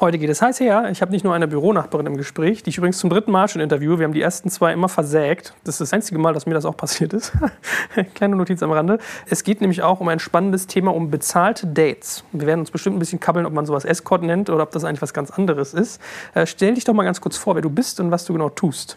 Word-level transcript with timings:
Heute 0.00 0.16
geht 0.16 0.30
es 0.30 0.40
heiß 0.40 0.60
her. 0.60 0.88
Ich 0.90 1.02
habe 1.02 1.12
nicht 1.12 1.24
nur 1.24 1.34
eine 1.34 1.46
Büronachbarin 1.46 2.06
im 2.06 2.16
Gespräch, 2.16 2.62
die 2.62 2.70
ich 2.70 2.78
übrigens 2.78 2.96
zum 2.96 3.10
dritten 3.10 3.30
Mal 3.30 3.48
schon 3.48 3.60
interviewe. 3.60 3.98
Wir 3.98 4.04
haben 4.06 4.14
die 4.14 4.22
ersten 4.22 4.48
zwei 4.48 4.72
immer 4.72 4.88
versägt. 4.88 5.52
Das 5.62 5.74
ist 5.74 5.82
das 5.82 5.92
einzige 5.92 6.18
Mal, 6.18 6.32
dass 6.32 6.46
mir 6.46 6.54
das 6.54 6.64
auch 6.64 6.74
passiert 6.74 7.12
ist. 7.12 7.32
Kleine 8.14 8.34
Notiz 8.34 8.62
am 8.62 8.72
Rande. 8.72 8.98
Es 9.28 9.44
geht 9.44 9.60
nämlich 9.60 9.82
auch 9.82 10.00
um 10.00 10.08
ein 10.08 10.18
spannendes 10.18 10.66
Thema, 10.66 10.94
um 10.94 11.10
bezahlte 11.10 11.66
Dates. 11.66 12.24
Wir 12.32 12.46
werden 12.46 12.60
uns 12.60 12.70
bestimmt 12.70 12.96
ein 12.96 12.98
bisschen 12.98 13.20
kabbeln, 13.20 13.44
ob 13.44 13.52
man 13.52 13.66
sowas 13.66 13.84
Escort 13.84 14.22
nennt 14.22 14.48
oder 14.48 14.62
ob 14.62 14.70
das 14.70 14.84
eigentlich 14.84 15.02
was 15.02 15.12
ganz 15.12 15.30
anderes 15.32 15.74
ist. 15.74 16.00
Äh, 16.32 16.46
stell 16.46 16.72
dich 16.72 16.84
doch 16.84 16.94
mal 16.94 17.04
ganz 17.04 17.20
kurz 17.20 17.36
vor, 17.36 17.54
wer 17.54 17.62
du 17.62 17.68
bist 17.68 18.00
und 18.00 18.10
was 18.10 18.24
du 18.24 18.32
genau 18.32 18.48
tust. 18.48 18.96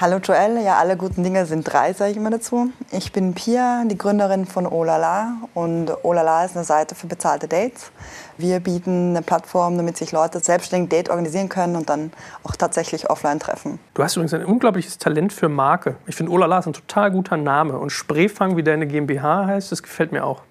Hallo 0.00 0.18
Joel, 0.18 0.62
ja, 0.62 0.76
alle 0.76 0.96
guten 0.96 1.24
Dinge 1.24 1.44
sind 1.46 1.64
drei, 1.64 1.92
sage 1.92 2.12
ich 2.12 2.16
immer 2.16 2.30
dazu. 2.30 2.70
Ich 2.92 3.10
bin 3.10 3.34
Pia, 3.34 3.82
die 3.84 3.98
Gründerin 3.98 4.46
von 4.46 4.64
Olala 4.68 5.32
und 5.54 5.90
Olala 6.04 6.44
ist 6.44 6.54
eine 6.54 6.64
Seite 6.64 6.94
für 6.94 7.08
bezahlte 7.08 7.48
Dates. 7.48 7.90
Wir 8.38 8.60
bieten 8.60 9.10
eine 9.10 9.22
Plattform, 9.22 9.76
damit 9.76 9.96
sich 9.96 10.12
Leute 10.12 10.38
selbstständig 10.38 10.90
Date 10.90 11.10
organisieren 11.10 11.48
können 11.48 11.74
und 11.74 11.90
dann 11.90 12.12
auch 12.44 12.54
tatsächlich 12.54 13.10
offline 13.10 13.40
treffen. 13.40 13.80
Du 13.94 14.02
hast 14.04 14.14
übrigens 14.14 14.32
ein 14.32 14.44
unglaubliches 14.44 14.98
Talent 14.98 15.32
für 15.32 15.48
Marke. 15.48 15.96
Ich 16.06 16.14
finde 16.14 16.30
Olala 16.30 16.60
ist 16.60 16.66
ein 16.66 16.72
total 16.72 17.10
guter 17.10 17.36
Name 17.36 17.76
und 17.76 17.90
Spreefang, 17.90 18.56
wie 18.56 18.62
deine 18.62 18.86
GmbH 18.86 19.46
heißt, 19.46 19.72
das 19.72 19.82
gefällt 19.82 20.12
mir 20.12 20.24
auch. 20.24 20.42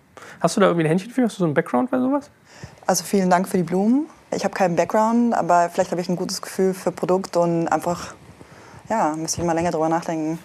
Hast 0.41 0.57
du 0.57 0.61
da 0.61 0.67
irgendwie 0.67 0.85
ein 0.85 0.89
Händchen 0.89 1.11
für? 1.11 1.23
Hast 1.23 1.37
du 1.37 1.39
so 1.39 1.45
einen 1.45 1.53
Background 1.53 1.89
bei 1.89 1.99
sowas? 1.99 2.29
Also 2.85 3.05
vielen 3.05 3.29
Dank 3.29 3.47
für 3.47 3.57
die 3.57 3.63
Blumen. 3.63 4.07
Ich 4.31 4.43
habe 4.43 4.53
keinen 4.53 4.75
Background, 4.75 5.33
aber 5.33 5.69
vielleicht 5.69 5.91
habe 5.91 6.01
ich 6.01 6.09
ein 6.09 6.17
gutes 6.17 6.41
Gefühl 6.41 6.73
für 6.73 6.91
Produkt 6.91 7.37
und 7.37 7.69
einfach 7.69 8.13
ja, 8.89 9.15
müsste 9.17 9.41
ich 9.41 9.47
mal 9.47 9.53
länger 9.53 9.71
drüber 9.71 9.89
nachdenken. 9.89 10.39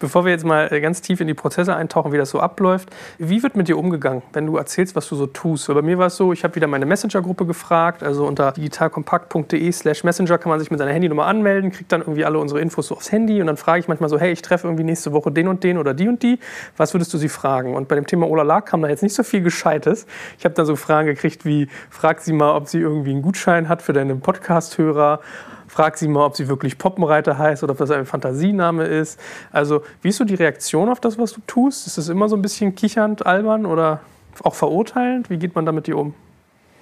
Bevor 0.00 0.24
wir 0.24 0.30
jetzt 0.30 0.44
mal 0.44 0.72
äh, 0.72 0.80
ganz 0.80 1.00
tief 1.00 1.20
in 1.20 1.26
die 1.26 1.34
Prozesse 1.34 1.74
eintauchen, 1.74 2.12
wie 2.12 2.18
das 2.18 2.30
so 2.30 2.38
abläuft, 2.38 2.88
wie 3.18 3.42
wird 3.42 3.56
mit 3.56 3.66
dir 3.66 3.76
umgegangen, 3.76 4.22
wenn 4.32 4.46
du 4.46 4.56
erzählst, 4.56 4.94
was 4.94 5.08
du 5.08 5.16
so 5.16 5.26
tust? 5.26 5.66
bei 5.68 5.82
mir 5.82 5.98
war 5.98 6.06
es 6.06 6.16
so, 6.16 6.32
ich 6.32 6.44
habe 6.44 6.54
wieder 6.54 6.66
meine 6.66 6.86
Messenger-Gruppe 6.86 7.46
gefragt, 7.46 8.02
also 8.02 8.26
unter 8.26 8.52
digitalkompakt.de 8.52 9.72
slash 9.72 10.04
Messenger 10.04 10.38
kann 10.38 10.50
man 10.50 10.60
sich 10.60 10.70
mit 10.70 10.78
seiner 10.78 10.92
Handynummer 10.92 11.26
anmelden, 11.26 11.72
kriegt 11.72 11.90
dann 11.90 12.00
irgendwie 12.00 12.24
alle 12.24 12.38
unsere 12.38 12.60
Infos 12.60 12.88
so 12.88 12.96
aufs 12.96 13.10
Handy 13.10 13.40
und 13.40 13.48
dann 13.48 13.56
frage 13.56 13.80
ich 13.80 13.88
manchmal 13.88 14.08
so, 14.08 14.18
hey, 14.18 14.32
ich 14.32 14.42
treffe 14.42 14.68
irgendwie 14.68 14.84
nächste 14.84 15.12
Woche 15.12 15.32
den 15.32 15.48
und 15.48 15.64
den 15.64 15.78
oder 15.78 15.94
die 15.94 16.08
und 16.08 16.22
die, 16.22 16.38
was 16.76 16.94
würdest 16.94 17.12
du 17.12 17.18
sie 17.18 17.28
fragen? 17.28 17.74
Und 17.74 17.88
bei 17.88 17.96
dem 17.96 18.06
Thema 18.06 18.28
Olala 18.28 18.60
kam 18.60 18.82
da 18.82 18.88
jetzt 18.88 19.02
nicht 19.02 19.14
so 19.14 19.22
viel 19.24 19.42
Gescheites. 19.42 20.06
Ich 20.38 20.44
habe 20.44 20.54
dann 20.54 20.66
so 20.66 20.76
Fragen 20.76 21.08
gekriegt 21.08 21.44
wie, 21.44 21.68
frag 21.90 22.20
sie 22.20 22.32
mal, 22.32 22.54
ob 22.54 22.68
sie 22.68 22.78
irgendwie 22.78 23.10
einen 23.10 23.22
Gutschein 23.22 23.68
hat 23.68 23.82
für 23.82 23.92
deine 23.92 24.14
Podcast-Hörer 24.16 25.20
Frag 25.68 25.98
sie 25.98 26.08
mal, 26.08 26.24
ob 26.24 26.36
sie 26.36 26.48
wirklich 26.48 26.78
Poppenreiter 26.78 27.38
heißt 27.38 27.62
oder 27.62 27.72
ob 27.72 27.78
das 27.78 27.90
ein 27.90 28.06
Fantasiename 28.06 28.84
ist. 28.84 29.20
Also, 29.52 29.82
wie 30.02 30.08
ist 30.08 30.16
so 30.16 30.24
die 30.24 30.34
Reaktion 30.34 30.88
auf 30.88 30.98
das, 30.98 31.18
was 31.18 31.32
du 31.32 31.40
tust? 31.46 31.86
Ist 31.86 31.98
das 31.98 32.08
immer 32.08 32.28
so 32.28 32.36
ein 32.36 32.42
bisschen 32.42 32.74
kichernd, 32.74 33.26
albern 33.26 33.66
oder 33.66 34.00
auch 34.42 34.54
verurteilend? 34.54 35.30
Wie 35.30 35.36
geht 35.36 35.54
man 35.54 35.66
damit 35.66 35.86
dir 35.86 35.96
um? 35.96 36.14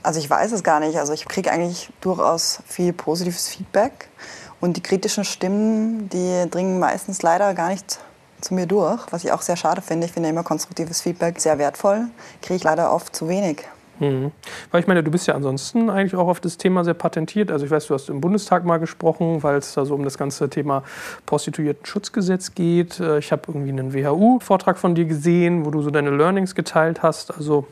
Also 0.03 0.20
ich 0.20 0.31
weiß 0.31 0.53
es 0.53 0.62
gar 0.62 0.78
nicht. 0.78 0.97
Also 0.98 1.12
ich 1.12 1.27
kriege 1.27 1.51
eigentlich 1.51 1.91
durchaus 2.01 2.61
viel 2.67 2.93
positives 2.93 3.48
Feedback. 3.48 4.09
Und 4.61 4.77
die 4.77 4.83
kritischen 4.83 5.25
Stimmen, 5.25 6.09
die 6.09 6.48
dringen 6.48 6.78
meistens 6.78 7.23
leider 7.23 7.53
gar 7.55 7.71
nicht 7.71 7.98
zu 8.41 8.55
mir 8.55 8.67
durch, 8.67 9.00
was 9.11 9.25
ich 9.25 9.33
auch 9.33 9.43
sehr 9.43 9.56
schade 9.56 9.83
finde. 9.83 10.06
Ich 10.06 10.12
finde 10.12 10.28
immer 10.28 10.45
konstruktives 10.45 11.00
Feedback 11.00 11.41
sehr 11.41 11.59
wertvoll. 11.59 12.06
Kriege 12.41 12.55
ich 12.55 12.65
leider 12.65 12.93
oft 12.93 13.17
zu 13.17 13.28
wenig. 13.28 13.65
Mhm. 13.98 14.33
Weil 14.70 14.80
ich 14.80 14.86
meine, 14.86 15.02
du 15.02 15.11
bist 15.11 15.27
ja 15.27 15.34
ansonsten 15.34 15.91
eigentlich 15.91 16.14
auch 16.16 16.28
auf 16.28 16.41
das 16.41 16.58
Thema 16.58 16.84
sehr 16.84 16.94
patentiert. 16.94 17.50
Also 17.50 17.64
ich 17.64 17.70
weiß, 17.70 17.86
du 17.86 17.94
hast 17.94 18.08
im 18.08 18.20
Bundestag 18.20 18.64
mal 18.64 18.78
gesprochen, 18.78 19.42
weil 19.42 19.56
es 19.56 19.75
da 19.75 19.84
so 19.84 19.94
um 19.94 20.05
das 20.05 20.19
ganze 20.19 20.48
Thema 20.50 20.83
Prostituierten-Schutzgesetz 21.27 22.55
geht. 22.55 23.00
Äh, 23.00 23.19
ich 23.19 23.33
habe 23.33 23.42
irgendwie 23.48 23.70
einen 23.70 23.94
WHU-Vortrag 23.94 24.78
von 24.78 24.94
dir 24.94 25.05
gesehen, 25.05 25.64
wo 25.64 25.70
du 25.70 25.83
so 25.83 25.91
deine 25.91 26.11
Learnings 26.11 26.55
geteilt 26.55 27.03
hast. 27.03 27.34
Also 27.34 27.66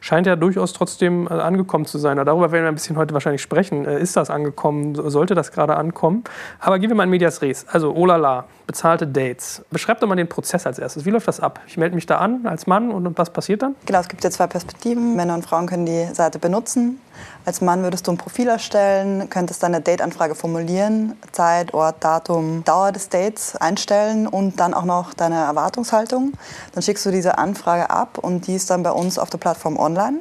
scheint 0.00 0.26
ja 0.26 0.36
durchaus 0.36 0.72
trotzdem 0.72 1.26
äh, 1.26 1.30
angekommen 1.30 1.86
zu 1.86 1.98
sein. 1.98 2.16
Darüber 2.16 2.52
werden 2.52 2.64
wir 2.64 2.68
ein 2.68 2.74
bisschen 2.74 2.96
heute 2.96 3.14
wahrscheinlich 3.14 3.42
sprechen. 3.42 3.84
Äh, 3.84 4.00
ist 4.00 4.16
das 4.16 4.30
angekommen? 4.30 4.94
Sollte 4.94 5.34
das 5.34 5.52
gerade 5.52 5.76
ankommen? 5.76 6.24
Aber 6.60 6.78
gehen 6.78 6.90
wir 6.90 6.96
mal 6.96 7.04
in 7.04 7.10
Medias 7.10 7.42
Res. 7.42 7.66
Also, 7.68 7.94
oh 7.94 8.06
la 8.06 8.16
la, 8.16 8.44
bezahlte 8.66 9.06
Dates. 9.06 9.64
Beschreib 9.70 10.00
doch 10.00 10.08
mal 10.08 10.16
den 10.16 10.28
Prozess 10.28 10.66
als 10.66 10.78
erstes. 10.78 11.04
Wie 11.04 11.10
läuft 11.10 11.28
das 11.28 11.40
ab? 11.40 11.60
Ich 11.66 11.76
melde 11.76 11.94
mich 11.94 12.06
da 12.06 12.18
an 12.18 12.46
als 12.46 12.66
Mann 12.66 12.90
und 12.90 13.18
was 13.18 13.30
passiert 13.30 13.62
dann? 13.62 13.74
Genau, 13.86 14.00
es 14.00 14.08
gibt 14.08 14.24
ja 14.24 14.30
zwei 14.30 14.46
Perspektiven. 14.46 15.16
Männer 15.16 15.34
und 15.34 15.44
Frauen 15.44 15.66
können 15.68 15.86
die 15.86 16.08
Seite 16.12 16.40
benutzen. 16.40 17.00
Als 17.44 17.60
Mann 17.60 17.82
würdest 17.82 18.06
du 18.06 18.12
ein 18.12 18.18
Profil 18.18 18.48
erstellen, 18.48 19.30
könntest 19.30 19.62
deine 19.62 19.80
Date-Anfrage 19.80 20.34
formulieren, 20.34 21.16
Zeit, 21.30 21.72
Ort, 21.74 22.02
Datum, 22.02 22.64
Dauer 22.64 22.90
des 22.90 23.08
Dates 23.08 23.54
einstellen 23.54 24.26
und 24.26 24.58
dann 24.58 24.74
auch 24.74 24.84
noch 24.84 25.14
deine 25.14 25.36
Erwartungshaltung. 25.36 26.32
Dann 26.72 26.82
schickst 26.82 27.06
du 27.06 27.10
diese 27.10 27.38
Anfrage 27.38 27.90
ab 27.90 28.18
und 28.18 28.46
die 28.46 28.56
ist 28.56 28.70
dann 28.70 28.82
bei 28.82 28.90
uns 28.90 29.18
auf 29.18 29.30
der 29.30 29.38
Plattform 29.38 29.78
online. 29.78 30.18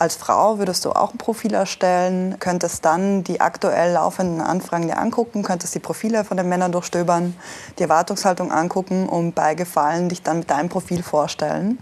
Als 0.00 0.14
Frau 0.14 0.58
würdest 0.58 0.84
du 0.84 0.92
auch 0.92 1.12
ein 1.12 1.18
Profil 1.18 1.54
erstellen, 1.54 2.36
könntest 2.38 2.84
dann 2.84 3.24
die 3.24 3.40
aktuell 3.40 3.94
laufenden 3.94 4.40
Anfragen 4.40 4.86
dir 4.86 4.96
angucken, 4.96 5.42
könntest 5.42 5.74
die 5.74 5.80
Profile 5.80 6.22
von 6.22 6.36
den 6.36 6.48
Männern 6.48 6.70
durchstöbern, 6.70 7.36
die 7.78 7.82
Erwartungshaltung 7.82 8.52
angucken 8.52 9.08
und 9.08 9.34
bei 9.34 9.56
Gefallen 9.56 10.08
dich 10.08 10.22
dann 10.22 10.38
mit 10.38 10.50
deinem 10.50 10.68
Profil 10.68 11.02
vorstellen 11.02 11.78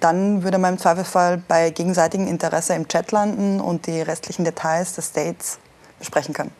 dann 0.00 0.42
würde 0.42 0.58
man 0.58 0.74
im 0.74 0.78
Zweifelsfall 0.78 1.42
bei 1.46 1.70
gegenseitigem 1.70 2.26
Interesse 2.26 2.74
im 2.74 2.88
Chat 2.88 3.12
landen 3.12 3.60
und 3.60 3.86
die 3.86 4.00
restlichen 4.00 4.44
Details 4.44 4.94
des 4.94 5.12
Dates 5.12 5.58
besprechen 5.98 6.34
können. 6.34 6.52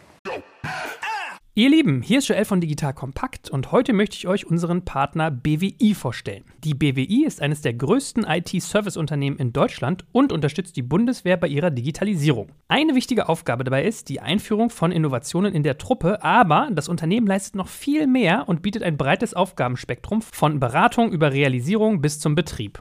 Ihr 1.61 1.69
Lieben, 1.69 2.01
hier 2.01 2.21
ist 2.21 2.28
Joel 2.28 2.45
von 2.45 2.61
Digital 2.61 2.95
Kompakt 2.95 3.51
und 3.51 3.73
heute 3.73 3.93
möchte 3.93 4.17
ich 4.17 4.28
euch 4.28 4.47
unseren 4.47 4.84
Partner 4.84 5.33
BWI 5.33 5.95
vorstellen. 5.95 6.45
Die 6.62 6.75
BWI 6.75 7.25
ist 7.27 7.43
eines 7.43 7.61
der 7.61 7.75
größten 7.75 8.25
IT-Service-Unternehmen 8.25 9.37
in 9.37 9.53
Deutschland 9.53 10.05
und 10.12 10.33
unterstützt 10.33 10.77
die 10.77 10.83
Bundeswehr 10.83 11.37
bei 11.37 11.49
ihrer 11.49 11.71
Digitalisierung. 11.71 12.53
Eine 12.69 12.95
wichtige 12.95 13.28
Aufgabe 13.28 13.65
dabei 13.65 13.84
ist 13.84 14.09
die 14.09 14.21
Einführung 14.21 14.71
von 14.71 14.93
Innovationen 14.93 15.53
in 15.53 15.65
der 15.65 15.77
Truppe, 15.77 16.22
aber 16.22 16.69
das 16.72 16.89
Unternehmen 16.89 17.27
leistet 17.27 17.57
noch 17.57 17.69
viel 17.69 18.07
mehr 18.07 18.49
und 18.49 18.62
bietet 18.62 18.84
ein 18.84 18.97
breites 18.97 19.34
Aufgabenspektrum 19.34 20.22
von 20.22 20.61
Beratung 20.61 21.11
über 21.11 21.33
Realisierung 21.33 22.01
bis 22.01 22.21
zum 22.21 22.37
Betrieb. 22.37 22.81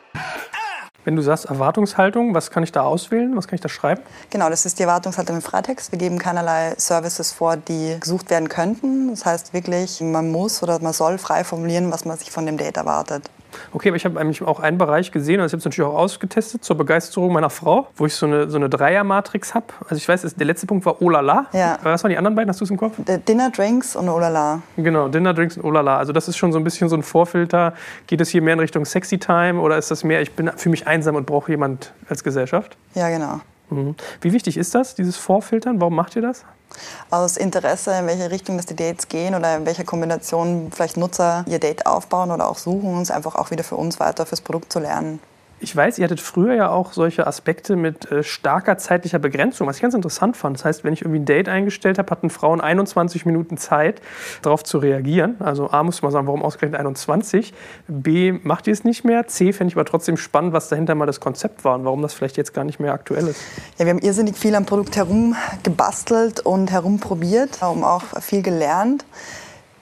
Wenn 1.03 1.15
du 1.15 1.23
sagst 1.23 1.45
Erwartungshaltung, 1.45 2.35
was 2.35 2.51
kann 2.51 2.61
ich 2.61 2.71
da 2.71 2.83
auswählen? 2.83 3.35
Was 3.35 3.47
kann 3.47 3.55
ich 3.55 3.61
da 3.61 3.69
schreiben? 3.69 4.01
Genau, 4.29 4.49
das 4.49 4.67
ist 4.67 4.77
die 4.77 4.83
Erwartungshaltung 4.83 5.37
im 5.37 5.41
Freitext. 5.41 5.91
Wir 5.91 5.97
geben 5.97 6.19
keinerlei 6.19 6.75
Services 6.77 7.31
vor, 7.31 7.57
die 7.57 7.97
gesucht 7.99 8.29
werden 8.29 8.49
könnten. 8.49 9.09
Das 9.09 9.25
heißt 9.25 9.53
wirklich, 9.53 9.99
man 10.01 10.31
muss 10.31 10.61
oder 10.61 10.79
man 10.79 10.93
soll 10.93 11.17
frei 11.17 11.43
formulieren, 11.43 11.91
was 11.91 12.05
man 12.05 12.17
sich 12.17 12.29
von 12.29 12.45
dem 12.45 12.57
Date 12.57 12.77
erwartet. 12.77 13.29
Okay, 13.73 13.89
aber 13.89 13.97
ich 13.97 14.05
habe 14.05 14.19
eigentlich 14.19 14.41
auch 14.41 14.59
einen 14.59 14.77
Bereich 14.77 15.11
gesehen 15.11 15.39
und 15.39 15.43
das 15.43 15.53
habe 15.53 15.59
ich 15.59 15.65
natürlich 15.65 15.89
auch 15.89 15.97
ausgetestet 15.97 16.63
zur 16.63 16.77
Begeisterung 16.77 17.33
meiner 17.33 17.49
Frau, 17.49 17.87
wo 17.95 18.05
ich 18.05 18.15
so 18.15 18.25
eine, 18.25 18.49
so 18.49 18.57
eine 18.57 18.69
Dreier-Matrix 18.69 19.53
habe. 19.53 19.67
Also 19.83 19.95
ich 19.95 20.07
weiß, 20.07 20.21
der 20.35 20.45
letzte 20.45 20.67
Punkt 20.67 20.85
war 20.85 21.01
Olala. 21.01 21.47
Ja. 21.53 21.77
Was 21.83 22.03
waren 22.03 22.09
die 22.11 22.17
anderen 22.17 22.35
beiden? 22.35 22.49
Hast 22.49 22.59
du 22.61 22.65
es 22.65 22.71
im 22.71 22.77
Kopf? 22.77 22.95
Dinner, 23.27 23.49
Drinks 23.51 23.95
und 23.95 24.09
Olala. 24.09 24.61
Genau, 24.77 25.07
Dinner, 25.07 25.33
Drinks 25.33 25.57
und 25.57 25.65
Olala. 25.65 25.97
Also 25.97 26.13
das 26.13 26.27
ist 26.27 26.37
schon 26.37 26.51
so 26.51 26.57
ein 26.57 26.63
bisschen 26.63 26.89
so 26.89 26.95
ein 26.95 27.03
Vorfilter. 27.03 27.73
Geht 28.07 28.21
es 28.21 28.29
hier 28.29 28.41
mehr 28.41 28.53
in 28.53 28.59
Richtung 28.59 28.85
Sexy 28.85 29.17
Time 29.17 29.59
oder 29.59 29.77
ist 29.77 29.91
das 29.91 30.03
mehr, 30.03 30.21
ich 30.21 30.31
bin 30.33 30.51
für 30.55 30.69
mich 30.69 30.87
einsam 30.87 31.15
und 31.15 31.25
brauche 31.25 31.51
jemand 31.51 31.93
als 32.09 32.23
Gesellschaft? 32.23 32.77
Ja, 32.93 33.09
genau. 33.09 33.41
Mhm. 33.69 33.95
Wie 34.21 34.33
wichtig 34.33 34.57
ist 34.57 34.75
das, 34.75 34.95
dieses 34.95 35.17
Vorfiltern? 35.17 35.79
Warum 35.79 35.95
macht 35.95 36.15
ihr 36.15 36.21
das? 36.21 36.45
Aus 37.09 37.37
Interesse, 37.37 37.93
in 37.93 38.07
welche 38.07 38.31
Richtung 38.31 38.57
das 38.57 38.65
die 38.65 38.75
Dates 38.75 39.07
gehen 39.07 39.35
oder 39.35 39.57
in 39.57 39.65
welcher 39.65 39.83
Kombination 39.83 40.71
vielleicht 40.73 40.97
Nutzer 40.97 41.43
ihr 41.47 41.59
Date 41.59 41.85
aufbauen 41.85 42.31
oder 42.31 42.49
auch 42.49 42.57
suchen, 42.57 42.95
uns 42.97 43.11
einfach 43.11 43.35
auch 43.35 43.51
wieder 43.51 43.63
für 43.63 43.75
uns 43.75 43.99
weiter 43.99 44.25
fürs 44.25 44.41
Produkt 44.41 44.71
zu 44.71 44.79
lernen. 44.79 45.19
Ich 45.63 45.75
weiß, 45.75 45.99
ihr 45.99 46.05
hattet 46.05 46.19
früher 46.19 46.55
ja 46.55 46.69
auch 46.69 46.91
solche 46.91 47.27
Aspekte 47.27 47.75
mit 47.75 48.11
äh, 48.11 48.23
starker 48.23 48.79
zeitlicher 48.79 49.19
Begrenzung, 49.19 49.67
was 49.67 49.75
ich 49.75 49.81
ganz 49.83 49.93
interessant 49.93 50.35
fand. 50.35 50.57
Das 50.57 50.65
heißt, 50.65 50.83
wenn 50.83 50.91
ich 50.91 51.01
irgendwie 51.01 51.19
ein 51.19 51.25
Date 51.25 51.49
eingestellt 51.49 51.99
habe, 51.99 52.09
hatten 52.09 52.31
Frauen 52.31 52.61
21 52.61 53.27
Minuten 53.27 53.57
Zeit, 53.57 54.01
darauf 54.41 54.63
zu 54.63 54.79
reagieren. 54.79 55.35
Also 55.39 55.69
A, 55.69 55.83
muss 55.83 56.01
man 56.01 56.11
sagen, 56.11 56.25
warum 56.25 56.41
ausgerechnet 56.41 56.79
21? 56.79 57.53
B, 57.87 58.31
macht 58.31 58.65
ihr 58.65 58.73
es 58.73 58.83
nicht 58.83 59.05
mehr? 59.05 59.27
C, 59.27 59.53
fände 59.53 59.71
ich 59.71 59.77
aber 59.77 59.85
trotzdem 59.85 60.17
spannend, 60.17 60.53
was 60.53 60.67
dahinter 60.67 60.95
mal 60.95 61.05
das 61.05 61.19
Konzept 61.19 61.63
war 61.63 61.75
und 61.75 61.85
warum 61.85 62.01
das 62.01 62.15
vielleicht 62.15 62.37
jetzt 62.37 62.55
gar 62.55 62.63
nicht 62.63 62.79
mehr 62.79 62.93
aktuell 62.93 63.27
ist. 63.27 63.39
Ja, 63.77 63.85
wir 63.85 63.93
haben 63.93 63.99
irrsinnig 63.99 64.37
viel 64.37 64.55
am 64.55 64.65
Produkt 64.65 64.95
herumgebastelt 64.95 66.39
und 66.39 66.71
herumprobiert, 66.71 67.59
um 67.61 67.83
auch 67.83 68.03
viel 68.19 68.41
gelernt. 68.41 69.05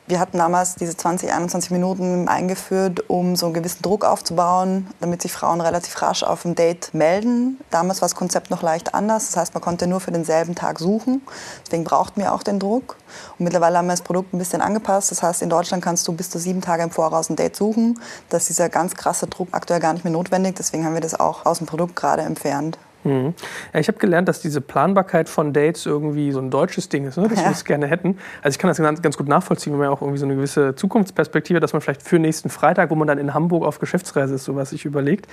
Wir 0.10 0.20
hatten 0.20 0.40
damals 0.40 0.74
diese 0.74 0.98
20, 0.98 1.32
21 1.32 1.70
Minuten 1.70 2.28
eingeführt, 2.28 3.12
um 3.12 3.36
so 3.36 3.46
einen 3.46 3.54
gewissen 3.54 3.84
Druck 3.84 4.04
aufzubauen, 4.04 4.88
damit 5.00 5.22
sich 5.22 5.32
Frauen 5.32 5.62
relativ 5.62 6.02
rasch 6.02 6.24
auf 6.24 6.46
ein 6.46 6.56
Date 6.56 6.96
melden. 6.96 7.60
Damals 7.70 8.02
war 8.02 8.08
das 8.08 8.16
Konzept 8.16 8.50
noch 8.50 8.64
leicht 8.64 8.96
anders. 8.96 9.28
Das 9.28 9.38
heißt, 9.38 9.54
man 9.54 9.62
konnte 9.62 9.86
nur 9.86 10.00
für 10.00 10.12
denselben 10.12 10.56
Tag 10.56 10.80
suchen. 10.80 11.22
Deswegen 11.64 11.84
brauchten 11.84 12.22
wir 12.22 12.34
auch 12.34 12.42
den 12.42 12.58
Druck. 12.58 12.98
Und 13.38 13.44
mittlerweile 13.44 13.78
haben 13.78 13.86
wir 13.86 13.94
das 13.94 14.02
Produkt 14.02 14.34
ein 14.34 14.40
bisschen 14.40 14.62
angepasst. 14.62 15.12
Das 15.12 15.22
heißt, 15.22 15.44
in 15.44 15.50
Deutschland 15.52 15.84
kannst 15.84 16.08
du 16.08 16.14
bis 16.14 16.32
zu 16.32 16.40
sieben 16.40 16.62
Tage 16.62 16.82
im 16.82 16.90
Voraus 16.90 17.30
ein 17.30 17.36
Date 17.36 17.56
suchen. 17.56 18.00
Das 18.30 18.42
ist 18.42 18.50
dieser 18.50 18.70
ganz 18.70 18.96
krasse 18.96 19.28
Druck 19.28 19.50
aktuell 19.52 19.80
gar 19.80 19.94
nicht 19.94 20.06
mehr 20.06 20.14
notwendig. 20.14 20.56
Deswegen 20.56 20.86
haben 20.86 20.96
wir 20.96 21.02
das 21.02 21.20
auch 21.20 21.46
aus 21.46 21.60
dem 21.60 21.68
Produkt 21.68 21.96
gerade 21.96 22.24
entfernt. 22.24 22.80
Mhm. 23.04 23.34
Ja, 23.74 23.80
ich 23.80 23.88
habe 23.88 23.98
gelernt, 23.98 24.28
dass 24.28 24.42
diese 24.42 24.62
Planbarkeit 24.62 25.30
von 25.30 25.54
Dates 25.54 25.86
irgendwie 25.86 26.32
so 26.32 26.40
ein 26.40 26.52
deutsches 26.52 26.90
Ding 26.90 27.06
ist, 27.06 27.18
ne? 27.18 27.28
dass 27.28 27.40
ja. 27.40 27.46
wir 27.46 27.52
es 27.54 27.66
gerne 27.66 27.88
hätten. 27.88 28.18
Also 28.42 28.56
ich 28.56 28.60
kann 28.60 28.68
das 28.68 28.78
ganz, 28.78 29.02
ganz, 29.02 29.18
gut 29.18 29.28
nachvollziehen, 29.28 29.74
wenn 29.74 29.80
man 29.80 29.88
ja 29.88 29.92
auch 29.92 30.02
irgendwie 30.02 30.20
so 30.20 30.26
eine 30.26 30.36
gewisse 30.36 30.76
Zukunftsperspektive, 30.76 31.60
dass 31.60 31.74
man 31.74 31.82
vielleicht 31.82 32.02
für 32.02 32.20
nächsten 32.20 32.50
Freitag, 32.50 32.90
wo 32.90 32.96
man 32.96 33.08
dann 33.08 33.18
in 33.18 33.34
Hamburg 33.34 33.66
auf 33.66 33.80
Geschäftsreise 33.80 34.36
ist, 34.36 34.46
sowas 34.46 34.72
sich 34.72 34.86
überlegt. 34.86 35.28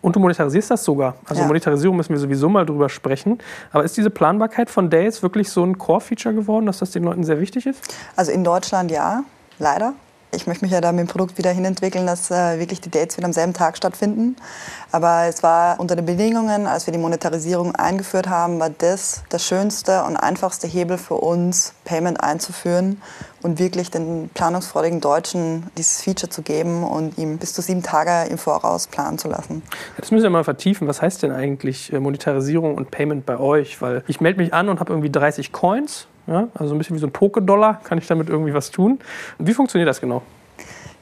Und 0.00 0.16
du 0.16 0.20
monetarisierst 0.20 0.70
das 0.70 0.84
sogar. 0.84 1.16
Also 1.26 1.42
ja. 1.42 1.46
Monetarisierung 1.46 1.96
müssen 1.96 2.10
wir 2.10 2.18
sowieso 2.18 2.48
mal 2.48 2.66
drüber 2.66 2.88
sprechen. 2.88 3.38
Aber 3.70 3.84
ist 3.84 3.96
diese 3.96 4.10
Planbarkeit 4.10 4.70
von 4.70 4.90
Dates 4.90 5.22
wirklich 5.22 5.50
so 5.50 5.64
ein 5.64 5.78
Core-Feature 5.78 6.34
geworden, 6.34 6.66
dass 6.66 6.78
das 6.78 6.90
den 6.90 7.04
Leuten 7.04 7.24
sehr 7.24 7.40
wichtig 7.40 7.66
ist? 7.66 7.94
Also 8.16 8.32
in 8.32 8.44
Deutschland 8.44 8.90
ja, 8.90 9.22
leider. 9.58 9.94
Ich 10.34 10.46
möchte 10.46 10.64
mich 10.64 10.72
ja 10.72 10.80
da 10.80 10.92
mit 10.92 11.00
dem 11.00 11.08
Produkt 11.08 11.36
wieder 11.36 11.50
hinentwickeln, 11.50 12.06
dass 12.06 12.30
äh, 12.30 12.58
wirklich 12.58 12.80
die 12.80 12.90
Dates 12.90 13.18
wieder 13.18 13.26
am 13.26 13.34
selben 13.34 13.52
Tag 13.52 13.76
stattfinden. 13.76 14.36
Aber 14.90 15.24
es 15.28 15.42
war 15.42 15.78
unter 15.78 15.94
den 15.94 16.06
Bedingungen, 16.06 16.66
als 16.66 16.86
wir 16.86 16.92
die 16.92 16.98
Monetarisierung 16.98 17.74
eingeführt 17.74 18.30
haben, 18.30 18.58
war 18.58 18.70
das 18.70 19.24
der 19.30 19.38
schönste 19.38 20.04
und 20.04 20.16
einfachste 20.16 20.66
Hebel 20.66 20.96
für 20.96 21.16
uns, 21.16 21.74
Payment 21.84 22.22
einzuführen 22.22 23.02
und 23.42 23.58
wirklich 23.58 23.90
den 23.90 24.30
planungsfreudigen 24.32 25.02
Deutschen 25.02 25.66
dieses 25.76 26.00
Feature 26.00 26.30
zu 26.30 26.40
geben 26.40 26.82
und 26.82 27.18
ihm 27.18 27.36
bis 27.36 27.52
zu 27.52 27.60
sieben 27.60 27.82
Tage 27.82 28.30
im 28.30 28.38
Voraus 28.38 28.86
planen 28.86 29.18
zu 29.18 29.28
lassen. 29.28 29.62
Das 29.98 30.10
müssen 30.10 30.22
wir 30.22 30.30
mal 30.30 30.44
vertiefen. 30.44 30.88
Was 30.88 31.02
heißt 31.02 31.22
denn 31.22 31.32
eigentlich 31.32 31.92
äh, 31.92 32.00
Monetarisierung 32.00 32.74
und 32.76 32.90
Payment 32.90 33.26
bei 33.26 33.38
euch? 33.38 33.82
Weil 33.82 34.02
ich 34.06 34.22
melde 34.22 34.40
mich 34.40 34.54
an 34.54 34.70
und 34.70 34.80
habe 34.80 34.92
irgendwie 34.92 35.10
30 35.10 35.52
Coins 35.52 36.06
ja? 36.26 36.48
Also 36.54 36.74
ein 36.74 36.78
bisschen 36.78 36.96
wie 36.96 37.00
so 37.00 37.06
ein 37.06 37.12
Poké-Dollar, 37.12 37.80
kann 37.84 37.98
ich 37.98 38.06
damit 38.06 38.28
irgendwie 38.28 38.54
was 38.54 38.70
tun? 38.70 38.98
Und 39.38 39.46
wie 39.46 39.54
funktioniert 39.54 39.88
das 39.88 40.00
genau? 40.00 40.22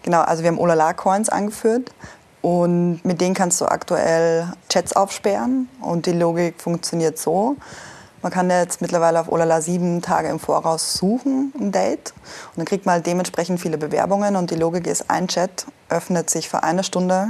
Genau, 0.03 0.23
also 0.23 0.43
wir 0.43 0.51
haben 0.51 0.59
Olala-Coins 0.59 1.29
angeführt 1.29 1.93
und 2.43 3.05
mit 3.05 3.21
denen 3.21 3.35
kannst 3.35 3.61
du 3.61 3.67
aktuell 3.67 4.53
Chats 4.69 4.95
aufsperren 4.95 5.69
und 5.81 6.07
die 6.07 6.13
Logik 6.13 6.61
funktioniert 6.61 7.19
so. 7.19 7.57
Man 8.23 8.33
kann 8.33 8.51
jetzt 8.51 8.83
mittlerweile 8.83 9.19
auf 9.19 9.33
Olala 9.33 9.63
sieben 9.63 10.03
Tage 10.03 10.29
im 10.29 10.39
Voraus 10.39 10.95
suchen, 10.95 11.55
ein 11.59 11.73
Date. 11.73 12.13
Und 12.51 12.59
dann 12.59 12.67
kriegt 12.67 12.85
man 12.85 12.97
halt 12.97 13.07
dementsprechend 13.07 13.61
viele 13.61 13.79
Bewerbungen. 13.79 14.37
Und 14.37 14.51
die 14.51 14.57
Logik 14.57 14.87
ist, 14.87 15.11
ein 15.11 15.27
Chat 15.27 15.65
öffnet 15.89 16.29
sich 16.29 16.51
für 16.51 16.63
eine 16.63 16.85
Stunde 16.85 17.29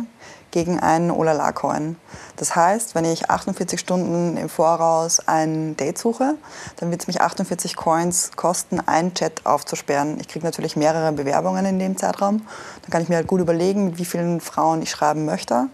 gegen 0.51 0.81
einen 0.81 1.11
Olala-Coin. 1.11 1.97
Das 2.37 2.57
heißt, 2.57 2.95
wenn 2.95 3.05
ich 3.05 3.31
48 3.31 3.79
Stunden 3.79 4.37
im 4.37 4.49
Voraus 4.49 5.21
ein 5.27 5.77
Date 5.77 5.99
suche, 5.99 6.37
dann 6.77 6.91
wird 6.91 7.03
es 7.03 7.07
mich 7.07 7.21
48 7.21 7.77
Coins 7.77 8.31
kosten, 8.37 8.81
einen 8.81 9.15
Chat 9.15 9.45
aufzusperren. 9.45 10.19
Ich 10.21 10.29
kriege 10.29 10.45
natürlich 10.45 10.77
mehrere 10.77 11.13
Bewerbungen 11.13 11.65
in 11.67 11.79
dem 11.79 11.97
Zeitraum. 11.97 12.43
Dann 12.83 12.91
kann 12.91 13.03
ich 13.03 13.09
mir 13.09 13.17
halt 13.17 13.27
gut 13.27 13.41
überlegen, 13.41 13.87
mit 13.87 13.99
wie 13.99 14.05
vielen 14.05 14.41
Frauen 14.41 14.83
ich 14.83 14.91
schreiben 14.91 15.25
möchte. 15.25 15.67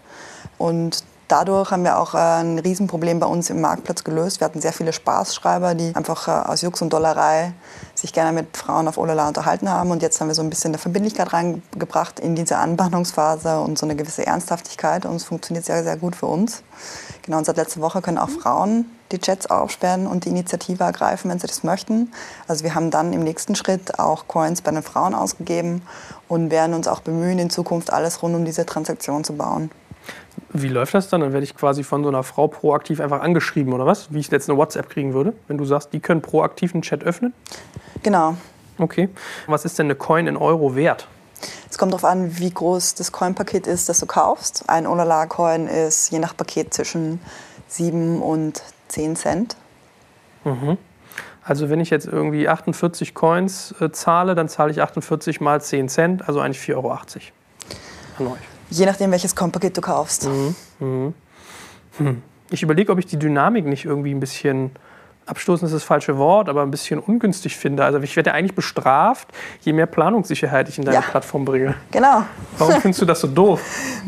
Und 0.59 1.05
Dadurch 1.29 1.73
haben 1.73 1.83
wir 1.83 1.99
auch 1.99 2.15
äh, 2.15 2.19
ein 2.19 2.61
Riesenproblem 2.61 3.19
bei 3.19 3.27
uns 3.27 3.51
im 3.51 3.61
Marktplatz 3.61 4.05
gelöst. 4.05 4.39
Wir 4.41 4.45
hatten 4.45 4.61
sehr 4.61 4.73
viele 4.73 4.93
Spaßschreiber, 4.93 5.75
die 5.75 5.95
einfach 5.97 6.29
äh, 6.29 6.31
aus 6.31 6.63
Jux 6.63 6.81
und 6.83 6.93
Dollerei 6.93 7.53
sich 7.97 8.13
gerne 8.13 8.33
mit 8.33 8.57
Frauen 8.57 8.87
auf 8.87 8.97
Olala 8.97 9.27
unterhalten 9.27 9.69
haben. 9.69 9.91
Und 9.91 10.03
jetzt 10.03 10.21
haben 10.21 10.29
wir 10.29 10.37
so 10.37 10.43
ein 10.43 10.51
bisschen 10.51 10.71
eine 10.71 10.79
Verbindlichkeit 10.79 11.33
reingebracht 11.33 12.21
in 12.21 12.37
diese 12.37 12.59
Anbahnungsphase 12.59 13.59
und 13.59 13.77
so 13.77 13.87
eine 13.87 13.97
gewisse 13.97 14.25
Ernsthaftigkeit. 14.25 15.05
Und 15.05 15.17
es 15.17 15.25
funktioniert 15.25 15.65
sehr, 15.65 15.83
sehr 15.83 15.97
gut 15.97 16.15
für 16.15 16.27
uns. 16.27 16.63
Genau, 17.23 17.39
und 17.39 17.45
seit 17.45 17.57
letzter 17.57 17.81
Woche 17.81 18.03
können 18.03 18.19
auch 18.19 18.31
Frauen 18.31 18.87
die 19.11 19.19
Chats 19.19 19.51
aufsperren 19.51 20.07
und 20.07 20.25
die 20.25 20.29
Initiative 20.29 20.85
ergreifen, 20.85 21.29
wenn 21.31 21.41
sie 21.41 21.49
das 21.49 21.65
möchten. 21.65 22.13
Also 22.47 22.63
wir 22.63 22.77
haben 22.77 22.93
dann 22.93 23.13
im 23.13 23.25
nächsten 23.25 23.57
Schritt 23.57 23.99
auch 23.99 24.29
Coins 24.29 24.63
bei 24.63 24.71
den 24.71 24.83
Frauen 24.85 25.15
ausgegeben 25.15 25.83
und 26.29 26.51
werden 26.51 26.75
uns 26.75 26.87
auch 26.87 27.01
bemühen, 27.01 27.41
in 27.41 27.51
Zukunft 27.51 27.93
alles 27.93 28.23
rund 28.23 28.37
um 28.37 28.45
diese 28.45 28.65
Transaktion 28.65 29.25
zu 29.25 29.33
bauen. 29.33 29.71
Wie 30.53 30.69
läuft 30.69 30.95
das 30.95 31.09
dann? 31.09 31.21
Dann 31.21 31.33
werde 31.33 31.45
ich 31.45 31.55
quasi 31.55 31.83
von 31.83 32.03
so 32.03 32.09
einer 32.09 32.23
Frau 32.23 32.49
proaktiv 32.49 33.01
einfach 33.01 33.21
angeschrieben 33.21 33.73
oder 33.73 33.87
was? 33.87 34.13
Wie 34.13 34.21
ich 34.21 34.31
jetzt 34.31 34.49
eine 34.49 34.59
WhatsApp 34.59 34.89
kriegen 34.89 35.13
würde, 35.13 35.35
wenn 35.49 35.59
du 35.59 35.65
sagst, 35.65 35.93
die 35.93 36.01
können 36.01 36.23
proaktiv 36.23 36.75
einen 36.75 36.83
Chat 36.83 37.05
öffnen? 37.05 37.35
Genau. 38.03 38.37
Okay. 38.79 39.09
Was 39.47 39.65
ist 39.65 39.79
denn 39.79 39.87
eine 39.87 39.95
Coin 39.95 40.27
in 40.27 40.37
Euro 40.37 40.77
wert? 40.77 41.09
Es 41.71 41.79
kommt 41.79 41.93
darauf 41.93 42.05
an, 42.05 42.39
wie 42.39 42.51
groß 42.51 42.95
das 42.95 43.13
Coin-Paket 43.13 43.67
ist, 43.67 43.89
das 43.89 44.01
du 44.01 44.07
kaufst. 44.07 44.65
Ein 44.69 44.87
Olala-Coin 44.87 45.67
ist 45.67 46.11
je 46.11 46.19
nach 46.19 46.37
Paket 46.37 46.73
zwischen 46.73 47.21
7 47.69 48.23
und 48.23 48.63
10 48.89 49.17
Cent. 49.17 49.57
Mhm. 50.45 50.79
Also 51.43 51.69
wenn 51.71 51.81
ich 51.81 51.91
jetzt 51.91 52.07
irgendwie 52.07 52.49
48 52.49 53.15
Coins 53.15 53.75
äh, 53.81 53.91
zahle, 53.91 54.35
dann 54.35 54.49
zahle 54.49 54.73
ich 54.73 54.83
48 54.83 55.41
mal 55.41 55.61
10 55.61 55.89
Cent, 55.89 56.29
also 56.29 56.41
eigentlich 56.41 56.63
4,80 56.63 56.75
Euro 56.75 56.91
an 56.93 58.27
euch. 58.27 58.56
Je 58.71 58.85
nachdem, 58.85 59.11
welches 59.11 59.35
Kompaket 59.35 59.77
du 59.77 59.81
kaufst. 59.81 60.27
Mhm. 60.29 60.55
Mhm. 60.81 61.15
Hm. 61.99 62.23
Ich 62.51 62.63
überlege, 62.63 62.93
ob 62.93 62.99
ich 62.99 63.07
die 63.07 63.19
Dynamik 63.19 63.67
nicht 63.67 63.85
irgendwie 63.85 64.13
ein 64.15 64.21
bisschen 64.21 64.71
abstoßen 65.27 65.67
ist 65.67 65.75
das 65.75 65.83
falsche 65.83 66.17
Wort, 66.19 66.49
aber 66.49 66.63
ein 66.63 66.71
bisschen 66.71 67.01
ungünstig 67.01 67.57
finde. 67.57 67.85
Also 67.85 67.99
ich 67.99 68.15
werde 68.15 68.33
eigentlich 68.33 68.55
bestraft, 68.55 69.29
je 69.61 69.73
mehr 69.73 69.87
Planungssicherheit 69.87 70.69
ich 70.69 70.79
in 70.79 70.85
deine 70.85 70.99
ja, 70.99 71.03
Plattform 71.03 71.45
bringe. 71.45 71.75
Genau. 71.91 72.23
Warum 72.59 72.75
findest 72.81 73.03
du 73.03 73.05
das 73.07 73.21
so 73.21 73.27
doof? 73.27 73.61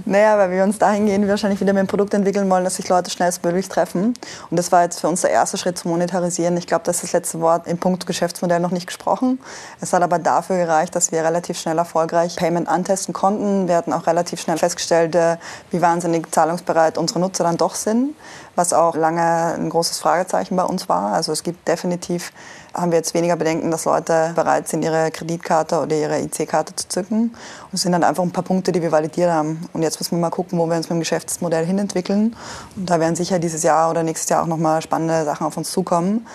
Naja, 0.05 0.39
weil 0.39 0.51
wir 0.53 0.63
uns 0.63 0.79
dahingehend 0.79 1.29
wahrscheinlich 1.29 1.61
wieder 1.61 1.73
mit 1.73 1.81
dem 1.81 1.87
Produkt 1.89 2.15
entwickeln 2.15 2.49
wollen, 2.49 2.63
dass 2.63 2.77
sich 2.77 2.89
Leute 2.89 3.11
schnellstmöglich 3.11 3.69
treffen. 3.69 4.15
Und 4.51 4.57
das 4.57 4.71
war 4.71 4.85
jetzt 4.85 5.01
für 5.01 5.09
uns 5.09 5.23
der 5.23 5.31
erste 5.31 5.59
Schritt 5.59 5.77
zu 5.77 5.89
monetarisieren. 5.89 6.57
Ich 6.57 6.67
glaube, 6.67 6.85
das 6.85 6.97
ist 6.97 7.05
das 7.05 7.13
letzte 7.13 7.41
Wort 7.41 7.67
im 7.67 7.79
Punkt 7.79 8.07
Geschäftsmodell 8.07 8.61
noch 8.61 8.71
nicht 8.71 8.87
gesprochen. 8.87 9.41
Es 9.81 9.93
hat 9.93 10.03
aber 10.03 10.21
dafür 10.21 10.57
gereicht, 10.57 10.95
dass 10.95 11.11
wir 11.11 11.25
relativ 11.25 11.59
schnell 11.59 11.79
erfolgreich 11.79 12.37
Payment 12.37 12.69
antesten 12.69 13.13
konnten. 13.13 13.67
Wir 13.67 13.77
hatten 13.77 13.93
auch 13.93 14.07
relativ 14.07 14.41
schnell 14.41 14.57
festgestellt, 14.57 15.17
äh, 15.17 15.37
wie 15.73 15.83
wahnsinnig 15.83 16.31
zahlungsbereit 16.31 16.97
unsere 16.97 17.19
Nutzer 17.19 17.43
dann 17.43 17.57
doch 17.57 17.75
sind 17.75 18.15
was 18.59 18.73
auch 18.73 18.97
lange 18.97 19.55
ein 19.55 19.71
großes 19.71 20.01
Fragezeichen 20.01 20.57
bei 20.57 20.65
uns 20.65 20.89
war. 20.89 21.13
Also 21.13 21.33
es 21.33 21.45
gibt 21.45 21.67
definitiv, 21.69 22.33
haben 22.75 22.91
wir 22.91 22.99
jetzt 22.99 23.15
weniger 23.15 23.37
Bedenken, 23.37 23.71
dass 23.71 23.85
Leute 23.85 24.33
bereit 24.35 24.69
sind, 24.69 24.83
ihre 24.83 25.11
Kreditkarte 25.11 25.81
oder 25.81 25.97
ihre 25.97 26.21
IC-Karte 26.21 26.75
zu 26.75 26.89
zücken. 26.89 27.31
Und 27.31 27.75
es 27.75 27.83
sind 27.83 27.93
dann 27.93 28.05
einfach 28.05 28.23
ein 28.23 28.33
paar 28.33 28.45
Punkte, 28.45 28.73
die 28.73 28.83
wir 28.83 28.93
validiert 28.93 29.31
haben. 29.31 29.69
Und 29.73 29.83
jetzt 29.83 30.01
müssen 30.01 30.17
wir 30.17 30.21
mal 30.21 30.31
gucken, 30.31 30.59
wo 30.59 30.67
wir 30.67 30.77
uns 30.77 30.89
mit 30.89 30.97
dem 30.97 31.01
Geschäftsmodell 31.01 31.65
hinentwickeln. 31.65 32.37
Und 32.77 32.91
da 32.91 33.01
werden 33.01 33.17
sicher 33.17 33.39
dieses 33.39 33.63
Jahr 33.63 33.91
oder 33.91 34.03
nächstes 34.03 34.29
Jahr 34.29 34.43
auch 34.43 34.47
nochmal 34.47 34.83
spannende 34.83 35.25
Sachen 35.25 35.47
auf 35.47 35.57
uns 35.57 35.71
zukommen. 35.71 36.27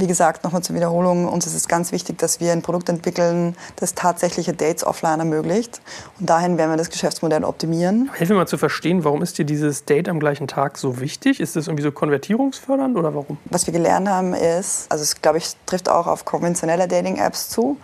Wie 0.00 0.06
gesagt, 0.06 0.44
nochmal 0.44 0.62
zur 0.62 0.74
Wiederholung, 0.74 1.28
uns 1.28 1.46
ist 1.46 1.54
es 1.54 1.68
ganz 1.68 1.92
wichtig, 1.92 2.16
dass 2.16 2.40
wir 2.40 2.52
ein 2.52 2.62
Produkt 2.62 2.88
entwickeln, 2.88 3.54
das 3.76 3.94
tatsächliche 3.94 4.54
Dates 4.54 4.82
offline 4.82 5.18
ermöglicht. 5.18 5.82
Und 6.18 6.30
dahin 6.30 6.56
werden 6.56 6.70
wir 6.70 6.78
das 6.78 6.88
Geschäftsmodell 6.88 7.44
optimieren. 7.44 8.10
Hilf 8.14 8.30
mir 8.30 8.36
mal 8.36 8.48
zu 8.48 8.56
verstehen, 8.56 9.04
warum 9.04 9.20
ist 9.20 9.36
dir 9.36 9.44
dieses 9.44 9.84
Date 9.84 10.08
am 10.08 10.18
gleichen 10.18 10.48
Tag 10.48 10.78
so 10.78 11.00
wichtig? 11.00 11.38
Ist 11.38 11.54
das 11.54 11.66
irgendwie 11.66 11.82
so 11.82 11.92
konvertierungsfördernd 11.92 12.96
oder 12.96 13.14
warum? 13.14 13.36
Was 13.44 13.66
wir 13.66 13.74
gelernt 13.74 14.08
haben 14.08 14.32
ist, 14.32 14.90
also 14.90 15.02
es 15.02 15.20
glaube 15.20 15.36
ich 15.36 15.50
trifft 15.66 15.90
auch 15.90 16.06
auf 16.06 16.24
konventionelle 16.24 16.88
Dating-Apps 16.88 17.50
zu 17.50 17.76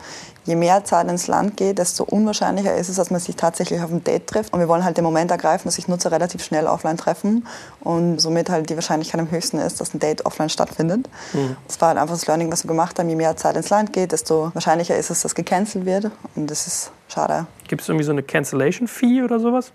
je 0.46 0.56
mehr 0.56 0.84
Zeit 0.84 1.08
ins 1.10 1.26
Land 1.26 1.56
geht, 1.56 1.78
desto 1.78 2.04
unwahrscheinlicher 2.04 2.74
ist 2.74 2.88
es, 2.88 2.96
dass 2.96 3.10
man 3.10 3.20
sich 3.20 3.36
tatsächlich 3.36 3.82
auf 3.82 3.90
ein 3.90 4.02
Date 4.04 4.26
trifft. 4.26 4.52
Und 4.52 4.60
wir 4.60 4.68
wollen 4.68 4.84
halt 4.84 4.96
den 4.96 5.04
Moment 5.04 5.30
ergreifen, 5.30 5.64
dass 5.64 5.74
sich 5.74 5.88
Nutzer 5.88 6.12
relativ 6.12 6.42
schnell 6.42 6.66
offline 6.66 6.96
treffen 6.96 7.46
und 7.80 8.20
somit 8.20 8.48
halt 8.48 8.70
die 8.70 8.76
Wahrscheinlichkeit 8.76 9.20
am 9.20 9.30
höchsten 9.30 9.58
ist, 9.58 9.80
dass 9.80 9.92
ein 9.92 9.98
Date 9.98 10.24
offline 10.24 10.48
stattfindet. 10.48 11.08
Mhm. 11.32 11.56
Das 11.66 11.80
war 11.80 11.88
halt 11.88 11.98
einfach 11.98 12.14
das 12.14 12.26
Learning, 12.26 12.50
was 12.50 12.64
wir 12.64 12.68
gemacht 12.68 12.98
haben. 12.98 13.08
Je 13.08 13.16
mehr 13.16 13.36
Zeit 13.36 13.56
ins 13.56 13.70
Land 13.70 13.92
geht, 13.92 14.12
desto 14.12 14.50
wahrscheinlicher 14.54 14.96
ist 14.96 15.10
es, 15.10 15.22
dass 15.22 15.34
gecancelt 15.34 15.84
wird. 15.84 16.10
Und 16.36 16.50
das 16.50 16.66
ist 16.66 16.92
schade. 17.08 17.46
Gibt 17.68 17.82
es 17.82 17.88
irgendwie 17.88 18.04
so 18.04 18.12
eine 18.12 18.22
Cancellation-Fee 18.22 19.22
oder 19.22 19.40
sowas? 19.40 19.72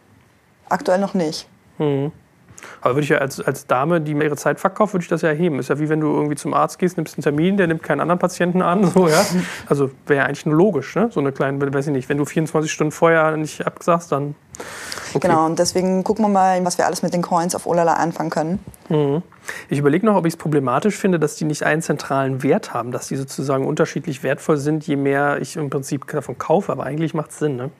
Aktuell 0.69 0.99
noch 0.99 1.13
nicht. 1.13 1.47
Mhm. 1.77 2.11
Aber 2.81 2.95
würde 2.95 3.03
ich 3.03 3.09
ja 3.09 3.17
als, 3.19 3.39
als 3.39 3.67
Dame, 3.67 4.01
die 4.01 4.13
mir 4.13 4.25
ihre 4.25 4.35
Zeit 4.35 4.59
verkauft, 4.59 4.93
würde 4.93 5.03
ich 5.03 5.09
das 5.09 5.21
ja 5.21 5.29
erheben. 5.29 5.59
Ist 5.59 5.69
ja 5.69 5.79
wie 5.79 5.89
wenn 5.89 5.99
du 5.99 6.07
irgendwie 6.07 6.35
zum 6.35 6.53
Arzt 6.53 6.79
gehst, 6.79 6.97
nimmst 6.97 7.15
einen 7.15 7.23
Termin, 7.23 7.57
der 7.57 7.67
nimmt 7.67 7.83
keinen 7.83 7.99
anderen 7.99 8.19
Patienten 8.19 8.61
an. 8.61 8.91
So, 9.01 9.07
ja? 9.07 9.25
Also 9.67 9.89
wäre 10.05 10.19
ja 10.19 10.25
eigentlich 10.25 10.45
nur 10.45 10.55
logisch, 10.55 10.95
ne? 10.95 11.09
So 11.13 11.21
eine 11.21 11.31
kleine, 11.31 11.73
weiß 11.73 11.87
ich 11.87 11.93
nicht, 11.93 12.09
wenn 12.09 12.17
du 12.17 12.25
24 12.25 12.69
Stunden 12.69 12.91
vorher 12.91 13.37
nicht 13.37 13.65
absagst, 13.65 14.11
dann. 14.11 14.35
Okay. 15.13 15.27
Genau, 15.27 15.45
und 15.45 15.59
deswegen 15.59 16.03
gucken 16.03 16.25
wir 16.25 16.29
mal, 16.29 16.63
was 16.65 16.77
wir 16.77 16.85
alles 16.85 17.01
mit 17.03 17.13
den 17.13 17.21
Coins 17.21 17.55
auf 17.55 17.65
Olala 17.65 17.93
anfangen 17.93 18.29
können. 18.29 18.59
Mhm. 18.89 19.23
Ich 19.69 19.79
überlege 19.79 20.05
noch, 20.05 20.15
ob 20.15 20.25
ich 20.25 20.33
es 20.33 20.37
problematisch 20.37 20.97
finde, 20.97 21.19
dass 21.19 21.35
die 21.35 21.45
nicht 21.45 21.63
einen 21.63 21.81
zentralen 21.81 22.43
Wert 22.43 22.73
haben, 22.73 22.91
dass 22.91 23.07
die 23.07 23.15
sozusagen 23.15 23.65
unterschiedlich 23.65 24.23
wertvoll 24.23 24.57
sind, 24.57 24.85
je 24.85 24.97
mehr 24.97 25.41
ich 25.41 25.55
im 25.55 25.69
Prinzip 25.69 26.05
davon 26.07 26.37
kaufe. 26.37 26.71
Aber 26.71 26.83
eigentlich 26.83 27.13
macht 27.13 27.31
es 27.31 27.39
Sinn, 27.39 27.55
ne? 27.55 27.71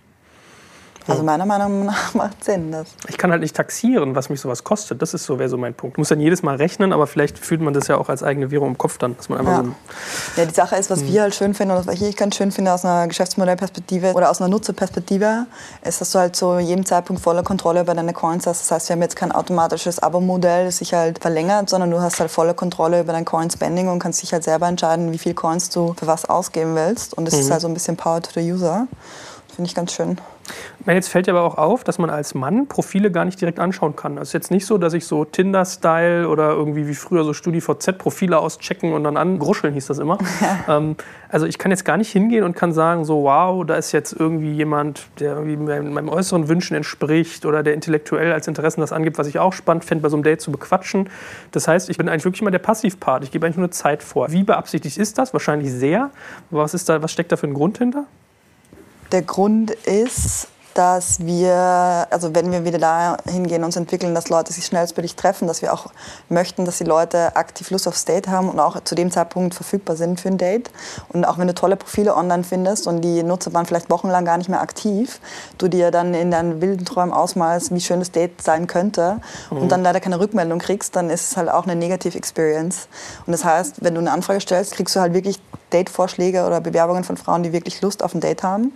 Also 1.08 1.24
meiner 1.24 1.46
Meinung 1.46 1.86
nach 1.86 2.14
macht 2.14 2.44
Sinn. 2.44 2.72
Das. 2.72 2.88
Ich 3.08 3.18
kann 3.18 3.32
halt 3.32 3.42
nicht 3.42 3.56
taxieren, 3.56 4.16
was 4.16 4.30
mich 4.30 4.42
sowas 4.42 4.64
kostet. 4.64 5.02
Das 5.02 5.14
ist 5.14 5.26
so, 5.26 5.40
wäre 5.40 5.50
so 5.50 5.58
mein 5.58 5.74
Punkt. 5.74 5.96
Ich 5.96 5.98
muss 5.98 6.10
dann 6.10 6.20
jedes 6.20 6.44
Mal 6.44 6.56
rechnen, 6.56 6.94
aber 6.94 7.08
vielleicht 7.08 7.40
fühlt 7.40 7.62
man 7.62 7.74
das 7.74 7.88
ja 7.88 7.98
auch 7.98 8.10
als 8.10 8.24
eigene 8.24 8.52
Währung 8.52 8.70
im 8.70 8.78
Kopf 8.78 8.98
dann. 8.98 9.18
Dass 9.18 9.30
man 9.30 9.40
einfach 9.40 9.64
ja. 9.64 9.64
So 9.64 10.42
ja, 10.42 10.46
die 10.46 10.54
Sache 10.54 10.76
ist, 10.76 10.90
was 10.90 11.02
hm. 11.02 11.08
wir 11.08 11.22
halt 11.24 11.36
schön 11.36 11.54
finden, 11.54 11.74
oder 11.76 11.86
was 11.86 12.02
ich 12.02 12.16
ganz 12.16 12.36
schön 12.36 12.52
finde 12.52 12.74
aus 12.74 12.86
einer 12.86 13.08
Geschäftsmodellperspektive 13.08 14.14
oder 14.14 14.30
aus 14.30 14.42
einer 14.42 14.50
Nutzerperspektive, 14.50 15.46
ist, 15.84 16.02
dass 16.02 16.12
du 16.12 16.20
halt 16.20 16.36
zu 16.36 16.60
jedem 16.60 16.86
Zeitpunkt 16.86 17.22
volle 17.22 17.44
Kontrolle 17.44 17.82
über 17.82 17.94
deine 17.94 18.14
Coins 18.14 18.46
hast. 18.46 18.62
Das 18.62 18.72
heißt, 18.72 18.90
wir 18.90 18.96
haben 18.96 19.02
jetzt 19.02 19.16
kein 19.16 19.32
automatisches 19.32 20.00
Abo-Modell, 20.00 20.66
das 20.66 20.78
sich 20.78 20.94
halt 20.94 21.20
verlängert, 21.20 21.70
sondern 21.70 21.92
du 21.92 22.00
hast 22.02 22.20
halt 22.20 22.32
volle 22.32 22.54
Kontrolle 22.54 23.02
über 23.02 23.14
dein 23.14 23.26
Coin-Spending 23.26 23.88
und 23.88 24.00
kannst 24.00 24.22
dich 24.22 24.34
halt 24.34 24.44
selber 24.44 24.68
entscheiden, 24.68 25.12
wie 25.12 25.18
viel 25.18 25.34
Coins 25.34 25.70
du 25.70 25.94
für 25.98 26.08
was 26.08 26.26
ausgeben 26.26 26.76
willst. 26.76 27.14
Und 27.18 27.26
das 27.26 27.36
mhm. 27.36 27.42
ist 27.42 27.52
halt 27.52 27.62
so 27.62 27.68
ein 27.68 27.74
bisschen 27.74 27.98
Power 27.98 28.22
to 28.22 28.32
the 28.34 28.52
User. 28.52 28.88
Finde 29.62 29.70
ich 29.70 29.76
ganz 29.76 29.94
schön. 29.94 30.18
Jetzt 30.88 31.10
fällt 31.10 31.28
ja 31.28 31.36
aber 31.36 31.44
auch 31.44 31.56
auf, 31.60 31.84
dass 31.84 32.00
man 32.00 32.10
als 32.10 32.34
Mann 32.34 32.66
Profile 32.66 33.12
gar 33.12 33.26
nicht 33.26 33.40
direkt 33.40 33.60
anschauen 33.60 33.96
kann. 33.96 34.18
Es 34.18 34.30
ist 34.30 34.34
jetzt 34.34 34.50
nicht 34.50 34.66
so, 34.66 34.80
dass 34.80 34.96
ich 34.96 35.06
so 35.06 35.24
Tinder-Style 35.24 36.28
oder 36.28 36.50
irgendwie 36.50 36.88
wie 36.88 36.96
früher 36.96 37.24
so 37.24 37.32
StudiVZ-Profile 37.32 38.40
auschecken 38.40 38.92
und 38.94 39.04
dann 39.04 39.18
angruscheln, 39.18 39.76
hieß 39.76 39.86
das 39.86 40.00
immer. 40.00 40.18
Ja. 40.42 40.78
Ähm, 40.78 40.96
also 41.30 41.46
ich 41.46 41.60
kann 41.60 41.70
jetzt 41.70 41.86
gar 41.86 41.98
nicht 41.98 42.12
hingehen 42.12 42.44
und 42.44 42.56
kann 42.56 42.74
sagen, 42.74 43.06
so 43.06 43.24
wow, 43.24 43.64
da 43.64 43.76
ist 43.76 43.92
jetzt 43.92 44.12
irgendwie 44.18 44.52
jemand, 44.54 45.04
der 45.20 45.36
irgendwie 45.36 45.56
meinem 45.56 46.10
äußeren 46.10 46.50
Wünschen 46.50 46.76
entspricht 46.76 47.46
oder 47.46 47.62
der 47.62 47.76
intellektuell 47.76 48.34
als 48.34 48.48
Interessen 48.48 48.82
das 48.82 48.92
angibt, 48.92 49.20
was 49.20 49.28
ich 49.28 49.38
auch 49.38 49.54
spannend 49.54 49.86
fände, 49.86 50.02
bei 50.02 50.10
so 50.10 50.16
einem 50.16 50.24
Date 50.24 50.42
zu 50.42 50.52
bequatschen. 50.52 51.10
Das 51.52 51.68
heißt, 51.68 51.92
ich 51.92 51.98
bin 51.98 52.10
eigentlich 52.10 52.26
wirklich 52.26 52.42
immer 52.42 52.50
der 52.50 52.60
Passivpart. 52.60 53.24
Ich 53.24 53.30
gebe 53.30 53.46
eigentlich 53.46 53.58
nur 53.58 53.66
eine 53.66 53.72
Zeit 53.72 54.02
vor. 54.02 54.32
Wie 54.32 54.42
beabsichtigt 54.42 54.98
ist 54.98 55.20
das? 55.20 55.32
Wahrscheinlich 55.32 55.72
sehr. 55.72 56.10
Was, 56.50 56.74
ist 56.74 56.90
da, 56.90 57.04
was 57.04 57.12
steckt 57.12 57.32
da 57.32 57.38
für 57.38 57.48
ein 57.48 57.54
Grund 57.54 57.78
hinter? 57.78 58.06
Der 59.12 59.22
Grund 59.24 59.72
ist, 59.72 60.48
dass 60.74 61.20
wir, 61.26 62.08
also 62.10 62.34
wenn 62.34 62.52
wir 62.52 62.64
wieder 62.64 62.80
dahin 62.80 63.48
gehen, 63.48 63.64
uns 63.64 63.76
entwickeln, 63.76 64.16
dass 64.16 64.30
Leute 64.30 64.54
sich 64.54 64.66
schnellstmöglich 64.66 65.16
treffen, 65.16 65.48
dass 65.48 65.62
wir 65.62 65.74
auch 65.74 65.88
möchten, 66.30 66.66
dass 66.66 66.78
die 66.78 66.86
Leute 66.86 67.36
aktiv 67.36 67.70
Lust 67.72 67.88
aufs 67.88 68.06
Date 68.06 68.28
haben 68.30 68.50
und 68.50 68.60
auch 68.60 68.82
zu 68.84 68.96
dem 68.96 69.12
Zeitpunkt 69.12 69.54
verfügbar 69.54 69.96
sind 69.96 70.22
für 70.22 70.30
ein 70.30 70.38
Date. 70.38 70.72
Und 71.10 71.26
auch 71.26 71.38
wenn 71.38 71.48
du 71.48 71.54
tolle 71.54 71.76
Profile 71.76 72.16
online 72.16 72.44
findest 72.44 72.88
und 72.88 73.02
die 73.02 73.24
Nutzer 73.24 73.54
waren 73.54 73.66
vielleicht 73.66 73.90
wochenlang 73.90 74.26
gar 74.26 74.38
nicht 74.38 74.50
mehr 74.50 74.62
aktiv, 74.62 75.20
du 75.58 75.68
dir 75.68 75.92
dann 75.92 76.14
in 76.14 76.32
deinen 76.32 76.62
wilden 76.62 76.86
Träumen 76.86 77.14
ausmalst, 77.14 77.74
wie 77.74 77.82
schön 77.82 78.00
das 78.00 78.12
Date 78.12 78.42
sein 78.42 78.68
könnte 78.68 79.20
mhm. 79.50 79.58
und 79.58 79.72
dann 79.72 79.84
leider 79.84 80.00
keine 80.00 80.20
Rückmeldung 80.20 80.60
kriegst, 80.60 80.96
dann 80.96 81.10
ist 81.10 81.32
es 81.32 81.38
halt 81.38 81.50
auch 81.50 81.66
eine 81.66 81.76
Negative 81.76 82.18
Experience. 82.18 82.88
Und 83.26 83.34
das 83.34 83.44
heißt, 83.44 83.84
wenn 83.84 83.96
du 83.96 84.00
eine 84.00 84.12
Anfrage 84.12 84.40
stellst, 84.40 84.74
kriegst 84.74 84.96
du 84.96 85.02
halt 85.02 85.14
wirklich 85.14 85.42
Date-Vorschläge 85.74 86.46
oder 86.46 86.62
Bewerbungen 86.62 87.04
von 87.04 87.18
Frauen, 87.18 87.44
die 87.44 87.54
wirklich 87.54 87.82
Lust 87.82 88.04
auf 88.04 88.14
ein 88.14 88.22
Date 88.22 88.44
haben 88.44 88.72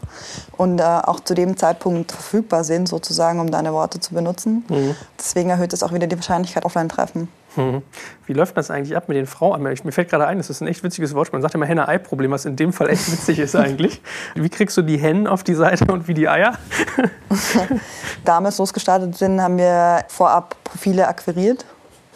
und 0.57 0.79
äh, 0.79 0.83
auch 0.83 1.19
zu 1.19 1.33
dem 1.33 1.57
Zeitpunkt 1.57 2.11
verfügbar 2.11 2.63
sind, 2.63 2.87
sozusagen, 2.87 3.39
um 3.39 3.51
deine 3.51 3.73
Worte 3.73 3.99
zu 3.99 4.13
benutzen. 4.13 4.65
Mhm. 4.69 4.95
Deswegen 5.19 5.49
erhöht 5.49 5.73
es 5.73 5.83
auch 5.83 5.93
wieder 5.93 6.07
die 6.07 6.15
Wahrscheinlichkeit 6.15 6.65
Offline-Treffen. 6.65 7.27
Mhm. 7.57 7.81
Wie 8.25 8.33
läuft 8.33 8.57
das 8.57 8.69
eigentlich 8.69 8.95
ab 8.97 9.07
mit 9.07 9.17
den 9.17 9.27
Frauenanmeldungen? 9.27 9.87
Mir 9.87 9.91
fällt 9.91 10.09
gerade 10.09 10.27
ein, 10.27 10.37
das 10.37 10.49
ist 10.49 10.61
ein 10.61 10.67
echt 10.67 10.83
witziges 10.83 11.13
Wortspiel. 11.13 11.37
Man 11.37 11.41
sagt 11.41 11.55
immer 11.55 11.65
Henne-Ei-Problem, 11.65 12.31
was 12.31 12.45
in 12.45 12.55
dem 12.55 12.73
Fall 12.73 12.89
echt 12.89 13.11
witzig 13.11 13.39
ist 13.39 13.55
eigentlich. 13.55 14.01
Wie 14.35 14.49
kriegst 14.49 14.75
du 14.77 14.81
die 14.81 14.97
Hennen 14.97 15.27
auf 15.27 15.43
die 15.43 15.53
Seite 15.53 15.85
und 15.91 16.07
wie 16.07 16.13
die 16.13 16.27
Eier? 16.27 16.57
Damals 18.25 18.57
losgestartet 18.57 19.15
sind, 19.17 19.41
haben 19.41 19.57
wir 19.57 20.03
vorab 20.09 20.55
Profile 20.63 21.07
akquiriert 21.07 21.65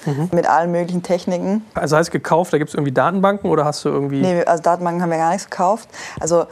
mhm. 0.06 0.30
mit 0.32 0.48
allen 0.48 0.72
möglichen 0.72 1.04
Techniken. 1.04 1.66
Also 1.74 1.98
heißt 1.98 2.12
gekauft, 2.12 2.54
da 2.54 2.58
gibt 2.58 2.70
es 2.70 2.76
irgendwie 2.76 2.92
Datenbanken 2.92 3.50
oder 3.50 3.66
hast 3.66 3.86
du 3.86 3.90
irgendwie... 3.90 4.22
Nee, 4.22 4.44
also 4.44 4.64
Datenbanken 4.64 5.02
haben 5.02 5.12
wir 5.12 5.18
gar 5.18 5.32
nichts 5.32 5.50
gekauft. 5.50 5.90
Also 6.20 6.46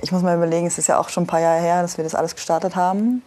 ich 0.00 0.12
muss 0.12 0.22
mal 0.22 0.36
überlegen, 0.36 0.66
es 0.66 0.78
ist 0.78 0.88
ja 0.88 0.98
auch 0.98 1.08
schon 1.08 1.24
ein 1.24 1.26
paar 1.26 1.40
Jahre 1.40 1.60
her, 1.60 1.82
dass 1.82 1.96
wir 1.96 2.04
das 2.04 2.14
alles 2.14 2.34
gestartet 2.34 2.76
haben. 2.76 3.22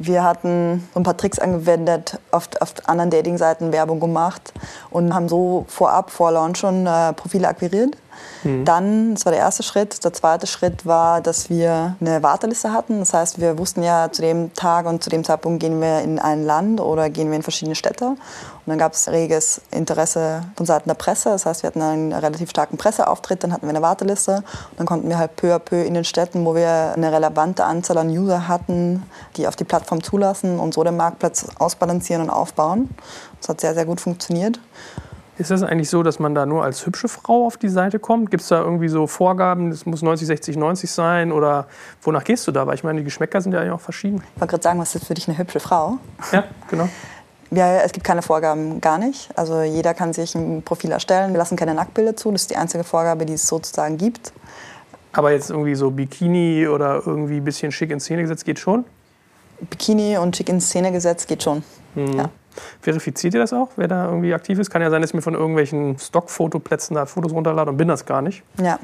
Wir 0.00 0.22
hatten 0.22 0.88
so 0.94 1.00
ein 1.00 1.02
paar 1.02 1.16
Tricks 1.16 1.40
angewendet, 1.40 2.20
auf, 2.30 2.48
auf 2.60 2.72
anderen 2.86 3.10
Dating-Seiten 3.10 3.72
Werbung 3.72 3.98
gemacht 3.98 4.52
und 4.90 5.12
haben 5.12 5.28
so 5.28 5.64
vorab, 5.66 6.10
vor 6.10 6.30
Launch 6.30 6.58
schon 6.58 6.86
äh, 6.86 7.12
Profile 7.14 7.48
akquiriert. 7.48 7.96
Mhm. 8.44 8.64
Dann, 8.64 9.14
das 9.14 9.24
war 9.24 9.32
der 9.32 9.40
erste 9.40 9.64
Schritt. 9.64 10.04
Der 10.04 10.12
zweite 10.12 10.46
Schritt 10.46 10.86
war, 10.86 11.20
dass 11.20 11.50
wir 11.50 11.96
eine 12.00 12.22
Warteliste 12.22 12.72
hatten. 12.72 13.00
Das 13.00 13.12
heißt, 13.12 13.40
wir 13.40 13.58
wussten 13.58 13.82
ja 13.82 14.10
zu 14.12 14.22
dem 14.22 14.54
Tag 14.54 14.86
und 14.86 15.02
zu 15.02 15.10
dem 15.10 15.24
Zeitpunkt 15.24 15.60
gehen 15.60 15.80
wir 15.80 16.00
in 16.02 16.20
ein 16.20 16.44
Land 16.44 16.80
oder 16.80 17.10
gehen 17.10 17.30
wir 17.30 17.36
in 17.36 17.42
verschiedene 17.42 17.74
Städte. 17.74 18.16
Und 18.68 18.72
dann 18.72 18.80
gab 18.80 18.92
es 18.92 19.08
reges 19.08 19.62
Interesse 19.70 20.42
von 20.54 20.66
Seiten 20.66 20.90
der 20.90 20.94
Presse. 20.94 21.30
Das 21.30 21.46
heißt, 21.46 21.62
wir 21.62 21.68
hatten 21.68 21.80
einen 21.80 22.12
relativ 22.12 22.50
starken 22.50 22.76
Presseauftritt, 22.76 23.42
dann 23.42 23.50
hatten 23.50 23.62
wir 23.62 23.70
eine 23.70 23.80
Warteliste. 23.80 24.42
Und 24.72 24.78
dann 24.78 24.86
konnten 24.86 25.08
wir 25.08 25.16
halt 25.16 25.36
peu 25.36 25.54
à 25.54 25.58
peu 25.58 25.82
in 25.82 25.94
den 25.94 26.04
Städten, 26.04 26.44
wo 26.44 26.54
wir 26.54 26.92
eine 26.94 27.10
relevante 27.10 27.64
Anzahl 27.64 27.96
an 27.96 28.10
User 28.10 28.46
hatten, 28.46 29.04
die 29.38 29.48
auf 29.48 29.56
die 29.56 29.64
Plattform 29.64 30.02
zulassen 30.02 30.58
und 30.58 30.74
so 30.74 30.84
den 30.84 30.98
Marktplatz 30.98 31.46
ausbalancieren 31.58 32.24
und 32.24 32.28
aufbauen. 32.28 32.90
Das 33.40 33.48
hat 33.48 33.62
sehr, 33.62 33.72
sehr 33.72 33.86
gut 33.86 34.02
funktioniert. 34.02 34.60
Ist 35.38 35.50
das 35.50 35.62
eigentlich 35.62 35.88
so, 35.88 36.02
dass 36.02 36.18
man 36.18 36.34
da 36.34 36.44
nur 36.44 36.62
als 36.62 36.84
hübsche 36.84 37.08
Frau 37.08 37.46
auf 37.46 37.56
die 37.56 37.70
Seite 37.70 37.98
kommt? 37.98 38.30
Gibt 38.30 38.42
es 38.42 38.48
da 38.48 38.60
irgendwie 38.60 38.88
so 38.88 39.06
Vorgaben, 39.06 39.70
es 39.70 39.86
muss 39.86 40.02
90, 40.02 40.26
60, 40.26 40.58
90 40.58 40.90
sein? 40.90 41.32
Oder 41.32 41.68
wonach 42.02 42.24
gehst 42.24 42.46
du 42.46 42.52
da? 42.52 42.66
Weil 42.66 42.74
ich 42.74 42.84
meine, 42.84 42.98
die 42.98 43.04
Geschmäcker 43.04 43.40
sind 43.40 43.52
ja 43.52 43.72
auch 43.72 43.80
verschieden. 43.80 44.22
Ich 44.34 44.40
wollte 44.42 44.50
gerade 44.50 44.62
sagen, 44.62 44.78
was 44.78 44.94
ist 44.94 45.06
für 45.06 45.14
dich 45.14 45.26
eine 45.26 45.38
hübsche 45.38 45.60
Frau? 45.60 45.96
Ja, 46.32 46.44
genau. 46.68 46.90
Ja, 47.50 47.78
es 47.78 47.92
gibt 47.92 48.04
keine 48.04 48.22
Vorgaben, 48.22 48.80
gar 48.80 48.98
nicht. 48.98 49.30
Also 49.36 49.62
jeder 49.62 49.94
kann 49.94 50.12
sich 50.12 50.34
ein 50.34 50.62
Profil 50.62 50.90
erstellen. 50.90 51.32
Wir 51.32 51.38
lassen 51.38 51.56
keine 51.56 51.74
Nacktbilder 51.74 52.14
zu. 52.16 52.30
Das 52.30 52.42
ist 52.42 52.50
die 52.50 52.56
einzige 52.56 52.84
Vorgabe, 52.84 53.24
die 53.24 53.34
es 53.34 53.46
sozusagen 53.46 53.96
gibt. 53.96 54.32
Aber 55.12 55.32
jetzt 55.32 55.50
irgendwie 55.50 55.74
so 55.74 55.90
Bikini 55.90 56.68
oder 56.68 57.02
irgendwie 57.06 57.36
ein 57.36 57.44
bisschen 57.44 57.72
schick 57.72 57.90
in 57.90 58.00
Szene 58.00 58.22
gesetzt 58.22 58.44
geht 58.44 58.58
schon? 58.58 58.84
Bikini 59.60 60.18
und 60.18 60.36
schick 60.36 60.48
in 60.50 60.60
Szene 60.60 60.92
gesetzt 60.92 61.26
geht 61.26 61.42
schon. 61.42 61.62
Mhm. 61.94 62.12
Ja. 62.18 62.30
Verifiziert 62.80 63.34
ihr 63.34 63.40
das 63.40 63.52
auch, 63.52 63.68
wer 63.76 63.88
da 63.88 64.06
irgendwie 64.06 64.34
aktiv 64.34 64.58
ist? 64.58 64.70
Kann 64.70 64.82
ja 64.82 64.90
sein, 64.90 65.00
dass 65.00 65.10
ich 65.10 65.14
mir 65.14 65.22
von 65.22 65.34
irgendwelchen 65.34 65.98
Stockfotoplätzen 65.98 66.94
da 66.94 67.06
Fotos 67.06 67.32
runterlade 67.32 67.70
und 67.70 67.76
bin 67.76 67.88
das 67.88 68.06
gar 68.06 68.22
nicht. 68.22 68.42
Ja, 68.62 68.78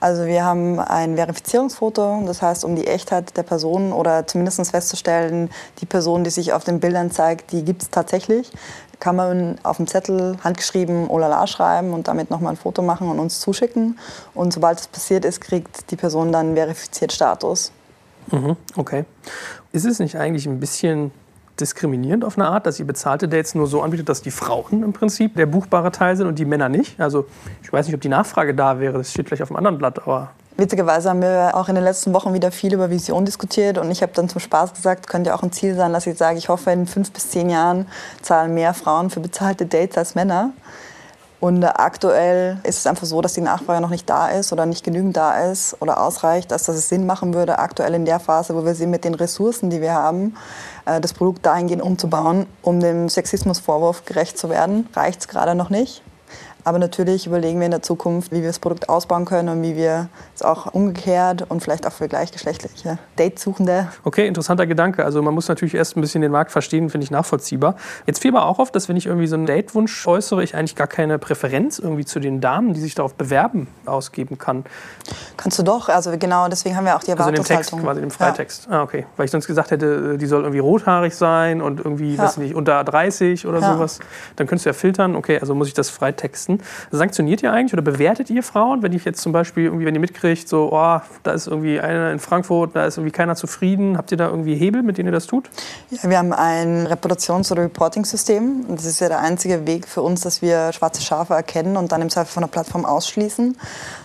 also 0.00 0.26
wir 0.26 0.44
haben 0.44 0.80
ein 0.80 1.16
Verifizierungsfoto, 1.16 2.24
das 2.26 2.42
heißt, 2.42 2.64
um 2.64 2.76
die 2.76 2.86
Echtheit 2.86 3.36
der 3.36 3.42
Person 3.42 3.92
oder 3.92 4.26
zumindest 4.26 4.70
festzustellen, 4.70 5.50
die 5.80 5.86
Person, 5.86 6.24
die 6.24 6.30
sich 6.30 6.52
auf 6.52 6.64
den 6.64 6.80
Bildern 6.80 7.10
zeigt, 7.10 7.52
die 7.52 7.64
gibt 7.64 7.82
es 7.82 7.90
tatsächlich, 7.90 8.50
kann 9.00 9.16
man 9.16 9.58
auf 9.62 9.78
dem 9.78 9.86
Zettel 9.86 10.36
handgeschrieben 10.42 11.08
Olala 11.08 11.46
schreiben 11.46 11.92
und 11.92 12.08
damit 12.08 12.30
nochmal 12.30 12.52
ein 12.52 12.56
Foto 12.56 12.82
machen 12.82 13.08
und 13.08 13.18
uns 13.18 13.40
zuschicken. 13.40 13.98
Und 14.34 14.52
sobald 14.52 14.80
es 14.80 14.86
passiert 14.86 15.24
ist, 15.24 15.40
kriegt 15.40 15.90
die 15.90 15.96
Person 15.96 16.32
dann 16.32 16.54
verifiziert 16.54 17.12
Status. 17.12 17.72
Mhm, 18.30 18.56
okay. 18.76 19.04
Ist 19.72 19.84
es 19.84 19.98
nicht 19.98 20.16
eigentlich 20.16 20.46
ein 20.46 20.60
bisschen 20.60 21.12
diskriminierend 21.60 22.24
auf 22.24 22.36
eine 22.36 22.48
Art, 22.48 22.66
dass 22.66 22.78
ihr 22.78 22.86
bezahlte 22.86 23.28
Dates 23.28 23.54
nur 23.54 23.66
so 23.66 23.82
anbietet, 23.82 24.08
dass 24.08 24.22
die 24.22 24.30
Frauen 24.30 24.82
im 24.82 24.92
Prinzip 24.92 25.36
der 25.36 25.46
buchbare 25.46 25.92
Teil 25.92 26.16
sind 26.16 26.26
und 26.26 26.38
die 26.38 26.44
Männer 26.44 26.68
nicht? 26.68 27.00
Also 27.00 27.26
ich 27.62 27.72
weiß 27.72 27.86
nicht, 27.86 27.94
ob 27.94 28.00
die 28.00 28.08
Nachfrage 28.08 28.54
da 28.54 28.80
wäre, 28.80 28.98
das 28.98 29.10
steht 29.10 29.28
vielleicht 29.28 29.42
auf 29.42 29.50
einem 29.50 29.58
anderen 29.58 29.78
Blatt, 29.78 30.00
aber... 30.02 30.30
Witzigerweise 30.56 31.10
haben 31.10 31.20
wir 31.20 31.50
auch 31.54 31.68
in 31.68 31.74
den 31.74 31.82
letzten 31.82 32.14
Wochen 32.14 32.32
wieder 32.32 32.52
viel 32.52 32.72
über 32.74 32.88
Vision 32.88 33.24
diskutiert 33.24 33.76
und 33.76 33.90
ich 33.90 34.02
habe 34.02 34.12
dann 34.14 34.28
zum 34.28 34.40
Spaß 34.40 34.72
gesagt, 34.72 35.08
könnte 35.08 35.34
auch 35.34 35.42
ein 35.42 35.50
Ziel 35.50 35.74
sein, 35.74 35.92
dass 35.92 36.06
ich 36.06 36.16
sage, 36.16 36.38
ich 36.38 36.48
hoffe, 36.48 36.70
in 36.70 36.86
fünf 36.86 37.10
bis 37.10 37.30
zehn 37.30 37.50
Jahren 37.50 37.86
zahlen 38.22 38.54
mehr 38.54 38.72
Frauen 38.72 39.10
für 39.10 39.18
bezahlte 39.18 39.66
Dates 39.66 39.98
als 39.98 40.14
Männer. 40.14 40.50
Und 41.40 41.62
aktuell 41.62 42.56
ist 42.62 42.78
es 42.78 42.86
einfach 42.86 43.04
so, 43.04 43.20
dass 43.20 43.34
die 43.34 43.42
Nachfrage 43.42 43.82
noch 43.82 43.90
nicht 43.90 44.08
da 44.08 44.28
ist 44.28 44.50
oder 44.50 44.64
nicht 44.64 44.82
genügend 44.82 45.14
da 45.14 45.50
ist 45.50 45.76
oder 45.80 46.00
ausreicht, 46.00 46.50
dass 46.50 46.68
es 46.68 46.88
Sinn 46.88 47.04
machen 47.04 47.34
würde, 47.34 47.58
aktuell 47.58 47.92
in 47.92 48.06
der 48.06 48.18
Phase, 48.18 48.54
wo 48.54 48.64
wir 48.64 48.74
sind 48.74 48.90
mit 48.90 49.04
den 49.04 49.12
Ressourcen, 49.12 49.68
die 49.68 49.82
wir 49.82 49.92
haben, 49.92 50.36
das 50.84 51.14
Produkt 51.14 51.46
dahingehend 51.46 51.82
umzubauen, 51.82 52.46
um 52.62 52.80
dem 52.80 53.08
Sexismusvorwurf 53.08 54.04
gerecht 54.04 54.38
zu 54.38 54.50
werden. 54.50 54.88
Reicht 54.94 55.20
es 55.20 55.28
gerade 55.28 55.54
noch 55.54 55.70
nicht. 55.70 56.02
Aber 56.64 56.78
natürlich 56.78 57.26
überlegen 57.26 57.60
wir 57.60 57.66
in 57.66 57.72
der 57.72 57.82
Zukunft, 57.82 58.32
wie 58.32 58.40
wir 58.40 58.48
das 58.48 58.58
Produkt 58.58 58.88
ausbauen 58.88 59.26
können 59.26 59.50
und 59.50 59.62
wie 59.62 59.76
wir 59.76 60.08
es 60.34 60.40
auch 60.40 60.72
umgekehrt 60.72 61.44
und 61.50 61.62
vielleicht 61.62 61.86
auch 61.86 61.92
für 61.92 62.08
gleichgeschlechtliche 62.08 62.98
Datesuchende. 63.16 63.88
Okay, 64.02 64.26
interessanter 64.26 64.66
Gedanke. 64.66 65.04
Also 65.04 65.20
man 65.20 65.34
muss 65.34 65.46
natürlich 65.48 65.74
erst 65.74 65.98
ein 65.98 66.00
bisschen 66.00 66.22
den 66.22 66.32
Markt 66.32 66.50
verstehen, 66.50 66.88
finde 66.88 67.04
ich 67.04 67.10
nachvollziehbar. 67.10 67.76
Jetzt 68.06 68.22
fiel 68.22 68.34
aber 68.34 68.46
auch 68.46 68.58
auf, 68.58 68.70
dass 68.70 68.88
wenn 68.88 68.96
ich 68.96 69.04
irgendwie 69.04 69.26
so 69.26 69.36
einen 69.36 69.44
Datewunsch 69.44 70.06
äußere, 70.06 70.42
ich 70.42 70.56
eigentlich 70.56 70.74
gar 70.74 70.86
keine 70.86 71.18
Präferenz 71.18 71.78
irgendwie 71.78 72.06
zu 72.06 72.18
den 72.18 72.40
Damen, 72.40 72.72
die 72.72 72.80
sich 72.80 72.94
darauf 72.94 73.14
bewerben, 73.14 73.68
ausgeben 73.84 74.38
kann. 74.38 74.64
Kannst 75.36 75.58
du 75.58 75.64
doch. 75.64 75.90
Also 75.90 76.16
genau, 76.18 76.48
deswegen 76.48 76.76
haben 76.76 76.86
wir 76.86 76.96
auch 76.96 77.02
die 77.02 77.10
Erwartungshaltung. 77.10 77.44
Also 77.44 77.52
in 77.52 77.58
dem 77.58 77.58
Text, 77.58 77.84
quasi 77.84 78.00
im 78.00 78.10
Freitext. 78.10 78.66
Ja. 78.70 78.78
Ah, 78.78 78.82
okay. 78.82 79.04
Weil 79.18 79.26
ich 79.26 79.30
sonst 79.30 79.46
gesagt 79.46 79.70
hätte, 79.70 80.16
die 80.16 80.26
soll 80.26 80.40
irgendwie 80.40 80.60
rothaarig 80.60 81.14
sein 81.14 81.60
und 81.60 81.78
irgendwie, 81.78 82.14
ja. 82.14 82.22
weiß 82.22 82.38
nicht, 82.38 82.54
unter 82.54 82.82
30 82.82 83.46
oder 83.46 83.60
ja. 83.60 83.74
sowas. 83.74 84.00
Dann 84.36 84.46
könntest 84.46 84.64
du 84.64 84.70
ja 84.70 84.74
filtern. 84.74 85.14
Okay, 85.14 85.38
also 85.38 85.54
muss 85.54 85.68
ich 85.68 85.74
das 85.74 85.90
freitexten 85.90 86.53
lassen. 86.58 86.88
Sanktioniert 86.90 87.42
ihr 87.42 87.52
eigentlich 87.52 87.72
oder 87.72 87.82
bewertet 87.82 88.30
ihr 88.30 88.42
Frauen, 88.42 88.82
wenn 88.82 88.92
ich 88.92 89.04
jetzt 89.04 89.20
zum 89.20 89.32
Beispiel 89.32 89.64
irgendwie, 89.64 89.86
wenn 89.86 89.94
ihr 89.94 90.00
mitkriegt, 90.00 90.48
so, 90.48 90.70
oh, 90.72 91.00
da 91.22 91.32
ist 91.32 91.46
irgendwie 91.46 91.80
einer 91.80 92.12
in 92.12 92.18
Frankfurt, 92.18 92.74
da 92.74 92.86
ist 92.86 92.96
irgendwie 92.96 93.12
keiner 93.12 93.36
zufrieden. 93.36 93.96
Habt 93.96 94.10
ihr 94.12 94.16
da 94.16 94.28
irgendwie 94.28 94.54
Hebel, 94.54 94.82
mit 94.82 94.98
denen 94.98 95.08
ihr 95.08 95.12
das 95.12 95.26
tut? 95.26 95.50
Ja, 95.90 96.08
wir 96.08 96.18
haben 96.18 96.32
ein 96.32 96.86
Reputations- 96.86 97.50
oder 97.52 97.62
Reporting-System. 97.62 98.66
Das 98.68 98.84
ist 98.84 99.00
ja 99.00 99.08
der 99.08 99.20
einzige 99.20 99.66
Weg 99.66 99.88
für 99.88 100.02
uns, 100.02 100.22
dass 100.22 100.42
wir 100.42 100.72
schwarze 100.72 101.02
Schafe 101.02 101.34
erkennen 101.34 101.76
und 101.76 101.92
dann 101.92 102.02
im 102.02 102.10
Zweifel 102.10 102.32
von 102.32 102.42
der 102.42 102.48
Plattform 102.48 102.84
ausschließen. 102.84 103.56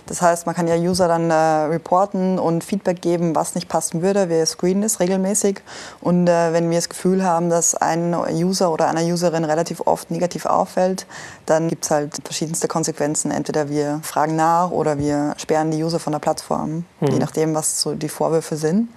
Das 0.10 0.24
heißt, 0.24 0.48
man 0.48 0.56
kann 0.56 0.68
ja 0.68 0.76
User 0.76 1.08
dann 1.08 1.30
äh, 1.30 1.36
reporten 1.36 2.40
und 2.40 2.64
Feedback 2.64 3.00
geben, 3.00 3.36
was 3.36 3.54
nicht 3.54 3.70
passen 3.70 4.02
würde. 4.02 4.28
Wir 4.28 4.44
screenen 4.48 4.82
das 4.82 5.00
regelmäßig. 5.00 5.62
Und 6.02 6.28
äh, 6.28 6.52
wenn 6.52 6.68
wir 6.72 6.80
das 6.80 6.90
Gefühl 6.90 7.24
haben, 7.24 7.52
dass 7.52 7.76
ein 7.76 8.16
User 8.32 8.74
oder 8.74 8.88
einer 8.88 9.04
Userin 9.04 9.46
relativ 9.46 9.82
oft 9.86 10.10
negativ 10.10 10.48
auffällt, 10.48 11.06
dann 11.46 11.68
gibt 11.68 11.86
es 11.86 11.92
halt 11.92 12.18
verschiedenste 12.24 12.68
Konsequenzen. 12.68 13.30
Entweder 13.30 13.70
wir 13.70 14.00
fragen 14.02 14.36
nach 14.36 14.72
oder 14.72 14.98
wir 14.98 15.36
sperren 15.38 15.70
die 15.70 15.84
User 15.84 16.00
von 16.00 16.12
der 16.12 16.20
Plattform, 16.20 16.86
mhm. 17.02 17.08
je 17.08 17.20
nachdem, 17.20 17.54
was 17.54 17.80
so 17.80 17.94
die 17.94 18.10
Vorwürfe 18.10 18.56
sind. 18.56 18.90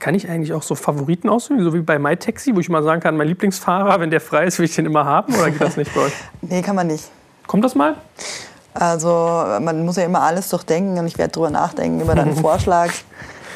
Kann 0.00 0.14
ich 0.14 0.28
eigentlich 0.28 0.52
auch 0.52 0.62
so 0.62 0.74
Favoriten 0.74 1.30
aussuchen, 1.30 1.64
so 1.64 1.72
wie 1.72 1.80
bei 1.80 1.98
MyTaxi, 1.98 2.54
wo 2.54 2.60
ich 2.60 2.68
mal 2.68 2.82
sagen 2.82 3.00
kann, 3.00 3.16
mein 3.16 3.28
Lieblingsfahrer, 3.28 3.98
wenn 4.00 4.10
der 4.10 4.20
frei 4.20 4.44
ist, 4.44 4.58
will 4.58 4.66
ich 4.66 4.74
den 4.74 4.84
immer 4.84 5.06
haben? 5.06 5.34
Oder 5.34 5.50
geht 5.50 5.62
das 5.62 5.78
nicht 5.78 5.94
bei 5.94 6.02
euch? 6.02 6.12
nee, 6.42 6.60
kann 6.60 6.76
man 6.76 6.88
nicht. 6.88 7.04
Kommt 7.46 7.64
das 7.64 7.74
mal? 7.74 7.96
Also 8.74 9.08
man 9.60 9.84
muss 9.84 9.96
ja 9.96 10.04
immer 10.04 10.22
alles 10.22 10.48
durchdenken 10.48 10.98
und 10.98 11.06
ich 11.06 11.16
werde 11.16 11.32
drüber 11.32 11.50
nachdenken 11.50 12.00
über 12.00 12.14
deinen 12.14 12.36
Vorschlag. 12.40 12.90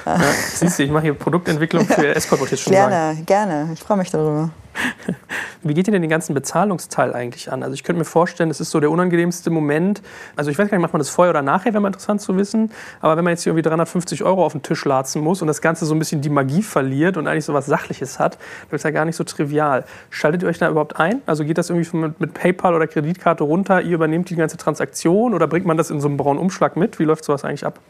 Ja, 0.06 0.18
siehst 0.54 0.78
du, 0.78 0.84
ich 0.84 0.90
mache 0.90 1.02
hier 1.02 1.14
Produktentwicklung 1.14 1.84
für 1.86 2.06
Escort, 2.14 2.40
wollte 2.40 2.54
ich 2.54 2.62
schon 2.62 2.72
gerne, 2.72 2.94
sagen. 2.94 3.26
Gerne, 3.26 3.54
gerne. 3.56 3.72
Ich 3.74 3.80
freue 3.80 3.98
mich 3.98 4.10
darüber. 4.10 4.50
Wie 5.62 5.74
geht 5.74 5.88
ihr 5.88 5.92
denn 5.92 6.02
den 6.02 6.10
ganzen 6.10 6.34
Bezahlungsteil 6.34 7.12
eigentlich 7.14 7.50
an? 7.52 7.62
Also 7.62 7.74
ich 7.74 7.84
könnte 7.84 7.98
mir 7.98 8.04
vorstellen, 8.04 8.48
das 8.48 8.60
ist 8.60 8.70
so 8.70 8.80
der 8.80 8.90
unangenehmste 8.90 9.50
Moment. 9.50 10.02
Also 10.36 10.50
ich 10.50 10.58
weiß 10.58 10.68
gar 10.68 10.76
nicht, 10.76 10.82
macht 10.82 10.92
man 10.92 11.00
das 11.00 11.10
vorher 11.10 11.30
oder 11.30 11.42
nachher, 11.42 11.72
wäre 11.72 11.80
mal 11.80 11.88
interessant 11.88 12.20
zu 12.20 12.36
wissen. 12.36 12.70
Aber 13.00 13.16
wenn 13.16 13.24
man 13.24 13.32
jetzt 13.32 13.42
hier 13.42 13.52
irgendwie 13.52 13.68
350 13.68 14.24
Euro 14.24 14.44
auf 14.44 14.52
den 14.52 14.62
Tisch 14.62 14.84
latzen 14.84 15.22
muss 15.22 15.42
und 15.42 15.48
das 15.48 15.60
Ganze 15.60 15.86
so 15.86 15.94
ein 15.94 15.98
bisschen 15.98 16.20
die 16.20 16.30
Magie 16.30 16.62
verliert 16.62 17.16
und 17.16 17.26
eigentlich 17.26 17.44
so 17.44 17.54
was 17.54 17.66
Sachliches 17.66 18.18
hat, 18.18 18.38
dann 18.68 18.76
ist 18.76 18.84
ja 18.84 18.90
gar 18.90 19.04
nicht 19.04 19.16
so 19.16 19.24
trivial. 19.24 19.84
Schaltet 20.10 20.42
ihr 20.42 20.48
euch 20.48 20.58
da 20.58 20.68
überhaupt 20.68 20.98
ein? 20.98 21.22
Also 21.26 21.44
geht 21.44 21.58
das 21.58 21.70
irgendwie 21.70 21.96
mit, 21.96 22.20
mit 22.20 22.34
PayPal 22.34 22.74
oder 22.74 22.86
Kreditkarte 22.86 23.44
runter? 23.44 23.82
Ihr 23.82 23.94
übernehmt 23.94 24.30
die 24.30 24.36
ganze 24.36 24.56
Transaktion 24.56 25.34
oder 25.34 25.46
bringt 25.46 25.66
man 25.66 25.76
das 25.76 25.90
in 25.90 26.00
so 26.00 26.08
einem 26.08 26.16
braunen 26.16 26.40
Umschlag 26.40 26.76
mit? 26.76 26.98
Wie 26.98 27.04
läuft 27.04 27.24
sowas 27.24 27.44
eigentlich 27.44 27.66
ab? 27.66 27.80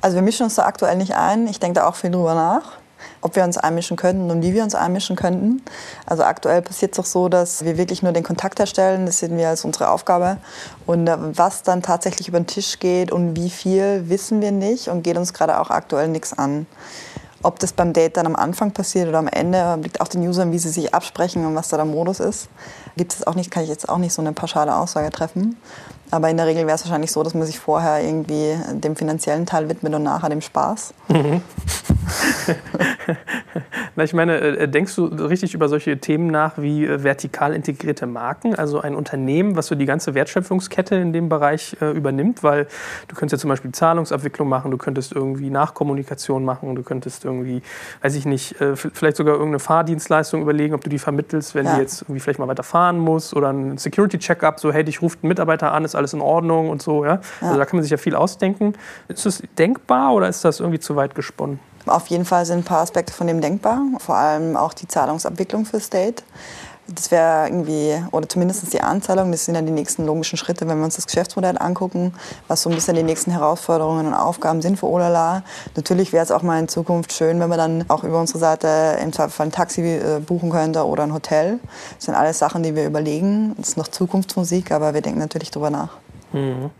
Also 0.00 0.16
wir 0.16 0.22
mischen 0.22 0.44
uns 0.44 0.56
da 0.56 0.66
aktuell 0.66 0.96
nicht 0.96 1.14
ein. 1.16 1.46
Ich 1.46 1.60
denke 1.60 1.80
da 1.80 1.86
auch 1.86 1.94
viel 1.94 2.10
drüber 2.10 2.34
nach 2.34 2.85
ob 3.20 3.36
wir 3.36 3.44
uns 3.44 3.58
einmischen 3.58 3.96
könnten 3.96 4.30
und 4.30 4.42
wie 4.42 4.54
wir 4.54 4.62
uns 4.62 4.74
einmischen 4.74 5.16
könnten. 5.16 5.62
Also 6.06 6.22
aktuell 6.22 6.62
passiert 6.62 6.92
es 6.92 6.96
doch 6.96 7.04
so, 7.04 7.28
dass 7.28 7.64
wir 7.64 7.78
wirklich 7.78 8.02
nur 8.02 8.12
den 8.12 8.24
Kontakt 8.24 8.58
herstellen. 8.58 9.06
Das 9.06 9.18
sehen 9.18 9.36
wir 9.36 9.48
als 9.48 9.64
unsere 9.64 9.90
Aufgabe. 9.90 10.38
Und 10.86 11.08
äh, 11.08 11.16
was 11.18 11.62
dann 11.62 11.82
tatsächlich 11.82 12.28
über 12.28 12.40
den 12.40 12.46
Tisch 12.46 12.78
geht 12.78 13.12
und 13.12 13.36
wie 13.36 13.50
viel, 13.50 14.08
wissen 14.08 14.40
wir 14.40 14.52
nicht 14.52 14.88
und 14.88 15.02
geht 15.02 15.16
uns 15.16 15.32
gerade 15.32 15.60
auch 15.60 15.70
aktuell 15.70 16.08
nichts 16.08 16.36
an. 16.36 16.66
Ob 17.42 17.58
das 17.58 17.72
beim 17.72 17.92
Date 17.92 18.16
dann 18.16 18.26
am 18.26 18.34
Anfang 18.34 18.72
passiert 18.72 19.08
oder 19.08 19.18
am 19.18 19.28
Ende, 19.28 19.78
liegt 19.82 20.00
auch 20.00 20.08
den 20.08 20.26
Usern, 20.26 20.52
wie 20.52 20.58
sie 20.58 20.70
sich 20.70 20.94
absprechen 20.94 21.44
und 21.46 21.54
was 21.54 21.68
da 21.68 21.76
der 21.76 21.86
Modus 21.86 22.18
ist. 22.18 22.48
Gibt 22.96 23.12
es 23.12 23.26
auch 23.26 23.34
nicht, 23.34 23.50
kann 23.50 23.62
ich 23.62 23.68
jetzt 23.68 23.88
auch 23.88 23.98
nicht 23.98 24.14
so 24.14 24.22
eine 24.22 24.32
pauschale 24.32 24.74
Aussage 24.74 25.10
treffen. 25.10 25.56
Aber 26.10 26.30
in 26.30 26.36
der 26.36 26.46
Regel 26.46 26.66
wäre 26.66 26.76
es 26.76 26.84
wahrscheinlich 26.84 27.12
so, 27.12 27.22
dass 27.22 27.34
man 27.34 27.44
sich 27.44 27.58
vorher 27.58 28.02
irgendwie 28.02 28.56
dem 28.72 28.96
finanziellen 28.96 29.46
Teil 29.46 29.68
widmet 29.68 29.94
und 29.94 30.02
nachher 30.02 30.28
dem 30.28 30.40
Spaß. 30.40 30.94
Mhm. 31.08 31.42
Na, 33.96 34.04
ich 34.04 34.12
meine, 34.12 34.38
äh, 34.38 34.68
denkst 34.68 34.94
du 34.94 35.06
richtig 35.06 35.54
über 35.54 35.68
solche 35.68 35.98
Themen 35.98 36.28
nach 36.28 36.58
wie 36.58 36.84
äh, 36.84 37.02
vertikal 37.02 37.54
integrierte 37.54 38.06
Marken? 38.06 38.54
Also 38.54 38.80
ein 38.80 38.94
Unternehmen, 38.94 39.56
was 39.56 39.66
so 39.66 39.74
die 39.74 39.86
ganze 39.86 40.14
Wertschöpfungskette 40.14 40.94
in 40.96 41.12
dem 41.12 41.28
Bereich 41.28 41.76
äh, 41.80 41.90
übernimmt? 41.90 42.42
Weil 42.42 42.66
du 43.08 43.16
könntest 43.16 43.40
ja 43.40 43.42
zum 43.42 43.50
Beispiel 43.50 43.72
Zahlungsabwicklung 43.72 44.48
machen, 44.48 44.70
du 44.70 44.76
könntest 44.76 45.12
irgendwie 45.12 45.50
Nachkommunikation 45.50 46.44
machen, 46.44 46.74
du 46.74 46.82
könntest 46.82 47.24
irgendwie, 47.24 47.62
weiß 48.02 48.14
ich 48.14 48.26
nicht, 48.26 48.60
äh, 48.60 48.76
vielleicht 48.76 49.16
sogar 49.16 49.34
irgendeine 49.34 49.58
Fahrdienstleistung 49.58 50.42
überlegen, 50.42 50.74
ob 50.74 50.82
du 50.82 50.90
die 50.90 50.98
vermittelst, 50.98 51.54
wenn 51.54 51.66
ja. 51.66 51.74
die 51.74 51.80
jetzt 51.80 52.02
irgendwie 52.02 52.20
vielleicht 52.20 52.38
mal 52.38 52.48
weiter 52.48 52.62
fahren 52.62 52.98
muss 52.98 53.34
oder 53.34 53.52
ein 53.52 53.78
Security-Check-up, 53.78 54.60
so 54.60 54.72
hey, 54.72 54.84
dich 54.84 55.02
ruft 55.02 55.24
ein 55.24 55.28
Mitarbeiter 55.28 55.72
an, 55.72 55.84
ist 55.84 55.94
alles 55.96 56.12
in 56.12 56.20
Ordnung 56.20 56.70
und 56.70 56.82
so. 56.82 57.04
Ja? 57.04 57.20
ja? 57.40 57.48
Also 57.48 57.58
da 57.58 57.64
kann 57.64 57.76
man 57.76 57.82
sich 57.82 57.90
ja 57.90 57.96
viel 57.96 58.14
ausdenken. 58.14 58.74
Ist 59.08 59.26
das 59.26 59.42
denkbar 59.58 60.14
oder 60.14 60.28
ist 60.28 60.44
das 60.44 60.60
irgendwie 60.60 60.80
zu 60.80 60.96
weit 60.96 61.14
gesponnen? 61.14 61.60
Auf 61.86 62.08
jeden 62.08 62.24
Fall 62.24 62.44
sind 62.44 62.58
ein 62.58 62.64
paar 62.64 62.80
Aspekte 62.80 63.12
von 63.12 63.28
dem 63.28 63.40
denkbar, 63.40 63.80
vor 63.98 64.16
allem 64.16 64.56
auch 64.56 64.74
die 64.74 64.88
Zahlungsabwicklung 64.88 65.64
für 65.64 65.78
State. 65.78 66.24
Das 66.88 67.10
wäre 67.10 67.46
irgendwie, 67.48 68.00
oder 68.12 68.28
zumindest 68.28 68.72
die 68.72 68.80
Anzahlung, 68.80 69.32
das 69.32 69.44
sind 69.44 69.54
dann 69.54 69.66
die 69.66 69.72
nächsten 69.72 70.06
logischen 70.06 70.36
Schritte, 70.36 70.68
wenn 70.68 70.78
wir 70.78 70.84
uns 70.84 70.96
das 70.96 71.06
Geschäftsmodell 71.06 71.58
angucken, 71.58 72.14
was 72.46 72.62
so 72.62 72.70
ein 72.70 72.76
bisschen 72.76 72.94
die 72.94 73.02
nächsten 73.02 73.32
Herausforderungen 73.32 74.06
und 74.06 74.14
Aufgaben 74.14 74.62
sind 74.62 74.78
für 74.78 74.86
Olala. 74.86 75.42
Natürlich 75.74 76.12
wäre 76.12 76.22
es 76.22 76.30
auch 76.30 76.42
mal 76.42 76.60
in 76.60 76.68
Zukunft 76.68 77.12
schön, 77.12 77.40
wenn 77.40 77.48
man 77.48 77.58
dann 77.58 77.84
auch 77.88 78.04
über 78.04 78.20
unsere 78.20 78.38
Seite 78.38 78.98
im 79.02 79.12
Zweifelsfall 79.12 79.46
ein 79.48 79.52
Taxi 79.52 79.82
äh, 79.82 80.20
buchen 80.20 80.50
könnte 80.50 80.86
oder 80.86 81.02
ein 81.02 81.12
Hotel. 81.12 81.58
Das 81.96 82.04
sind 82.04 82.14
alles 82.14 82.38
Sachen, 82.38 82.62
die 82.62 82.76
wir 82.76 82.86
überlegen. 82.86 83.54
Das 83.58 83.70
ist 83.70 83.76
noch 83.76 83.88
Zukunftsmusik, 83.88 84.70
aber 84.70 84.94
wir 84.94 85.00
denken 85.00 85.18
natürlich 85.18 85.50
drüber 85.50 85.70
nach. 85.70 85.90
Mhm. 86.32 86.70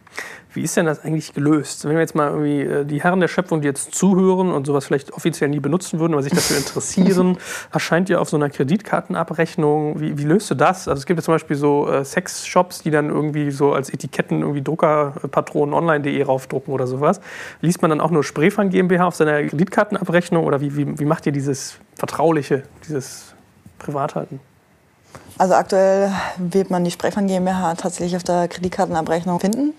Wie 0.57 0.62
ist 0.62 0.77
denn 0.77 0.87
das 0.87 1.05
eigentlich 1.05 1.35
gelöst? 1.35 1.85
Wenn 1.85 1.92
wir 1.92 2.01
jetzt 2.01 2.14
mal 2.14 2.31
irgendwie 2.31 2.62
äh, 2.62 2.85
die 2.87 3.03
Herren 3.03 3.21
der 3.21 3.29
Schöpfung, 3.29 3.61
die 3.61 3.69
jetzt 3.69 3.95
zuhören 3.95 4.51
und 4.51 4.66
sowas 4.66 4.87
vielleicht 4.87 5.12
offiziell 5.12 5.51
nie 5.51 5.61
benutzen 5.61 6.01
würden, 6.01 6.14
aber 6.14 6.23
sich 6.23 6.33
dafür 6.33 6.57
interessieren, 6.57 7.37
erscheint 7.73 8.09
ja 8.09 8.19
auf 8.19 8.31
so 8.31 8.38
einer 8.38 8.49
Kreditkartenabrechnung. 8.49 10.01
Wie, 10.01 10.16
wie 10.16 10.25
löst 10.25 10.51
du 10.51 10.55
das? 10.55 10.88
Also 10.88 11.01
es 11.01 11.07
gibt 11.07 11.21
ja 11.21 11.25
zum 11.25 11.35
Beispiel 11.35 11.57
so 11.57 11.88
äh, 11.88 12.05
Sexshops, 12.05 12.83
die 12.83 12.90
dann 12.90 13.11
irgendwie 13.11 13.51
so 13.51 13.75
als 13.75 13.90
Etiketten 13.90 14.40
irgendwie 14.40 14.62
Druckerpatronen 14.62 15.75
online.de 15.75 16.23
raufdrucken 16.23 16.73
oder 16.73 16.87
sowas. 16.87 17.21
Liest 17.61 17.83
man 17.83 17.90
dann 17.90 18.01
auch 18.01 18.11
nur 18.11 18.25
Spreefan 18.25 18.71
GmbH 18.71 19.07
auf 19.07 19.14
seiner 19.14 19.42
Kreditkartenabrechnung 19.45 20.45
oder 20.45 20.62
wie, 20.62 20.75
wie, 20.75 20.99
wie 20.99 21.05
macht 21.05 21.27
ihr 21.27 21.33
dieses 21.33 21.77
Vertrauliche, 21.97 22.62
dieses 22.88 23.35
Privathalten? 23.79 24.40
Also 25.37 25.53
aktuell 25.53 26.11
wird 26.38 26.71
man 26.71 26.83
die 26.83 26.90
Sprechfan 26.90 27.27
GmbH 27.27 27.75
tatsächlich 27.75 28.16
auf 28.16 28.25
der 28.25 28.49
Kreditkartenabrechnung 28.49 29.38
finden. 29.38 29.75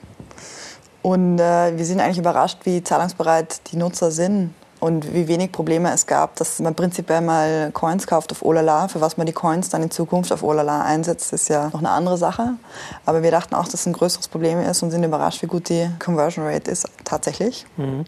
Und 1.07 1.39
äh, 1.39 1.77
wir 1.77 1.85
sind 1.85 2.01
eigentlich 2.01 2.17
überrascht, 2.17 2.57
wie 2.65 2.83
zahlungsbereit 2.83 3.71
die 3.71 3.77
Nutzer 3.77 4.11
sind 4.11 4.53
und 4.81 5.13
wie 5.13 5.29
wenig 5.29 5.53
Probleme 5.53 5.89
es 5.93 6.05
gab, 6.05 6.35
dass 6.35 6.59
man 6.59 6.75
prinzipiell 6.75 7.21
mal 7.21 7.71
Coins 7.71 8.05
kauft 8.05 8.29
auf 8.33 8.43
Olala. 8.43 8.89
Für 8.89 8.99
was 8.99 9.15
man 9.15 9.25
die 9.25 9.31
Coins 9.31 9.69
dann 9.69 9.83
in 9.83 9.89
Zukunft 9.89 10.33
auf 10.33 10.43
Olala 10.43 10.81
einsetzt, 10.81 11.31
ist 11.31 11.47
ja 11.47 11.69
noch 11.69 11.79
eine 11.79 11.91
andere 11.91 12.17
Sache. 12.17 12.55
Aber 13.05 13.23
wir 13.23 13.31
dachten 13.31 13.55
auch, 13.55 13.63
dass 13.63 13.75
es 13.75 13.85
ein 13.85 13.93
größeres 13.93 14.27
Problem 14.27 14.59
ist 14.59 14.83
und 14.83 14.91
sind 14.91 15.05
überrascht, 15.05 15.41
wie 15.41 15.47
gut 15.47 15.69
die 15.69 15.89
Conversion 15.97 16.45
Rate 16.45 16.69
ist 16.69 16.89
tatsächlich. 17.05 17.65
Mhm. 17.77 18.03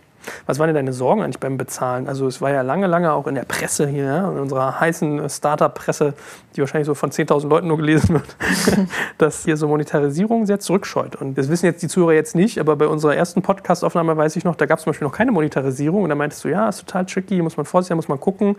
Was 0.45 0.60
waren 0.60 0.67
denn 0.67 0.75
deine 0.75 0.93
Sorgen 0.93 1.21
eigentlich 1.21 1.39
beim 1.39 1.58
Bezahlen? 1.58 2.08
Also 2.08 2.27
es 2.27 2.41
war 2.41 2.51
ja 2.51 2.62
lange, 2.62 2.88
lange 2.88 3.13
auch 3.13 3.27
in 3.27 3.36
der 3.36 3.43
Presse 3.43 3.88
hier, 3.88 4.29
in 4.34 4.39
unserer 4.39 4.79
heißen 4.79 5.29
Startup-Presse, 5.29 6.13
die 6.55 6.62
wahrscheinlich 6.62 6.88
so 6.88 6.95
von 6.95 7.12
10.000 7.12 7.47
Leuten 7.47 7.67
nur 7.67 7.77
gelesen 7.77 8.15
wird, 8.15 8.36
dass 9.17 9.45
hier 9.45 9.58
so 9.58 9.67
Monetarisierung 9.67 10.45
sehr 10.45 10.60
zurückscheut. 10.60 11.15
Und 11.15 11.38
das 11.38 11.49
wissen 11.49 11.65
jetzt 11.65 11.82
die 11.82 11.88
Zuhörer 11.88 12.13
jetzt 12.13 12.36
nicht, 12.36 12.60
aber 12.60 12.75
bei 12.75 12.88
unserer 12.88 13.15
ersten 13.15 13.41
Podcast-Aufnahme 13.41 14.17
weiß 14.17 14.36
ich 14.36 14.43
noch, 14.43 14.55
da 14.55 14.65
gab 14.65 14.79
es 14.79 14.84
zum 14.84 14.91
Beispiel 14.91 15.08
noch 15.08 15.15
keine 15.15 15.32
Monetarisierung. 15.32 16.03
Und 16.03 16.10
da 16.10 16.15
meintest 16.15 16.43
du, 16.43 16.49
ja, 16.49 16.69
ist 16.69 16.79
total 16.79 17.05
tricky, 17.05 17.41
muss 17.41 17.58
man 17.58 17.65
vorsichtig 17.65 17.95
muss 17.95 18.08
man 18.08 18.19
gucken. 18.19 18.55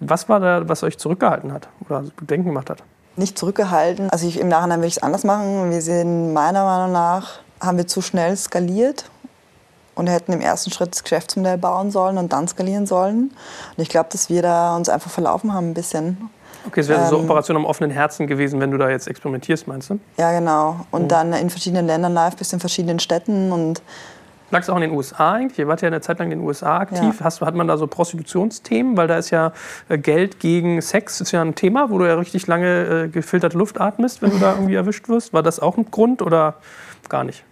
Was 0.00 0.28
war 0.28 0.40
da, 0.40 0.68
was 0.68 0.82
euch 0.82 0.98
zurückgehalten 0.98 1.52
hat 1.52 1.68
oder 1.88 2.04
Bedenken 2.16 2.48
gemacht 2.48 2.70
hat? 2.70 2.82
Nicht 3.16 3.38
zurückgehalten. 3.38 4.10
Also 4.10 4.26
ich, 4.26 4.40
im 4.40 4.48
Nachhinein 4.48 4.80
würde 4.80 4.88
ich 4.88 4.96
es 4.96 5.02
anders 5.02 5.24
machen. 5.24 5.70
Wir 5.70 5.82
sind 5.82 6.32
meiner 6.32 6.64
Meinung 6.64 6.92
nach, 6.92 7.40
haben 7.60 7.76
wir 7.76 7.86
zu 7.86 8.00
schnell 8.00 8.36
skaliert 8.36 9.04
und 9.94 10.08
hätten 10.08 10.32
im 10.32 10.40
ersten 10.40 10.70
Schritt 10.70 10.92
das 10.92 11.02
Geschäftsmodell 11.02 11.58
bauen 11.58 11.90
sollen 11.90 12.18
und 12.18 12.32
dann 12.32 12.48
skalieren 12.48 12.86
sollen. 12.86 13.32
Und 13.76 13.82
ich 13.82 13.88
glaube, 13.88 14.08
dass 14.12 14.28
wir 14.28 14.42
da 14.42 14.76
uns 14.76 14.88
einfach 14.88 15.10
verlaufen 15.10 15.52
haben 15.52 15.70
ein 15.70 15.74
bisschen. 15.74 16.30
Okay, 16.66 16.80
es 16.80 16.88
wäre 16.88 17.02
ähm, 17.02 17.08
so 17.08 17.18
Operation 17.18 17.56
am 17.56 17.64
offenen 17.64 17.90
Herzen 17.90 18.26
gewesen, 18.26 18.60
wenn 18.60 18.70
du 18.70 18.78
da 18.78 18.88
jetzt 18.88 19.08
experimentierst, 19.08 19.66
meinst 19.66 19.90
du? 19.90 19.98
Ja, 20.16 20.32
genau. 20.32 20.86
Und 20.90 21.02
mhm. 21.02 21.08
dann 21.08 21.32
in 21.32 21.50
verschiedenen 21.50 21.86
Ländern 21.86 22.14
live 22.14 22.36
bist, 22.36 22.52
in 22.52 22.60
verschiedenen 22.60 23.00
Städten 23.00 23.52
und 23.52 23.82
Lag 24.52 24.60
es 24.60 24.68
auch 24.68 24.76
in 24.76 24.82
den 24.82 24.90
USA 24.90 25.32
eigentlich? 25.32 25.58
Ihr 25.58 25.66
wart 25.66 25.80
ja 25.80 25.86
eine 25.86 26.02
Zeit 26.02 26.18
lang 26.18 26.30
in 26.30 26.40
den 26.40 26.46
USA 26.46 26.76
aktiv. 26.76 27.00
Ja. 27.00 27.24
Hast, 27.24 27.40
hat 27.40 27.54
man 27.54 27.68
da 27.68 27.78
so 27.78 27.86
Prostitutionsthemen? 27.86 28.98
Weil 28.98 29.08
da 29.08 29.16
ist 29.16 29.30
ja 29.30 29.52
äh, 29.88 29.96
Geld 29.96 30.40
gegen 30.40 30.82
Sex 30.82 31.22
ist 31.22 31.32
ja 31.32 31.40
ein 31.40 31.54
Thema, 31.54 31.88
wo 31.88 31.96
du 31.96 32.04
ja 32.04 32.16
richtig 32.16 32.46
lange 32.46 33.04
äh, 33.04 33.08
gefilterte 33.08 33.56
Luft 33.56 33.80
atmest, 33.80 34.20
wenn 34.20 34.30
du 34.30 34.38
da 34.38 34.52
irgendwie 34.56 34.74
erwischt 34.74 35.08
wirst. 35.08 35.32
War 35.32 35.42
das 35.42 35.58
auch 35.58 35.78
ein 35.78 35.90
Grund 35.90 36.20
oder 36.20 36.56
gar 37.08 37.24
nicht? 37.24 37.44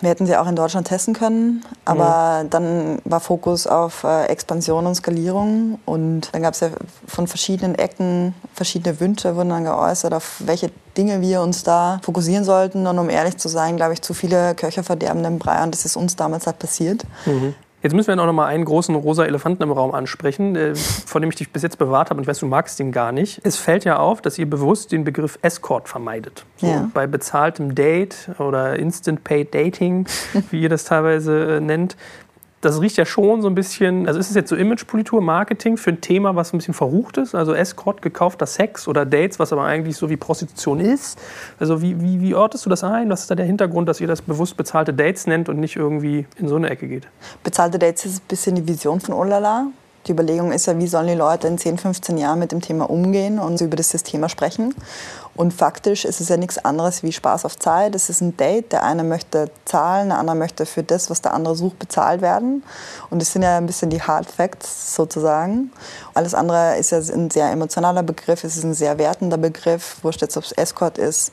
Wir 0.00 0.10
hätten 0.10 0.26
sie 0.26 0.36
auch 0.36 0.46
in 0.46 0.54
Deutschland 0.54 0.86
testen 0.86 1.14
können, 1.14 1.64
aber 1.84 2.44
mhm. 2.44 2.50
dann 2.50 2.98
war 3.04 3.20
Fokus 3.20 3.66
auf 3.66 4.04
äh, 4.04 4.26
Expansion 4.26 4.86
und 4.86 4.94
Skalierung 4.94 5.80
und 5.86 6.32
dann 6.32 6.42
gab 6.42 6.54
es 6.54 6.60
ja 6.60 6.70
von 7.06 7.26
verschiedenen 7.26 7.74
Ecken 7.74 8.34
verschiedene 8.54 9.00
Wünsche, 9.00 9.34
wurden 9.34 9.48
dann 9.50 9.64
geäußert, 9.64 10.14
auf 10.14 10.36
welche 10.44 10.70
Dinge 10.96 11.20
wir 11.20 11.42
uns 11.42 11.64
da 11.64 12.00
fokussieren 12.02 12.44
sollten 12.44 12.86
und 12.86 12.98
um 12.98 13.10
ehrlich 13.10 13.38
zu 13.38 13.48
sein, 13.48 13.76
glaube 13.76 13.94
ich, 13.94 14.02
zu 14.02 14.14
viele 14.14 14.54
Köcher 14.54 14.84
verderben 14.84 15.22
den 15.22 15.38
Brei 15.38 15.62
und 15.62 15.74
das 15.74 15.84
ist 15.84 15.96
uns 15.96 16.14
damals 16.16 16.46
halt 16.46 16.58
passiert. 16.58 17.04
Mhm. 17.26 17.54
Jetzt 17.82 17.94
müssen 17.94 18.08
wir 18.08 18.16
noch 18.16 18.32
mal 18.32 18.46
einen 18.46 18.64
großen 18.64 18.94
rosa 18.94 19.24
Elefanten 19.24 19.62
im 19.62 19.70
Raum 19.70 19.94
ansprechen, 19.94 20.56
äh, 20.56 20.74
vor 20.74 21.20
dem 21.20 21.30
ich 21.30 21.36
dich 21.36 21.52
bis 21.52 21.62
jetzt 21.62 21.78
bewahrt 21.78 22.10
habe 22.10 22.18
und 22.18 22.22
ich 22.24 22.28
weiß, 22.28 22.40
du 22.40 22.46
magst 22.46 22.80
ihn 22.80 22.90
gar 22.90 23.12
nicht. 23.12 23.40
Es 23.44 23.56
fällt 23.56 23.84
ja 23.84 23.98
auf, 23.98 24.20
dass 24.20 24.38
ihr 24.38 24.50
bewusst 24.50 24.90
den 24.90 25.04
Begriff 25.04 25.38
Escort 25.42 25.88
vermeidet. 25.88 26.44
So, 26.56 26.66
ja. 26.66 26.90
Bei 26.92 27.06
bezahltem 27.06 27.74
Date 27.74 28.30
oder 28.38 28.76
Instant 28.76 29.22
Paid 29.22 29.54
Dating, 29.54 30.06
wie 30.50 30.62
ihr 30.62 30.68
das 30.68 30.84
teilweise 30.84 31.56
äh, 31.56 31.60
nennt, 31.60 31.96
das 32.60 32.80
riecht 32.80 32.96
ja 32.96 33.06
schon 33.06 33.40
so 33.40 33.48
ein 33.48 33.54
bisschen, 33.54 34.08
also 34.08 34.18
ist 34.18 34.30
es 34.30 34.34
jetzt 34.34 34.48
so 34.48 34.56
Imagepolitur, 34.56 35.20
Marketing 35.20 35.76
für 35.76 35.90
ein 35.90 36.00
Thema, 36.00 36.34
was 36.34 36.52
ein 36.52 36.58
bisschen 36.58 36.74
verrucht 36.74 37.16
ist, 37.16 37.34
also 37.34 37.54
Escort, 37.54 38.02
gekaufter 38.02 38.46
Sex 38.46 38.88
oder 38.88 39.06
Dates, 39.06 39.38
was 39.38 39.52
aber 39.52 39.64
eigentlich 39.64 39.96
so 39.96 40.10
wie 40.10 40.16
Prostitution 40.16 40.80
ist. 40.80 41.18
Also 41.60 41.80
wie, 41.82 42.00
wie, 42.00 42.20
wie 42.20 42.34
ortest 42.34 42.66
du 42.66 42.70
das 42.70 42.82
ein? 42.82 43.10
Was 43.10 43.22
ist 43.22 43.30
da 43.30 43.36
der 43.36 43.46
Hintergrund, 43.46 43.88
dass 43.88 44.00
ihr 44.00 44.08
das 44.08 44.22
bewusst 44.22 44.56
bezahlte 44.56 44.92
Dates 44.92 45.26
nennt 45.26 45.48
und 45.48 45.60
nicht 45.60 45.76
irgendwie 45.76 46.26
in 46.36 46.48
so 46.48 46.56
eine 46.56 46.68
Ecke 46.70 46.88
geht? 46.88 47.06
Bezahlte 47.44 47.78
Dates 47.78 48.06
ist 48.06 48.22
ein 48.22 48.28
bisschen 48.28 48.54
die 48.56 48.66
Vision 48.66 49.00
von 49.00 49.14
Olala. 49.14 49.66
Die 50.06 50.12
Überlegung 50.12 50.52
ist 50.52 50.66
ja, 50.66 50.78
wie 50.78 50.86
sollen 50.86 51.08
die 51.08 51.14
Leute 51.14 51.48
in 51.48 51.58
10, 51.58 51.76
15 51.76 52.16
Jahren 52.16 52.38
mit 52.38 52.50
dem 52.50 52.62
Thema 52.62 52.88
umgehen 52.88 53.38
und 53.38 53.60
über 53.60 53.76
das 53.76 53.90
Thema 53.90 54.28
sprechen. 54.28 54.74
Und 55.38 55.54
faktisch 55.54 56.04
ist 56.04 56.20
es 56.20 56.30
ja 56.30 56.36
nichts 56.36 56.58
anderes 56.58 57.04
wie 57.04 57.12
Spaß 57.12 57.44
auf 57.44 57.56
Zeit. 57.56 57.94
Es 57.94 58.10
ist 58.10 58.20
ein 58.20 58.36
Date. 58.36 58.72
Der 58.72 58.82
eine 58.82 59.04
möchte 59.04 59.52
zahlen, 59.66 60.08
der 60.08 60.18
andere 60.18 60.34
möchte 60.34 60.66
für 60.66 60.82
das, 60.82 61.10
was 61.10 61.22
der 61.22 61.32
andere 61.32 61.54
sucht, 61.54 61.78
bezahlt 61.78 62.22
werden. 62.22 62.64
Und 63.08 63.22
das 63.22 63.34
sind 63.34 63.42
ja 63.42 63.56
ein 63.56 63.66
bisschen 63.66 63.88
die 63.88 64.02
Hard 64.02 64.28
Facts 64.28 64.96
sozusagen. 64.96 65.70
Alles 66.12 66.34
andere 66.34 66.76
ist 66.76 66.90
ja 66.90 66.98
ein 66.98 67.30
sehr 67.30 67.52
emotionaler 67.52 68.02
Begriff, 68.02 68.42
es 68.42 68.56
ist 68.56 68.64
ein 68.64 68.74
sehr 68.74 68.98
wertender 68.98 69.38
Begriff, 69.38 69.98
wurscht 70.02 70.22
jetzt, 70.22 70.36
ob 70.36 70.42
es 70.42 70.50
Escort 70.50 70.98
ist, 70.98 71.30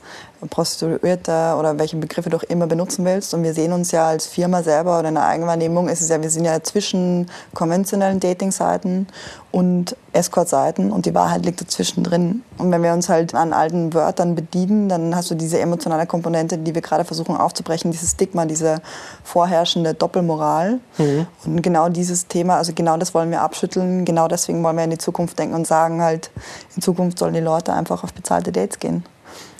Prostituierte 0.48 1.56
oder 1.58 1.78
welche 1.78 1.98
Begriffe 1.98 2.30
du 2.30 2.38
auch 2.38 2.44
immer 2.44 2.68
benutzen 2.68 3.06
willst. 3.06 3.34
Und 3.34 3.44
wir 3.44 3.54
sehen 3.54 3.74
uns 3.74 3.92
ja 3.92 4.08
als 4.08 4.28
Firma 4.28 4.64
selber 4.64 5.00
oder 5.00 5.10
in 5.10 5.16
der 5.16 5.26
Eigenwahrnehmung 5.26 5.90
ist 5.90 6.02
es 6.02 6.10
ja, 6.10 6.22
wir 6.22 6.30
sind 6.30 6.46
ja 6.46 6.62
zwischen 6.64 7.30
konventionellen 7.54 8.20
Dating-Seiten 8.20 9.08
und 9.52 9.96
Escort-Seiten 10.12 10.92
und 10.92 11.06
die 11.06 11.14
Wahrheit 11.14 11.46
liegt 11.46 11.62
dazwischen 11.62 12.04
drin. 12.04 12.44
Und 12.58 12.72
wenn 12.72 12.84
wir 12.84 12.92
uns 12.92 13.08
halt 13.08 13.34
an 13.34 13.54
alten 13.54 13.94
Wörtern 13.94 14.36
bedienen, 14.36 14.90
dann 14.90 15.16
hast 15.16 15.32
du 15.32 15.36
diese 15.36 15.60
emotionale 15.60 16.06
Komponente, 16.06 16.58
die 16.58 16.76
wir 16.76 16.82
gerade 16.82 17.06
versuchen 17.06 17.38
aufzubrechen, 17.38 17.92
dieses 17.92 18.12
Stigma, 18.12 18.46
diese 18.46 18.82
vorherrschende 19.24 19.94
Doppelmoral. 19.94 20.80
Mhm. 20.98 21.28
Und 21.46 21.62
genau 21.62 21.88
dieses 21.88 22.28
Thema, 22.28 22.58
also 22.58 22.74
genau 22.74 22.98
das 22.98 23.14
wollen 23.14 23.32
wir 23.32 23.42
abschütteln, 23.42 24.04
genau 24.04 24.28
deswegen 24.28 24.62
wollen 24.64 24.76
wir 24.76 24.84
in 24.84 24.90
die 24.90 24.98
Zukunft 24.98 25.40
denken 25.40 25.56
und 25.56 25.66
sagen 25.66 26.02
halt, 26.02 26.32
in 26.76 26.82
Zukunft 26.82 27.20
sollen 27.20 27.34
die 27.34 27.40
Leute 27.40 27.72
einfach 27.72 28.04
auf 28.04 28.14
bezahlte 28.14 28.52
Dates 28.52 28.80
gehen. 28.80 29.06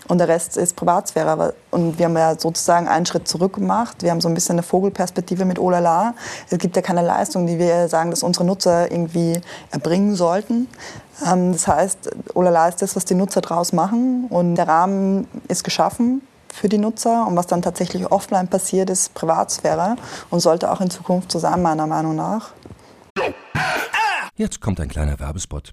Und 0.08 0.18
der 0.18 0.28
Rest 0.28 0.56
ist 0.56 0.76
Privatsphäre. 0.76 1.54
Und 1.70 1.98
wir 1.98 2.06
haben 2.06 2.16
ja 2.16 2.38
sozusagen 2.38 2.88
einen 2.88 3.06
Schritt 3.06 3.26
zurück 3.26 3.54
gemacht. 3.54 4.02
Wir 4.02 4.10
haben 4.10 4.20
so 4.20 4.28
ein 4.28 4.34
bisschen 4.34 4.54
eine 4.54 4.62
Vogelperspektive 4.62 5.44
mit 5.44 5.58
Olala. 5.58 6.14
Es 6.48 6.58
gibt 6.58 6.76
ja 6.76 6.82
keine 6.82 7.02
Leistung, 7.02 7.46
die 7.46 7.58
wir 7.58 7.88
sagen, 7.88 8.10
dass 8.10 8.22
unsere 8.22 8.44
Nutzer 8.44 8.90
irgendwie 8.90 9.40
erbringen 9.70 10.14
sollten. 10.14 10.68
Ähm, 11.26 11.52
das 11.52 11.66
heißt, 11.66 12.10
Olala 12.34 12.68
ist 12.68 12.82
das, 12.82 12.94
was 12.94 13.04
die 13.04 13.14
Nutzer 13.14 13.40
draus 13.40 13.72
machen. 13.72 14.26
Und 14.28 14.54
der 14.54 14.68
Rahmen 14.68 15.26
ist 15.48 15.64
geschaffen 15.64 16.22
für 16.52 16.68
die 16.68 16.78
Nutzer. 16.78 17.26
Und 17.26 17.36
was 17.36 17.46
dann 17.46 17.62
tatsächlich 17.62 18.10
offline 18.10 18.48
passiert, 18.48 18.90
ist 18.90 19.14
Privatsphäre 19.14 19.96
und 20.30 20.40
sollte 20.40 20.70
auch 20.70 20.80
in 20.80 20.90
Zukunft 20.90 21.32
so 21.32 21.38
sein, 21.38 21.62
meiner 21.62 21.86
Meinung 21.86 22.14
nach. 22.14 22.52
Jetzt 24.36 24.60
kommt 24.60 24.80
ein 24.80 24.88
kleiner 24.88 25.18
Werbespot. 25.18 25.72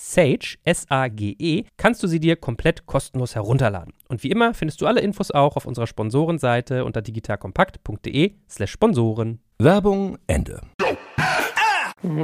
Sage, 0.00 0.58
S-A-G-E, 0.62 1.64
kannst 1.76 2.04
du 2.04 2.06
sie 2.06 2.20
dir 2.20 2.36
komplett 2.36 2.86
kostenlos 2.86 3.34
herunterladen. 3.34 3.92
Und 4.08 4.22
wie 4.22 4.30
immer 4.30 4.54
findest 4.54 4.80
du 4.80 4.86
alle 4.86 5.00
Infos 5.00 5.32
auch 5.32 5.56
auf 5.56 5.66
unserer 5.66 5.88
Sponsorenseite 5.88 6.84
unter 6.84 7.02
digitalkompakt.de 7.02 8.34
slash 8.48 8.70
Sponsoren. 8.70 9.40
Werbung 9.58 10.16
Ende. 10.28 10.60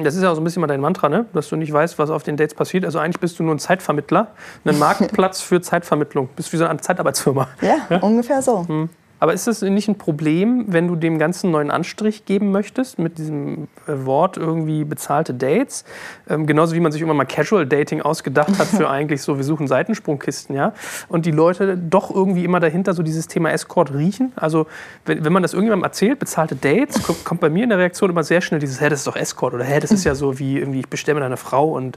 Das 0.04 0.14
ist 0.14 0.22
ja 0.22 0.30
auch 0.30 0.37
so 0.37 0.40
ein 0.40 0.44
bisschen 0.44 0.60
mal 0.60 0.68
dein 0.68 0.80
Mantra, 0.80 1.08
ne? 1.08 1.26
dass 1.32 1.48
du 1.48 1.56
nicht 1.56 1.72
weißt, 1.72 1.98
was 1.98 2.10
auf 2.10 2.22
den 2.22 2.37
Dates 2.37 2.54
passiert. 2.54 2.84
Also 2.84 3.00
eigentlich 3.00 3.18
bist 3.18 3.40
du 3.40 3.42
nur 3.42 3.56
ein 3.56 3.58
Zeitvermittler, 3.58 4.28
ein 4.64 4.78
Marktplatz 4.78 5.40
für 5.40 5.60
Zeitvermittlung. 5.60 6.28
Bist 6.37 6.52
wie 6.52 6.58
so 6.58 6.66
eine 6.66 6.80
Zeitarbeitsfirma. 6.80 7.48
Ja, 7.60 7.78
ja? 7.90 7.98
ungefähr 7.98 8.40
so. 8.40 8.68
Hm. 8.68 8.88
Aber 9.24 9.32
ist 9.32 9.46
das 9.46 9.62
nicht 9.62 9.88
ein 9.88 9.96
Problem, 9.96 10.66
wenn 10.68 10.87
du 10.87 10.96
dem 10.96 11.18
Ganzen 11.18 11.46
einen 11.46 11.52
neuen 11.52 11.70
Anstrich 11.70 12.26
geben 12.26 12.50
möchtest, 12.50 12.98
mit 12.98 13.16
diesem 13.16 13.68
äh, 13.87 14.04
Wort 14.04 14.37
irgendwie 14.37 14.84
bezahlte 14.84 15.32
Dates? 15.32 15.87
Ähm, 16.28 16.46
genauso 16.46 16.74
wie 16.74 16.80
man 16.80 16.92
sich 16.92 17.00
immer 17.00 17.14
mal 17.14 17.24
Casual 17.24 17.64
Dating 17.64 18.02
ausgedacht 18.02 18.58
hat 18.58 18.66
für 18.66 18.90
eigentlich 18.90 19.22
so, 19.22 19.38
wir 19.38 19.44
suchen 19.44 19.66
Seitensprungkisten, 19.66 20.54
ja? 20.54 20.74
Und 21.08 21.24
die 21.24 21.30
Leute 21.30 21.78
doch 21.78 22.14
irgendwie 22.14 22.44
immer 22.44 22.60
dahinter 22.60 22.92
so 22.92 23.02
dieses 23.02 23.26
Thema 23.26 23.50
Escort 23.50 23.94
riechen. 23.94 24.34
Also, 24.37 24.66
wenn, 25.06 25.24
wenn 25.24 25.32
man 25.32 25.42
das 25.42 25.54
irgendjemandem 25.54 25.84
erzählt, 25.84 26.18
bezahlte 26.18 26.54
Dates, 26.54 27.02
kommt, 27.02 27.24
kommt 27.24 27.40
bei 27.40 27.48
mir 27.48 27.62
in 27.64 27.70
der 27.70 27.78
Reaktion 27.78 28.10
immer 28.10 28.24
sehr 28.24 28.42
schnell 28.42 28.60
dieses, 28.60 28.82
hä, 28.82 28.90
das 28.90 28.98
ist 28.98 29.06
doch 29.06 29.16
Escort 29.16 29.54
oder 29.54 29.64
hä, 29.64 29.80
das 29.80 29.90
ist 29.90 30.04
ja 30.04 30.14
so 30.14 30.38
wie 30.38 30.58
irgendwie, 30.58 30.80
ich 30.80 30.88
bestelle 30.90 31.18
mir 31.18 31.24
eine 31.24 31.38
Frau 31.38 31.72
und 31.72 31.96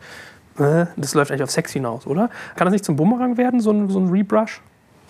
äh, 0.59 0.85
das 0.95 1.13
läuft 1.13 1.31
eigentlich 1.31 1.43
auf 1.43 1.51
Sex 1.51 1.73
hinaus, 1.73 2.07
oder? 2.07 2.29
Kann 2.55 2.67
das 2.67 2.71
nicht 2.71 2.85
zum 2.85 2.95
Bumerang 2.95 3.35
werden, 3.35 3.59
so 3.59 3.71
ein, 3.71 3.89
so 3.89 3.99
ein 3.99 4.07
Rebrush? 4.07 4.61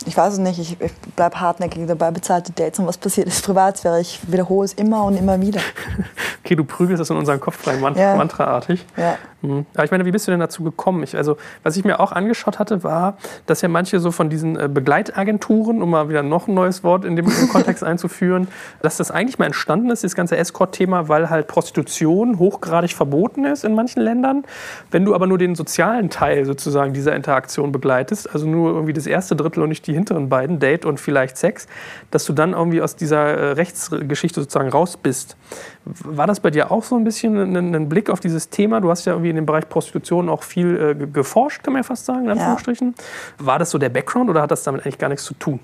Ich 0.05 0.15
weiß 0.15 0.33
es 0.33 0.39
nicht, 0.39 0.59
ich, 0.59 0.79
ich 0.79 0.91
bleibe 1.15 1.39
hartnäckig 1.39 1.85
dabei, 1.87 2.11
bezahlte 2.11 2.51
Dates 2.51 2.79
und 2.79 2.87
was 2.87 2.97
passiert 2.97 3.27
ist 3.27 3.43
Privatsphäre. 3.43 3.99
Ich 3.99 4.19
wiederhole 4.31 4.65
es 4.65 4.73
immer 4.73 5.03
und 5.03 5.17
immer 5.17 5.41
wieder. 5.41 5.59
okay, 6.43 6.55
du 6.55 6.63
prügelst 6.63 7.01
das 7.01 7.09
in 7.09 7.17
unseren 7.17 7.39
Kopf 7.39 7.65
rein, 7.67 7.81
Mantra 7.81 8.01
ja. 8.01 8.15
mantraartig. 8.15 8.85
Ja. 8.95 9.17
Mhm. 9.41 9.65
Aber 9.73 9.83
ich 9.83 9.91
meine, 9.91 10.05
wie 10.05 10.11
bist 10.11 10.27
du 10.27 10.31
denn 10.31 10.39
dazu 10.39 10.63
gekommen? 10.63 11.03
Ich, 11.03 11.15
also, 11.15 11.37
was 11.63 11.77
ich 11.77 11.83
mir 11.83 11.99
auch 11.99 12.11
angeschaut 12.11 12.59
hatte, 12.59 12.83
war, 12.83 13.17
dass 13.45 13.61
ja 13.61 13.69
manche 13.69 13.99
so 13.99 14.11
von 14.11 14.29
diesen 14.29 14.57
äh, 14.57 14.67
Begleitagenturen, 14.67 15.81
um 15.81 15.91
mal 15.91 16.09
wieder 16.09 16.23
noch 16.23 16.47
ein 16.47 16.53
neues 16.53 16.83
Wort 16.83 17.05
in 17.05 17.15
dem 17.15 17.27
Kontext 17.49 17.83
einzuführen, 17.83 18.47
dass 18.81 18.97
das 18.97 19.11
eigentlich 19.11 19.37
mal 19.37 19.45
entstanden 19.45 19.89
ist, 19.89 20.03
das 20.03 20.15
ganze 20.15 20.37
Escort-Thema, 20.37 21.07
weil 21.07 21.29
halt 21.29 21.47
Prostitution 21.47 22.39
hochgradig 22.39 22.93
verboten 22.93 23.45
ist 23.45 23.63
in 23.63 23.75
manchen 23.75 24.01
Ländern. 24.01 24.43
Wenn 24.91 25.05
du 25.05 25.13
aber 25.13 25.27
nur 25.27 25.37
den 25.37 25.55
sozialen 25.55 26.09
Teil 26.09 26.45
sozusagen 26.45 26.93
dieser 26.93 27.15
Interaktion 27.15 27.71
begleitest, 27.71 28.33
also 28.33 28.47
nur 28.47 28.71
irgendwie 28.71 28.93
das 28.93 29.05
erste 29.05 29.35
Drittel 29.35 29.63
und 29.63 29.69
nicht 29.69 29.86
die 29.87 29.93
hinteren 29.93 30.29
beiden, 30.29 30.59
Date 30.59 30.85
und 30.85 30.99
vielleicht 30.99 31.37
Sex, 31.37 31.67
dass 32.11 32.25
du 32.25 32.33
dann 32.33 32.53
irgendwie 32.53 32.81
aus 32.81 32.95
dieser 32.95 33.25
äh, 33.25 33.51
Rechtsgeschichte 33.53 34.41
sozusagen 34.41 34.69
raus 34.69 34.97
bist. 34.97 35.37
War 35.85 36.27
das 36.27 36.39
bei 36.39 36.51
dir 36.51 36.71
auch 36.71 36.83
so 36.83 36.95
ein 36.95 37.03
bisschen 37.03 37.37
ein, 37.37 37.75
ein, 37.75 37.89
Blick 37.89 38.09
auf 38.09 38.19
dieses 38.19 38.49
Thema? 38.49 38.81
Du 38.81 38.89
hast 38.89 39.05
ja 39.05 39.13
irgendwie 39.13 39.29
in 39.29 39.35
dem 39.35 39.45
Bereich 39.45 39.67
Prostitution 39.69 40.29
auch 40.29 40.43
viel 40.43 40.97
äh, 41.01 41.07
geforscht, 41.07 41.63
kann 41.63 41.73
man 41.73 41.81
ja 41.81 41.87
fast 41.87 42.05
sagen, 42.05 42.25
in 42.25 42.31
Anführungsstrichen. 42.31 42.95
Ja. 43.39 43.45
War 43.45 43.59
das 43.59 43.71
so 43.71 43.77
der 43.77 43.89
Background 43.89 44.29
oder 44.29 44.41
hat 44.41 44.51
das 44.51 44.63
damit 44.63 44.81
eigentlich 44.81 44.97
gar 44.97 45.09
nichts 45.09 45.23
zu 45.23 45.33
tun? 45.33 45.59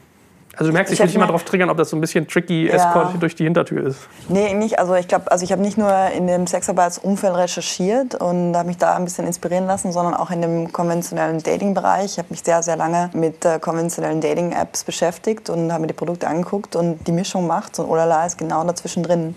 Also 0.55 0.69
du 0.69 0.73
merkst, 0.73 0.93
ich, 0.93 0.99
ich 0.99 1.03
will 1.03 1.07
dich 1.07 1.15
immer 1.15 1.25
darauf 1.25 1.43
triggern, 1.45 1.69
ob 1.71 1.77
das 1.77 1.89
so 1.89 1.97
ein 1.97 2.01
bisschen 2.01 2.27
tricky 2.27 2.67
ja. 2.67 2.73
Escort 2.73 3.19
durch 3.19 3.35
die 3.35 3.43
Hintertür 3.43 3.87
ist. 3.87 4.07
Nee, 4.29 4.53
nicht. 4.53 4.77
Also 4.77 4.93
ich 4.93 5.07
glaube, 5.07 5.31
also 5.31 5.43
ich 5.43 5.51
habe 5.51 5.63
nicht 5.63 5.79
nur 5.79 5.91
in 6.15 6.27
dem 6.27 6.45
Sexarbeitsumfeld 6.45 7.35
recherchiert 7.35 8.15
und 8.15 8.55
habe 8.55 8.67
mich 8.67 8.77
da 8.77 8.95
ein 8.95 9.03
bisschen 9.03 9.25
inspirieren 9.25 9.65
lassen, 9.65 9.91
sondern 9.91 10.13
auch 10.13 10.29
in 10.29 10.41
dem 10.41 10.71
konventionellen 10.71 11.41
Dating-Bereich. 11.41 12.05
Ich 12.05 12.17
habe 12.19 12.27
mich 12.29 12.43
sehr, 12.43 12.61
sehr 12.61 12.75
lange 12.75 13.09
mit 13.13 13.43
äh, 13.45 13.57
konventionellen 13.59 14.21
Dating-Apps 14.21 14.83
beschäftigt 14.83 15.49
und 15.49 15.71
habe 15.71 15.81
mir 15.81 15.87
die 15.87 15.93
Produkte 15.93 16.27
angeguckt 16.27 16.75
und 16.75 17.07
die 17.07 17.13
Mischung 17.13 17.47
macht 17.47 17.79
und 17.79 17.89
Olala 17.89 18.25
ist 18.25 18.37
genau 18.37 18.63
dazwischen 18.63 19.01
drin. 19.01 19.35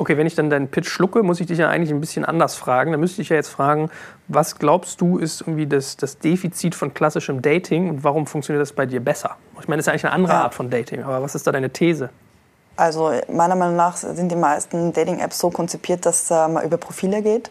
Okay, 0.00 0.16
wenn 0.16 0.26
ich 0.26 0.34
dann 0.34 0.48
deinen 0.48 0.68
Pitch 0.68 0.88
schlucke, 0.88 1.22
muss 1.22 1.40
ich 1.40 1.46
dich 1.46 1.58
ja 1.58 1.68
eigentlich 1.68 1.90
ein 1.90 2.00
bisschen 2.00 2.24
anders 2.24 2.54
fragen. 2.54 2.90
Dann 2.90 3.00
müsste 3.00 3.20
ich 3.20 3.28
ja 3.28 3.36
jetzt 3.36 3.50
fragen, 3.50 3.90
was 4.28 4.58
glaubst 4.58 5.02
du 5.02 5.18
ist 5.18 5.42
irgendwie 5.42 5.66
das, 5.66 5.98
das 5.98 6.18
Defizit 6.18 6.74
von 6.74 6.94
klassischem 6.94 7.42
Dating 7.42 7.90
und 7.90 8.02
warum 8.02 8.26
funktioniert 8.26 8.62
das 8.62 8.72
bei 8.72 8.86
dir 8.86 9.00
besser? 9.00 9.36
Ich 9.60 9.68
meine, 9.68 9.76
das 9.76 9.86
ist 9.86 9.90
eigentlich 9.90 10.06
eine 10.06 10.14
andere 10.14 10.32
ja. 10.32 10.42
Art 10.44 10.54
von 10.54 10.70
Dating, 10.70 11.02
aber 11.02 11.20
was 11.20 11.34
ist 11.34 11.46
da 11.46 11.52
deine 11.52 11.68
These? 11.68 12.08
Also 12.76 13.12
meiner 13.30 13.56
Meinung 13.56 13.76
nach 13.76 13.94
sind 13.98 14.32
die 14.32 14.36
meisten 14.36 14.90
Dating-Apps 14.94 15.38
so 15.38 15.50
konzipiert, 15.50 16.06
dass 16.06 16.30
äh, 16.30 16.48
man 16.48 16.64
über 16.64 16.78
Profile 16.78 17.20
geht. 17.20 17.50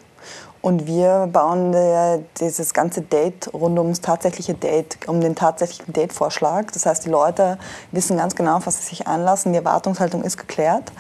Und 0.61 0.87
wir 0.87 1.29
bauen 1.31 1.73
dieses 2.39 2.73
ganze 2.73 3.01
Date 3.01 3.49
rund 3.53 3.79
ums 3.79 4.01
tatsächliche 4.01 4.55
Date, 4.55 4.97
um 5.07 5.21
den 5.21 5.35
tatsächlichen 5.35 5.93
Date-Vorschlag. 5.93 6.71
Das 6.73 6.85
heißt, 6.85 7.05
die 7.05 7.09
Leute 7.09 7.57
wissen 7.93 8.17
ganz 8.17 8.35
genau, 8.35 8.57
auf 8.57 8.67
was 8.67 8.77
sie 8.77 8.89
sich 8.89 9.07
einlassen. 9.07 9.53
Die 9.53 9.59
Erwartungshaltung 9.59 10.23
ist 10.23 10.37
geklärt, 10.37 10.91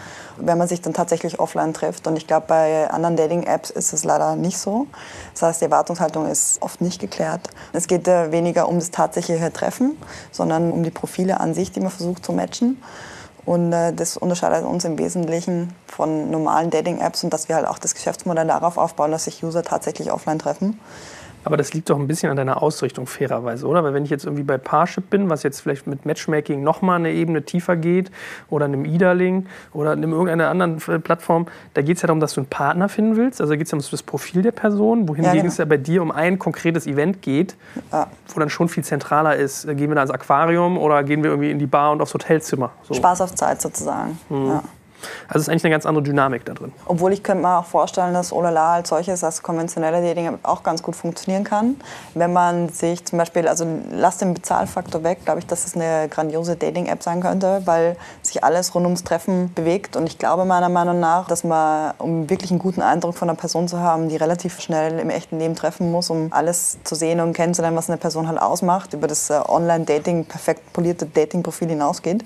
wenn 0.41 0.57
man 0.57 0.67
sich 0.67 0.81
dann 0.81 0.93
tatsächlich 0.93 1.39
offline 1.39 1.73
trifft. 1.73 2.07
Und 2.07 2.15
ich 2.17 2.27
glaube, 2.27 2.45
bei 2.47 2.89
anderen 2.89 3.15
Dating-Apps 3.15 3.69
ist 3.69 3.93
es 3.93 4.03
leider 4.03 4.35
nicht 4.35 4.57
so. 4.57 4.87
Das 5.33 5.43
heißt, 5.43 5.61
die 5.61 5.65
Erwartungshaltung 5.65 6.27
ist 6.27 6.61
oft 6.61 6.81
nicht 6.81 6.99
geklärt. 6.99 7.49
Es 7.73 7.87
geht 7.87 8.07
weniger 8.07 8.67
um 8.67 8.79
das 8.79 8.91
tatsächliche 8.91 9.51
Treffen, 9.51 9.97
sondern 10.31 10.71
um 10.71 10.83
die 10.83 10.91
Profile 10.91 11.39
an 11.39 11.53
sich, 11.53 11.71
die 11.71 11.79
man 11.79 11.91
versucht 11.91 12.25
zu 12.25 12.33
matchen. 12.33 12.81
Und 13.45 13.73
äh, 13.73 13.93
das 13.93 14.17
unterscheidet 14.17 14.65
uns 14.65 14.85
im 14.85 14.97
Wesentlichen 14.97 15.73
von 15.87 16.29
normalen 16.29 16.69
Dating-Apps 16.69 17.23
und 17.23 17.33
dass 17.33 17.49
wir 17.49 17.55
halt 17.55 17.67
auch 17.67 17.79
das 17.79 17.95
Geschäftsmodell 17.95 18.45
darauf 18.45 18.77
aufbauen, 18.77 19.11
dass 19.11 19.23
sich 19.23 19.43
User 19.43 19.63
tatsächlich 19.63 20.11
offline 20.11 20.39
treffen. 20.39 20.79
Aber 21.49 21.57
das 21.57 21.73
liegt 21.73 21.89
doch 21.89 21.99
ein 21.99 22.07
bisschen 22.07 22.29
an 22.29 22.37
deiner 22.37 22.61
Ausrichtung, 22.61 23.07
fairerweise, 23.07 23.65
oder? 23.65 23.83
Weil 23.83 23.93
wenn 23.93 24.03
ich 24.03 24.09
jetzt 24.09 24.25
irgendwie 24.25 24.43
bei 24.43 24.57
Parship 24.57 25.09
bin, 25.09 25.29
was 25.29 25.43
jetzt 25.43 25.61
vielleicht 25.61 25.87
mit 25.87 26.05
Matchmaking 26.05 26.63
nochmal 26.63 26.97
eine 26.97 27.11
Ebene 27.11 27.43
tiefer 27.43 27.75
geht, 27.75 28.11
oder 28.49 28.65
einem 28.65 28.85
Iderling 28.85 29.47
oder 29.73 29.93
in 29.93 30.03
irgendeiner 30.03 30.49
anderen 30.49 30.77
Plattform, 31.01 31.47
da 31.73 31.81
geht 31.81 31.97
es 31.97 32.03
ja 32.03 32.07
darum, 32.07 32.19
dass 32.19 32.33
du 32.33 32.41
einen 32.41 32.49
Partner 32.49 32.89
finden 32.89 33.17
willst. 33.17 33.41
Also 33.41 33.53
da 33.53 33.57
geht 33.57 33.67
es 33.67 33.71
ja 33.71 33.77
um 33.77 33.83
das 33.89 34.03
Profil 34.03 34.41
der 34.41 34.51
Person, 34.51 35.07
wohingegen 35.07 35.25
ja, 35.25 35.41
genau. 35.41 35.47
es 35.47 35.57
ja 35.57 35.65
bei 35.65 35.77
dir 35.77 36.01
um 36.01 36.11
ein 36.11 36.39
konkretes 36.39 36.87
Event 36.87 37.21
geht, 37.21 37.55
ja. 37.91 38.07
wo 38.27 38.39
dann 38.39 38.49
schon 38.49 38.69
viel 38.69 38.83
zentraler 38.83 39.35
ist. 39.35 39.67
Gehen 39.67 39.89
wir 39.89 39.95
da 39.95 40.03
ins 40.03 40.11
Aquarium 40.11 40.77
oder 40.77 41.03
gehen 41.03 41.23
wir 41.23 41.31
irgendwie 41.31 41.51
in 41.51 41.59
die 41.59 41.67
Bar 41.67 41.91
und 41.91 42.01
aufs 42.01 42.13
Hotelzimmer? 42.13 42.71
So. 42.83 42.93
Spaß 42.93 43.21
auf 43.21 43.35
Zeit 43.35 43.61
sozusagen. 43.61 44.19
Mhm. 44.29 44.47
Ja. 44.47 44.63
Also 45.27 45.39
ist 45.39 45.49
eigentlich 45.49 45.65
eine 45.65 45.71
ganz 45.71 45.85
andere 45.85 46.03
Dynamik 46.03 46.45
da 46.45 46.53
drin. 46.53 46.73
Obwohl 46.85 47.13
ich 47.13 47.23
könnte 47.23 47.43
mir 47.43 47.57
auch 47.57 47.65
vorstellen, 47.65 48.13
dass 48.13 48.33
Olala 48.33 48.75
als 48.75 48.89
solches, 48.89 49.21
das 49.21 49.41
konventionelle 49.43 50.01
Dating 50.01 50.37
auch 50.43 50.63
ganz 50.63 50.83
gut 50.83 50.95
funktionieren 50.95 51.43
kann. 51.43 51.75
Wenn 52.13 52.33
man 52.33 52.69
sich 52.69 53.05
zum 53.05 53.17
Beispiel, 53.17 53.47
also 53.47 53.65
lass 53.91 54.17
den 54.17 54.33
Bezahlfaktor 54.33 55.03
weg, 55.03 55.19
glaube 55.25 55.39
ich, 55.39 55.47
dass 55.47 55.65
es 55.65 55.75
eine 55.75 56.07
grandiose 56.09 56.55
Dating-App 56.55 57.03
sein 57.03 57.21
könnte, 57.21 57.61
weil 57.65 57.95
sich 58.21 58.43
alles 58.43 58.73
rund 58.75 58.85
ums 58.85 59.03
Treffen 59.03 59.53
bewegt. 59.53 59.95
Und 59.95 60.07
ich 60.07 60.17
glaube 60.17 60.45
meiner 60.45 60.69
Meinung 60.69 60.99
nach, 60.99 61.27
dass 61.27 61.43
man, 61.43 61.93
um 61.97 62.29
wirklich 62.29 62.51
einen 62.51 62.59
guten 62.59 62.81
Eindruck 62.81 63.15
von 63.15 63.29
einer 63.29 63.37
Person 63.37 63.67
zu 63.67 63.79
haben, 63.79 64.09
die 64.09 64.17
relativ 64.17 64.59
schnell 64.59 64.99
im 64.99 65.09
echten 65.09 65.39
Leben 65.39 65.55
treffen 65.55 65.91
muss, 65.91 66.09
um 66.09 66.27
alles 66.31 66.77
zu 66.83 66.95
sehen 66.95 67.19
und 67.19 67.33
kennenzulernen, 67.33 67.77
was 67.77 67.89
eine 67.89 67.97
Person 67.97 68.27
halt 68.27 68.41
ausmacht, 68.41 68.93
über 68.93 69.07
das 69.07 69.29
äh, 69.29 69.39
Online-Dating, 69.47 70.25
perfekt 70.25 70.73
polierte 70.73 71.05
Dating-Profil 71.05 71.69
hinausgeht. 71.69 72.23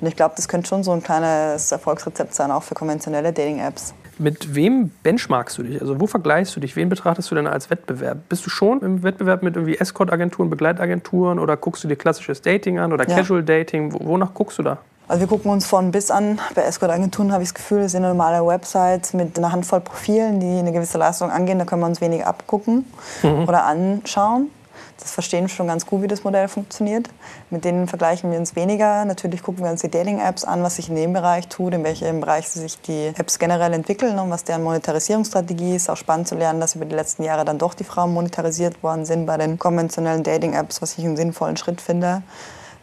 Und 0.00 0.06
ich 0.06 0.16
glaube, 0.16 0.34
das 0.36 0.48
könnte 0.48 0.68
schon 0.68 0.82
so 0.82 0.92
ein 0.92 1.02
kleines 1.02 1.70
Erfolgsrezept 1.72 2.13
Rezept 2.14 2.34
sein, 2.34 2.50
auch 2.50 2.62
für 2.62 2.74
konventionelle 2.74 3.32
Dating-Apps. 3.32 3.94
Mit 4.18 4.54
wem 4.54 4.92
benchmarkst 5.02 5.58
du 5.58 5.64
dich? 5.64 5.80
Also 5.80 6.00
wo 6.00 6.06
vergleichst 6.06 6.54
du 6.54 6.60
dich? 6.60 6.76
Wen 6.76 6.88
betrachtest 6.88 7.30
du 7.30 7.34
denn 7.34 7.48
als 7.48 7.70
Wettbewerb? 7.70 8.28
Bist 8.28 8.46
du 8.46 8.50
schon 8.50 8.80
im 8.82 9.02
Wettbewerb 9.02 9.42
mit 9.42 9.56
irgendwie 9.56 9.76
Escort-Agenturen, 9.76 10.50
Begleitagenturen 10.50 11.40
oder 11.40 11.56
guckst 11.56 11.82
du 11.82 11.88
dir 11.88 11.96
klassisches 11.96 12.40
Dating 12.40 12.78
an 12.78 12.92
oder 12.92 13.08
ja. 13.08 13.16
Casual 13.16 13.42
Dating? 13.42 13.92
Wonach 13.92 14.32
guckst 14.32 14.58
du 14.58 14.62
da? 14.62 14.78
Also 15.08 15.20
wir 15.20 15.26
gucken 15.26 15.50
uns 15.50 15.66
von 15.66 15.90
bis 15.90 16.10
an. 16.10 16.38
Bei 16.54 16.62
Escort-Agenturen 16.62 17.32
habe 17.32 17.42
ich 17.42 17.50
das 17.50 17.54
Gefühl, 17.54 17.82
das 17.82 17.92
sind 17.92 18.02
normale 18.02 18.46
Websites 18.46 19.12
mit 19.12 19.36
einer 19.36 19.50
Handvoll 19.50 19.80
Profilen, 19.80 20.38
die 20.38 20.58
eine 20.58 20.72
gewisse 20.72 20.96
Leistung 20.96 21.30
angehen. 21.30 21.58
Da 21.58 21.64
können 21.64 21.82
wir 21.82 21.88
uns 21.88 22.00
wenig 22.00 22.24
abgucken 22.24 22.84
mhm. 23.22 23.48
oder 23.48 23.64
anschauen 23.64 24.50
das 24.98 25.10
verstehen 25.10 25.48
schon 25.48 25.66
ganz 25.66 25.86
gut, 25.86 26.02
wie 26.02 26.06
das 26.06 26.24
Modell 26.24 26.48
funktioniert. 26.48 27.08
Mit 27.50 27.64
denen 27.64 27.88
vergleichen 27.88 28.30
wir 28.30 28.38
uns 28.38 28.54
weniger. 28.56 29.04
Natürlich 29.04 29.42
gucken 29.42 29.64
wir 29.64 29.70
uns 29.70 29.80
die 29.80 29.90
Dating-Apps 29.90 30.44
an, 30.44 30.62
was 30.62 30.76
sich 30.76 30.88
in 30.88 30.94
dem 30.94 31.12
Bereich 31.12 31.48
tut, 31.48 31.74
in 31.74 31.84
welchem 31.84 32.20
Bereich 32.20 32.48
sich 32.48 32.80
die 32.80 33.12
Apps 33.16 33.38
generell 33.38 33.72
entwickeln 33.72 34.18
und 34.18 34.30
was 34.30 34.44
deren 34.44 34.62
Monetarisierungsstrategie 34.62 35.74
ist. 35.74 35.90
Auch 35.90 35.96
spannend 35.96 36.28
zu 36.28 36.36
lernen, 36.36 36.60
dass 36.60 36.76
über 36.76 36.84
die 36.84 36.94
letzten 36.94 37.24
Jahre 37.24 37.44
dann 37.44 37.58
doch 37.58 37.74
die 37.74 37.84
Frauen 37.84 38.14
monetarisiert 38.14 38.82
worden 38.82 39.04
sind 39.04 39.26
bei 39.26 39.36
den 39.36 39.58
konventionellen 39.58 40.22
Dating-Apps, 40.22 40.80
was 40.80 40.96
ich 40.96 41.04
einen 41.04 41.16
sinnvollen 41.16 41.56
Schritt 41.56 41.80
finde. 41.80 42.22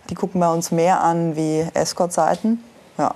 Die 0.10 0.16
gucken 0.16 0.42
wir 0.42 0.52
uns 0.52 0.72
mehr 0.72 1.02
an 1.02 1.36
wie 1.36 1.66
Escort-Seiten. 1.74 2.62
Ja. 2.98 3.14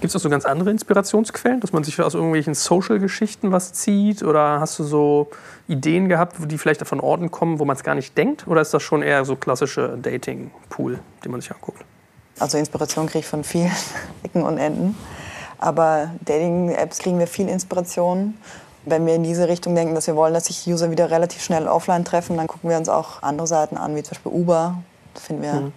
Gibt 0.00 0.10
es 0.10 0.16
auch 0.16 0.20
so 0.20 0.30
ganz 0.30 0.44
andere 0.44 0.70
Inspirationsquellen, 0.70 1.60
dass 1.60 1.72
man 1.72 1.84
sich 1.84 2.00
aus 2.00 2.14
irgendwelchen 2.14 2.54
Social-Geschichten 2.54 3.52
was 3.52 3.72
zieht? 3.72 4.22
Oder 4.22 4.60
hast 4.60 4.78
du 4.78 4.84
so 4.84 5.30
Ideen 5.68 6.08
gehabt, 6.08 6.36
die 6.50 6.58
vielleicht 6.58 6.86
von 6.86 7.00
Orten 7.00 7.30
kommen, 7.30 7.58
wo 7.58 7.64
man 7.64 7.76
es 7.76 7.82
gar 7.82 7.94
nicht 7.94 8.16
denkt? 8.16 8.46
Oder 8.46 8.60
ist 8.60 8.74
das 8.74 8.82
schon 8.82 9.02
eher 9.02 9.24
so 9.24 9.36
klassische 9.36 9.98
Dating-Pool, 10.00 10.98
den 11.24 11.32
man 11.32 11.40
sich 11.40 11.52
anguckt? 11.52 11.84
Also 12.38 12.58
Inspiration 12.58 13.06
kriege 13.06 13.20
ich 13.20 13.26
von 13.26 13.44
vielen 13.44 13.70
Ecken 14.22 14.42
und 14.42 14.58
Enden. 14.58 14.96
Aber 15.58 16.10
Dating-Apps 16.24 16.98
kriegen 16.98 17.18
wir 17.18 17.26
viel 17.26 17.48
Inspiration. 17.48 18.34
Wenn 18.84 19.06
wir 19.06 19.14
in 19.14 19.22
diese 19.22 19.46
Richtung 19.46 19.76
denken, 19.76 19.94
dass 19.94 20.08
wir 20.08 20.16
wollen, 20.16 20.34
dass 20.34 20.46
sich 20.46 20.66
User 20.66 20.90
wieder 20.90 21.10
relativ 21.10 21.42
schnell 21.42 21.68
offline 21.68 22.04
treffen, 22.04 22.36
dann 22.36 22.48
gucken 22.48 22.68
wir 22.68 22.76
uns 22.76 22.88
auch 22.88 23.22
andere 23.22 23.46
Seiten 23.46 23.76
an, 23.76 23.94
wie 23.94 24.02
zum 24.02 24.14
Beispiel 24.14 24.32
Uber. 24.32 24.82
Das 25.14 25.24
finden 25.24 25.42
wir 25.42 25.52
mhm 25.52 25.72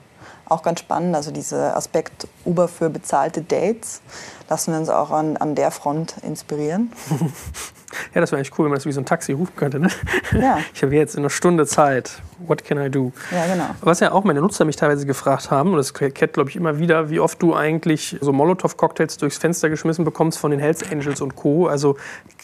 auch 0.47 0.63
ganz 0.63 0.79
spannend. 0.79 1.15
Also 1.15 1.31
dieser 1.31 1.75
Aspekt 1.75 2.27
Uber 2.45 2.67
für 2.67 2.89
bezahlte 2.89 3.41
Dates 3.41 4.01
lassen 4.49 4.73
wir 4.73 4.79
uns 4.79 4.89
auch 4.89 5.11
an, 5.11 5.37
an 5.37 5.55
der 5.55 5.71
Front 5.71 6.15
inspirieren. 6.23 6.91
Ja, 8.13 8.21
das 8.21 8.31
wäre 8.31 8.39
eigentlich 8.39 8.57
cool, 8.57 8.65
wenn 8.65 8.71
man 8.71 8.77
das 8.77 8.85
wie 8.85 8.91
so 8.91 9.01
ein 9.01 9.05
Taxi 9.05 9.31
rufen 9.31 9.55
könnte. 9.55 9.79
Ne? 9.79 9.89
Ja. 10.33 10.59
Ich 10.73 10.83
habe 10.83 10.95
jetzt 10.95 11.15
in 11.15 11.21
einer 11.21 11.29
Stunde 11.29 11.65
Zeit. 11.65 12.21
What 12.39 12.63
can 12.63 12.77
I 12.77 12.89
do? 12.89 13.13
Ja, 13.31 13.45
genau. 13.45 13.69
Was 13.81 13.99
ja 13.99 14.11
auch 14.11 14.23
meine 14.23 14.41
Nutzer 14.41 14.65
mich 14.65 14.75
teilweise 14.75 15.05
gefragt 15.05 15.51
haben, 15.51 15.71
und 15.71 15.77
das 15.77 15.93
kennt, 15.93 16.33
glaube 16.33 16.49
ich, 16.49 16.55
immer 16.55 16.77
wieder, 16.77 17.09
wie 17.09 17.19
oft 17.19 17.41
du 17.41 17.55
eigentlich 17.55 18.17
so 18.19 18.33
Molotow-Cocktails 18.33 19.17
durchs 19.17 19.37
Fenster 19.37 19.69
geschmissen 19.69 20.03
bekommst 20.03 20.37
von 20.39 20.51
den 20.51 20.59
Hells 20.59 20.89
Angels 20.91 21.21
und 21.21 21.35
Co. 21.35 21.67
Also 21.67 21.95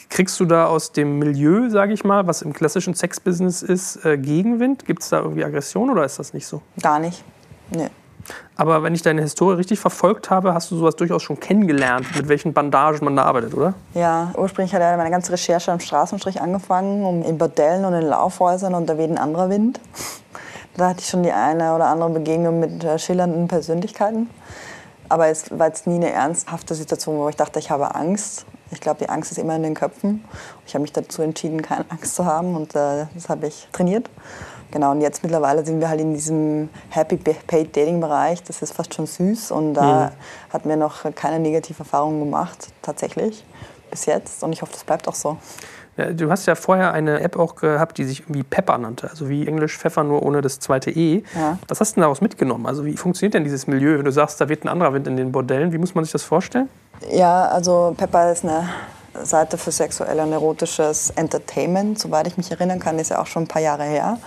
kriegst 0.09 0.39
du 0.39 0.45
da 0.45 0.67
aus 0.67 0.91
dem 0.93 1.19
Milieu, 1.19 1.69
sage 1.69 1.93
ich 1.93 2.03
mal, 2.03 2.27
was 2.27 2.41
im 2.41 2.53
klassischen 2.53 2.93
Sex-Business 2.93 3.61
ist, 3.61 4.05
äh, 4.05 4.17
Gegenwind? 4.17 4.85
Gibt 4.85 5.03
es 5.03 5.09
da 5.09 5.19
irgendwie 5.19 5.43
Aggression 5.43 5.89
oder 5.89 6.05
ist 6.05 6.19
das 6.19 6.33
nicht 6.33 6.47
so? 6.47 6.61
Gar 6.81 6.99
nicht. 6.99 7.23
Nee. 7.71 7.89
Aber 8.55 8.83
wenn 8.83 8.93
ich 8.93 9.01
deine 9.01 9.21
Historie 9.21 9.55
richtig 9.55 9.79
verfolgt 9.79 10.29
habe, 10.29 10.53
hast 10.53 10.69
du 10.71 10.77
sowas 10.77 10.95
durchaus 10.95 11.23
schon 11.23 11.39
kennengelernt, 11.39 12.05
mit 12.15 12.27
welchen 12.27 12.53
Bandagen 12.53 13.03
man 13.03 13.15
da 13.15 13.23
arbeitet, 13.23 13.53
oder? 13.53 13.73
Ja, 13.93 14.31
ursprünglich 14.37 14.73
hat 14.73 14.81
meine 14.97 15.09
ganze 15.09 15.31
Recherche 15.31 15.71
am 15.71 15.79
Straßenstrich 15.79 16.39
angefangen, 16.41 17.03
um 17.03 17.23
in 17.23 17.37
Bordellen 17.37 17.85
und 17.85 17.93
in 17.93 18.03
Laufhäusern 18.03 18.75
und 18.75 18.87
da 18.87 18.97
weht 18.97 19.09
ein 19.09 19.17
anderer 19.17 19.49
Wind. 19.49 19.79
Da 20.77 20.87
hatte 20.87 21.01
ich 21.01 21.09
schon 21.09 21.21
die 21.21 21.33
eine 21.33 21.75
oder 21.75 21.87
andere 21.87 22.11
Begegnung 22.11 22.61
mit 22.61 22.81
äh, 22.81 22.97
schillernden 22.97 23.49
Persönlichkeiten. 23.49 24.29
Aber 25.09 25.27
es 25.27 25.51
war 25.59 25.67
jetzt 25.67 25.85
nie 25.85 25.95
eine 25.95 26.09
ernsthafte 26.09 26.75
Situation, 26.75 27.17
wo 27.17 27.27
ich 27.27 27.35
dachte, 27.35 27.59
ich 27.59 27.69
habe 27.69 27.93
Angst. 27.93 28.45
Ich 28.71 28.79
glaube, 28.79 28.99
die 28.99 29.09
Angst 29.09 29.33
ist 29.33 29.37
immer 29.37 29.53
in 29.57 29.63
den 29.63 29.73
Köpfen. 29.73 30.23
Ich 30.65 30.73
habe 30.73 30.83
mich 30.83 30.93
dazu 30.93 31.21
entschieden, 31.23 31.61
keine 31.61 31.83
Angst 31.89 32.15
zu 32.15 32.25
haben 32.25 32.55
und 32.55 32.73
äh, 32.73 33.07
das 33.13 33.27
habe 33.27 33.47
ich 33.47 33.67
trainiert. 33.73 34.09
Genau, 34.71 34.91
und 34.91 35.01
jetzt 35.01 35.21
mittlerweile 35.21 35.65
sind 35.65 35.79
wir 35.79 35.89
halt 35.89 35.99
in 35.99 36.13
diesem 36.13 36.69
Happy 36.89 37.17
Paid 37.17 37.75
Dating 37.75 37.99
Bereich. 37.99 38.41
Das 38.43 38.61
ist 38.61 38.73
fast 38.73 38.93
schon 38.93 39.05
süß 39.05 39.51
und 39.51 39.73
da 39.73 40.05
mhm. 40.07 40.53
hat 40.53 40.65
mir 40.65 40.77
noch 40.77 41.03
keine 41.13 41.39
negative 41.39 41.79
Erfahrungen 41.79 42.21
gemacht, 42.21 42.69
tatsächlich, 42.81 43.45
bis 43.89 44.05
jetzt. 44.05 44.43
Und 44.43 44.53
ich 44.53 44.61
hoffe, 44.61 44.71
das 44.71 44.83
bleibt 44.83 45.07
auch 45.07 45.15
so. 45.15 45.37
Du 46.15 46.31
hast 46.31 46.45
ja 46.45 46.55
vorher 46.55 46.93
eine 46.93 47.19
App 47.19 47.37
auch 47.37 47.55
gehabt, 47.55 47.97
die 47.97 48.05
sich 48.05 48.21
irgendwie 48.21 48.43
Pepper 48.43 48.77
nannte, 48.77 49.09
also 49.09 49.27
wie 49.27 49.45
Englisch 49.45 49.77
Pfeffer 49.77 50.05
nur 50.05 50.23
ohne 50.23 50.41
das 50.41 50.59
zweite 50.59 50.89
E. 50.89 51.23
Ja. 51.35 51.59
Was 51.67 51.81
hast 51.81 51.91
du 51.91 51.95
denn 51.95 52.03
daraus 52.03 52.21
mitgenommen? 52.21 52.65
Also 52.65 52.85
wie 52.85 52.95
funktioniert 52.95 53.33
denn 53.33 53.43
dieses 53.43 53.67
Milieu? 53.67 53.97
Wenn 53.97 54.05
du 54.05 54.11
sagst, 54.11 54.39
da 54.39 54.47
wird 54.47 54.63
ein 54.63 54.69
anderer 54.69 54.93
Wind 54.93 55.05
in 55.07 55.17
den 55.17 55.33
Bordellen, 55.33 55.73
wie 55.73 55.77
muss 55.77 55.93
man 55.93 56.05
sich 56.05 56.13
das 56.13 56.23
vorstellen? 56.23 56.69
Ja, 57.11 57.45
also 57.49 57.93
Pepper 57.97 58.31
ist 58.31 58.45
eine 58.45 58.69
Seite 59.21 59.57
für 59.57 59.71
sexuell 59.71 60.17
und 60.21 60.31
erotisches 60.31 61.11
Entertainment. 61.11 61.99
Soweit 61.99 62.25
ich 62.25 62.37
mich 62.37 62.49
erinnern 62.49 62.79
kann, 62.79 62.97
ist 62.97 63.09
ja 63.09 63.21
auch 63.21 63.27
schon 63.27 63.43
ein 63.43 63.47
paar 63.47 63.61
Jahre 63.61 63.83
her. 63.83 64.17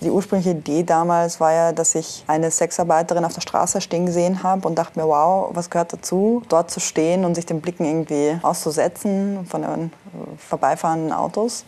Die 0.00 0.10
ursprüngliche 0.10 0.50
Idee 0.50 0.82
damals 0.82 1.40
war 1.40 1.52
ja, 1.52 1.72
dass 1.72 1.94
ich 1.94 2.24
eine 2.26 2.50
Sexarbeiterin 2.50 3.24
auf 3.24 3.32
der 3.32 3.40
Straße 3.40 3.80
stehen 3.80 4.06
gesehen 4.06 4.42
habe 4.42 4.66
und 4.66 4.76
dachte 4.76 4.98
mir, 4.98 5.06
wow, 5.06 5.50
was 5.52 5.70
gehört 5.70 5.92
dazu, 5.92 6.42
dort 6.48 6.70
zu 6.70 6.80
stehen 6.80 7.24
und 7.24 7.34
sich 7.34 7.46
den 7.46 7.60
Blicken 7.60 7.84
irgendwie 7.84 8.38
auszusetzen 8.42 9.46
von 9.48 9.62
den 9.62 9.92
vorbeifahrenden 10.38 11.12
Autos. 11.12 11.64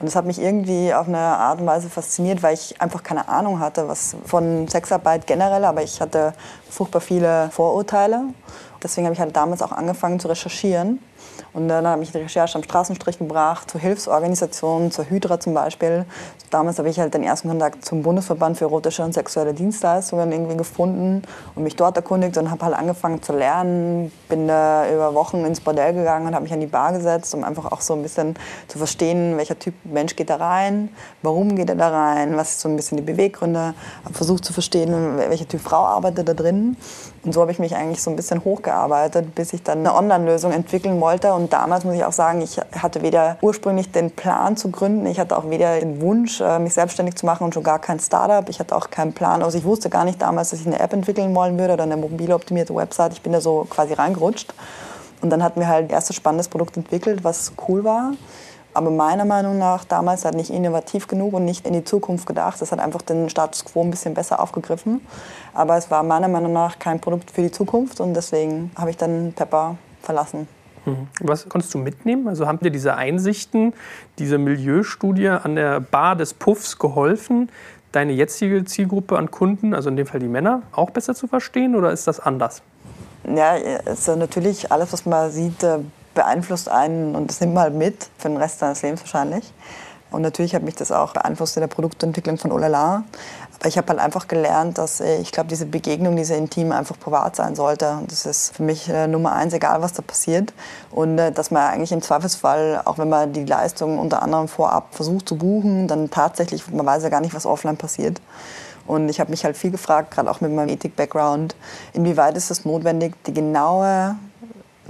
Und 0.00 0.06
das 0.06 0.16
hat 0.16 0.24
mich 0.24 0.40
irgendwie 0.40 0.92
auf 0.92 1.08
eine 1.08 1.18
Art 1.18 1.60
und 1.60 1.66
Weise 1.66 1.88
fasziniert, 1.88 2.42
weil 2.42 2.54
ich 2.54 2.80
einfach 2.80 3.02
keine 3.02 3.28
Ahnung 3.28 3.60
hatte, 3.60 3.88
was 3.88 4.16
von 4.24 4.66
Sexarbeit 4.68 5.26
generell, 5.26 5.64
aber 5.64 5.82
ich 5.82 6.00
hatte 6.00 6.32
furchtbar 6.68 7.00
viele 7.00 7.50
Vorurteile. 7.50 8.22
Deswegen 8.82 9.06
habe 9.06 9.14
ich 9.14 9.20
halt 9.20 9.34
damals 9.36 9.62
auch 9.62 9.72
angefangen 9.72 10.20
zu 10.20 10.28
recherchieren 10.28 11.00
und 11.54 11.68
dann 11.68 11.86
habe 11.86 12.02
ich 12.02 12.10
die 12.10 12.18
Recherche 12.18 12.58
am 12.58 12.64
Straßenstrich 12.64 13.18
gebracht, 13.18 13.70
zu 13.70 13.78
Hilfsorganisationen, 13.78 14.90
zur 14.90 15.08
Hydra 15.08 15.38
zum 15.38 15.54
Beispiel. 15.54 16.04
Damals 16.50 16.78
habe 16.78 16.88
ich 16.88 16.98
halt 16.98 17.14
den 17.14 17.22
ersten 17.22 17.48
Kontakt 17.48 17.84
zum 17.84 18.02
Bundesverband 18.02 18.58
für 18.58 18.64
erotische 18.64 19.04
und 19.04 19.14
sexuelle 19.14 19.54
Dienstleistungen 19.54 20.32
irgendwie 20.32 20.56
gefunden 20.56 21.22
und 21.54 21.62
mich 21.62 21.76
dort 21.76 21.96
erkundigt 21.96 22.36
und 22.38 22.50
habe 22.50 22.64
halt 22.64 22.74
angefangen 22.74 23.22
zu 23.22 23.32
lernen. 23.32 24.10
Bin 24.28 24.48
da 24.48 24.90
über 24.92 25.14
Wochen 25.14 25.44
ins 25.44 25.60
Bordell 25.60 25.94
gegangen 25.94 26.26
und 26.26 26.34
habe 26.34 26.42
mich 26.42 26.52
an 26.52 26.60
die 26.60 26.66
Bar 26.66 26.92
gesetzt, 26.92 27.32
um 27.34 27.44
einfach 27.44 27.70
auch 27.70 27.80
so 27.80 27.94
ein 27.94 28.02
bisschen 28.02 28.34
zu 28.66 28.78
verstehen, 28.78 29.36
welcher 29.36 29.58
Typ 29.58 29.74
Mensch 29.84 30.16
geht 30.16 30.30
da 30.30 30.36
rein, 30.36 30.88
warum 31.22 31.54
geht 31.54 31.68
er 31.68 31.76
da 31.76 31.88
rein, 31.88 32.36
was 32.36 32.52
sind 32.52 32.60
so 32.60 32.68
ein 32.68 32.76
bisschen 32.76 32.96
die 32.96 33.04
Beweggründe. 33.04 33.74
Habe 34.04 34.14
versucht 34.14 34.44
zu 34.44 34.52
verstehen, 34.52 35.18
welcher 35.18 35.46
Typ 35.46 35.60
Frau 35.60 35.84
arbeitet 35.84 36.28
da 36.28 36.34
drin. 36.34 36.76
Und 37.24 37.32
so 37.32 37.40
habe 37.40 37.50
ich 37.52 37.58
mich 37.58 37.74
eigentlich 37.74 38.02
so 38.02 38.10
ein 38.10 38.16
bisschen 38.16 38.44
hochgearbeitet, 38.44 39.34
bis 39.34 39.52
ich 39.54 39.62
dann 39.62 39.78
eine 39.78 39.94
Online-Lösung 39.94 40.52
entwickeln 40.52 41.00
wollte. 41.00 41.32
Und 41.32 41.52
damals 41.52 41.84
muss 41.84 41.94
ich 41.94 42.04
auch 42.04 42.12
sagen, 42.12 42.42
ich 42.42 42.60
hatte 42.78 43.00
weder 43.00 43.38
ursprünglich 43.40 43.90
den 43.90 44.10
Plan 44.10 44.56
zu 44.56 44.70
gründen, 44.70 45.06
ich 45.06 45.18
hatte 45.18 45.36
auch 45.36 45.48
weder 45.48 45.80
den 45.80 46.02
Wunsch, 46.02 46.40
äh, 46.40 46.58
mich 46.58 46.74
selbstständig 46.74 47.14
zu 47.16 47.24
machen 47.24 47.44
und 47.44 47.54
schon 47.54 47.62
gar 47.62 47.78
kein 47.78 47.98
Startup. 47.98 48.46
Ich 48.50 48.60
hatte 48.60 48.76
auch 48.76 48.90
keinen 48.90 49.14
Plan. 49.14 49.42
Also 49.42 49.56
ich 49.56 49.64
wusste 49.64 49.88
gar 49.88 50.04
nicht 50.04 50.20
damals, 50.20 50.50
dass 50.50 50.60
ich 50.60 50.66
eine 50.66 50.78
App 50.78 50.92
entwickeln 50.92 51.34
wollen 51.34 51.58
würde 51.58 51.72
oder 51.72 51.84
eine 51.84 51.96
mobile 51.96 52.34
optimierte 52.34 52.74
Website. 52.74 53.14
Ich 53.14 53.22
bin 53.22 53.32
da 53.32 53.40
so 53.40 53.66
quasi 53.70 53.94
reingerutscht. 53.94 54.52
Und 55.22 55.30
dann 55.30 55.42
hatten 55.42 55.60
wir 55.60 55.68
halt 55.68 55.88
ein 55.88 55.90
erstes 55.90 56.16
spannendes 56.16 56.48
Produkt 56.48 56.76
entwickelt, 56.76 57.24
was 57.24 57.52
cool 57.66 57.84
war 57.84 58.12
aber 58.74 58.90
meiner 58.90 59.24
Meinung 59.24 59.58
nach 59.58 59.84
damals 59.84 60.24
halt 60.24 60.34
nicht 60.34 60.50
innovativ 60.50 61.06
genug 61.06 61.32
und 61.32 61.44
nicht 61.44 61.66
in 61.66 61.72
die 61.72 61.84
Zukunft 61.84 62.26
gedacht. 62.26 62.60
Das 62.60 62.72
hat 62.72 62.80
einfach 62.80 63.02
den 63.02 63.30
Status 63.30 63.64
quo 63.64 63.82
ein 63.82 63.90
bisschen 63.90 64.14
besser 64.14 64.40
aufgegriffen. 64.40 65.00
Aber 65.54 65.76
es 65.76 65.90
war 65.90 66.02
meiner 66.02 66.28
Meinung 66.28 66.52
nach 66.52 66.78
kein 66.78 67.00
Produkt 67.00 67.30
für 67.30 67.42
die 67.42 67.50
Zukunft 67.50 68.00
und 68.00 68.14
deswegen 68.14 68.72
habe 68.76 68.90
ich 68.90 68.96
dann 68.96 69.32
Pepper 69.34 69.76
verlassen. 70.02 70.48
Mhm. 70.84 71.08
Was 71.20 71.48
konntest 71.48 71.72
du 71.74 71.78
mitnehmen? 71.78 72.28
Also 72.28 72.46
haben 72.46 72.58
dir 72.58 72.70
diese 72.70 72.94
Einsichten, 72.96 73.72
diese 74.18 74.38
Milieustudie 74.38 75.28
an 75.28 75.54
der 75.56 75.80
Bar 75.80 76.16
des 76.16 76.34
Puffs 76.34 76.78
geholfen, 76.78 77.50
deine 77.92 78.12
jetzige 78.12 78.64
Zielgruppe 78.64 79.16
an 79.16 79.30
Kunden, 79.30 79.72
also 79.72 79.88
in 79.88 79.96
dem 79.96 80.06
Fall 80.06 80.20
die 80.20 80.28
Männer, 80.28 80.62
auch 80.72 80.90
besser 80.90 81.14
zu 81.14 81.26
verstehen 81.26 81.76
oder 81.76 81.92
ist 81.92 82.06
das 82.06 82.20
anders? 82.20 82.62
Ja, 83.24 83.54
ist 83.54 84.08
natürlich 84.08 84.70
alles, 84.70 84.92
was 84.92 85.06
man 85.06 85.30
sieht, 85.30 85.62
äh, 85.62 85.78
beeinflusst 86.14 86.68
einen 86.68 87.14
und 87.14 87.28
das 87.28 87.40
nimmt 87.40 87.54
man 87.54 87.64
halt 87.64 87.74
mit 87.74 88.08
für 88.18 88.28
den 88.28 88.36
Rest 88.36 88.60
seines 88.60 88.82
Lebens 88.82 89.00
wahrscheinlich. 89.02 89.52
Und 90.14 90.22
natürlich 90.22 90.54
hat 90.54 90.62
mich 90.62 90.76
das 90.76 90.92
auch 90.92 91.12
beeinflusst 91.12 91.56
in 91.56 91.62
der 91.62 91.68
Produktentwicklung 91.68 92.38
von 92.38 92.52
Olala. 92.52 93.02
Aber 93.58 93.68
ich 93.68 93.76
habe 93.76 93.88
halt 93.88 93.98
einfach 93.98 94.28
gelernt, 94.28 94.78
dass 94.78 95.00
ich 95.00 95.32
glaube, 95.32 95.48
diese 95.48 95.66
Begegnung, 95.66 96.14
diese 96.14 96.34
Intim 96.34 96.70
einfach 96.70 96.98
privat 96.98 97.34
sein 97.34 97.56
sollte. 97.56 97.90
Und 97.90 98.12
das 98.12 98.24
ist 98.24 98.54
für 98.54 98.62
mich 98.62 98.88
äh, 98.88 99.08
Nummer 99.08 99.32
eins, 99.32 99.54
egal 99.54 99.82
was 99.82 99.92
da 99.92 100.02
passiert. 100.02 100.52
Und 100.92 101.18
äh, 101.18 101.32
dass 101.32 101.50
man 101.50 101.62
eigentlich 101.64 101.90
im 101.90 102.00
Zweifelsfall, 102.00 102.82
auch 102.84 102.98
wenn 102.98 103.08
man 103.08 103.32
die 103.32 103.44
Leistung 103.44 103.98
unter 103.98 104.22
anderem 104.22 104.46
vorab 104.46 104.94
versucht 104.94 105.28
zu 105.28 105.36
buchen, 105.36 105.88
dann 105.88 106.10
tatsächlich, 106.10 106.70
man 106.70 106.86
weiß 106.86 107.02
ja 107.02 107.08
gar 107.08 107.20
nicht, 107.20 107.34
was 107.34 107.44
offline 107.44 107.76
passiert. 107.76 108.20
Und 108.86 109.08
ich 109.08 109.18
habe 109.18 109.30
mich 109.30 109.44
halt 109.44 109.56
viel 109.56 109.70
gefragt, 109.70 110.12
gerade 110.12 110.30
auch 110.30 110.40
mit 110.40 110.52
meinem 110.52 110.68
Ethik-Background, 110.68 111.56
inwieweit 111.92 112.36
ist 112.36 112.50
es 112.50 112.64
notwendig, 112.64 113.14
die 113.26 113.32
genaue 113.32 114.16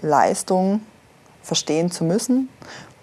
Leistung 0.03 0.81
verstehen 1.45 1.91
zu 1.91 2.05
müssen? 2.05 2.49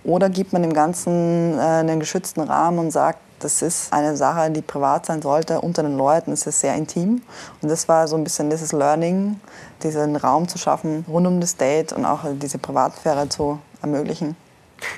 Oder 0.04 0.30
gibt 0.30 0.51
man 0.51 0.63
dem 0.63 0.73
Ganzen 0.73 1.58
äh, 1.58 1.62
einen 1.62 1.99
geschützten 1.99 2.41
Rahmen 2.41 2.80
und 2.80 2.91
sagt, 2.91 3.19
das 3.39 3.62
ist 3.62 3.91
eine 3.91 4.15
Sache, 4.15 4.51
die 4.51 4.62
privat 4.62 5.06
sein 5.08 5.21
sollte 5.21 5.62
unter 5.62 5.82
den 5.84 5.97
Leuten, 5.97 6.32
es 6.32 6.45
ist 6.45 6.60
sehr 6.60 6.75
intim. 6.75 7.21
Und 7.62 7.69
das 7.69 7.88
war 7.88 8.08
so 8.08 8.15
ein 8.15 8.23
bisschen 8.23 8.49
dieses 8.49 8.71
Learning, 8.71 9.39
diesen 9.82 10.15
Raum 10.15 10.47
zu 10.47 10.58
schaffen 10.58 11.06
rund 11.08 11.25
um 11.25 11.39
das 11.39 11.56
Date 11.56 11.93
und 11.93 12.06
auch 12.06 12.19
diese 12.34 12.58
Privatsphäre 12.58 13.30
zu 13.30 13.60
ermöglichen. 13.82 14.36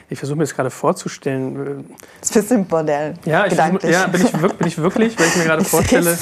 Ich 0.10 0.20
versuche 0.20 0.38
mir 0.38 0.44
das 0.44 0.56
gerade 0.56 0.70
vorzustellen. 0.70 1.86
Das 2.20 2.32
bist 2.32 2.52
du 2.52 2.56
im 2.56 2.66
Bordell. 2.66 3.16
Ja, 3.26 3.46
ich 3.46 3.54
versuch, 3.54 3.84
ja 3.84 4.08
bin, 4.08 4.26
ich, 4.26 4.32
bin 4.32 4.68
ich 4.68 4.78
wirklich, 4.78 5.20
weil 5.20 5.28
ich 5.28 5.36
mir 5.38 5.44
gerade 5.44 5.64
vorstelle, 5.66 6.18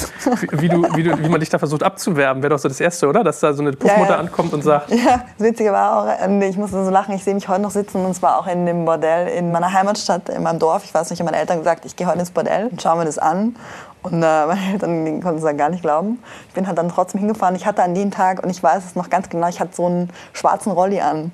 wie, 0.52 0.68
du, 0.68 0.82
wie, 0.94 1.02
du, 1.02 1.18
wie 1.18 1.28
man 1.28 1.40
dich 1.40 1.48
da 1.48 1.58
versucht 1.58 1.82
abzuwerben. 1.82 2.42
Wäre 2.42 2.50
doch 2.50 2.58
so 2.58 2.68
das 2.68 2.80
Erste, 2.80 3.08
oder? 3.08 3.24
Dass 3.24 3.40
da 3.40 3.52
so 3.52 3.62
eine 3.62 3.72
Puffmutter 3.72 4.10
ja, 4.10 4.10
ja. 4.10 4.18
ankommt 4.18 4.52
und 4.52 4.62
sagt. 4.62 4.90
Ja, 4.90 5.24
das 5.38 5.46
Witzige 5.46 5.72
war 5.72 5.98
auch, 5.98 6.24
ähm, 6.24 6.40
ich 6.42 6.56
musste 6.56 6.84
so 6.84 6.90
lachen, 6.90 7.14
ich 7.14 7.24
sehe 7.24 7.34
mich 7.34 7.48
heute 7.48 7.62
noch 7.62 7.70
sitzen 7.70 8.04
und 8.04 8.14
zwar 8.14 8.38
auch 8.38 8.46
in 8.46 8.66
dem 8.66 8.84
Bordell 8.84 9.28
in 9.28 9.52
meiner 9.52 9.72
Heimatstadt, 9.72 10.28
in 10.28 10.42
meinem 10.42 10.58
Dorf. 10.58 10.84
Ich 10.84 10.94
weiß 10.94 11.10
nicht, 11.10 11.18
ich 11.18 11.20
habe 11.20 11.30
meinen 11.30 11.40
Eltern 11.40 11.58
gesagt, 11.58 11.84
ich 11.84 11.96
gehe 11.96 12.06
heute 12.06 12.20
ins 12.20 12.30
Bordell 12.30 12.68
und 12.68 12.80
schaue 12.80 12.98
mir 12.98 13.04
das 13.04 13.18
an. 13.18 13.56
Und 14.02 14.14
äh, 14.14 14.16
meine 14.46 14.72
Eltern 14.72 15.20
konnten 15.20 15.38
es 15.38 15.44
dann 15.44 15.56
gar 15.56 15.70
nicht 15.70 15.82
glauben. 15.82 16.22
Ich 16.48 16.54
bin 16.54 16.66
halt 16.66 16.78
dann 16.78 16.88
trotzdem 16.88 17.20
hingefahren. 17.20 17.56
Ich 17.56 17.66
hatte 17.66 17.82
an 17.82 17.94
dem 17.94 18.10
Tag, 18.10 18.42
und 18.42 18.50
ich 18.50 18.62
weiß 18.62 18.84
es 18.84 18.96
noch 18.96 19.10
ganz 19.10 19.28
genau, 19.28 19.48
ich 19.48 19.60
hatte 19.60 19.74
so 19.74 19.86
einen 19.86 20.10
schwarzen 20.32 20.72
Rolli 20.72 21.00
an. 21.00 21.32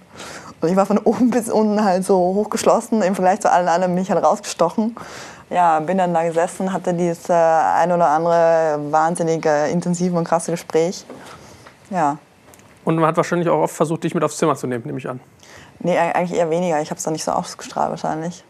Und 0.61 0.68
ich 0.68 0.77
war 0.77 0.87
von 0.87 0.99
oben 0.99 1.31
bis 1.31 1.49
unten 1.49 1.85
halt 1.85 2.05
so 2.05 2.16
hochgeschlossen, 2.16 3.03
im 3.03 3.14
Vergleich 3.14 3.40
zu 3.40 3.51
allen 3.51 3.68
anderen 3.68 3.94
bin 3.94 4.03
ich 4.03 4.11
halt 4.11 4.25
rausgestochen. 4.25 4.97
Ja, 5.51 5.81
bin 5.81 5.97
dann 5.97 6.12
da 6.12 6.25
gesessen, 6.25 6.73
hatte 6.73 6.92
dieses 6.92 7.31
äh, 7.31 7.33
ein 7.33 7.90
oder 7.90 8.09
andere 8.09 8.79
wahnsinnig 8.90 9.47
äh, 9.47 9.71
intensive 9.71 10.16
und 10.16 10.25
krasse 10.25 10.51
Gespräch. 10.51 11.07
Ja. 11.90 12.18
Und 12.85 12.97
man 12.97 13.07
hat 13.07 13.16
wahrscheinlich 13.16 13.49
auch 13.49 13.62
oft 13.62 13.75
versucht, 13.75 14.05
dich 14.05 14.14
mit 14.14 14.23
aufs 14.23 14.37
Zimmer 14.37 14.57
zu 14.57 14.66
nehmen, 14.66 14.85
nehme 14.85 14.99
ich 14.99 15.09
an. 15.09 15.21
Nee, 15.81 15.97
eigentlich 15.97 16.38
eher 16.38 16.51
weniger. 16.51 16.81
Ich 16.83 16.90
habe 16.90 16.99
es 16.99 17.05
dann 17.05 17.12
nicht 17.12 17.25
so 17.25 17.33
ausgestrahlt 17.33 17.90
wahrscheinlich. 17.90 18.44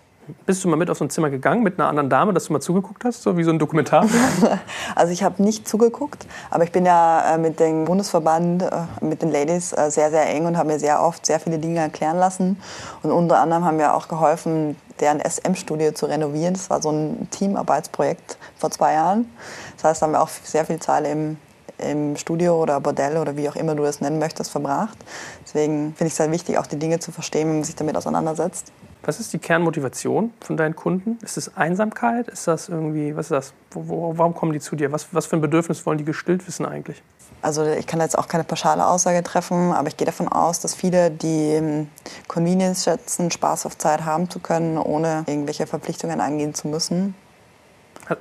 Bist 0.47 0.65
du 0.65 0.69
mal 0.69 0.77
mit 0.77 0.91
auf 0.91 0.99
so 0.99 1.05
ein 1.05 1.11
Zimmer 1.11 1.31
gegangen 1.31 1.63
mit 1.63 1.79
einer 1.79 1.89
anderen 1.89 2.11
Dame, 2.11 2.33
dass 2.33 2.47
du 2.47 2.53
mal 2.53 2.61
zugeguckt 2.61 3.05
hast, 3.05 3.23
so 3.23 3.37
wie 3.37 3.45
so 3.45 3.51
ein 3.51 3.59
Dokumentar? 3.59 4.07
also 4.95 5.13
ich 5.13 5.23
habe 5.23 5.43
nicht 5.43 5.67
zugeguckt, 5.67 6.27
aber 6.51 6.65
ich 6.65 6.73
bin 6.73 6.85
ja 6.85 7.35
äh, 7.35 7.39
mit 7.39 7.61
dem 7.61 7.85
Bundesverband, 7.85 8.63
äh, 8.63 8.71
mit 9.01 9.23
den 9.23 9.31
Ladies 9.31 9.73
äh, 9.73 9.91
sehr, 9.91 10.11
sehr 10.11 10.27
eng 10.29 10.47
und 10.47 10.57
habe 10.57 10.69
mir 10.69 10.79
sehr 10.79 11.03
oft 11.03 11.25
sehr 11.25 11.41
viele 11.41 11.59
Dinge 11.59 11.81
erklären 11.81 12.19
lassen. 12.19 12.61
Und 13.03 13.11
unter 13.11 13.39
anderem 13.39 13.65
haben 13.65 13.79
wir 13.79 13.95
auch 13.95 14.09
geholfen, 14.09 14.77
deren 15.01 15.21
SM-Studie 15.21 15.95
zu 15.95 16.07
renovieren. 16.07 16.55
Das 16.55 16.71
war 16.71 16.83
so 16.83 16.91
ein 16.91 17.29
Teamarbeitsprojekt 17.31 18.39
vor 18.57 18.71
zwei 18.71 18.95
Jahren. 18.95 19.31
Das 19.77 19.85
heißt, 19.85 20.03
da 20.03 20.07
haben 20.07 20.13
wir 20.13 20.23
auch 20.23 20.29
sehr 20.29 20.65
viel 20.65 20.79
Zeit 20.79 21.07
im, 21.07 21.39
im 21.79 22.17
Studio 22.17 22.61
oder 22.61 22.81
Bordell 22.81 23.17
oder 23.17 23.37
wie 23.37 23.49
auch 23.49 23.57
immer 23.57 23.75
du 23.75 23.83
das 23.83 24.01
nennen 24.01 24.19
möchtest, 24.19 24.51
verbracht. 24.51 24.99
Deswegen 25.45 25.95
finde 25.95 26.07
ich 26.07 26.13
es 26.13 26.17
sehr 26.17 26.31
wichtig, 26.31 26.59
auch 26.59 26.67
die 26.67 26.79
Dinge 26.79 26.99
zu 26.99 27.13
verstehen, 27.13 27.49
wenn 27.49 27.57
man 27.57 27.65
sich 27.65 27.77
damit 27.77 27.97
auseinandersetzt. 27.97 28.73
Was 29.03 29.21
ist 29.21 29.33
die 29.33 29.39
Kernmotivation 29.39 30.33
von 30.41 30.57
deinen 30.57 30.75
Kunden? 30.75 31.19
Ist 31.23 31.37
es 31.37 31.57
Einsamkeit? 31.57 32.29
Ist 32.29 32.49
das 32.49 32.69
irgendwie, 32.69 33.15
was 33.17 33.27
ist 33.27 33.31
das? 33.31 33.53
Wo, 33.71 33.89
wo, 33.89 34.19
warum 34.19 34.35
kommen 34.35 34.53
die 34.53 34.61
zu 34.61 34.77
dir? 34.77 34.93
Was, 34.93 35.09
was 35.13 35.27
für 35.27 35.37
ein 35.37 35.41
Bedürfnis 35.41 35.87
wollen 35.87 35.99
die 35.99 36.05
gestillt 36.05 36.47
wissen 36.47 36.67
eigentlich? 36.67 37.03
Also 37.41 37.65
ich 37.65 37.87
kann 37.87 38.01
jetzt 38.01 38.19
auch 38.19 38.27
keine 38.27 38.45
pauschale 38.45 38.85
Aussage 38.87 39.23
treffen, 39.23 39.73
aber 39.73 39.89
ich 39.89 39.97
gehe 39.97 40.07
davon 40.07 40.29
aus, 40.29 40.59
dass 40.61 40.75
viele 40.75 41.11
die 41.11 41.53
ähm, 41.53 41.89
Convenience 42.27 42.85
schätzen, 42.85 43.31
Spaß 43.31 43.67
auf 43.67 43.79
Zeit 43.79 44.05
haben 44.05 44.29
zu 44.29 44.41
können, 44.41 44.77
ohne 44.77 45.25
irgendwelche 45.27 45.67
Verpflichtungen 45.67 46.21
eingehen 46.21 46.55
zu 46.55 46.67
müssen. 46.67 47.15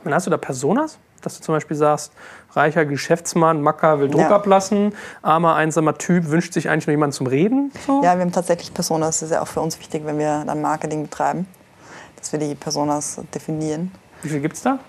Hast 0.05 0.27
du 0.27 0.29
da 0.29 0.37
Personas? 0.37 0.99
Dass 1.21 1.37
du 1.37 1.43
zum 1.43 1.55
Beispiel 1.55 1.75
sagst, 1.75 2.11
reicher 2.57 2.85
Geschäftsmann, 2.85 3.61
Macker 3.61 3.99
will 3.99 4.09
Druck 4.09 4.21
ja. 4.21 4.35
ablassen, 4.35 4.93
armer, 5.21 5.55
einsamer 5.55 5.97
Typ 5.97 6.29
wünscht 6.29 6.53
sich 6.53 6.69
eigentlich 6.69 6.87
nur 6.87 6.91
jemanden 6.91 7.13
zum 7.13 7.27
Reden? 7.27 7.71
So? 7.85 8.03
Ja, 8.03 8.15
wir 8.15 8.21
haben 8.21 8.31
tatsächlich 8.31 8.73
Personas. 8.73 9.19
Das 9.19 9.29
ist 9.29 9.35
ja 9.35 9.41
auch 9.41 9.47
für 9.47 9.61
uns 9.61 9.79
wichtig, 9.79 10.05
wenn 10.05 10.17
wir 10.17 10.43
dann 10.45 10.61
Marketing 10.61 11.03
betreiben, 11.03 11.47
dass 12.17 12.31
wir 12.31 12.39
die 12.39 12.55
Personas 12.55 13.21
definieren. 13.33 13.91
Wie 14.23 14.29
viel 14.29 14.41
gibt 14.41 14.55
es 14.55 14.63
da? 14.63 14.79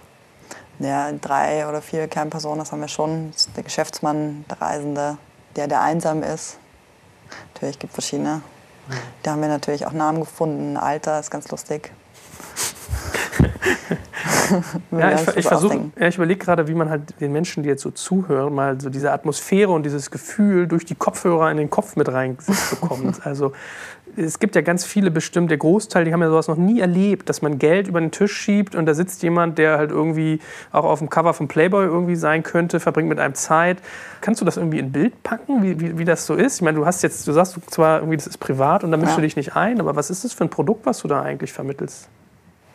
Ja, 0.80 1.10
drei 1.12 1.68
oder 1.68 1.82
vier 1.82 2.06
Kernpersonen 2.08 2.64
haben 2.64 2.80
wir 2.80 2.88
schon. 2.88 3.32
Der 3.56 3.62
Geschäftsmann, 3.62 4.44
der 4.48 4.60
Reisende, 4.60 5.18
der, 5.56 5.66
der 5.66 5.82
einsam 5.82 6.22
ist. 6.22 6.58
Natürlich 7.52 7.78
gibt 7.78 7.92
es 7.92 7.94
verschiedene. 7.94 8.42
Da 9.22 9.32
haben 9.32 9.42
wir 9.42 9.48
natürlich 9.48 9.86
auch 9.86 9.92
Namen 9.92 10.20
gefunden. 10.20 10.76
Alter 10.76 11.20
ist 11.20 11.30
ganz 11.30 11.50
lustig. 11.50 11.92
ja, 14.90 15.12
ich, 15.12 15.36
ich, 15.36 15.44
ja, 15.44 16.08
ich 16.08 16.16
überlege 16.16 16.38
gerade, 16.38 16.68
wie 16.68 16.74
man 16.74 16.90
halt 16.90 17.20
den 17.20 17.32
Menschen, 17.32 17.62
die 17.62 17.68
jetzt 17.68 17.82
so 17.82 17.90
zuhören, 17.90 18.54
mal 18.54 18.80
so 18.80 18.90
diese 18.90 19.12
Atmosphäre 19.12 19.70
und 19.70 19.84
dieses 19.84 20.10
Gefühl 20.10 20.66
durch 20.66 20.84
die 20.84 20.94
Kopfhörer 20.94 21.50
in 21.50 21.56
den 21.56 21.70
Kopf 21.70 21.96
mit 21.96 22.10
reinbekommt. 22.10 23.20
also 23.26 23.52
es 24.16 24.38
gibt 24.38 24.56
ja 24.56 24.62
ganz 24.62 24.84
viele 24.84 25.10
bestimmt, 25.10 25.50
der 25.50 25.58
Großteil, 25.58 26.04
die 26.04 26.12
haben 26.12 26.22
ja 26.22 26.28
sowas 26.28 26.48
noch 26.48 26.56
nie 26.56 26.80
erlebt, 26.80 27.28
dass 27.28 27.42
man 27.42 27.58
Geld 27.58 27.88
über 27.88 28.00
den 28.00 28.10
Tisch 28.10 28.32
schiebt 28.32 28.74
und 28.74 28.86
da 28.86 28.94
sitzt 28.94 29.22
jemand, 29.22 29.58
der 29.58 29.78
halt 29.78 29.90
irgendwie 29.90 30.40
auch 30.72 30.84
auf 30.84 30.98
dem 30.98 31.08
Cover 31.08 31.34
von 31.34 31.46
Playboy 31.46 31.84
irgendwie 31.84 32.16
sein 32.16 32.42
könnte, 32.42 32.80
verbringt 32.80 33.08
mit 33.08 33.20
einem 33.20 33.34
Zeit. 33.34 33.78
Kannst 34.20 34.40
du 34.40 34.44
das 34.44 34.56
irgendwie 34.56 34.78
in 34.78 34.90
Bild 34.90 35.22
packen, 35.22 35.62
wie, 35.62 35.78
wie, 35.78 35.98
wie 35.98 36.04
das 36.04 36.26
so 36.26 36.34
ist? 36.34 36.56
Ich 36.56 36.62
meine, 36.62 36.78
du 36.78 36.86
hast 36.86 37.02
jetzt, 37.02 37.28
du 37.28 37.32
sagst 37.32 37.58
zwar 37.70 37.98
irgendwie, 37.98 38.16
das 38.16 38.26
ist 38.26 38.38
privat 38.38 38.82
und 38.82 38.90
da 38.90 38.96
mischst 38.96 39.12
ja. 39.12 39.16
du 39.16 39.22
dich 39.22 39.36
nicht 39.36 39.54
ein, 39.54 39.80
aber 39.80 39.94
was 39.94 40.10
ist 40.10 40.24
das 40.24 40.32
für 40.32 40.44
ein 40.44 40.50
Produkt, 40.50 40.86
was 40.86 41.00
du 41.00 41.08
da 41.08 41.22
eigentlich 41.22 41.52
vermittelst? 41.52 42.08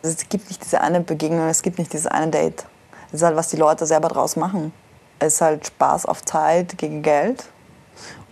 Es 0.04 0.28
gibt 0.28 0.48
nicht 0.50 0.62
diese 0.62 0.82
eine 0.82 1.00
Begegnung, 1.00 1.48
es 1.48 1.62
gibt 1.62 1.78
nicht 1.78 1.92
dieses 1.92 2.06
eine 2.06 2.30
Date. 2.30 2.66
Das 3.10 3.20
ist 3.20 3.26
halt, 3.26 3.36
was 3.36 3.48
die 3.48 3.56
Leute 3.56 3.86
selber 3.86 4.08
draus 4.08 4.36
machen. 4.36 4.70
Es 5.18 5.34
ist 5.34 5.40
halt 5.40 5.66
Spaß 5.66 6.04
auf 6.04 6.22
Zeit 6.22 6.76
gegen 6.76 7.02
Geld. 7.02 7.46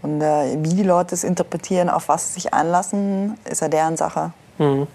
Und 0.03 0.21
äh, 0.21 0.59
wie 0.59 0.75
die 0.75 0.83
Leute 0.83 1.15
es 1.15 1.25
interpretieren, 1.25 1.89
auf 1.89 2.09
was 2.09 2.29
sie 2.29 2.35
sich 2.35 2.53
einlassen, 2.53 3.39
ist 3.49 3.63
ja 3.63 3.69
deren 3.69 3.97
Sache. 3.97 4.33
Mhm. 4.59 4.87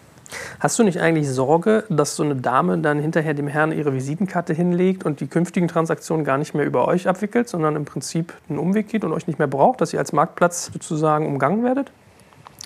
Hast 0.60 0.78
du 0.78 0.84
nicht 0.84 1.00
eigentlich 1.00 1.28
Sorge, 1.28 1.86
dass 1.90 2.16
so 2.16 2.22
eine 2.22 2.36
Dame 2.36 2.78
dann 2.78 3.00
hinterher 3.00 3.34
dem 3.34 3.48
Herrn 3.48 3.72
ihre 3.72 3.94
Visitenkarte 3.94 4.54
hinlegt 4.54 5.04
und 5.04 5.20
die 5.20 5.28
künftigen 5.28 5.68
Transaktionen 5.68 6.26
gar 6.26 6.38
nicht 6.38 6.54
mehr 6.54 6.66
über 6.66 6.88
euch 6.88 7.08
abwickelt, 7.08 7.50
sondern 7.50 7.76
im 7.76 7.86
Prinzip 7.86 8.34
einen 8.50 8.60
Umweg 8.60 8.90
geht 8.90 9.04
und 9.04 9.14
euch 9.14 9.26
nicht 9.26 9.40
mehr 9.40 9.48
braucht, 9.48 9.82
dass 9.82 9.94
ihr 9.94 10.00
als 10.00 10.14
Marktplatz 10.14 10.70
sozusagen 10.72 11.26
umgangen 11.26 11.64
werdet? 11.64 11.92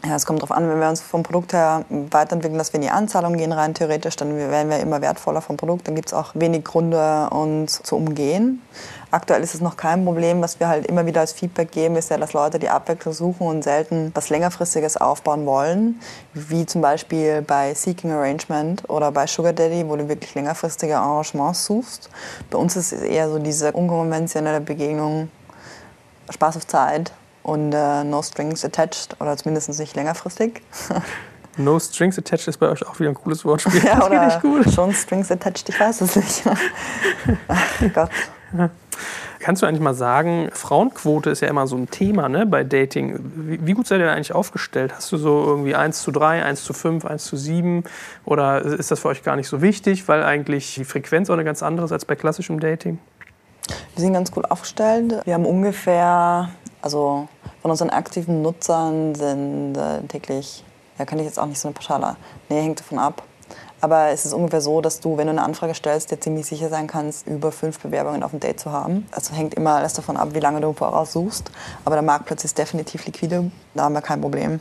Ja, 0.03 0.15
es 0.15 0.25
kommt 0.25 0.41
darauf 0.41 0.57
an, 0.57 0.67
wenn 0.67 0.79
wir 0.79 0.89
uns 0.89 0.99
vom 0.99 1.21
Produkt 1.21 1.53
her 1.53 1.85
weiterentwickeln, 1.89 2.57
dass 2.57 2.73
wir 2.73 2.79
in 2.79 2.81
die 2.81 2.89
Anzahlung 2.89 3.37
gehen, 3.37 3.51
rein 3.51 3.75
theoretisch, 3.75 4.15
dann 4.15 4.35
werden 4.35 4.71
wir 4.71 4.79
immer 4.79 4.99
wertvoller 4.99 5.41
vom 5.41 5.57
Produkt. 5.57 5.87
Dann 5.87 5.93
gibt 5.93 6.07
es 6.07 6.13
auch 6.15 6.31
wenig 6.33 6.63
Gründe, 6.63 7.29
uns 7.29 7.83
zu 7.83 7.97
umgehen. 7.97 8.63
Aktuell 9.11 9.43
ist 9.43 9.53
es 9.53 9.61
noch 9.61 9.77
kein 9.77 10.03
Problem. 10.03 10.41
Was 10.41 10.59
wir 10.59 10.69
halt 10.69 10.87
immer 10.87 11.05
wieder 11.05 11.21
als 11.21 11.33
Feedback 11.33 11.71
geben, 11.71 11.97
ist 11.97 12.09
ja, 12.09 12.17
dass 12.17 12.33
Leute 12.33 12.57
die 12.57 12.69
Abwechslung 12.69 13.13
suchen 13.13 13.45
und 13.45 13.63
selten 13.63 14.11
was 14.15 14.29
längerfristiges 14.29 14.97
aufbauen 14.97 15.45
wollen. 15.45 16.01
Wie 16.33 16.65
zum 16.65 16.81
Beispiel 16.81 17.43
bei 17.43 17.75
Seeking 17.75 18.11
Arrangement 18.11 18.89
oder 18.89 19.11
bei 19.11 19.27
Sugar 19.27 19.53
Daddy, 19.53 19.87
wo 19.87 19.97
du 19.97 20.09
wirklich 20.09 20.33
längerfristige 20.33 20.97
Arrangements 20.97 21.65
suchst. 21.65 22.09
Bei 22.49 22.57
uns 22.57 22.75
ist 22.75 22.91
es 22.91 23.03
eher 23.03 23.29
so 23.29 23.37
diese 23.37 23.71
unkonventionelle 23.71 24.61
Begegnung, 24.61 25.29
Spaß 26.31 26.57
auf 26.57 26.65
Zeit 26.65 27.11
und 27.43 27.73
äh, 27.73 28.03
No 28.03 28.21
Strings 28.21 28.63
Attached 28.65 29.19
oder 29.19 29.35
zumindest 29.37 29.69
nicht 29.79 29.95
längerfristig. 29.95 30.61
No 31.57 31.77
Strings 31.79 32.17
Attached 32.17 32.47
ist 32.47 32.57
bei 32.57 32.69
euch 32.69 32.87
auch 32.87 32.97
wieder 32.99 33.09
ein 33.09 33.15
cooles 33.15 33.43
Wortspiel. 33.43 33.83
Ja, 33.85 34.05
oder 34.05 34.39
cool. 34.43 34.63
schon 34.71 34.93
Strings 34.93 35.31
Attached, 35.31 35.67
ich 35.67 35.77
weiß 35.77 35.99
es 36.01 36.15
nicht. 36.15 36.43
Ach 37.47 37.93
Gott. 37.93 38.09
Kannst 39.39 39.61
du 39.61 39.65
eigentlich 39.65 39.81
mal 39.81 39.93
sagen, 39.93 40.49
Frauenquote 40.53 41.29
ist 41.29 41.41
ja 41.41 41.47
immer 41.47 41.65
so 41.67 41.75
ein 41.75 41.89
Thema 41.89 42.29
ne, 42.29 42.45
bei 42.45 42.63
Dating. 42.63 43.19
Wie, 43.35 43.65
wie, 43.65 43.73
gut 43.73 43.87
seid 43.87 43.99
ihr 43.99 44.11
eigentlich 44.11 44.33
aufgestellt? 44.33 44.93
Hast 44.95 45.11
du 45.11 45.17
so 45.17 45.43
irgendwie 45.45 45.73
1 45.73 46.01
zu 46.01 46.11
3, 46.11 46.43
1 46.43 46.63
zu 46.63 46.73
5, 46.73 47.05
1 47.05 47.25
zu 47.25 47.37
7? 47.37 47.83
Oder 48.23 48.61
ist 48.61 48.91
das 48.91 48.99
für 48.99 49.07
euch 49.07 49.23
gar 49.23 49.35
nicht 49.35 49.47
so 49.47 49.61
wichtig, 49.61 50.07
weil 50.07 50.23
eigentlich 50.23 50.75
die 50.75 50.85
Frequenz 50.85 51.29
auch 51.29 51.33
eine 51.33 51.43
ganz 51.43 51.63
andere 51.63 51.85
ist 51.85 51.91
als 51.91 52.05
bei 52.05 52.15
klassischem 52.15 52.59
Dating? 52.59 52.99
Wir 53.95 54.01
sind 54.01 54.13
ganz 54.13 54.31
gut 54.31 54.49
aufgestellt. 54.49 55.21
Wir 55.25 55.33
haben 55.33 55.45
ungefähr 55.45 56.49
also 56.81 57.27
von 57.61 57.71
unseren 57.71 57.89
aktiven 57.89 58.41
Nutzern 58.41 59.15
sind 59.15 59.75
äh, 59.75 60.01
täglich, 60.07 60.63
ja, 60.97 61.05
kann 61.05 61.19
ich 61.19 61.25
jetzt 61.25 61.39
auch 61.39 61.45
nicht 61.45 61.59
so 61.59 61.67
eine 61.67 61.73
pauschale, 61.73 62.15
nee, 62.49 62.61
hängt 62.61 62.79
davon 62.79 62.99
ab. 62.99 63.23
Aber 63.83 64.09
es 64.09 64.25
ist 64.25 64.33
ungefähr 64.33 64.61
so, 64.61 64.79
dass 64.79 64.99
du, 64.99 65.17
wenn 65.17 65.25
du 65.25 65.31
eine 65.31 65.41
Anfrage 65.43 65.73
stellst, 65.73 66.11
dir 66.11 66.19
ziemlich 66.19 66.45
sicher 66.45 66.69
sein 66.69 66.85
kannst, 66.85 67.25
über 67.25 67.51
fünf 67.51 67.79
Bewerbungen 67.79 68.21
auf 68.21 68.31
ein 68.31 68.39
Date 68.39 68.59
zu 68.59 68.71
haben. 68.71 69.07
Also 69.11 69.33
hängt 69.33 69.55
immer 69.55 69.71
alles 69.71 69.93
davon 69.93 70.17
ab, 70.17 70.29
wie 70.33 70.39
lange 70.39 70.61
du 70.61 70.71
voraus 70.71 71.13
suchst. 71.13 71.51
Aber 71.83 71.95
der 71.95 72.03
Marktplatz 72.03 72.43
ist 72.43 72.57
definitiv 72.59 73.05
liquide, 73.07 73.49
da 73.73 73.83
haben 73.83 73.93
wir 73.93 74.01
kein 74.01 74.21
Problem. 74.21 74.59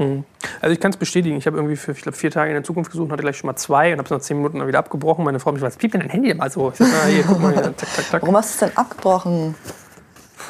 Hm. 0.00 0.24
Also 0.62 0.72
ich 0.72 0.80
kann 0.80 0.92
es 0.92 0.96
bestätigen. 0.96 1.36
Ich 1.36 1.46
habe 1.46 1.58
irgendwie 1.58 1.76
für 1.76 1.92
ich 1.92 2.00
glaub, 2.00 2.14
vier 2.14 2.30
Tage 2.30 2.50
in 2.50 2.54
der 2.54 2.64
Zukunft 2.64 2.90
gesucht, 2.90 3.10
hatte 3.10 3.22
gleich 3.22 3.36
schon 3.36 3.48
mal 3.48 3.56
zwei 3.56 3.92
und 3.92 3.98
habe 3.98 4.04
es 4.04 4.10
nach 4.10 4.20
zehn 4.20 4.38
Minuten 4.38 4.66
wieder 4.66 4.78
abgebrochen. 4.78 5.24
Meine 5.24 5.40
Frau 5.40 5.48
hat 5.48 5.54
mich 5.54 5.62
gefragt, 5.62 5.78
piept 5.78 5.94
denn 5.94 6.00
dein 6.00 6.10
Handy 6.10 6.32
mal 6.32 6.50
so? 6.50 6.70
Ich 6.70 6.76
sag, 6.76 6.88
na, 6.90 7.06
hier, 7.06 7.22
guck 7.22 7.38
mal, 7.38 7.52
hier, 7.52 7.62
tak, 7.64 7.76
tak, 7.76 8.10
tak. 8.10 8.22
Warum 8.22 8.36
hast 8.36 8.50
du 8.50 8.64
es 8.64 8.70
denn 8.70 8.78
abgebrochen? 8.78 9.54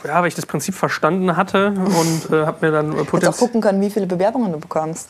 Ja, 0.04 0.20
weil 0.20 0.28
ich 0.28 0.34
das 0.34 0.46
Prinzip 0.46 0.74
verstanden 0.74 1.36
hatte 1.36 1.68
und 1.76 2.32
äh, 2.32 2.46
habe 2.46 2.66
mir 2.66 2.72
dann 2.72 2.92
äh, 2.92 3.04
potenziell. 3.04 3.32
auch 3.32 3.36
gucken 3.36 3.60
können, 3.60 3.80
wie 3.80 3.90
viele 3.90 4.06
Bewerbungen 4.06 4.52
du 4.52 4.58
bekommst. 4.58 5.08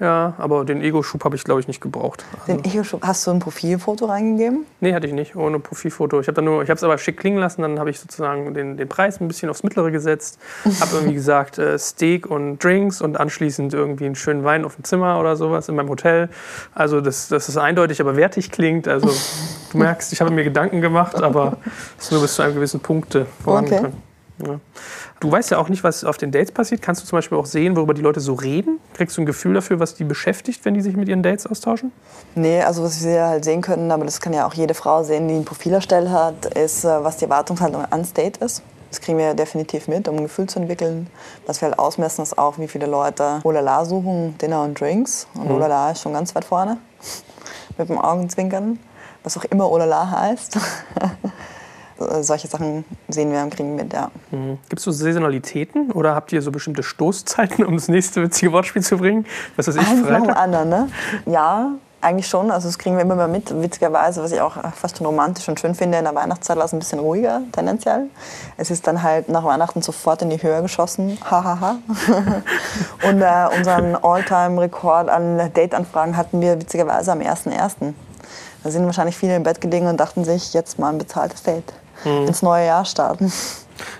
Ja, 0.00 0.32
aber 0.38 0.64
den 0.64 0.80
Ego-Schub 0.80 1.22
habe 1.24 1.36
ich, 1.36 1.44
glaube 1.44 1.60
ich, 1.60 1.68
nicht 1.68 1.82
gebraucht. 1.82 2.24
Den 2.48 2.58
also. 2.58 2.70
Ego-Schub, 2.70 3.02
hast 3.02 3.26
du 3.26 3.32
ein 3.32 3.38
Profilfoto 3.38 4.06
reingegeben? 4.06 4.64
Nee, 4.80 4.94
hatte 4.94 5.06
ich 5.06 5.12
nicht, 5.12 5.36
ohne 5.36 5.58
Profilfoto. 5.58 6.20
Ich 6.20 6.28
habe 6.28 6.72
es 6.72 6.82
aber 6.82 6.96
schick 6.96 7.18
klingen 7.18 7.38
lassen, 7.38 7.60
dann 7.60 7.78
habe 7.78 7.90
ich 7.90 8.00
sozusagen 8.00 8.54
den, 8.54 8.78
den 8.78 8.88
Preis 8.88 9.20
ein 9.20 9.28
bisschen 9.28 9.50
aufs 9.50 9.62
Mittlere 9.62 9.90
gesetzt, 9.90 10.38
habe 10.64 10.90
irgendwie 10.94 11.14
gesagt 11.14 11.58
äh, 11.58 11.78
Steak 11.78 12.26
und 12.26 12.64
Drinks 12.64 13.02
und 13.02 13.20
anschließend 13.20 13.74
irgendwie 13.74 14.06
einen 14.06 14.14
schönen 14.14 14.42
Wein 14.42 14.64
auf 14.64 14.76
dem 14.76 14.84
Zimmer 14.84 15.20
oder 15.20 15.36
sowas 15.36 15.68
in 15.68 15.74
meinem 15.74 15.90
Hotel. 15.90 16.30
Also, 16.74 17.02
das, 17.02 17.28
das 17.28 17.50
ist 17.50 17.58
eindeutig, 17.58 18.00
aber 18.00 18.16
wertig 18.16 18.50
klingt. 18.50 18.88
Also, 18.88 19.10
du 19.70 19.78
merkst, 19.78 20.14
ich 20.14 20.22
habe 20.22 20.30
mir 20.30 20.44
Gedanken 20.44 20.80
gemacht, 20.80 21.22
aber 21.22 21.58
es 21.98 22.06
ist 22.06 22.12
nur 22.12 22.22
bis 22.22 22.36
zu 22.36 22.42
einem 22.42 22.54
gewissen 22.54 22.80
Punkt 22.80 23.18
vorangegangen. 23.44 23.88
Okay. 23.88 24.09
Ja. 24.46 24.60
Du 25.20 25.30
weißt 25.30 25.50
ja 25.50 25.58
auch 25.58 25.68
nicht, 25.68 25.84
was 25.84 26.04
auf 26.04 26.16
den 26.16 26.30
Dates 26.30 26.52
passiert. 26.52 26.82
Kannst 26.82 27.02
du 27.02 27.06
zum 27.06 27.16
Beispiel 27.16 27.38
auch 27.38 27.46
sehen, 27.46 27.76
worüber 27.76 27.94
die 27.94 28.02
Leute 28.02 28.20
so 28.20 28.34
reden? 28.34 28.78
Kriegst 28.94 29.16
du 29.16 29.22
ein 29.22 29.26
Gefühl 29.26 29.54
dafür, 29.54 29.80
was 29.80 29.94
die 29.94 30.04
beschäftigt, 30.04 30.64
wenn 30.64 30.74
die 30.74 30.80
sich 30.80 30.96
mit 30.96 31.08
ihren 31.08 31.22
Dates 31.22 31.46
austauschen? 31.46 31.92
Nee, 32.34 32.62
also 32.62 32.82
was 32.82 33.04
wir 33.04 33.26
halt 33.26 33.44
sehen 33.44 33.60
können, 33.60 33.90
aber 33.90 34.04
das 34.04 34.20
kann 34.20 34.32
ja 34.32 34.46
auch 34.46 34.54
jede 34.54 34.74
Frau 34.74 35.02
sehen, 35.02 35.28
die 35.28 35.34
ein 35.34 35.44
Profil 35.44 35.74
erstellt 35.74 36.08
hat, 36.08 36.46
ist, 36.46 36.84
äh, 36.84 37.04
was 37.04 37.18
die 37.18 37.24
Erwartungshaltung 37.24 37.84
ans 37.90 38.12
Date 38.12 38.38
ist. 38.38 38.62
Das 38.90 39.00
kriegen 39.00 39.18
wir 39.18 39.34
definitiv 39.34 39.86
mit, 39.86 40.08
um 40.08 40.16
ein 40.16 40.22
Gefühl 40.24 40.48
zu 40.48 40.58
entwickeln. 40.58 41.06
Was 41.46 41.60
wir 41.60 41.68
halt 41.68 41.78
ausmessen, 41.78 42.22
ist 42.22 42.36
auch, 42.38 42.58
wie 42.58 42.66
viele 42.66 42.86
Leute 42.86 43.40
Olala 43.44 43.84
suchen, 43.84 44.36
Dinner 44.38 44.64
und 44.64 44.80
Drinks. 44.80 45.28
Und 45.34 45.48
mhm. 45.48 45.54
Olala 45.54 45.92
ist 45.92 46.02
schon 46.02 46.12
ganz 46.12 46.34
weit 46.34 46.44
vorne, 46.44 46.78
mit 47.78 47.88
dem 47.88 47.98
Augenzwinkern, 47.98 48.80
was 49.22 49.36
auch 49.36 49.44
immer 49.44 49.70
Olala 49.70 50.10
heißt. 50.10 50.58
Äh, 52.00 52.22
solche 52.22 52.48
Sachen 52.48 52.84
sehen 53.08 53.32
wir 53.32 53.42
und 53.42 53.54
kriegen 53.54 53.74
mit, 53.74 53.92
ja. 53.92 54.10
Mhm. 54.30 54.58
Gibt 54.68 54.78
es 54.78 54.84
so 54.84 54.90
Saisonalitäten 54.90 55.92
oder 55.92 56.14
habt 56.14 56.32
ihr 56.32 56.42
so 56.42 56.50
bestimmte 56.50 56.82
Stoßzeiten, 56.82 57.64
um 57.64 57.74
das 57.74 57.88
nächste 57.88 58.22
witzige 58.22 58.52
Wortspiel 58.52 58.82
zu 58.82 58.96
bringen? 58.96 59.26
Was 59.56 59.68
weiß 59.68 59.76
ich, 59.76 59.88
Eins 59.88 60.00
Freitag? 60.00 60.20
nach 60.20 60.26
dem 60.26 60.36
anderen, 60.36 60.68
ne? 60.68 60.88
Ja, 61.26 61.72
eigentlich 62.00 62.26
schon. 62.26 62.50
Also 62.50 62.68
das 62.68 62.78
kriegen 62.78 62.96
wir 62.96 63.02
immer 63.02 63.14
mal 63.14 63.28
mit. 63.28 63.50
Witzigerweise, 63.62 64.22
was 64.22 64.32
ich 64.32 64.40
auch 64.40 64.56
fast 64.74 64.98
schon 64.98 65.06
romantisch 65.06 65.48
und 65.48 65.60
schön 65.60 65.74
finde, 65.74 65.98
in 65.98 66.04
der 66.04 66.14
Weihnachtszeit 66.14 66.56
war 66.56 66.64
es 66.64 66.72
ein 66.72 66.78
bisschen 66.78 66.98
ruhiger, 66.98 67.42
tendenziell. 67.52 68.08
Es 68.56 68.70
ist 68.70 68.86
dann 68.86 69.02
halt 69.02 69.28
nach 69.28 69.44
Weihnachten 69.44 69.82
sofort 69.82 70.22
in 70.22 70.30
die 70.30 70.42
Höhe 70.42 70.62
geschossen. 70.62 71.18
Hahaha. 71.30 71.76
und 73.08 73.20
äh, 73.20 73.56
unseren 73.56 73.96
All-Time-Rekord 73.96 75.08
an 75.10 75.52
Date-Anfragen 75.52 76.16
hatten 76.16 76.40
wir 76.40 76.58
witzigerweise 76.58 77.12
am 77.12 77.20
1.1. 77.20 77.92
Da 78.62 78.70
sind 78.70 78.84
wahrscheinlich 78.84 79.16
viele 79.16 79.36
im 79.36 79.42
Bett 79.42 79.60
gelegen 79.60 79.86
und 79.86 79.98
dachten 79.98 80.24
sich, 80.24 80.52
jetzt 80.52 80.78
mal 80.78 80.90
ein 80.90 80.98
bezahltes 80.98 81.42
Date 81.42 81.72
mhm. 82.04 82.26
ins 82.26 82.42
neue 82.42 82.66
Jahr 82.66 82.84
starten. 82.84 83.32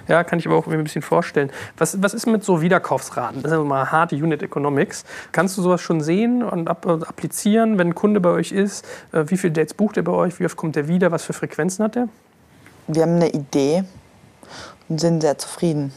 Ja, 0.09 0.25
kann 0.25 0.39
ich 0.39 0.47
aber 0.47 0.57
auch 0.57 0.67
mir 0.67 0.77
ein 0.77 0.85
bisschen 0.85 1.03
vorstellen. 1.03 1.51
Was, 1.79 2.03
was 2.03 2.15
ist 2.15 2.27
mit 2.27 2.45
so 2.45 2.61
Wiederkaufsraten? 2.61 3.43
Das 3.43 3.51
sind 3.51 3.67
mal 3.67 3.91
harte 3.91 4.15
Unit 4.17 4.43
Economics. 4.43 5.05
Kannst 5.33 5.57
du 5.57 5.63
sowas 5.63 5.81
schon 5.81 6.01
sehen 6.01 6.43
und 6.43 6.69
äh, 6.69 6.71
applizieren, 6.71 7.79
wenn 7.79 7.89
ein 7.89 7.95
Kunde 7.95 8.21
bei 8.21 8.31
euch 8.31 8.53
ist? 8.53 8.85
Äh, 9.13 9.25
wie 9.29 9.37
viele 9.37 9.53
Dates 9.53 9.75
bucht 9.75 9.97
er 9.97 10.03
bei 10.03 10.13
euch? 10.13 10.39
Wie 10.41 10.47
oft 10.47 10.57
kommt 10.57 10.77
er 10.77 10.89
wieder? 10.89 11.11
Was 11.13 11.25
für 11.25 11.33
Frequenzen 11.33 11.85
hat 11.85 11.97
er? 11.97 12.09
Wir 12.89 13.03
haben 13.03 13.17
eine 13.17 13.31
Idee 13.31 13.85
und 14.89 15.01
sind 15.01 15.21
sehr 15.21 15.39
zufrieden. 15.39 15.93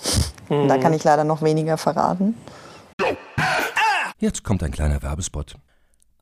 Mhm. 0.49 0.68
Da 0.68 0.78
kann 0.78 0.93
ich 0.93 1.04
leider 1.04 1.24
noch 1.24 1.41
weniger 1.41 1.78
verraten. 1.78 2.36
Jetzt 4.20 4.43
kommt 4.43 4.64
ein 4.64 4.72
kleiner 4.72 5.01
Werbespot. 5.01 5.56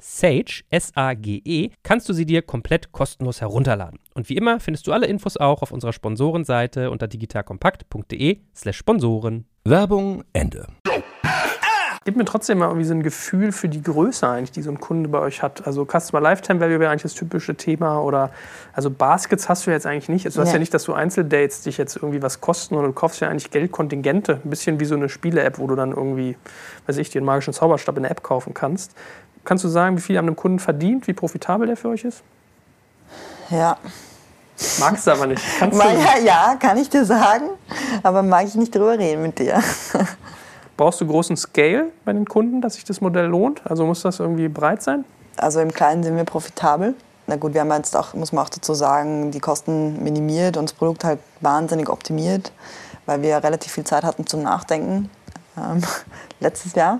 Sage, 0.00 0.62
S-A-G-E, 0.70 1.70
kannst 1.82 2.08
du 2.08 2.12
sie 2.12 2.24
dir 2.26 2.42
komplett 2.42 2.92
kostenlos 2.92 3.40
herunterladen. 3.40 3.98
Und 4.14 4.28
wie 4.28 4.36
immer 4.36 4.60
findest 4.60 4.86
du 4.86 4.92
alle 4.92 5.06
Infos 5.06 5.36
auch 5.36 5.62
auf 5.62 5.72
unserer 5.72 5.92
Sponsorenseite 5.92 6.90
unter 6.90 7.08
digitalkompakt.de 7.08 8.38
slash 8.54 8.76
Sponsoren. 8.76 9.46
Werbung 9.64 10.24
Ende. 10.32 10.66
Gib 12.04 12.16
mir 12.16 12.24
trotzdem 12.24 12.58
mal 12.58 12.68
irgendwie 12.68 12.86
so 12.86 12.94
ein 12.94 13.02
Gefühl 13.02 13.52
für 13.52 13.68
die 13.68 13.82
Größe 13.82 14.26
eigentlich, 14.26 14.52
die 14.52 14.62
so 14.62 14.70
ein 14.70 14.80
Kunde 14.80 15.10
bei 15.10 15.18
euch 15.18 15.42
hat. 15.42 15.66
Also 15.66 15.84
Customer 15.84 16.22
Lifetime 16.22 16.58
Value 16.58 16.80
wäre 16.80 16.90
eigentlich 16.90 17.02
das 17.02 17.12
typische 17.12 17.54
Thema 17.54 18.00
oder 18.00 18.30
also 18.72 18.88
Baskets 18.90 19.50
hast 19.50 19.66
du 19.66 19.72
jetzt 19.72 19.84
eigentlich 19.84 20.08
nicht. 20.08 20.24
Also 20.24 20.36
du 20.36 20.42
hast 20.42 20.48
Nee. 20.48 20.54
ja 20.54 20.58
nicht, 20.60 20.72
dass 20.72 20.84
du 20.84 20.94
Einzeldates 20.94 21.62
dich 21.62 21.76
jetzt 21.76 21.96
irgendwie 21.96 22.22
was 22.22 22.40
kosten 22.40 22.76
oder 22.76 22.86
du 22.86 22.94
kaufst 22.94 23.20
ja 23.20 23.28
eigentlich 23.28 23.50
Geldkontingente. 23.50 24.40
Ein 24.42 24.48
bisschen 24.48 24.80
wie 24.80 24.86
so 24.86 24.94
eine 24.94 25.10
Spiele-App, 25.10 25.58
wo 25.58 25.66
du 25.66 25.74
dann 25.74 25.90
irgendwie, 25.90 26.38
weiß 26.86 26.96
ich, 26.96 27.10
dir 27.10 27.18
einen 27.18 27.26
magischen 27.26 27.52
Zauberstab 27.52 27.98
in 27.98 28.04
der 28.04 28.12
App 28.12 28.22
kaufen 28.22 28.54
kannst. 28.54 28.94
Kannst 29.48 29.64
du 29.64 29.68
sagen, 29.68 29.96
wie 29.96 30.02
viel 30.02 30.18
an 30.18 30.26
einem 30.26 30.36
Kunden 30.36 30.58
verdient, 30.58 31.06
wie 31.06 31.14
profitabel 31.14 31.66
der 31.66 31.78
für 31.78 31.88
euch 31.88 32.04
ist? 32.04 32.22
Ja. 33.48 33.78
Magst 34.78 35.06
du 35.06 35.12
aber 35.12 35.26
nicht. 35.26 35.42
Kannst 35.58 35.72
du 35.72 35.82
Mag, 35.82 35.96
nicht. 35.96 36.06
ja, 36.26 36.54
kann 36.60 36.76
ich 36.76 36.90
dir 36.90 37.06
sagen, 37.06 37.48
aber 38.02 38.22
mag 38.22 38.44
ich 38.46 38.56
nicht 38.56 38.74
drüber 38.74 38.98
reden 38.98 39.22
mit 39.22 39.38
dir. 39.38 39.62
Brauchst 40.76 41.00
du 41.00 41.06
großen 41.06 41.34
Scale 41.38 41.86
bei 42.04 42.12
den 42.12 42.26
Kunden, 42.26 42.60
dass 42.60 42.74
sich 42.74 42.84
das 42.84 43.00
Modell 43.00 43.24
lohnt? 43.24 43.62
Also 43.64 43.86
muss 43.86 44.02
das 44.02 44.20
irgendwie 44.20 44.48
breit 44.48 44.82
sein? 44.82 45.06
Also 45.38 45.60
im 45.60 45.72
Kleinen 45.72 46.02
sind 46.02 46.14
wir 46.14 46.24
profitabel. 46.24 46.94
Na 47.26 47.36
gut, 47.36 47.54
wir 47.54 47.62
haben 47.62 47.72
jetzt 47.72 47.96
auch, 47.96 48.12
muss 48.12 48.32
man 48.32 48.44
auch 48.44 48.50
dazu 48.50 48.74
sagen, 48.74 49.30
die 49.30 49.40
Kosten 49.40 50.02
minimiert 50.04 50.58
und 50.58 50.68
das 50.68 50.74
Produkt 50.74 51.04
halt 51.04 51.20
wahnsinnig 51.40 51.88
optimiert, 51.88 52.52
weil 53.06 53.22
wir 53.22 53.42
relativ 53.42 53.72
viel 53.72 53.84
Zeit 53.84 54.04
hatten 54.04 54.26
zum 54.26 54.42
Nachdenken 54.42 55.08
ähm, 55.56 55.80
letztes 56.38 56.74
Jahr. 56.74 56.98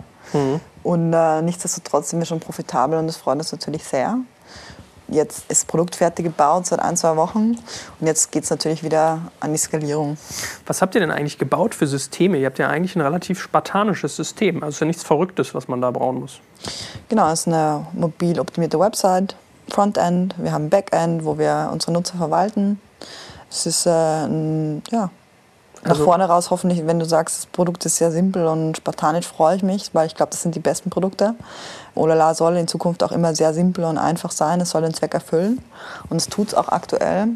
Und 0.83 1.13
äh, 1.13 1.43
nichtsdestotrotz 1.43 2.11
sind 2.11 2.19
wir 2.19 2.27
schon 2.27 2.41
profitabel 2.41 2.99
und 2.99 3.07
das 3.07 3.17
freut 3.17 3.39
uns 3.39 3.53
natürlich 3.53 3.85
sehr. 3.85 4.19
Jetzt 5.11 5.39
ist 5.39 5.63
das 5.63 5.65
Produkt 5.65 5.97
fertig 5.97 6.27
gebaut 6.27 6.67
seit 6.67 6.81
ein, 6.81 6.95
zwei 6.97 7.17
Wochen 7.17 7.57
und 7.99 8.07
jetzt 8.07 8.31
geht 8.31 8.45
es 8.45 8.51
natürlich 8.51 8.85
wieder 8.85 9.23
an 9.41 9.53
die 9.53 9.59
Skalierung. 9.59 10.19
Was 10.67 10.83
habt 10.83 10.95
ihr 10.95 11.01
denn 11.01 11.11
eigentlich 11.11 11.39
gebaut 11.39 11.75
für 11.75 11.87
Systeme? 11.87 12.37
Ihr 12.37 12.45
habt 12.45 12.59
ja 12.59 12.69
eigentlich 12.69 12.95
ein 12.95 13.01
relativ 13.01 13.41
spartanisches 13.41 14.17
System. 14.17 14.63
Also 14.63 14.75
ist 14.75 14.81
ja 14.81 14.87
nichts 14.87 15.05
Verrücktes, 15.05 15.55
was 15.55 15.67
man 15.67 15.81
da 15.81 15.91
bauen 15.91 16.21
muss. 16.21 16.41
Genau, 17.09 17.31
es 17.33 17.41
ist 17.41 17.49
eine 17.49 17.87
mobil 17.95 18.39
optimierte 18.39 18.79
Website, 18.79 19.35
Frontend, 19.71 20.35
wir 20.39 20.53
haben 20.53 20.69
Backend, 20.69 21.25
wo 21.25 21.39
wir 21.39 21.71
unsere 21.73 21.93
Nutzer 21.93 22.19
verwalten. 22.19 22.79
Es 23.51 23.65
ist 23.65 23.87
äh, 23.87 23.91
ein, 23.91 24.83
ja, 24.91 25.11
nach 25.85 25.91
Also- 25.93 26.05
vorne 26.05 26.25
raus 26.25 26.51
hoffentlich, 26.51 26.87
wenn 26.87 26.99
du 26.99 27.05
sagst, 27.05 27.37
das 27.39 27.47
Produkt 27.47 27.85
ist 27.87 27.97
sehr 27.97 28.11
simpel 28.11 28.47
und 28.47 28.77
spartanisch, 28.79 29.27
freue 29.27 29.57
ich 29.57 29.63
mich, 29.63 29.91
weil 29.95 30.07
ich 30.07 30.15
glaube, 30.15 30.31
das 30.31 30.43
sind 30.43 30.55
die 30.55 30.61
besten 30.61 30.91
Produkte. 30.91 31.35
Olala 31.95 32.35
soll 32.35 32.57
in 32.57 32.69
Zukunft 32.69 33.03
auch 33.03 33.13
immer 33.13 33.35
sehr 33.35 33.53
simpel 33.55 33.85
und 33.85 33.99
einfach 33.99 34.31
sein, 34.31 34.61
es 34.61 34.71
soll 34.71 34.83
den 34.83 34.95
Zweck 34.95 35.15
erfüllen 35.15 35.61
und 36.11 36.17
es 36.19 36.27
tut 36.29 36.49
es 36.49 36.55
auch 36.55 36.69
aktuell. 36.69 37.29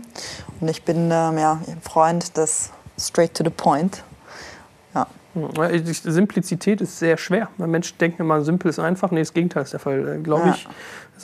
Und 0.60 0.68
ich 0.68 0.84
bin 0.84 1.10
ähm, 1.10 1.38
ja, 1.38 1.58
ein 1.66 1.80
Freund 1.82 2.36
des 2.36 2.70
Straight 2.98 3.34
to 3.34 3.42
the 3.44 3.50
Point. 3.50 4.02
Ja. 4.94 5.06
Die 5.34 5.92
Simplizität 5.92 6.80
ist 6.80 6.98
sehr 6.98 7.16
schwer. 7.16 7.48
Weil 7.56 7.68
Menschen 7.68 7.96
denken 7.98 8.22
immer, 8.22 8.42
simpel 8.42 8.68
ist 8.68 8.78
einfach. 8.78 9.10
Nee, 9.10 9.20
das 9.20 9.32
Gegenteil 9.32 9.62
ist 9.62 9.72
der 9.72 9.80
Fall, 9.80 10.20
glaube 10.22 10.48
Ja. 10.48 10.54
ich. 10.54 10.68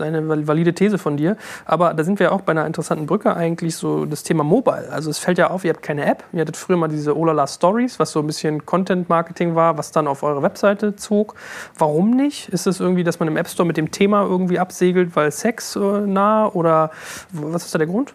Eine 0.01 0.29
val- 0.29 0.47
valide 0.47 0.75
These 0.75 0.99
von 0.99 1.17
dir. 1.17 1.37
Aber 1.65 1.95
da 1.95 2.05
sind 2.05 2.19
wir 2.21 2.33
auch 2.33 2.41
bei 2.43 2.53
einer 2.53 2.67
interessanten 2.67 3.07
Brücke 3.07 3.35
eigentlich 3.35 3.77
so 3.77 4.05
das 4.05 4.23
Thema 4.23 4.45
Mobile. 4.45 4.89
Also 4.93 5.11
es 5.11 5.19
fällt 5.19 5.39
ja 5.39 5.51
auf, 5.51 5.65
ihr 5.65 5.73
habt 5.73 5.83
keine 5.83 6.05
App. 6.07 6.25
Ihr 6.33 6.41
hattet 6.41 6.57
früher 6.57 6.77
mal 6.77 6.89
diese 6.89 7.17
Olala 7.17 7.47
Stories, 7.47 7.99
was 7.99 8.13
so 8.13 8.21
ein 8.21 8.27
bisschen 8.27 8.65
Content-Marketing 8.67 9.55
war, 9.55 9.79
was 9.79 9.93
dann 9.93 10.07
auf 10.07 10.23
eure 10.23 10.43
Webseite 10.43 10.97
zog. 10.97 11.35
Warum 11.77 12.11
nicht? 12.11 12.49
Ist 12.49 12.67
es 12.67 12.81
irgendwie, 12.81 13.05
dass 13.05 13.19
man 13.19 13.29
im 13.29 13.37
App 13.37 13.49
Store 13.49 13.67
mit 13.67 13.77
dem 13.77 13.91
Thema 13.91 14.23
irgendwie 14.23 14.59
absegelt, 14.59 15.15
weil 15.17 15.31
Sex 15.31 15.77
äh, 15.77 15.81
nah 15.81 16.47
oder 16.47 16.91
was 17.33 17.65
ist 17.65 17.75
da 17.75 17.79
der 17.79 17.87
Grund? 17.87 18.15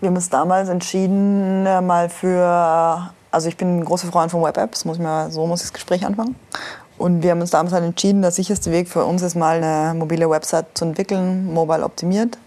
Wir 0.00 0.08
haben 0.08 0.16
uns 0.16 0.28
damals 0.28 0.68
entschieden, 0.68 1.64
äh, 1.64 1.80
mal 1.80 2.08
für, 2.10 3.10
also 3.30 3.48
ich 3.48 3.56
bin 3.56 3.78
ein 3.78 3.84
großer 3.84 4.08
Freund 4.08 4.30
von 4.30 4.42
Web-Apps, 4.42 4.84
muss 4.84 4.96
ich 4.98 5.02
mal, 5.02 5.30
so 5.30 5.46
muss 5.46 5.60
ich 5.60 5.66
das 5.68 5.72
Gespräch 5.72 6.04
anfangen. 6.04 6.34
Und 7.04 7.22
wir 7.22 7.32
haben 7.32 7.42
uns 7.42 7.50
damals 7.50 7.74
halt 7.74 7.84
entschieden, 7.84 8.22
der 8.22 8.30
sicherste 8.30 8.72
Weg 8.72 8.88
für 8.88 9.04
uns 9.04 9.20
ist 9.20 9.34
mal 9.34 9.62
eine 9.62 9.92
mobile 9.92 10.30
Website 10.30 10.68
zu 10.72 10.86
entwickeln, 10.86 11.52
mobile 11.52 11.84
optimiert. 11.84 12.38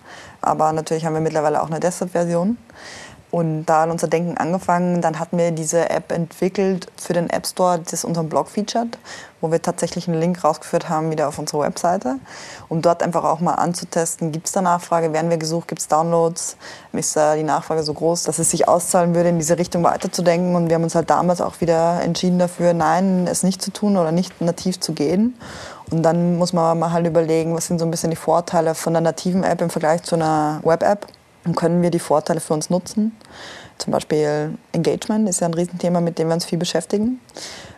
Aber 0.41 0.73
natürlich 0.73 1.05
haben 1.05 1.13
wir 1.13 1.21
mittlerweile 1.21 1.61
auch 1.61 1.69
eine 1.69 1.79
Desktop-Version. 1.79 2.57
Und 3.29 3.65
da 3.65 3.81
hat 3.81 3.89
unser 3.89 4.07
Denken 4.07 4.37
angefangen. 4.37 5.01
Dann 5.01 5.19
hatten 5.19 5.37
wir 5.37 5.51
diese 5.51 5.89
App 5.89 6.13
entwickelt 6.13 6.87
für 6.95 7.13
den 7.13 7.29
App 7.29 7.45
Store, 7.45 7.79
das 7.79 8.05
unseren 8.05 8.29
Blog 8.29 8.47
featured, 8.47 8.97
wo 9.41 9.51
wir 9.51 9.61
tatsächlich 9.61 10.07
einen 10.07 10.19
Link 10.19 10.43
rausgeführt 10.43 10.87
haben 10.87 11.11
wieder 11.11 11.27
auf 11.27 11.37
unsere 11.37 11.61
Webseite, 11.61 12.15
um 12.69 12.81
dort 12.81 13.03
einfach 13.03 13.25
auch 13.25 13.41
mal 13.41 13.55
anzutesten, 13.55 14.31
gibt 14.31 14.47
es 14.47 14.53
da 14.53 14.61
Nachfrage, 14.61 15.11
werden 15.11 15.29
wir 15.29 15.37
gesucht, 15.37 15.67
gibt 15.67 15.81
es 15.81 15.87
Downloads, 15.89 16.55
ist 16.93 17.15
da 17.15 17.35
die 17.35 17.43
Nachfrage 17.43 17.83
so 17.83 17.93
groß, 17.93 18.23
dass 18.23 18.39
es 18.39 18.49
sich 18.49 18.67
auszahlen 18.67 19.13
würde, 19.13 19.29
in 19.29 19.39
diese 19.39 19.57
Richtung 19.57 19.83
weiterzudenken. 19.83 20.55
Und 20.55 20.69
wir 20.69 20.75
haben 20.75 20.83
uns 20.83 20.95
halt 20.95 21.09
damals 21.09 21.41
auch 21.41 21.59
wieder 21.59 22.01
entschieden 22.01 22.39
dafür, 22.39 22.73
nein, 22.73 23.27
es 23.29 23.43
nicht 23.43 23.61
zu 23.61 23.71
tun 23.71 23.97
oder 23.97 24.11
nicht 24.11 24.39
nativ 24.41 24.79
zu 24.79 24.93
gehen. 24.93 25.37
Und 25.91 26.03
dann 26.03 26.37
muss 26.37 26.53
man 26.53 26.79
mal 26.79 26.91
halt 26.91 27.05
überlegen, 27.05 27.55
was 27.55 27.67
sind 27.67 27.79
so 27.79 27.85
ein 27.85 27.91
bisschen 27.91 28.09
die 28.09 28.15
Vorteile 28.15 28.73
von 28.73 28.95
einer 28.95 29.01
nativen 29.01 29.43
App 29.43 29.61
im 29.61 29.69
Vergleich 29.69 30.03
zu 30.03 30.15
einer 30.15 30.61
Web-App. 30.63 31.07
Und 31.47 31.55
können 31.55 31.81
wir 31.81 31.89
die 31.89 31.99
Vorteile 31.99 32.41
für 32.41 32.53
uns 32.53 32.69
nutzen? 32.69 33.15
Zum 33.77 33.91
Beispiel 33.91 34.57
Engagement 34.73 35.29
ist 35.29 35.39
ja 35.39 35.47
ein 35.47 35.53
Riesenthema, 35.53 36.01
mit 36.01 36.19
dem 36.19 36.27
wir 36.27 36.33
uns 36.33 36.45
viel 36.45 36.59
beschäftigen. 36.59 37.21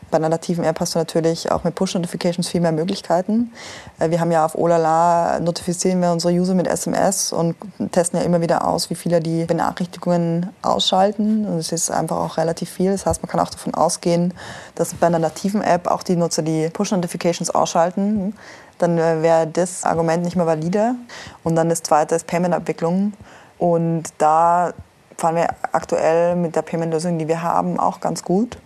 Bei 0.10 0.18
einer 0.18 0.30
nativen 0.30 0.64
App 0.64 0.80
hast 0.80 0.96
du 0.96 1.00
natürlich 1.00 1.52
auch 1.52 1.64
mit 1.64 1.76
Push-Notifications 1.76 2.48
viel 2.48 2.62
mehr 2.62 2.72
Möglichkeiten. 2.72 3.52
Äh, 4.00 4.10
Wir 4.10 4.20
haben 4.20 4.32
ja 4.32 4.44
auf 4.44 4.56
Olala 4.56 5.40
notifizieren 5.40 6.02
wir 6.02 6.12
unsere 6.12 6.34
User 6.34 6.56
mit 6.56 6.68
SMS 6.68 7.32
und 7.32 7.56
testen 7.92 8.20
ja 8.20 8.26
immer 8.26 8.42
wieder 8.42 8.68
aus, 8.68 8.90
wie 8.90 8.96
viele 8.96 9.20
die 9.20 9.46
Benachrichtigungen 9.46 10.50
ausschalten. 10.64 11.46
Und 11.46 11.60
es 11.60 11.72
ist 11.72 11.92
einfach 11.92 12.18
auch 12.18 12.38
relativ 12.38 12.72
viel. 12.72 12.92
Das 12.92 13.06
heißt, 13.06 13.22
man 13.22 13.30
kann 13.30 13.40
auch 13.40 13.52
davon 13.52 13.76
ausgehen, 13.76 14.34
dass 14.74 14.96
bei 14.96 15.06
einer 15.06 15.20
nativen 15.20 15.62
App 15.62 15.86
auch 15.86 16.02
die 16.02 16.16
Nutzer 16.16 16.42
die 16.42 16.70
Push-Notifications 16.70 17.52
ausschalten. 17.52 18.34
Dann 18.80 18.98
äh, 18.98 19.22
wäre 19.22 19.46
das 19.46 19.84
Argument 19.84 20.24
nicht 20.24 20.36
mehr 20.36 20.48
valide. 20.48 20.96
Und 21.44 21.56
dann 21.56 21.70
das 21.70 21.84
zweite 21.84 22.16
ist 22.16 22.26
Payment-Abwicklung. 22.26 23.14
Und 23.60 24.06
da 24.18 24.74
fahren 25.18 25.36
wir 25.36 25.50
aktuell 25.74 26.36
mit 26.36 26.56
der 26.56 26.62
Payment-Lösung, 26.64 27.20
die 27.20 27.28
wir 27.28 27.44
haben, 27.44 27.80
auch 27.80 28.00
ganz 28.00 28.24
gut. 28.24 28.58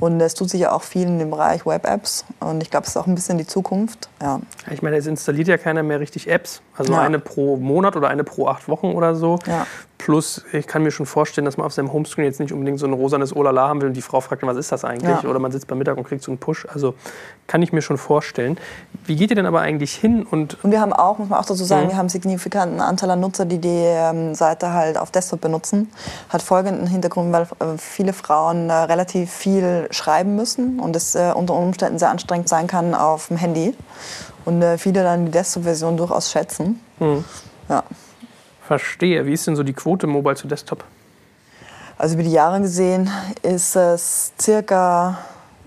Und 0.00 0.20
es 0.20 0.34
tut 0.34 0.50
sich 0.50 0.62
ja 0.62 0.72
auch 0.72 0.82
viel 0.82 1.06
in 1.06 1.18
dem 1.18 1.30
Bereich 1.30 1.66
Web-Apps. 1.66 2.24
Und 2.40 2.62
ich 2.62 2.70
glaube, 2.70 2.84
es 2.84 2.90
ist 2.90 2.96
auch 2.96 3.06
ein 3.06 3.14
bisschen 3.14 3.38
die 3.38 3.46
Zukunft. 3.46 4.08
Ja. 4.20 4.40
Ich 4.70 4.82
meine, 4.82 4.96
es 4.96 5.06
installiert 5.06 5.46
ja 5.46 5.56
keiner 5.56 5.82
mehr 5.82 6.00
richtig 6.00 6.28
Apps. 6.28 6.62
Also 6.76 6.92
Ja. 6.92 7.00
eine 7.00 7.18
pro 7.18 7.56
Monat 7.56 7.96
oder 7.96 8.08
eine 8.08 8.24
pro 8.24 8.48
acht 8.48 8.68
Wochen 8.68 8.88
oder 8.92 9.14
so. 9.14 9.38
Ja. 9.46 9.66
Plus, 9.96 10.44
ich 10.52 10.66
kann 10.66 10.82
mir 10.82 10.90
schon 10.90 11.06
vorstellen, 11.06 11.44
dass 11.46 11.56
man 11.56 11.64
auf 11.66 11.72
seinem 11.72 11.90
Homescreen 11.92 12.26
jetzt 12.26 12.38
nicht 12.40 12.52
unbedingt 12.52 12.78
so 12.78 12.86
ein 12.86 12.92
rosanes 12.92 13.34
Olala 13.34 13.68
haben 13.68 13.80
will 13.80 13.88
und 13.88 13.94
die 13.94 14.02
Frau 14.02 14.20
fragt, 14.20 14.42
was 14.42 14.56
ist 14.58 14.70
das 14.70 14.84
eigentlich? 14.84 15.22
Ja. 15.22 15.30
Oder 15.30 15.38
man 15.38 15.50
sitzt 15.52 15.66
beim 15.68 15.78
Mittag 15.78 15.96
und 15.96 16.04
kriegt 16.04 16.22
so 16.22 16.30
einen 16.30 16.38
Push. 16.38 16.66
Also 16.70 16.94
kann 17.46 17.62
ich 17.62 17.72
mir 17.72 17.80
schon 17.80 17.96
vorstellen. 17.96 18.58
Wie 19.06 19.16
geht 19.16 19.30
ihr 19.30 19.36
denn 19.36 19.46
aber 19.46 19.60
eigentlich 19.60 19.94
hin 19.94 20.26
und 20.28 20.62
Und 20.62 20.72
wir 20.72 20.80
haben 20.80 20.92
auch, 20.92 21.18
muss 21.18 21.28
man 21.30 21.38
auch 21.38 21.46
dazu 21.46 21.64
sagen, 21.64 21.84
Mhm. 21.84 21.88
wir 21.90 21.94
haben 21.94 22.00
einen 22.00 22.08
signifikanten 22.10 22.80
Anteil 22.80 23.10
an 23.12 23.20
Nutzer, 23.20 23.46
die 23.46 23.58
die 23.58 23.68
ähm, 23.84 24.34
Seite 24.34 24.72
halt 24.72 24.98
auf 24.98 25.10
Desktop 25.10 25.40
benutzen. 25.40 25.90
Hat 26.28 26.42
folgenden 26.42 26.86
Hintergrund, 26.86 27.32
weil 27.32 27.42
äh, 27.42 27.78
viele 27.78 28.12
Frauen 28.12 28.68
äh, 28.68 28.72
relativ 28.74 29.30
viel 29.30 29.86
schreiben 29.90 30.34
müssen 30.36 30.80
und 30.80 30.96
es 30.96 31.14
äh, 31.14 31.32
unter 31.34 31.54
Umständen 31.54 31.98
sehr 31.98 32.10
anstrengend 32.10 32.48
sein 32.48 32.66
kann 32.66 32.94
auf 32.94 33.28
dem 33.28 33.36
Handy. 33.38 33.74
Und 34.44 34.62
äh, 34.62 34.78
viele 34.78 35.02
dann 35.02 35.26
die 35.26 35.30
Desktop-Version 35.30 35.96
durchaus 35.96 36.30
schätzen. 36.30 36.80
Mhm. 36.98 37.24
Ja. 37.68 37.82
verstehe, 38.66 39.24
wie 39.26 39.32
ist 39.32 39.46
denn 39.46 39.56
so 39.56 39.62
die 39.62 39.72
Quote 39.72 40.06
Mobile 40.06 40.36
zu 40.36 40.46
Desktop? 40.46 40.84
Also 41.96 42.14
über 42.14 42.22
die 42.22 42.32
Jahre 42.32 42.60
gesehen 42.60 43.10
ist 43.42 43.76
es 43.76 44.32
circa 44.40 45.18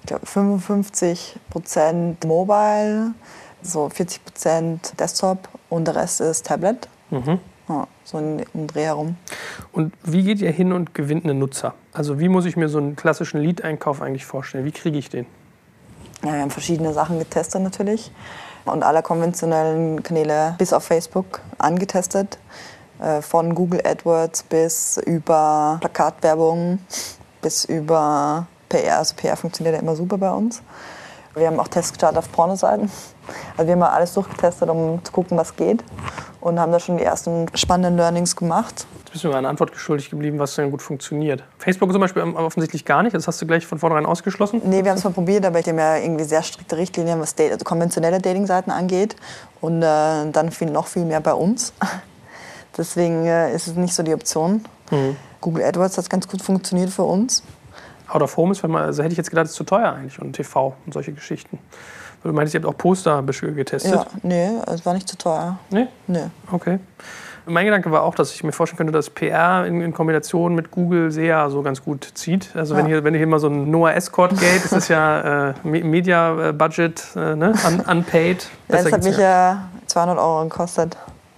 glaub, 0.05 0.28
55 0.28 1.38
Prozent 1.49 2.23
Mobile, 2.25 3.13
so 3.61 3.89
40 3.89 4.25
Prozent 4.25 4.99
Desktop 4.99 5.49
und 5.69 5.86
der 5.86 5.95
Rest 5.95 6.21
ist 6.21 6.45
Tablet. 6.45 6.88
Mhm. 7.09 7.39
Ja, 7.69 7.88
so 8.03 8.17
in 8.17 8.45
um 8.53 8.67
Dreh 8.67 8.86
herum. 8.86 9.17
Und 9.71 9.93
wie 10.03 10.23
geht 10.23 10.39
ihr 10.39 10.51
hin 10.51 10.71
und 10.71 10.93
gewinnt 10.93 11.25
einen 11.25 11.39
Nutzer? 11.39 11.73
Also 11.93 12.19
wie 12.19 12.30
muss 12.30 12.45
ich 12.45 12.55
mir 12.55 12.69
so 12.69 12.78
einen 12.78 12.95
klassischen 12.95 13.41
Lead-Einkauf 13.41 14.01
eigentlich 14.01 14.25
vorstellen? 14.25 14.65
Wie 14.65 14.71
kriege 14.71 14.97
ich 14.97 15.09
den? 15.09 15.25
Ja, 16.23 16.34
wir 16.34 16.41
haben 16.41 16.49
verschiedene 16.49 16.93
Sachen 16.93 17.19
getestet 17.19 17.61
natürlich 17.61 18.11
und 18.70 18.84
alle 18.84 19.01
konventionellen 19.01 20.03
Kanäle 20.03 20.55
bis 20.57 20.74
auf 20.74 20.84
Facebook 20.84 21.41
angetestet. 21.57 22.38
Äh, 22.99 23.22
Von 23.22 23.55
Google 23.55 23.82
AdWords 23.86 24.43
bis 24.43 24.97
über 25.05 25.78
Plakatwerbung 25.82 26.80
bis 27.41 27.65
über 27.65 28.47
PR. 28.70 28.97
Also 28.97 29.15
PR 29.15 29.38
funktioniert 29.38 29.76
ja 29.76 29.82
immer 29.82 29.95
super 29.95 30.18
bei 30.18 30.32
uns. 30.32 30.61
Wir 31.38 31.48
haben 31.48 31.60
auch 31.60 31.68
Tests 31.68 31.92
gestartet 31.94 32.18
auf 32.18 32.32
Pornoseiten. 32.32 32.90
Also 33.56 33.68
wir 33.68 33.74
haben 33.74 33.80
mal 33.80 33.90
alles 33.90 34.14
durchgetestet, 34.14 34.70
um 34.70 35.04
zu 35.04 35.12
gucken, 35.12 35.38
was 35.38 35.56
geht. 35.56 35.84
Und 36.42 36.60
haben 36.60 36.72
da 36.72 36.80
schon 36.80 36.98
die 36.98 37.04
ersten 37.04 37.46
spannenden 37.56 37.98
Learnings 37.98 38.36
gemacht. 38.36 38.88
Jetzt 39.00 39.12
bist 39.12 39.24
du 39.24 39.30
mir 39.30 39.38
eine 39.38 39.50
Antwort 39.50 39.72
geschuldig 39.72 40.10
geblieben, 40.10 40.40
was 40.40 40.56
denn 40.56 40.72
gut 40.72 40.82
funktioniert. 40.82 41.44
Facebook 41.58 41.92
zum 41.92 42.02
Beispiel 42.02 42.22
offensichtlich 42.22 42.86
gar 42.86 43.04
nicht. 43.04 43.16
Das 43.16 43.28
hast 43.28 43.42
du 43.42 43.48
gleich 43.48 43.66
von 43.66 43.80
vornherein 43.80 44.06
ausgeschlossen. 44.06 44.62
Nee, 44.64 44.84
wir 44.84 44.92
haben 44.92 44.98
es 44.98 45.04
mal 45.04 45.12
probiert, 45.12 45.46
aber 45.46 45.60
ich 45.60 45.68
habe 45.68 45.80
ja 45.80 45.98
irgendwie 45.98 46.24
sehr 46.24 46.44
strikte 46.44 46.78
Richtlinien, 46.78 47.20
was 47.20 47.36
also 47.38 47.64
konventionelle 47.64 48.20
Datingseiten 48.20 48.72
angeht. 48.72 49.16
Und 49.62 49.82
äh, 49.82 50.32
dann 50.32 50.52
viel, 50.52 50.70
noch 50.70 50.88
viel 50.88 51.06
mehr 51.06 51.20
bei 51.20 51.34
uns. 51.34 51.74
Deswegen 52.78 53.26
äh, 53.26 53.54
ist 53.54 53.68
es 53.68 53.76
nicht 53.76 53.94
so 53.94 54.04
die 54.04 54.14
Option. 54.14 54.64
Google 55.42 55.66
AdWords 55.66 55.98
hat 55.98 56.10
ganz 56.10 56.28
gut 56.28 56.42
funktioniert 56.42 56.90
für 56.90 57.04
uns. 57.04 57.44
Out 58.10 58.22
of 58.22 58.38
Home 58.38 58.51
ist, 58.51 58.64
wenn 58.64 58.72
man, 58.72 58.84
also 58.84 59.03
hätte 59.03 59.12
ich 59.14 59.18
jetzt 59.18 59.30
gedacht, 59.30 59.45
ist 59.45 59.53
zu 59.53 59.64
teuer 59.64 59.93
eigentlich 59.93 60.20
und 60.22 60.34
TV 60.34 60.76
und 60.86 60.93
solche 60.93 61.12
Geschichten. 61.14 61.60
Du 62.24 62.34
meinst, 62.34 62.53
ihr 62.53 62.60
habt 62.62 62.68
auch 62.68 62.78
Poster 62.78 63.22
getestet? 63.24 63.93
Ja, 63.93 64.05
nee, 64.24 64.49
es 64.68 64.86
war 64.86 64.93
nicht 64.93 65.08
zu 65.08 65.18
teuer. 65.18 65.58
Nee? 65.70 65.88
Nee. 66.08 66.26
Okay. 66.51 66.80
Mein 67.45 67.64
Gedanke 67.66 67.89
war 67.91 68.03
auch, 68.03 68.16
dass 68.16 68.34
ich 68.34 68.43
mir 68.43 68.51
vorstellen 68.51 68.78
könnte, 68.78 68.91
dass 68.91 69.10
PR 69.10 69.66
in, 69.66 69.80
in 69.80 69.93
Kombination 69.93 70.53
mit 70.53 70.70
Google 70.70 71.12
sehr 71.12 71.49
so 71.49 71.62
ganz 71.62 71.82
gut 71.82 72.05
zieht. 72.16 72.49
Also 72.55 72.76
wenn, 72.76 72.86
Ja. 72.88 72.95
hier, 72.95 73.03
wenn 73.05 73.14
hier 73.14 73.28
mal 73.28 73.39
so 73.39 73.47
ein 73.47 73.72
Noah 73.72 73.93
Escort 73.93 74.38
Gate, 74.38 74.66
das 74.66 74.74
ist 74.74 74.88
ja 74.89 75.51
äh, 75.51 75.53
Me- 75.64 75.84
Media 75.84 76.51
Budget, 76.51 77.01
äh, 77.16 77.36
ne? 77.36 77.53
Un, 77.66 77.80
unpaid. 77.80 78.49
Ja, 78.68 78.82
das 78.84 78.91
hat 78.91 79.03
mich 79.05 79.18
ja 79.18 79.70
200 79.86 80.18
Euro 80.18 80.43
gekostet. 80.43 80.97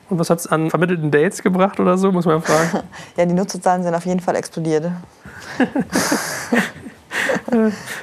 Und 0.09 0.19
was 0.19 0.29
hat 0.29 0.39
es 0.39 0.47
an 0.47 0.69
vermittelten 0.69 1.11
Dates 1.11 1.43
gebracht 1.43 1.79
oder 1.79 1.97
so, 1.97 2.11
muss 2.11 2.25
man 2.25 2.41
fragen. 2.41 2.83
Ja, 3.17 3.25
die 3.25 3.33
Nutzerzahlen 3.33 3.83
sind 3.83 3.93
auf 3.93 4.05
jeden 4.05 4.19
Fall 4.19 4.35
explodiert. 4.35 4.91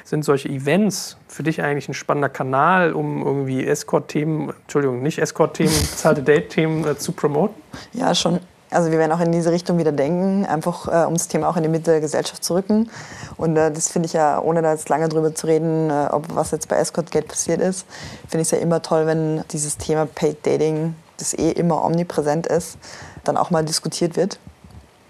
Sind 0.04 0.24
solche 0.24 0.48
Events 0.48 1.16
für 1.28 1.42
dich 1.42 1.62
eigentlich 1.62 1.88
ein 1.88 1.94
spannender 1.94 2.28
Kanal, 2.28 2.92
um 2.92 3.24
irgendwie 3.24 3.66
Escort-Themen, 3.66 4.52
Entschuldigung, 4.62 5.02
nicht 5.02 5.18
Escort-Themen, 5.18 5.72
bezahlte 5.80 6.22
Date-Themen 6.22 6.86
äh, 6.86 6.98
zu 6.98 7.12
promoten? 7.12 7.54
Ja, 7.92 8.14
schon. 8.14 8.40
Also 8.70 8.90
wir 8.90 8.98
werden 8.98 9.12
auch 9.12 9.20
in 9.20 9.30
diese 9.30 9.52
Richtung 9.52 9.78
wieder 9.78 9.92
denken, 9.92 10.44
einfach 10.44 10.88
äh, 10.88 11.06
um 11.06 11.14
das 11.14 11.28
Thema 11.28 11.48
auch 11.48 11.56
in 11.56 11.62
die 11.62 11.68
Mitte 11.68 11.92
der 11.92 12.00
Gesellschaft 12.00 12.42
zu 12.42 12.54
rücken. 12.54 12.90
Und 13.36 13.56
äh, 13.56 13.70
das 13.70 13.88
finde 13.88 14.06
ich 14.06 14.12
ja, 14.12 14.40
ohne 14.40 14.60
da 14.60 14.72
jetzt 14.72 14.88
lange 14.88 15.08
drüber 15.08 15.34
zu 15.34 15.46
reden, 15.46 15.88
äh, 15.88 16.08
ob 16.10 16.34
was 16.34 16.50
jetzt 16.50 16.68
bei 16.68 16.76
Escort 16.76 17.10
Gate 17.12 17.28
passiert 17.28 17.60
ist, 17.60 17.86
finde 18.28 18.42
ich 18.42 18.48
es 18.48 18.50
ja 18.50 18.58
immer 18.58 18.82
toll, 18.82 19.06
wenn 19.06 19.44
dieses 19.52 19.78
Thema 19.78 20.06
Paid 20.06 20.44
Dating, 20.44 20.94
das 21.18 21.34
eh 21.34 21.50
immer 21.50 21.84
omnipräsent 21.84 22.46
ist, 22.46 22.78
dann 23.24 23.36
auch 23.36 23.50
mal 23.50 23.64
diskutiert 23.64 24.16
wird. 24.16 24.38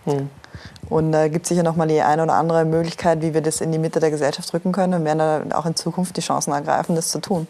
Hm. 0.05 0.31
Und 0.89 1.13
da 1.13 1.29
gibt 1.29 1.47
es 1.47 1.49
sicher 1.49 1.63
noch 1.63 1.77
mal 1.77 1.89
die 1.89 2.01
eine 2.01 2.23
oder 2.23 2.35
andere 2.35 2.65
Möglichkeit, 2.65 3.21
wie 3.21 3.35
wir 3.35 3.41
das 3.41 3.61
in 3.61 3.73
die 3.73 3.79
Mitte 3.79 3.99
der 3.99 4.11
Gesellschaft 4.11 4.53
rücken 4.55 4.73
können 4.73 4.95
und 4.95 5.05
werden 5.05 5.19
da 5.19 5.59
auch 5.59 5.67
in 5.67 5.75
Zukunft 5.75 6.17
die 6.17 6.21
Chancen 6.21 6.53
ergreifen, 6.53 6.95
das 6.95 7.09
zu 7.11 7.19
tun. 7.21 7.49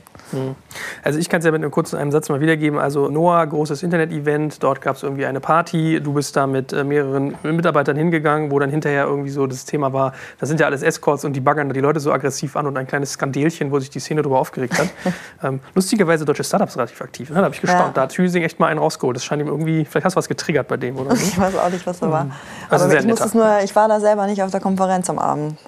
Also 1.03 1.19
ich 1.19 1.29
kann 1.29 1.39
es 1.39 1.45
ja 1.45 1.53
mit 1.53 1.63
einem 1.63 1.71
kurzen 1.71 1.97
einem 1.97 2.11
Satz 2.11 2.29
mal 2.29 2.41
wiedergeben. 2.41 2.79
Also 2.79 3.09
Noah, 3.09 3.47
großes 3.47 3.83
Internet-Event, 3.83 4.63
dort 4.63 4.81
gab 4.81 4.97
es 4.97 5.03
irgendwie 5.03 5.27
eine 5.27 5.41
Party. 5.41 6.01
Du 6.01 6.15
bist 6.15 6.37
da 6.37 6.47
mit 6.47 6.73
äh, 6.73 6.85
mehreren 6.85 7.37
Mitarbeitern 7.43 7.97
hingegangen, 7.97 8.51
wo 8.51 8.59
dann 8.59 8.71
hinterher 8.71 9.05
irgendwie 9.05 9.31
so 9.31 9.47
das 9.47 9.65
Thema 9.65 9.93
war, 9.93 10.13
das 10.39 10.49
sind 10.49 10.61
ja 10.61 10.67
alles 10.67 10.83
Escorts 10.83 11.25
und 11.25 11.35
die 11.35 11.41
baggern 11.41 11.69
da 11.69 11.75
die 11.75 11.81
Leute 11.81 12.01
so 12.01 12.13
aggressiv 12.13 12.57
an 12.57 12.67
und 12.67 12.77
ein 12.77 12.87
kleines 12.87 13.13
Skandelchen, 13.13 13.71
wo 13.71 13.79
sich 13.79 13.91
die 13.91 14.01
Szene 14.01 14.23
darüber 14.23 14.39
aufgeregt 14.39 14.79
hat. 14.79 14.89
ähm, 15.43 15.61
lustigerweise 15.75 16.25
deutsche 16.25 16.45
Startups 16.45 16.77
relativ 16.77 17.01
aktiv. 17.01 17.31
Ne? 17.31 17.37
Da 17.37 17.45
habe 17.45 17.55
ich 17.55 17.61
gestaunt. 17.61 17.89
Ja. 17.89 17.93
Da 17.93 18.03
hat 18.03 18.13
Hüsing 18.13 18.43
echt 18.43 18.59
mal 18.59 18.69
einen 18.69 18.79
rausgeholt. 18.79 19.17
Das 19.17 19.25
scheint 19.25 19.41
ihm 19.41 19.49
irgendwie, 19.49 19.85
vielleicht 19.85 20.05
hast 20.05 20.15
du 20.15 20.19
was 20.19 20.29
getriggert 20.29 20.69
bei 20.69 20.77
dem, 20.77 20.97
oder? 20.97 21.15
so. 21.15 21.27
Ich 21.37 21.39
weiß 21.39 21.57
auch 21.57 21.71
nicht, 21.71 21.87
was 21.87 21.99
da 21.99 22.11
war. 22.11 22.31
Also 22.71 22.87
Aber 22.87 22.99
ich, 22.99 23.05
muss 23.05 23.21
es 23.21 23.35
nur, 23.35 23.59
ich 23.63 23.75
war 23.77 23.89
da 23.89 24.01
selber 24.01 24.27
nicht 24.27 24.43
auf 24.43 24.51
der 24.51 24.61
Konferenz 24.61 25.11
am 25.11 25.19
Abend. 25.19 25.59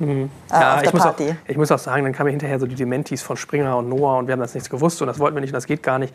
Äh, 0.00 0.28
auf 0.54 0.82
der 0.82 0.82
ich, 0.84 0.92
muss 0.92 1.02
auch, 1.02 1.16
Party. 1.16 1.36
ich 1.46 1.56
muss 1.56 1.72
auch 1.72 1.78
sagen, 1.78 2.04
dann 2.04 2.12
kamen 2.12 2.30
hinterher 2.30 2.58
so 2.58 2.66
die 2.66 2.74
Dementis 2.74 3.22
von 3.22 3.36
Springer 3.36 3.76
und 3.76 3.88
Noah 3.88 4.18
und 4.18 4.26
wir 4.26 4.32
haben 4.32 4.40
das 4.40 4.54
nichts 4.54 4.70
gewusst 4.70 5.00
und 5.02 5.08
das 5.08 5.18
wollten 5.18 5.36
wir 5.36 5.40
nicht 5.40 5.50
und 5.50 5.56
das 5.56 5.66
geht 5.66 5.82
gar 5.82 5.98
nicht. 5.98 6.14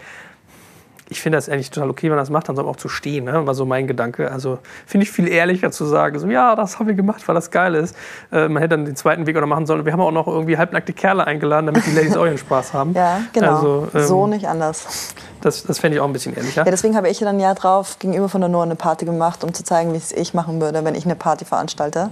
Ich 1.09 1.21
finde 1.21 1.37
das 1.37 1.49
eigentlich 1.49 1.69
total 1.69 1.89
okay, 1.89 2.03
wenn 2.03 2.11
man 2.11 2.19
das 2.19 2.29
macht, 2.29 2.47
dann 2.47 2.55
soll 2.55 2.65
man 2.65 2.73
auch 2.73 2.77
zu 2.77 2.87
stehen, 2.87 3.25
ne? 3.25 3.45
war 3.45 3.53
so 3.53 3.65
mein 3.65 3.87
Gedanke. 3.87 4.31
Also 4.31 4.59
finde 4.87 5.03
ich 5.03 5.11
viel 5.11 5.27
ehrlicher 5.27 5.69
zu 5.69 5.85
sagen, 5.85 6.17
so, 6.17 6.27
ja, 6.27 6.55
das 6.55 6.79
haben 6.79 6.87
wir 6.87 6.95
gemacht, 6.95 7.27
weil 7.27 7.35
das 7.35 7.51
geil 7.51 7.75
ist. 7.75 7.95
Äh, 8.31 8.47
man 8.47 8.61
hätte 8.63 8.69
dann 8.69 8.85
den 8.85 8.95
zweiten 8.95 9.27
Weg 9.27 9.35
auch 9.35 9.41
noch 9.41 9.47
machen 9.47 9.65
sollen. 9.65 9.85
Wir 9.85 9.91
haben 9.91 10.01
auch 10.01 10.11
noch 10.11 10.27
irgendwie 10.27 10.57
halbnackte 10.57 10.93
Kerle 10.93 11.27
eingeladen, 11.27 11.67
damit 11.67 11.85
die 11.85 11.91
Ladies 11.91 12.15
auch 12.15 12.25
ihren 12.25 12.37
Spaß 12.37 12.73
haben. 12.73 12.93
Ja, 13.03 13.21
genau. 13.33 13.55
Also, 13.55 13.87
ähm, 13.93 14.03
so 14.05 14.27
nicht 14.27 14.47
anders. 14.47 15.13
Das, 15.43 15.63
das 15.63 15.79
fände 15.79 15.97
ich 15.97 16.01
auch 16.01 16.07
ein 16.07 16.13
bisschen 16.13 16.33
ehrlicher. 16.33 16.63
Ja, 16.63 16.71
deswegen 16.71 16.95
habe 16.95 17.09
ich 17.09 17.19
dann 17.19 17.37
Jahr 17.37 17.53
drauf 17.53 17.99
gegenüber 17.99 18.29
von 18.29 18.39
der 18.39 18.49
Noah 18.49 18.63
eine 18.63 18.75
Party 18.75 19.03
gemacht, 19.03 19.43
um 19.43 19.53
zu 19.53 19.65
zeigen, 19.65 19.91
wie 19.91 19.97
es 19.97 20.13
ich 20.13 20.33
machen 20.33 20.61
würde, 20.61 20.85
wenn 20.85 20.95
ich 20.95 21.03
eine 21.03 21.15
Party 21.15 21.43
veranstalte. 21.43 22.11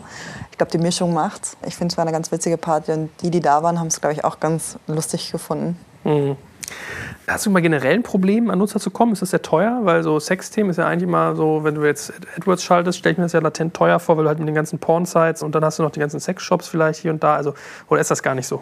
Ich 0.51 0.57
glaube, 0.57 0.71
die 0.71 0.77
Mischung 0.77 1.13
macht's. 1.13 1.55
Ich 1.65 1.77
finde, 1.77 1.93
es 1.93 1.97
war 1.97 2.01
eine 2.01 2.11
ganz 2.11 2.29
witzige 2.34 2.57
Party 2.57 2.91
und 2.91 3.09
die, 3.21 3.32
die 3.32 3.39
da 3.39 3.63
waren, 3.63 3.79
haben 3.79 3.88
es, 3.88 4.01
glaube 4.01 4.13
ich, 4.13 4.25
auch 4.25 4.41
ganz 4.41 4.77
lustig 4.88 5.32
gefunden. 5.32 5.77
Hast 7.25 7.45
du 7.45 7.49
mal 7.51 7.61
generell 7.61 7.95
ein 7.95 8.03
Problem, 8.03 8.49
an 8.49 8.59
Nutzer 8.59 8.82
zu 8.82 8.91
kommen? 8.91 9.13
Ist 9.13 9.21
das 9.21 9.29
sehr 9.29 9.41
teuer? 9.41 9.79
Weil 9.84 10.03
so 10.03 10.19
Sexthemen 10.19 10.69
ist 10.71 10.77
ja 10.77 10.88
eigentlich 10.88 11.07
immer 11.07 11.34
so, 11.34 11.63
wenn 11.63 11.75
du 11.75 11.86
jetzt 11.86 12.11
AdWords 12.36 12.65
schaltest, 12.65 12.99
stelle 12.99 13.13
ich 13.13 13.17
mir 13.17 13.23
das 13.23 13.32
ja 13.32 13.39
latent 13.39 13.73
teuer 13.73 13.99
vor, 13.99 14.17
weil 14.17 14.25
du 14.25 14.29
halt 14.29 14.39
mit 14.39 14.47
den 14.49 14.55
ganzen 14.55 14.77
Porn-Sites 14.77 15.41
und 15.41 15.55
dann 15.55 15.63
hast 15.63 15.79
du 15.79 15.84
noch 15.84 15.91
die 15.91 16.01
ganzen 16.01 16.19
Sexshops 16.19 16.67
vielleicht 16.67 16.99
hier 16.99 17.11
und 17.11 17.23
da. 17.23 17.38
Also, 17.38 17.53
oder 17.88 18.01
ist 18.01 18.11
das 18.11 18.21
gar 18.21 18.36
nicht 18.36 18.47
so? 18.47 18.61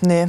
Nee, 0.00 0.26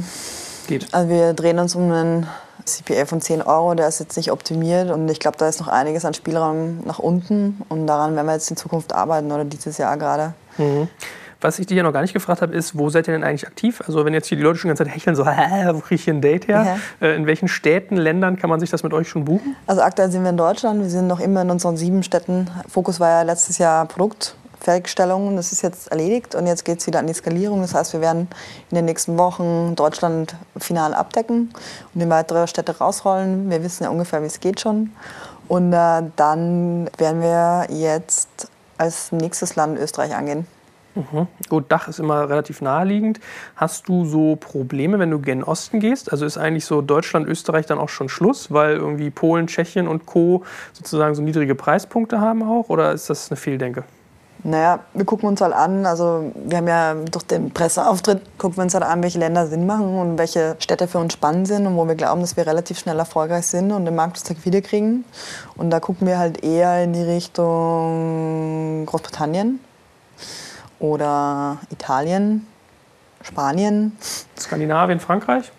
Geht. 0.68 0.92
also 0.92 1.08
wir 1.08 1.32
drehen 1.32 1.58
uns 1.58 1.74
um 1.74 1.90
einen 1.90 2.26
CPA 2.64 3.06
von 3.06 3.20
10 3.20 3.42
Euro, 3.42 3.74
der 3.74 3.88
ist 3.88 4.00
jetzt 4.00 4.16
nicht 4.16 4.32
optimiert 4.32 4.90
und 4.90 5.08
ich 5.08 5.20
glaube, 5.20 5.36
da 5.38 5.48
ist 5.48 5.60
noch 5.60 5.68
einiges 5.68 6.04
an 6.04 6.14
Spielraum 6.14 6.80
nach 6.84 6.98
unten 6.98 7.62
und 7.68 7.86
daran 7.86 8.14
werden 8.16 8.26
wir 8.26 8.34
jetzt 8.34 8.50
in 8.50 8.56
Zukunft 8.56 8.92
arbeiten 8.94 9.30
oder 9.32 9.44
dieses 9.44 9.78
Jahr 9.78 9.96
gerade. 9.96 10.34
Was 11.42 11.58
ich 11.58 11.66
dir 11.66 11.76
ja 11.76 11.82
noch 11.82 11.92
gar 11.92 12.02
nicht 12.02 12.12
gefragt 12.12 12.40
habe, 12.40 12.54
ist, 12.54 12.78
wo 12.78 12.88
seid 12.88 13.08
ihr 13.08 13.14
denn 13.14 13.24
eigentlich 13.24 13.48
aktiv? 13.48 13.82
Also 13.84 14.04
wenn 14.04 14.14
jetzt 14.14 14.28
hier 14.28 14.38
die 14.38 14.44
Leute 14.44 14.60
schon 14.60 14.68
die 14.68 14.76
ganze 14.76 14.84
Zeit 14.84 14.94
hecheln, 14.94 15.16
so, 15.16 15.26
Hä, 15.28 15.70
wo 15.72 15.80
kriege 15.80 15.96
ich 15.96 16.04
hier 16.04 16.14
ein 16.14 16.20
Date 16.20 16.46
her? 16.46 16.78
Äh, 17.00 17.16
in 17.16 17.26
welchen 17.26 17.48
Städten, 17.48 17.96
Ländern 17.96 18.36
kann 18.36 18.48
man 18.48 18.60
sich 18.60 18.70
das 18.70 18.84
mit 18.84 18.92
euch 18.92 19.08
schon 19.08 19.24
buchen? 19.24 19.56
Also 19.66 19.82
aktuell 19.82 20.10
sind 20.10 20.22
wir 20.22 20.30
in 20.30 20.36
Deutschland, 20.36 20.80
wir 20.80 20.88
sind 20.88 21.08
noch 21.08 21.18
immer 21.18 21.42
in 21.42 21.50
unseren 21.50 21.76
sieben 21.76 22.04
Städten. 22.04 22.48
Fokus 22.68 23.00
war 23.00 23.08
ja 23.08 23.22
letztes 23.22 23.58
Jahr 23.58 23.86
Produktfertigstellung, 24.62 25.34
das 25.34 25.50
ist 25.50 25.62
jetzt 25.62 25.88
erledigt 25.88 26.34
und 26.36 26.46
jetzt 26.46 26.64
geht 26.64 26.78
es 26.78 26.86
wieder 26.86 27.00
an 27.00 27.08
die 27.08 27.12
Skalierung. 27.12 27.62
Das 27.62 27.74
heißt, 27.74 27.92
wir 27.94 28.00
werden 28.00 28.28
in 28.70 28.76
den 28.76 28.84
nächsten 28.84 29.18
Wochen 29.18 29.74
Deutschland 29.74 30.36
final 30.56 30.94
abdecken 30.94 31.52
und 31.94 32.00
in 32.00 32.08
weitere 32.10 32.46
Städte 32.46 32.78
rausrollen. 32.78 33.50
Wir 33.50 33.64
wissen 33.64 33.82
ja 33.82 33.90
ungefähr, 33.90 34.22
wie 34.22 34.26
es 34.26 34.38
geht 34.38 34.60
schon. 34.60 34.92
Und 35.48 35.72
äh, 35.72 36.02
dann 36.14 36.88
werden 36.96 37.20
wir 37.20 37.66
jetzt 37.70 38.48
als 38.78 39.10
nächstes 39.10 39.56
Land 39.56 39.78
Österreich 39.78 40.14
angehen. 40.14 40.46
Gut, 41.48 41.64
Dach 41.68 41.88
ist 41.88 41.98
immer 41.98 42.28
relativ 42.28 42.60
naheliegend. 42.60 43.18
Hast 43.56 43.88
du 43.88 44.04
so 44.04 44.36
Probleme, 44.36 44.98
wenn 44.98 45.10
du 45.10 45.18
gen 45.18 45.42
Osten 45.42 45.80
gehst? 45.80 46.12
Also 46.12 46.24
ist 46.24 46.38
eigentlich 46.38 46.66
so 46.66 46.82
Deutschland, 46.82 47.26
Österreich 47.26 47.66
dann 47.66 47.78
auch 47.78 47.88
schon 47.88 48.08
Schluss, 48.08 48.52
weil 48.52 48.76
irgendwie 48.76 49.10
Polen, 49.10 49.46
Tschechien 49.46 49.88
und 49.88 50.06
Co. 50.06 50.44
sozusagen 50.72 51.14
so 51.14 51.22
niedrige 51.22 51.54
Preispunkte 51.54 52.20
haben 52.20 52.42
auch? 52.42 52.68
Oder 52.68 52.92
ist 52.92 53.10
das 53.10 53.30
eine 53.30 53.36
Fehldenke? 53.36 53.84
Naja, 54.44 54.80
wir 54.92 55.04
gucken 55.04 55.28
uns 55.28 55.40
halt 55.40 55.52
an, 55.52 55.86
also 55.86 56.32
wir 56.34 56.58
haben 56.58 56.66
ja 56.66 56.94
durch 56.94 57.24
den 57.24 57.52
Presseauftritt, 57.52 58.38
gucken 58.38 58.56
wir 58.56 58.64
uns 58.64 58.74
halt 58.74 58.82
an, 58.82 59.00
welche 59.00 59.20
Länder 59.20 59.46
Sinn 59.46 59.66
machen 59.66 59.96
und 59.96 60.18
welche 60.18 60.56
Städte 60.58 60.88
für 60.88 60.98
uns 60.98 61.12
spannend 61.12 61.46
sind 61.46 61.64
und 61.64 61.76
wo 61.76 61.86
wir 61.86 61.94
glauben, 61.94 62.22
dass 62.22 62.36
wir 62.36 62.44
relativ 62.44 62.76
schnell 62.80 62.98
erfolgreich 62.98 63.46
sind 63.46 63.70
und 63.70 63.84
den 63.84 63.94
Markttag 63.94 64.44
wiederkriegen. 64.44 65.04
Und 65.56 65.70
da 65.70 65.78
gucken 65.78 66.08
wir 66.08 66.18
halt 66.18 66.42
eher 66.42 66.82
in 66.82 66.92
die 66.92 67.02
Richtung 67.02 68.84
Großbritannien 68.86 69.60
oder 70.80 71.58
Italien, 71.70 72.48
Spanien. 73.22 73.96
Skandinavien, 74.36 74.98
Frankreich? 74.98 75.52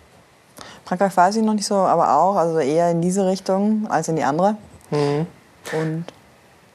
Frankreich 0.84 1.16
weiß 1.16 1.36
ich 1.36 1.42
noch 1.42 1.54
nicht 1.54 1.66
so, 1.66 1.76
aber 1.76 2.18
auch, 2.18 2.36
also 2.36 2.58
eher 2.58 2.90
in 2.90 3.00
diese 3.00 3.26
Richtung 3.26 3.86
als 3.88 4.08
in 4.08 4.16
die 4.16 4.24
andere. 4.24 4.56
Und 4.90 6.04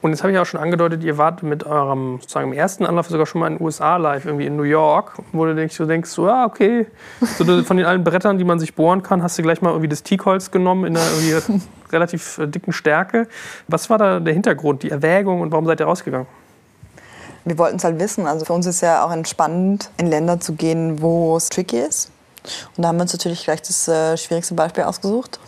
Und 0.02 0.12
jetzt 0.12 0.22
habe 0.22 0.32
ich 0.32 0.38
auch 0.38 0.46
schon 0.46 0.60
angedeutet, 0.60 1.04
ihr 1.04 1.18
wart 1.18 1.42
mit 1.42 1.64
eurem 1.66 2.20
sozusagen 2.22 2.52
im 2.52 2.58
ersten 2.58 2.86
Anlauf 2.86 3.08
sogar 3.08 3.26
schon 3.26 3.40
mal 3.40 3.48
in 3.48 3.58
den 3.58 3.64
USA 3.64 3.98
live, 3.98 4.24
irgendwie 4.24 4.46
in 4.46 4.56
New 4.56 4.62
York, 4.62 5.12
wo 5.32 5.44
du 5.44 5.54
denkst, 5.54 5.76
so 5.76 5.84
denkst, 5.84 6.08
so, 6.08 6.26
ja, 6.26 6.46
okay. 6.46 6.86
So, 7.36 7.44
du- 7.44 7.62
von 7.64 7.76
den 7.76 7.84
allen 7.84 8.02
Brettern, 8.02 8.38
die 8.38 8.44
man 8.44 8.58
sich 8.58 8.74
bohren 8.74 9.02
kann, 9.02 9.22
hast 9.22 9.36
du 9.38 9.42
gleich 9.42 9.60
mal 9.60 9.70
irgendwie 9.70 9.88
das 9.88 10.02
Teakholz 10.02 10.50
genommen 10.50 10.84
in 10.86 10.96
einer 10.96 11.06
relativ 11.92 12.38
äh, 12.38 12.46
dicken 12.46 12.72
Stärke. 12.72 13.28
Was 13.68 13.90
war 13.90 13.98
da 13.98 14.20
der 14.20 14.32
Hintergrund, 14.32 14.82
die 14.84 14.90
Erwägung 14.90 15.42
und 15.42 15.52
warum 15.52 15.66
seid 15.66 15.80
ihr 15.80 15.86
rausgegangen? 15.86 16.26
Wir 17.44 17.58
wollten 17.58 17.76
es 17.76 17.84
halt 17.84 17.98
wissen. 17.98 18.26
Also 18.26 18.46
für 18.46 18.54
uns 18.54 18.64
ist 18.66 18.80
ja 18.80 19.04
auch 19.04 19.12
entspannend, 19.12 19.90
in 19.98 20.06
Länder 20.06 20.40
zu 20.40 20.54
gehen, 20.54 21.02
wo 21.02 21.36
es 21.36 21.50
tricky 21.50 21.78
ist. 21.78 22.10
Und 22.76 22.82
da 22.82 22.88
haben 22.88 22.96
wir 22.96 23.02
uns 23.02 23.12
natürlich 23.12 23.44
gleich 23.44 23.60
das 23.60 23.86
äh, 23.86 24.16
schwierigste 24.16 24.54
Beispiel 24.54 24.84
ausgesucht. 24.84 25.38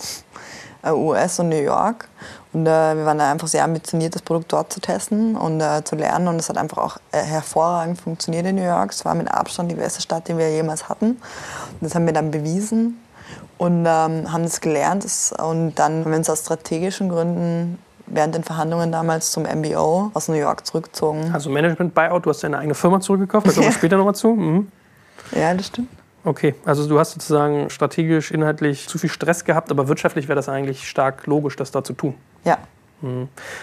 Äh, 0.82 0.90
US 0.90 1.38
und 1.38 1.48
New 1.48 1.57
York. 1.62 2.09
Und 2.53 2.66
äh, 2.66 2.96
wir 2.96 3.05
waren 3.07 3.18
da 3.18 3.30
einfach 3.30 3.48
sehr 3.48 3.64
ambitioniert, 3.64 4.14
das 4.14 4.22
Produkt 4.22 4.53
dort 4.53 4.72
zu 4.72 4.80
testen 4.80 5.36
und 5.36 5.61
äh, 5.61 5.82
zu 5.84 5.96
lernen. 5.96 6.28
Und 6.28 6.36
es 6.36 6.48
hat 6.48 6.59
einfach 6.59 6.78
auch 6.78 6.96
äh, 7.11 7.22
hervorragend 7.22 8.00
funktioniert 8.00 8.46
in 8.46 8.57
New 8.57 8.64
York. 8.64 8.92
Es 8.92 9.05
war 9.05 9.14
mit 9.14 9.30
Abstand 9.30 9.70
die 9.70 9.74
beste 9.74 10.03
Stadt, 10.03 10.28
die 10.28 10.36
wir 10.36 10.50
jemals 10.50 10.88
hatten. 10.88 11.12
Und 11.12 11.80
das 11.80 11.94
haben 11.94 12.05
wir 12.05 12.12
dann 12.12 12.30
bewiesen 12.30 12.98
und 13.57 13.86
ähm, 13.86 14.30
haben 14.32 14.42
das 14.42 14.61
gelernt. 14.61 15.07
Und 15.38 15.74
dann 15.76 16.05
haben 16.05 16.11
wir 16.11 16.18
uns 16.18 16.28
aus 16.28 16.40
strategischen 16.40 17.09
Gründen 17.09 17.78
während 18.07 18.34
den 18.34 18.44
Verhandlungen 18.44 18.92
damals 18.92 19.32
zum 19.32 19.44
MBO 19.44 20.11
aus 20.12 20.28
New 20.28 20.34
York 20.34 20.66
zurückgezogen. 20.66 21.30
Also 21.32 21.48
Management-Buyout, 21.48 22.26
du 22.26 22.30
hast 22.30 22.42
deine 22.42 22.59
eigene 22.59 22.74
Firma 22.74 23.00
zurückgekauft, 23.00 23.46
da 23.46 23.53
kommen 23.53 23.66
wir 23.66 23.72
später 23.72 23.96
nochmal 23.96 24.14
zu. 24.14 24.34
Mhm. 24.34 24.68
Ja, 25.34 25.55
das 25.55 25.68
stimmt. 25.68 25.88
Okay, 26.24 26.55
also 26.64 26.86
du 26.86 26.98
hast 26.98 27.12
sozusagen 27.12 27.68
strategisch, 27.70 28.30
inhaltlich 28.30 28.86
zu 28.86 28.98
viel 28.98 29.11
Stress 29.11 29.44
gehabt, 29.44 29.70
aber 29.70 29.88
wirtschaftlich 29.88 30.28
wäre 30.28 30.36
das 30.36 30.48
eigentlich 30.48 30.88
stark 30.88 31.26
logisch, 31.26 31.57
das 31.57 31.72
da 31.72 31.82
zu 31.82 31.94
tun. 31.94 32.14
Ja. 32.45 32.59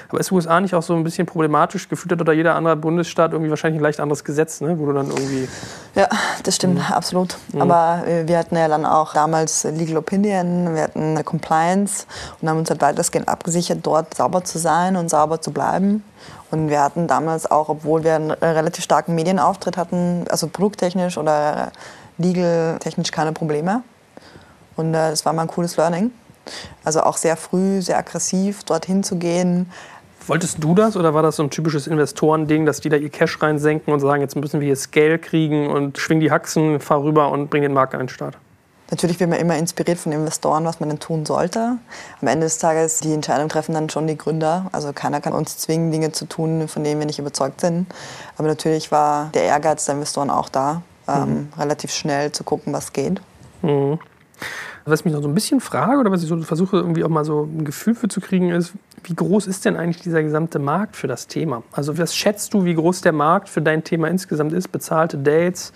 Aber 0.10 0.20
ist 0.20 0.32
USA 0.32 0.60
nicht 0.60 0.76
auch 0.76 0.84
so 0.84 0.94
ein 0.94 1.04
bisschen 1.04 1.26
problematisch? 1.26 1.88
Gefühlt 1.88 2.12
hat 2.12 2.20
oder 2.20 2.34
jeder 2.34 2.56
andere 2.56 2.76
Bundesstaat 2.76 3.32
irgendwie 3.32 3.50
wahrscheinlich 3.50 3.80
ein 3.80 3.84
leicht 3.84 4.02
anderes 4.02 4.24
Gesetz, 4.24 4.60
ne? 4.60 4.78
wo 4.78 4.86
du 4.86 4.94
dann 4.94 5.08
irgendwie. 5.08 5.48
Ja, 5.96 6.10
das 6.44 6.58
stimmt, 6.58 6.92
absolut. 6.92 7.38
Aber 7.58 8.04
äh, 8.06 8.28
wir 8.28 8.38
hatten 8.38 8.58
ja 8.58 8.68
dann 8.68 8.86
auch 8.86 9.14
damals 9.14 9.64
Legal 9.64 9.98
Opinion, 9.98 10.76
wir 10.76 10.84
hatten 10.84 11.12
eine 11.12 11.24
Compliance 11.24 12.06
und 12.42 12.50
haben 12.50 12.58
uns 12.60 12.70
halt 12.70 12.82
weitestgehend 12.82 13.30
abgesichert, 13.30 13.80
dort 13.84 14.14
sauber 14.14 14.44
zu 14.44 14.58
sein 14.58 14.98
und 14.98 15.10
sauber 15.10 15.42
zu 15.42 15.52
bleiben. 15.52 16.04
Und 16.52 16.70
wir 16.70 16.82
hatten 16.82 17.08
damals 17.08 17.50
auch, 17.50 17.70
obwohl 17.70 18.04
wir 18.04 18.16
einen 18.16 18.32
relativ 18.32 18.84
starken 18.84 19.16
Medienauftritt 19.16 19.78
hatten, 19.78 20.26
also 20.30 20.48
produkttechnisch 20.48 21.18
oder 21.18 21.72
legal 22.18 22.78
technisch 22.80 23.12
keine 23.12 23.32
Probleme. 23.32 23.84
Und 24.76 24.94
äh, 24.94 25.12
das 25.12 25.26
war 25.26 25.32
mal 25.32 25.44
ein 25.44 25.48
cooles 25.48 25.78
Learning. 25.78 26.12
Also 26.84 27.02
auch 27.02 27.18
sehr 27.18 27.38
früh, 27.38 27.82
sehr 27.82 27.97
aggressiv 27.97 28.64
dorthin 28.64 29.04
zu 29.04 29.18
gehen. 29.18 29.72
Wolltest 30.28 30.64
du 30.64 30.76
das 30.76 30.95
oder 30.95 31.14
war 31.14 31.24
das 31.24 31.38
so 31.38 31.43
ein 31.43 31.50
typisches 31.50 31.88
Investorending, 31.88 32.66
dass 32.66 32.82
die 32.82 32.89
da 32.89 32.97
ihr 32.97 33.10
Cash 33.10 33.41
reinsenken 33.41 33.91
und 33.91 34.00
sagen, 34.00 34.22
jetzt 34.22 34.36
müssen 34.36 34.60
wir 34.60 34.68
hier 34.68 34.76
Scale 34.76 35.18
kriegen 35.18 35.68
und 35.68 35.97
schwing 35.97 36.20
die 36.20 36.32
Haxen, 36.32 36.80
fahr 36.80 37.04
rüber 37.04 37.32
und 37.32 37.50
bring 37.50 37.64
den 37.64 37.74
Markt 37.74 37.95
an 37.95 38.02
den 38.02 38.10
Start? 38.10 38.38
Natürlich 38.91 39.20
wird 39.20 39.30
man 39.30 39.39
immer 39.39 39.56
inspiriert 39.56 40.00
von 40.00 40.12
Investoren, 40.12 40.66
was 40.66 40.80
man 40.80 40.89
denn 40.89 41.00
tun 41.00 41.26
sollte. 41.26 41.78
Am 42.22 42.28
Ende 42.28 42.45
des 42.45 42.58
Tages, 42.58 43.00
die 43.00 43.14
Entscheidung 43.14 43.47
treffen 43.47 43.74
dann 43.74 43.89
schon 43.89 44.08
die 44.08 44.18
Gründer. 44.18 44.68
Also 44.72 44.93
keiner 44.93 45.22
kann 45.22 45.34
uns 45.34 45.58
zwingen, 45.58 45.91
Dinge 45.91 46.12
zu 46.12 46.26
tun, 46.26 46.68
von 46.68 46.84
denen 46.84 47.00
wir 47.00 47.06
nicht 47.06 47.20
überzeugt 47.20 47.62
sind. 47.62 47.88
Aber 48.38 48.47
natürlich 48.47 48.91
war 48.91 49.30
der 49.34 49.43
Ehrgeiz 49.43 49.86
der 49.86 49.95
Investoren 49.95 50.32
auch 50.32 50.50
da, 50.50 50.82
ähm, 51.08 51.24
mhm. 51.24 51.47
relativ 51.60 51.91
schnell 51.91 52.32
zu 52.32 52.43
gucken, 52.43 52.74
was 52.74 52.91
geht. 52.91 53.22
Mhm. 53.62 54.00
Was 54.86 55.02
ich 55.02 55.06
mich 55.06 55.14
noch 55.14 55.22
so 55.22 55.28
ein 55.28 55.34
bisschen 55.34 55.60
frage 55.60 56.00
oder 56.00 56.12
was 56.12 56.24
ich 56.24 56.30
so 56.30 56.38
versuche, 56.42 56.78
irgendwie 56.78 57.04
auch 57.04 57.10
mal 57.10 57.26
so 57.26 57.44
ein 57.44 57.66
Gefühl 57.66 57.96
für 57.96 58.08
zu 58.08 58.22
kriegen, 58.22 58.50
ist, 58.52 58.74
wie 59.04 59.14
groß 59.14 59.48
ist 59.48 59.66
denn 59.66 59.76
eigentlich 59.76 60.02
dieser 60.02 60.24
gesamte 60.24 60.60
Markt 60.60 60.96
für 60.96 61.08
das 61.08 61.28
Thema? 61.28 61.64
Also 61.72 61.98
was 61.98 62.16
schätzt 62.16 62.54
du, 62.54 62.66
wie 62.66 62.76
groß 62.76 63.02
der 63.02 63.14
Markt 63.14 63.50
für 63.50 63.62
dein 63.62 63.84
Thema 63.84 64.08
insgesamt 64.08 64.54
ist? 64.54 64.70
Bezahlte 64.70 65.18
Dates, 65.18 65.74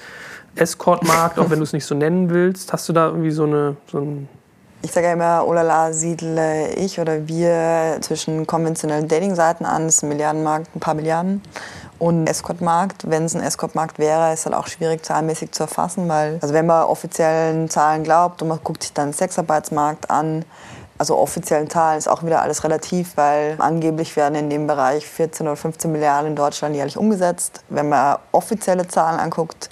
Escort-Markt, 0.56 1.40
auch 1.40 1.50
wenn 1.50 1.60
du 1.60 1.64
es 1.64 1.74
nicht 1.74 1.86
so 1.86 1.96
nennen 1.96 2.30
willst. 2.30 2.74
Hast 2.74 2.88
du 2.90 2.94
da 2.94 3.08
irgendwie 3.08 3.32
so 3.32 3.44
eine... 3.44 3.76
So 3.88 4.00
ein 4.00 4.30
ich 4.84 4.92
sage 4.92 5.08
ja 5.08 5.14
immer, 5.14 5.46
oh 5.48 5.94
siedle 5.94 6.74
ich 6.74 7.00
oder 7.00 7.26
wir 7.28 7.98
zwischen 8.02 8.46
konventionellen 8.46 9.08
Dating-Seiten 9.08 9.66
an. 9.66 9.86
Das 9.86 9.96
ist 9.96 10.04
ein 10.04 10.10
Milliardenmarkt, 10.10 10.76
ein 10.76 10.82
paar 10.82 10.94
Milliarden. 10.94 11.42
Und 12.00 12.28
Escort-Markt, 12.28 13.10
wenn 13.10 13.24
es 13.24 13.34
ein 13.34 13.42
Escort-Markt 13.42 13.98
wäre, 13.98 14.34
ist 14.34 14.46
halt 14.46 14.56
auch 14.56 14.68
schwierig 14.68 15.06
zahlenmäßig 15.06 15.54
zu 15.54 15.64
erfassen, 15.64 16.10
weil, 16.10 16.38
also 16.42 16.54
wenn 16.54 16.66
man 16.66 16.84
offiziellen 16.84 17.70
Zahlen 17.70 18.04
glaubt 18.04 18.42
und 18.42 18.50
man 18.50 18.60
guckt 18.62 18.84
sich 18.84 18.92
dann 18.92 19.10
den 19.10 19.14
Sexarbeitsmarkt 19.14 20.10
an, 20.10 20.44
also 20.98 21.18
offiziellen 21.18 21.70
Zahlen 21.70 21.98
ist 21.98 22.10
auch 22.10 22.24
wieder 22.24 22.42
alles 22.42 22.66
relativ, 22.66 23.16
weil 23.16 23.56
angeblich 23.60 24.16
werden 24.18 24.36
in 24.36 24.50
dem 24.50 24.68
Bereich 24.68 25.08
14 25.08 25.48
oder 25.48 25.56
15 25.56 25.92
Milliarden 25.92 26.32
in 26.32 26.36
Deutschland 26.36 26.76
jährlich 26.76 26.98
umgesetzt. 26.98 27.64
Wenn 27.70 27.88
man 27.88 28.18
offizielle 28.34 28.88
Zahlen 28.88 29.20
anguckt, 29.20 29.70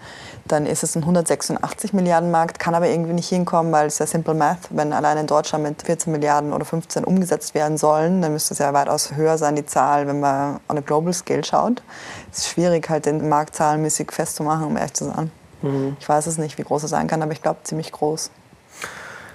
dann 0.52 0.66
ist 0.66 0.84
es 0.84 0.96
ein 0.96 1.04
186 1.04 1.94
Milliarden 1.94 2.32
Markt, 2.32 2.60
kann 2.60 2.76
aber 2.76 2.88
irgendwie 2.88 3.14
nicht 3.14 3.30
hinkommen, 3.30 3.72
weil 3.72 3.88
es 3.88 4.00
ja 4.00 4.06
Simple 4.06 4.34
Math, 4.34 4.70
wenn 4.70 4.94
allein 4.94 5.18
in 5.18 5.28
Deutschland 5.28 5.64
mit 5.64 5.82
14 5.82 6.12
Milliarden 6.12 6.54
oder 6.54 6.66
15 6.66 7.04
umgesetzt 7.04 7.54
werden 7.54 7.78
sollen, 7.78 8.22
dann 8.22 8.34
müsste 8.34 8.54
es 8.54 8.60
ja 8.60 8.74
weitaus 8.74 9.16
höher 9.16 9.38
sein, 9.38 9.56
die 9.56 9.66
Zahl, 9.66 10.08
wenn 10.08 10.20
man 10.20 10.60
on 10.68 10.78
a 10.78 10.82
global 10.82 11.14
scale 11.14 11.44
schaut. 11.44 11.82
Es 12.32 12.40
ist 12.40 12.48
schwierig, 12.50 12.90
halt 12.90 13.06
den 13.06 13.30
Markt 13.30 13.56
zahlenmäßig 13.56 14.12
festzumachen, 14.12 14.66
um 14.66 14.78
ehrlich 14.78 14.94
zu 14.94 15.06
sein. 15.06 15.32
Mhm. 15.62 15.96
Ich 16.00 16.10
weiß 16.10 16.28
es 16.28 16.38
nicht, 16.38 16.58
wie 16.58 16.64
groß 16.64 16.84
es 16.84 16.90
sein 16.90 17.08
kann, 17.08 17.22
aber 17.22 17.32
ich 17.32 17.42
glaube 17.42 17.60
ziemlich 17.64 17.92
groß. 17.92 18.32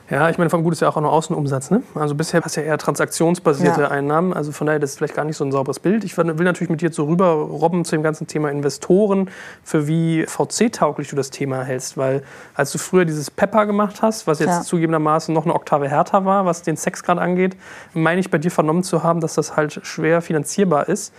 Ja, 0.08 0.30
ich 0.30 0.38
meine, 0.38 0.50
vom 0.50 0.62
Gut 0.62 0.72
ist 0.72 0.80
ja 0.80 0.88
auch 0.88 1.00
nur 1.00 1.12
Außenumsatz. 1.12 1.70
Ne? 1.70 1.82
Also 1.96 2.14
bisher 2.14 2.40
hast 2.42 2.56
du 2.56 2.60
ja 2.60 2.68
eher 2.68 2.78
transaktionsbasierte 2.78 3.82
ja. 3.82 3.88
Einnahmen. 3.88 4.32
Also 4.32 4.52
von 4.52 4.66
daher, 4.66 4.78
das 4.78 4.90
ist 4.90 4.98
vielleicht 4.98 5.16
gar 5.16 5.24
nicht 5.24 5.36
so 5.36 5.44
ein 5.44 5.50
sauberes 5.50 5.80
Bild. 5.80 6.04
Ich 6.04 6.16
will 6.16 6.24
natürlich 6.24 6.70
mit 6.70 6.80
dir 6.80 6.92
so 6.92 7.06
rüber 7.06 7.26
robben 7.32 7.84
zu 7.84 7.96
dem 7.96 8.04
ganzen 8.04 8.28
Thema 8.28 8.50
Investoren, 8.50 9.30
für 9.64 9.88
wie 9.88 10.24
VC-tauglich 10.26 11.08
du 11.08 11.16
das 11.16 11.30
Thema 11.30 11.64
hältst. 11.64 11.96
Weil 11.96 12.22
als 12.54 12.70
du 12.70 12.78
früher 12.78 13.04
dieses 13.04 13.32
Pepper 13.32 13.66
gemacht 13.66 14.00
hast, 14.00 14.28
was 14.28 14.38
jetzt 14.38 14.48
ja. 14.48 14.62
zugegebenermaßen 14.62 15.34
noch 15.34 15.44
eine 15.44 15.54
Oktave 15.54 15.88
härter 15.88 16.24
war, 16.24 16.46
was 16.46 16.62
den 16.62 16.76
Sexgrad 16.76 17.18
angeht, 17.18 17.56
meine 17.92 18.20
ich 18.20 18.30
bei 18.30 18.38
dir 18.38 18.52
vernommen 18.52 18.84
zu 18.84 19.02
haben, 19.02 19.20
dass 19.20 19.34
das 19.34 19.56
halt 19.56 19.80
schwer 19.82 20.22
finanzierbar 20.22 20.88
ist. 20.88 21.12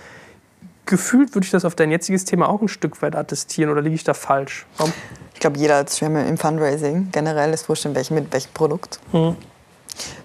Gefühlt 0.85 1.35
würde 1.35 1.43
ich 1.43 1.51
das 1.51 1.65
auf 1.65 1.75
dein 1.75 1.91
jetziges 1.91 2.23
Thema 2.23 2.47
auch 2.47 2.61
ein 2.61 2.69
Stück 2.69 3.01
weit 3.01 3.17
attestieren 3.17 3.69
oder 3.69 3.81
liege 3.81 3.95
ich 3.95 4.05
da 4.05 4.13
falsch? 4.13 4.65
Warum? 4.77 4.93
Ich 5.37 5.41
glaube, 5.41 5.59
jeder 5.59 5.77
hat 5.77 5.91
Schwämme 5.91 6.27
im 6.27 6.35
Fundraising. 6.35 7.09
Generell 7.11 7.53
ist 7.53 7.69
wurscht, 7.69 7.85
in 7.85 7.93
welchem, 7.93 8.15
mit 8.15 8.33
welchem 8.33 8.51
Produkt. 8.53 8.99
Mhm. 9.11 9.35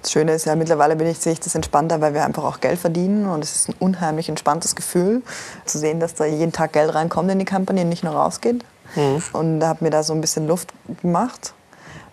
Das 0.00 0.10
Schöne 0.10 0.32
ist 0.32 0.46
ja, 0.46 0.56
mittlerweile 0.56 0.96
bin 0.96 1.06
ich, 1.06 1.18
sehe 1.18 1.34
ich 1.34 1.40
das 1.40 1.54
entspannter, 1.54 2.00
weil 2.00 2.14
wir 2.14 2.24
einfach 2.24 2.44
auch 2.44 2.60
Geld 2.60 2.78
verdienen. 2.78 3.26
Und 3.28 3.44
es 3.44 3.54
ist 3.54 3.68
ein 3.68 3.74
unheimlich 3.78 4.30
entspanntes 4.30 4.74
Gefühl, 4.74 5.20
zu 5.66 5.78
sehen, 5.78 6.00
dass 6.00 6.14
da 6.14 6.24
jeden 6.24 6.50
Tag 6.50 6.72
Geld 6.72 6.94
reinkommt 6.94 7.30
in 7.30 7.38
die 7.38 7.44
Company 7.44 7.82
und 7.82 7.90
nicht 7.90 8.02
nur 8.02 8.14
rausgeht. 8.14 8.64
Mhm. 8.96 9.22
Und 9.34 9.60
da 9.60 9.68
hat 9.68 9.82
mir 9.82 9.90
da 9.90 10.02
so 10.02 10.14
ein 10.14 10.22
bisschen 10.22 10.46
Luft 10.46 10.72
gemacht. 11.02 11.52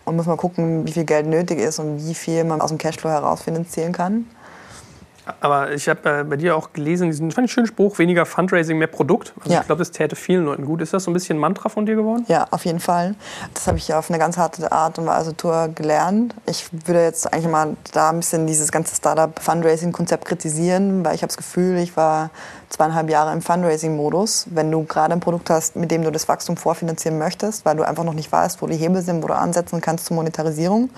Und 0.03 0.17
muss 0.17 0.25
mal 0.25 0.35
gucken, 0.35 0.85
wie 0.85 0.91
viel 0.91 1.05
Geld 1.05 1.25
nötig 1.25 1.57
ist 1.57 1.79
und 1.79 2.05
wie 2.05 2.15
viel 2.15 2.43
man 2.43 2.59
aus 2.59 2.67
dem 2.67 2.77
Cashflow 2.77 3.11
heraus 3.11 3.43
finanzieren 3.43 3.93
kann. 3.93 4.29
Aber 5.39 5.73
ich 5.73 5.87
habe 5.89 6.19
äh, 6.19 6.23
bei 6.23 6.35
dir 6.35 6.55
auch 6.55 6.73
gelesen, 6.73 7.09
diesen 7.09 7.31
fand 7.31 7.45
ich 7.45 7.53
schönen 7.53 7.67
Spruch, 7.67 7.99
weniger 7.99 8.25
Fundraising, 8.25 8.77
mehr 8.77 8.87
Produkt. 8.87 9.33
Also 9.39 9.53
ja. 9.53 9.61
ich 9.61 9.65
glaube, 9.65 9.79
das 9.79 9.91
täte 9.91 10.15
vielen 10.15 10.45
Leuten 10.45 10.65
gut. 10.65 10.81
Ist 10.81 10.93
das 10.93 11.03
so 11.03 11.11
ein 11.11 11.13
bisschen 11.13 11.37
ein 11.37 11.39
Mantra 11.39 11.69
von 11.69 11.85
dir 11.85 11.95
geworden? 11.95 12.25
Ja, 12.27 12.47
auf 12.51 12.65
jeden 12.65 12.79
Fall. 12.79 13.15
Das 13.53 13.67
habe 13.67 13.77
ich 13.77 13.93
auf 13.93 14.09
eine 14.09 14.19
ganz 14.19 14.37
harte 14.37 14.71
Art 14.71 14.99
und 14.99 15.05
Weise 15.05 15.35
Tour 15.35 15.69
gelernt. 15.73 16.35
Ich 16.45 16.69
würde 16.85 17.03
jetzt 17.03 17.31
eigentlich 17.33 17.51
mal 17.51 17.75
da 17.91 18.09
ein 18.09 18.17
bisschen 18.17 18.47
dieses 18.47 18.71
ganze 18.71 18.95
Startup-Fundraising-Konzept 18.95 20.25
kritisieren, 20.25 21.03
weil 21.05 21.15
ich 21.15 21.21
habe 21.21 21.27
das 21.27 21.37
Gefühl, 21.37 21.77
ich 21.77 21.95
war 21.97 22.29
zweieinhalb 22.69 23.09
Jahre 23.09 23.33
im 23.33 23.41
Fundraising-Modus. 23.41 24.47
Wenn 24.51 24.71
du 24.71 24.83
gerade 24.83 25.13
ein 25.13 25.19
Produkt 25.19 25.49
hast, 25.49 25.75
mit 25.75 25.91
dem 25.91 26.03
du 26.03 26.11
das 26.11 26.27
Wachstum 26.27 26.55
vorfinanzieren 26.55 27.17
möchtest, 27.17 27.65
weil 27.65 27.75
du 27.75 27.83
einfach 27.83 28.03
noch 28.03 28.13
nicht 28.13 28.31
weißt, 28.31 28.61
wo 28.61 28.67
die 28.67 28.77
Hebel 28.77 29.01
sind, 29.01 29.23
wo 29.23 29.27
du 29.27 29.35
ansetzen 29.35 29.81
kannst 29.81 30.05
zur 30.05 30.15
Monetarisierung, 30.15 30.89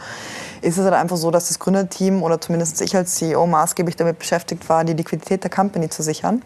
ist 0.62 0.78
es 0.78 0.84
halt 0.84 0.94
einfach 0.94 1.18
so, 1.18 1.32
dass 1.32 1.48
das 1.48 1.60
Gründerteam 1.60 2.24
oder 2.24 2.40
zumindest 2.40 2.82
ich 2.82 2.96
als 2.96 3.16
CEO 3.16 3.48
maßgeblich 3.48 3.96
damit 3.96 4.20
beschäftigt 4.20 4.68
war, 4.70 4.84
die 4.84 4.94
Liquidität 4.94 5.44
der 5.44 5.50
Company 5.50 5.90
zu 5.90 6.04
sichern. 6.04 6.42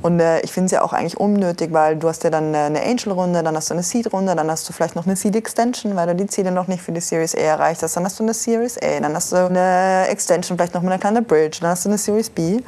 Und 0.00 0.20
äh, 0.20 0.40
ich 0.40 0.52
finde 0.52 0.66
es 0.66 0.72
ja 0.72 0.82
auch 0.82 0.92
eigentlich 0.92 1.18
unnötig, 1.18 1.72
weil 1.72 1.96
du 1.96 2.08
hast 2.08 2.24
ja 2.24 2.30
dann 2.30 2.54
eine 2.54 2.82
Angel-Runde, 2.82 3.42
dann 3.42 3.56
hast 3.56 3.70
du 3.70 3.74
eine 3.74 3.82
Seed-Runde, 3.82 4.34
dann 4.34 4.50
hast 4.50 4.68
du 4.68 4.72
vielleicht 4.72 4.96
noch 4.96 5.06
eine 5.06 5.16
Seed-Extension, 5.16 5.94
weil 5.96 6.06
du 6.08 6.14
die 6.14 6.26
Ziele 6.26 6.50
noch 6.50 6.66
nicht 6.66 6.82
für 6.82 6.92
die 6.92 7.00
Series 7.00 7.34
A 7.34 7.40
erreicht 7.40 7.82
hast. 7.82 7.96
Dann 7.96 8.04
hast 8.04 8.18
du 8.18 8.22
eine 8.22 8.34
Series 8.34 8.78
A, 8.78 9.00
dann 9.00 9.14
hast 9.14 9.32
du 9.32 9.36
eine 9.36 10.06
Extension, 10.08 10.56
vielleicht 10.56 10.74
noch 10.74 10.82
mit 10.82 10.92
einer 10.92 11.00
kleinen 11.00 11.24
Bridge, 11.24 11.58
dann 11.60 11.70
hast 11.70 11.84
du 11.84 11.90
eine 11.90 11.98
Series 11.98 12.30
B. 12.30 12.60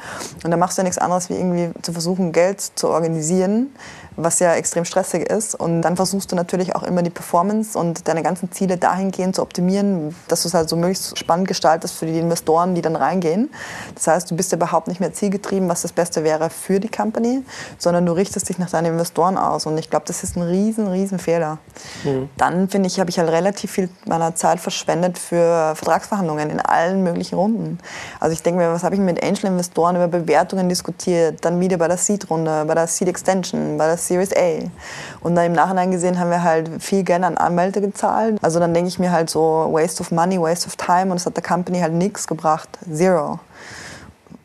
Und 0.43 0.51
dann 0.51 0.59
machst 0.59 0.77
du 0.77 0.81
ja 0.81 0.83
nichts 0.83 0.97
anderes, 0.97 1.29
wie 1.29 1.35
irgendwie 1.35 1.71
zu 1.85 1.93
versuchen, 1.93 2.31
Geld 2.31 2.61
zu 2.61 2.89
organisieren 2.89 3.73
was 4.17 4.39
ja 4.39 4.53
extrem 4.55 4.85
stressig 4.85 5.29
ist. 5.29 5.55
Und 5.55 5.81
dann 5.81 5.95
versuchst 5.95 6.31
du 6.31 6.35
natürlich 6.35 6.75
auch 6.75 6.83
immer 6.83 7.01
die 7.01 7.09
Performance 7.09 7.77
und 7.77 8.07
deine 8.07 8.23
ganzen 8.23 8.51
Ziele 8.51 8.77
dahingehend 8.77 9.35
zu 9.35 9.41
optimieren, 9.41 10.15
dass 10.27 10.43
du 10.43 10.47
es 10.47 10.53
halt 10.53 10.69
so 10.69 10.75
möglichst 10.75 11.17
spannend 11.17 11.47
gestaltest 11.47 11.95
für 11.95 12.05
die 12.05 12.17
Investoren, 12.17 12.75
die 12.75 12.81
dann 12.81 12.95
reingehen. 12.95 13.49
Das 13.93 14.07
heißt, 14.07 14.31
du 14.31 14.35
bist 14.35 14.51
ja 14.51 14.57
überhaupt 14.57 14.87
nicht 14.87 14.99
mehr 14.99 15.13
zielgetrieben, 15.13 15.67
was 15.69 15.81
das 15.81 15.91
Beste 15.91 16.23
wäre 16.23 16.49
für 16.49 16.79
die 16.79 16.89
Company, 16.89 17.43
sondern 17.77 18.05
du 18.05 18.13
richtest 18.13 18.49
dich 18.49 18.57
nach 18.57 18.69
deinen 18.69 18.93
Investoren 18.93 19.37
aus. 19.37 19.65
Und 19.65 19.77
ich 19.77 19.89
glaube, 19.89 20.05
das 20.07 20.23
ist 20.23 20.35
ein 20.35 20.43
riesen, 20.43 20.87
riesen 20.87 21.19
Fehler. 21.19 21.57
Mhm. 22.03 22.29
Dann, 22.37 22.69
finde 22.69 22.87
ich, 22.87 22.99
habe 22.99 23.09
ich 23.09 23.19
halt 23.19 23.29
relativ 23.29 23.71
viel 23.71 23.89
meiner 24.05 24.35
Zeit 24.35 24.59
verschwendet 24.59 25.17
für 25.17 25.75
Vertragsverhandlungen 25.75 26.49
in 26.49 26.59
allen 26.59 27.03
möglichen 27.03 27.35
Runden. 27.35 27.79
Also 28.19 28.33
ich 28.33 28.43
denke 28.43 28.59
mir, 28.59 28.71
was 28.71 28.83
habe 28.83 28.95
ich 28.95 29.01
mit 29.01 29.23
Angel-Investoren 29.23 29.95
über 29.95 30.07
Bewertungen 30.07 30.69
diskutiert, 30.69 31.43
dann 31.43 31.59
wieder 31.59 31.77
bei 31.77 31.87
der 31.87 31.97
Seed-Runde, 31.97 32.65
bei 32.65 32.73
der 32.73 32.87
Seed-Extension, 32.87 33.77
bei 33.77 33.87
der 33.87 33.97
Series 34.07 34.35
A. 34.35 34.69
Und 35.21 35.35
dann 35.35 35.45
im 35.45 35.53
Nachhinein 35.53 35.91
gesehen 35.91 36.19
haben 36.19 36.29
wir 36.29 36.43
halt 36.43 36.69
viel 36.81 37.03
Geld 37.03 37.23
an 37.23 37.37
Anwälte 37.37 37.81
gezahlt. 37.81 38.37
Also 38.41 38.59
dann 38.59 38.73
denke 38.73 38.89
ich 38.89 38.99
mir 38.99 39.11
halt 39.11 39.29
so, 39.29 39.69
waste 39.71 40.01
of 40.01 40.11
money, 40.11 40.39
waste 40.39 40.67
of 40.67 40.75
time. 40.75 41.11
Und 41.11 41.17
es 41.17 41.25
hat 41.25 41.35
der 41.35 41.43
Company 41.43 41.79
halt 41.79 41.93
nichts 41.93 42.27
gebracht. 42.27 42.69
Zero. 42.91 43.39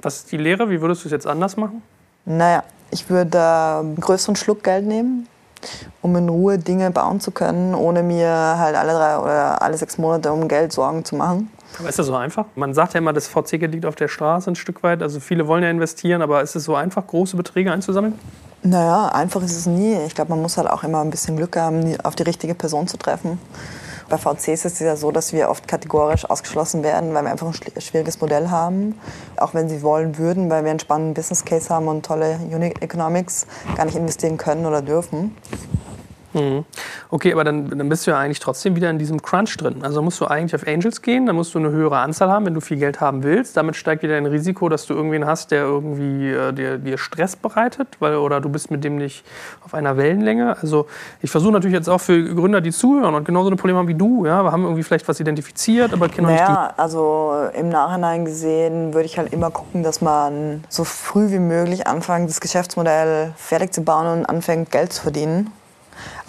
Was 0.03 0.17
ist 0.17 0.33
die 0.33 0.39
Lehre? 0.39 0.71
Wie 0.71 0.81
würdest 0.81 1.05
du 1.05 1.09
es 1.09 1.13
jetzt 1.13 1.27
anders 1.27 1.57
machen? 1.57 1.83
Naja, 2.25 2.63
ich 2.91 3.09
würde 3.11 3.41
einen 3.41 3.97
größeren 3.97 4.37
Schluck 4.37 4.65
Geld 4.65 4.87
nehmen, 4.87 5.29
um 6.03 6.17
in 6.17 6.29
Ruhe 6.29 6.59
Dinge 6.59 6.91
bauen 6.91 7.21
zu 7.21 7.31
können, 7.31 7.75
ohne 7.75 8.03
mir 8.03 8.29
halt 8.29 8.77
alle 8.77 8.93
drei 8.93 9.19
oder 9.19 9.63
alle 9.63 9.77
sechs 9.77 9.99
Monate 9.99 10.33
um 10.33 10.49
Geld 10.49 10.73
Sorgen 10.73 11.05
zu 11.05 11.17
machen. 11.17 11.51
Aber 11.79 11.89
ist 11.89 11.99
das 11.99 12.07
so 12.07 12.15
einfach? 12.15 12.47
Man 12.57 12.75
sagt 12.75 12.95
ja 12.95 12.99
immer, 12.99 13.13
das 13.13 13.29
VC-Geld 13.29 13.73
liegt 13.73 13.87
auf 13.87 13.95
der 13.95 14.09
Straße 14.09 14.51
ein 14.51 14.57
Stück 14.57 14.83
weit. 14.83 15.03
Also 15.03 15.21
viele 15.21 15.47
wollen 15.47 15.63
ja 15.63 15.71
investieren, 15.71 16.23
aber 16.23 16.43
ist 16.43 16.57
es 16.57 16.65
so 16.65 16.75
einfach, 16.75 17.07
große 17.07 17.37
Beträge 17.37 17.73
einzusammeln? 17.73 18.19
Naja, 18.63 19.09
einfach 19.09 19.43
ist 19.43 19.57
es 19.57 19.65
nie. 19.65 19.97
Ich 20.07 20.15
glaube, 20.15 20.31
man 20.31 20.43
muss 20.43 20.59
halt 20.59 20.69
auch 20.69 20.85
immer 20.85 21.01
ein 21.01 21.11
bisschen 21.11 21.35
Glück 21.37 21.57
haben, 21.57 21.99
auf 22.03 22.15
die 22.15 22.25
richtige 22.25 22.55
Person 22.55 22.87
zu 22.87 22.99
treffen. 22.99 23.41
Bei 24.11 24.19
VCs 24.19 24.49
ist 24.49 24.65
es 24.65 24.79
ja 24.81 24.97
so, 24.97 25.13
dass 25.13 25.33
wir 25.33 25.49
oft 25.49 25.67
kategorisch 25.67 26.29
ausgeschlossen 26.29 26.83
werden, 26.83 27.15
weil 27.15 27.23
wir 27.23 27.31
einfach 27.31 27.47
ein 27.47 27.81
schwieriges 27.81 28.21
Modell 28.21 28.51
haben. 28.51 29.01
Auch 29.39 29.55
wenn 29.55 29.71
sie 29.71 29.83
wollen 29.83 30.19
würden, 30.19 30.51
weil 30.51 30.65
wir 30.65 30.73
einen 30.73 30.81
spannenden 30.81 31.15
Business 31.15 31.45
Case 31.45 31.73
haben 31.73 31.89
und 31.89 32.05
tolle 32.05 32.39
Unit 32.51 32.83
Economics, 32.83 33.47
gar 33.77 33.87
nicht 33.87 33.97
investieren 33.97 34.37
können 34.37 34.67
oder 34.67 34.83
dürfen. 34.83 35.35
Mhm. 36.33 36.65
Okay, 37.11 37.33
aber 37.33 37.45
dann, 37.45 37.69
dann 37.77 37.89
bist 37.89 38.07
du 38.07 38.13
ja 38.13 38.19
eigentlich 38.19 38.41
trotzdem 38.41 38.77
wieder 38.77 38.91
in 38.91 38.99
diesem 38.99 39.21
Crunch 39.21 39.57
drin. 39.57 39.83
Also 39.83 40.01
musst 40.03 40.21
du 40.21 40.27
eigentlich 40.27 40.55
auf 40.55 40.67
Angels 40.67 41.03
gehen, 41.03 41.27
dann 41.27 41.37
musst 41.37 41.55
du 41.55 41.59
eine 41.59 41.71
höhere 41.71 41.99
Anzahl 41.99 42.31
haben, 42.31 42.47
wenn 42.47 42.55
du 42.55 42.61
viel 42.61 42.77
Geld 42.77 43.01
haben 43.01 43.23
willst. 43.23 43.57
Damit 43.57 43.77
steigt 43.77 44.03
wieder 44.03 44.17
ein 44.17 44.27
Risiko, 44.27 44.69
dass 44.69 44.87
du 44.87 44.95
irgendwen 44.95 45.27
hast, 45.27 45.51
der 45.51 45.63
irgendwie 45.63 46.31
äh, 46.31 46.53
dir, 46.53 46.79
dir 46.79 46.99
Stress 46.99 47.37
bereitet, 47.37 47.89
weil, 47.99 48.17
oder 48.17 48.41
du 48.41 48.49
bist 48.49 48.71
mit 48.71 48.85
dem 48.85 48.97
nicht 48.97 49.25
auf 49.65 49.75
einer 49.75 49.97
Wellenlänge. 49.97 50.57
Also 50.61 50.87
ich 51.21 51.31
versuche 51.31 51.53
natürlich 51.53 51.75
jetzt 51.75 51.89
auch 51.89 52.01
für 52.01 52.35
Gründer, 52.35 52.61
die 52.61 52.71
zuhören 52.71 53.15
und 53.15 53.25
genauso 53.25 53.49
eine 53.49 53.57
Probleme 53.57 53.79
haben 53.79 53.89
wie 53.89 53.95
du, 53.95 54.27
ja, 54.27 54.43
wir 54.45 54.53
haben 54.53 54.63
irgendwie 54.63 54.83
vielleicht 54.83 55.09
was 55.09 55.19
identifiziert, 55.21 55.93
aber 55.93 56.09
kennen 56.09 56.29
naja, 56.29 56.49
nicht 56.49 56.75
die 56.77 56.79
also 56.79 57.35
im 57.55 57.69
Nachhinein 57.69 58.25
gesehen 58.25 58.95
würde 58.95 59.07
ich 59.07 59.19
halt 59.19 59.33
immer 59.33 59.51
gucken, 59.51 59.83
dass 59.83 60.01
man 60.01 60.65
so 60.69 60.85
früh 60.85 61.31
wie 61.31 61.39
möglich 61.39 61.87
anfängt, 61.87 62.29
das 62.29 62.41
Geschäftsmodell 62.41 63.33
fertig 63.37 63.73
zu 63.73 63.83
bauen 63.83 64.07
und 64.07 64.27
anfängt, 64.27 64.71
Geld 64.71 64.93
zu 64.93 65.03
verdienen. 65.03 65.53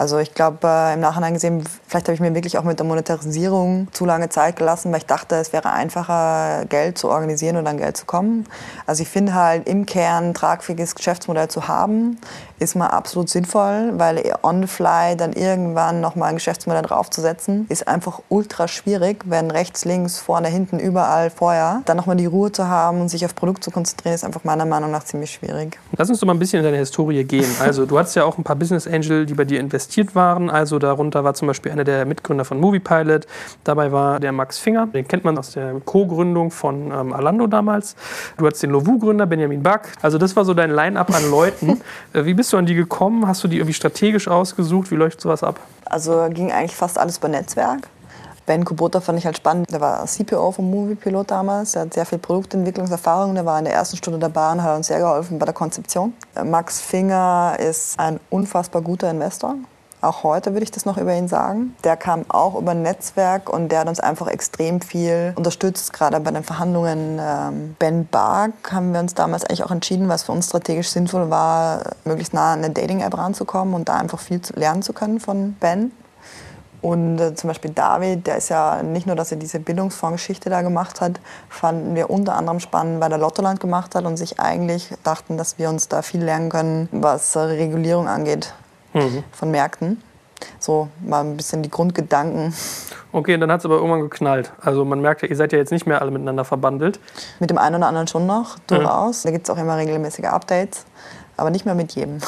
Also 0.02 0.18
ich 0.18 0.34
glaube, 0.34 0.66
äh, 0.66 0.94
im 0.94 1.00
Nachhinein 1.00 1.34
gesehen 1.34 1.62
Vielleicht 1.92 2.08
habe 2.08 2.14
ich 2.14 2.20
mir 2.20 2.34
wirklich 2.34 2.56
auch 2.56 2.64
mit 2.64 2.78
der 2.78 2.86
Monetarisierung 2.86 3.88
zu 3.92 4.06
lange 4.06 4.30
Zeit 4.30 4.56
gelassen, 4.56 4.90
weil 4.92 5.00
ich 5.00 5.06
dachte, 5.06 5.34
es 5.34 5.52
wäre 5.52 5.74
einfacher, 5.74 6.64
Geld 6.70 6.96
zu 6.96 7.10
organisieren 7.10 7.58
und 7.58 7.66
an 7.66 7.76
Geld 7.76 7.98
zu 7.98 8.06
kommen. 8.06 8.46
Also 8.86 9.02
ich 9.02 9.10
finde 9.10 9.34
halt 9.34 9.68
im 9.68 9.84
Kern 9.84 10.30
ein 10.30 10.32
tragfähiges 10.32 10.94
Geschäftsmodell 10.94 11.48
zu 11.48 11.68
haben, 11.68 12.16
ist 12.58 12.76
mal 12.76 12.86
absolut 12.86 13.28
sinnvoll, 13.28 13.92
weil 13.96 14.22
on 14.42 14.62
the 14.62 14.68
fly 14.68 15.18
dann 15.18 15.34
irgendwann 15.34 16.00
nochmal 16.00 16.30
ein 16.30 16.36
Geschäftsmodell 16.36 16.80
draufzusetzen, 16.80 17.66
ist 17.68 17.86
einfach 17.86 18.22
ultra 18.30 18.68
schwierig, 18.68 19.24
wenn 19.26 19.50
rechts, 19.50 19.84
links, 19.84 20.18
vorne, 20.18 20.48
hinten, 20.48 20.78
überall, 20.78 21.28
vorher. 21.28 21.82
Dann 21.84 21.98
nochmal 21.98 22.16
die 22.16 22.24
Ruhe 22.24 22.52
zu 22.52 22.68
haben 22.68 23.02
und 23.02 23.10
sich 23.10 23.26
auf 23.26 23.34
Produkt 23.34 23.64
zu 23.64 23.70
konzentrieren, 23.70 24.14
ist 24.14 24.24
einfach 24.24 24.44
meiner 24.44 24.64
Meinung 24.64 24.90
nach 24.90 25.04
ziemlich 25.04 25.32
schwierig. 25.32 25.78
Lass 25.94 26.08
uns 26.08 26.20
doch 26.20 26.26
mal 26.26 26.32
ein 26.32 26.38
bisschen 26.38 26.60
in 26.60 26.64
deine 26.64 26.78
Historie 26.78 27.22
gehen. 27.24 27.54
Also 27.60 27.84
du 27.84 27.98
hattest 27.98 28.16
ja 28.16 28.24
auch 28.24 28.38
ein 28.38 28.44
paar 28.44 28.56
Business 28.56 28.86
Angel, 28.86 29.26
die 29.26 29.34
bei 29.34 29.44
dir 29.44 29.60
investiert 29.92 30.14
waren. 30.14 30.48
Also 30.48 30.78
darunter 30.78 31.22
war 31.24 31.34
zum 31.34 31.48
Beispiel 31.48 31.70
einer 31.70 31.84
der 31.84 32.06
Mitgründer 32.06 32.44
von 32.44 32.58
Moviepilot. 32.58 33.26
Dabei 33.64 33.92
war 33.92 34.20
der 34.20 34.32
Max 34.32 34.58
Finger. 34.58 34.86
Den 34.86 35.06
kennt 35.06 35.24
man 35.24 35.36
aus 35.36 35.52
der 35.52 35.80
Co-Gründung 35.84 36.50
von 36.50 36.90
ähm, 36.90 37.12
Alando 37.12 37.46
damals. 37.46 37.94
Du 38.38 38.46
hattest 38.46 38.62
den 38.62 38.70
Lovu-Gründer 38.70 39.26
Benjamin 39.26 39.62
Back. 39.62 39.92
Also 40.00 40.16
das 40.16 40.34
war 40.34 40.44
so 40.44 40.54
dein 40.54 40.70
Line-up 40.70 41.14
an 41.14 41.30
Leuten. 41.30 41.80
Äh, 42.12 42.24
wie 42.24 42.34
bist 42.34 42.52
du 42.52 42.56
an 42.56 42.66
die 42.66 42.74
gekommen? 42.74 43.26
Hast 43.26 43.42
du 43.44 43.48
die 43.48 43.56
irgendwie 43.56 43.72
strategisch 43.72 44.28
ausgesucht? 44.28 44.90
Wie 44.90 44.96
läuft 44.96 45.20
sowas 45.20 45.42
ab? 45.42 45.58
Also 45.84 46.28
ging 46.30 46.52
eigentlich 46.52 46.74
fast 46.74 46.98
alles 46.98 47.18
über 47.18 47.28
Netzwerk. 47.28 47.88
Ben 48.46 48.64
Kubota 48.64 49.00
fand 49.00 49.18
ich 49.18 49.26
halt 49.26 49.36
spannend. 49.36 49.70
Der 49.70 49.80
war 49.80 50.04
CPO 50.04 50.52
vom 50.52 50.70
Moviepilot 50.70 51.30
damals. 51.30 51.74
Er 51.74 51.82
hat 51.82 51.94
sehr 51.94 52.06
viel 52.06 52.18
Produktentwicklungserfahrung. 52.18 53.34
Der 53.34 53.46
war 53.46 53.58
in 53.58 53.64
der 53.64 53.74
ersten 53.74 53.96
Stunde 53.96 54.18
dabei 54.18 54.52
und 54.52 54.62
hat 54.62 54.76
uns 54.76 54.88
sehr 54.88 54.98
geholfen 54.98 55.38
bei 55.38 55.46
der 55.46 55.54
Konzeption. 55.54 56.12
Max 56.44 56.80
Finger 56.80 57.56
ist 57.58 57.98
ein 57.98 58.18
unfassbar 58.30 58.82
guter 58.82 59.10
Investor. 59.10 59.56
Auch 60.02 60.24
heute 60.24 60.52
würde 60.52 60.64
ich 60.64 60.72
das 60.72 60.84
noch 60.84 60.98
über 60.98 61.14
ihn 61.14 61.28
sagen. 61.28 61.76
Der 61.84 61.96
kam 61.96 62.24
auch 62.28 62.56
über 62.56 62.72
ein 62.72 62.82
Netzwerk 62.82 63.48
und 63.48 63.70
der 63.70 63.78
hat 63.78 63.88
uns 63.88 64.00
einfach 64.00 64.26
extrem 64.26 64.80
viel 64.80 65.32
unterstützt, 65.36 65.92
gerade 65.92 66.18
bei 66.18 66.32
den 66.32 66.42
Verhandlungen. 66.42 67.20
Ähm, 67.22 67.76
ben 67.78 68.08
Bark 68.08 68.72
haben 68.72 68.92
wir 68.92 68.98
uns 68.98 69.14
damals 69.14 69.44
eigentlich 69.44 69.62
auch 69.62 69.70
entschieden, 69.70 70.08
was 70.08 70.24
für 70.24 70.32
uns 70.32 70.46
strategisch 70.46 70.88
sinnvoll 70.88 71.30
war, 71.30 71.82
möglichst 72.04 72.34
nah 72.34 72.52
an 72.52 72.64
eine 72.64 72.74
Dating-App 72.74 73.16
ranzukommen 73.16 73.74
und 73.74 73.88
da 73.88 73.94
einfach 73.94 74.18
viel 74.18 74.40
lernen 74.56 74.82
zu 74.82 74.92
können 74.92 75.20
von 75.20 75.52
Ben. 75.60 75.92
Und 76.80 77.20
äh, 77.20 77.36
zum 77.36 77.46
Beispiel 77.46 77.70
David, 77.70 78.26
der 78.26 78.38
ist 78.38 78.48
ja 78.48 78.82
nicht 78.82 79.06
nur, 79.06 79.14
dass 79.14 79.30
er 79.30 79.38
diese 79.38 79.60
Bildungsfondsgeschichte 79.60 80.50
da 80.50 80.62
gemacht 80.62 81.00
hat, 81.00 81.20
fanden 81.48 81.94
wir 81.94 82.10
unter 82.10 82.34
anderem 82.34 82.58
spannend, 82.58 83.00
weil 83.00 83.12
er 83.12 83.18
Lottoland 83.18 83.60
gemacht 83.60 83.94
hat 83.94 84.04
und 84.04 84.16
sich 84.16 84.40
eigentlich 84.40 84.92
dachten, 85.04 85.38
dass 85.38 85.58
wir 85.58 85.68
uns 85.68 85.86
da 85.86 86.02
viel 86.02 86.24
lernen 86.24 86.48
können, 86.48 86.88
was 86.90 87.36
Regulierung 87.36 88.08
angeht 88.08 88.52
mhm. 88.92 89.24
von 89.32 89.50
Märkten. 89.50 90.02
So 90.58 90.88
mal 91.00 91.20
ein 91.20 91.36
bisschen 91.36 91.62
die 91.62 91.70
Grundgedanken. 91.70 92.52
Okay, 93.12 93.36
dann 93.36 93.52
hat 93.52 93.60
es 93.60 93.64
aber 93.64 93.76
irgendwann 93.76 94.00
geknallt. 94.00 94.52
Also 94.60 94.84
man 94.84 95.00
merkt 95.00 95.22
ja, 95.22 95.28
ihr 95.28 95.36
seid 95.36 95.52
ja 95.52 95.58
jetzt 95.58 95.70
nicht 95.70 95.86
mehr 95.86 96.00
alle 96.00 96.10
miteinander 96.10 96.44
verbandelt. 96.44 96.98
Mit 97.38 97.50
dem 97.50 97.58
einen 97.58 97.76
oder 97.76 97.86
anderen 97.86 98.08
schon 98.08 98.26
noch, 98.26 98.58
durchaus. 98.66 99.22
Mhm. 99.22 99.28
Da 99.28 99.32
gibt 99.32 99.48
es 99.48 99.54
auch 99.54 99.58
immer 99.58 99.76
regelmäßige 99.76 100.24
Updates 100.24 100.84
aber 101.36 101.50
nicht 101.50 101.64
mehr 101.64 101.74
mit 101.74 101.94
jedem. 101.94 102.16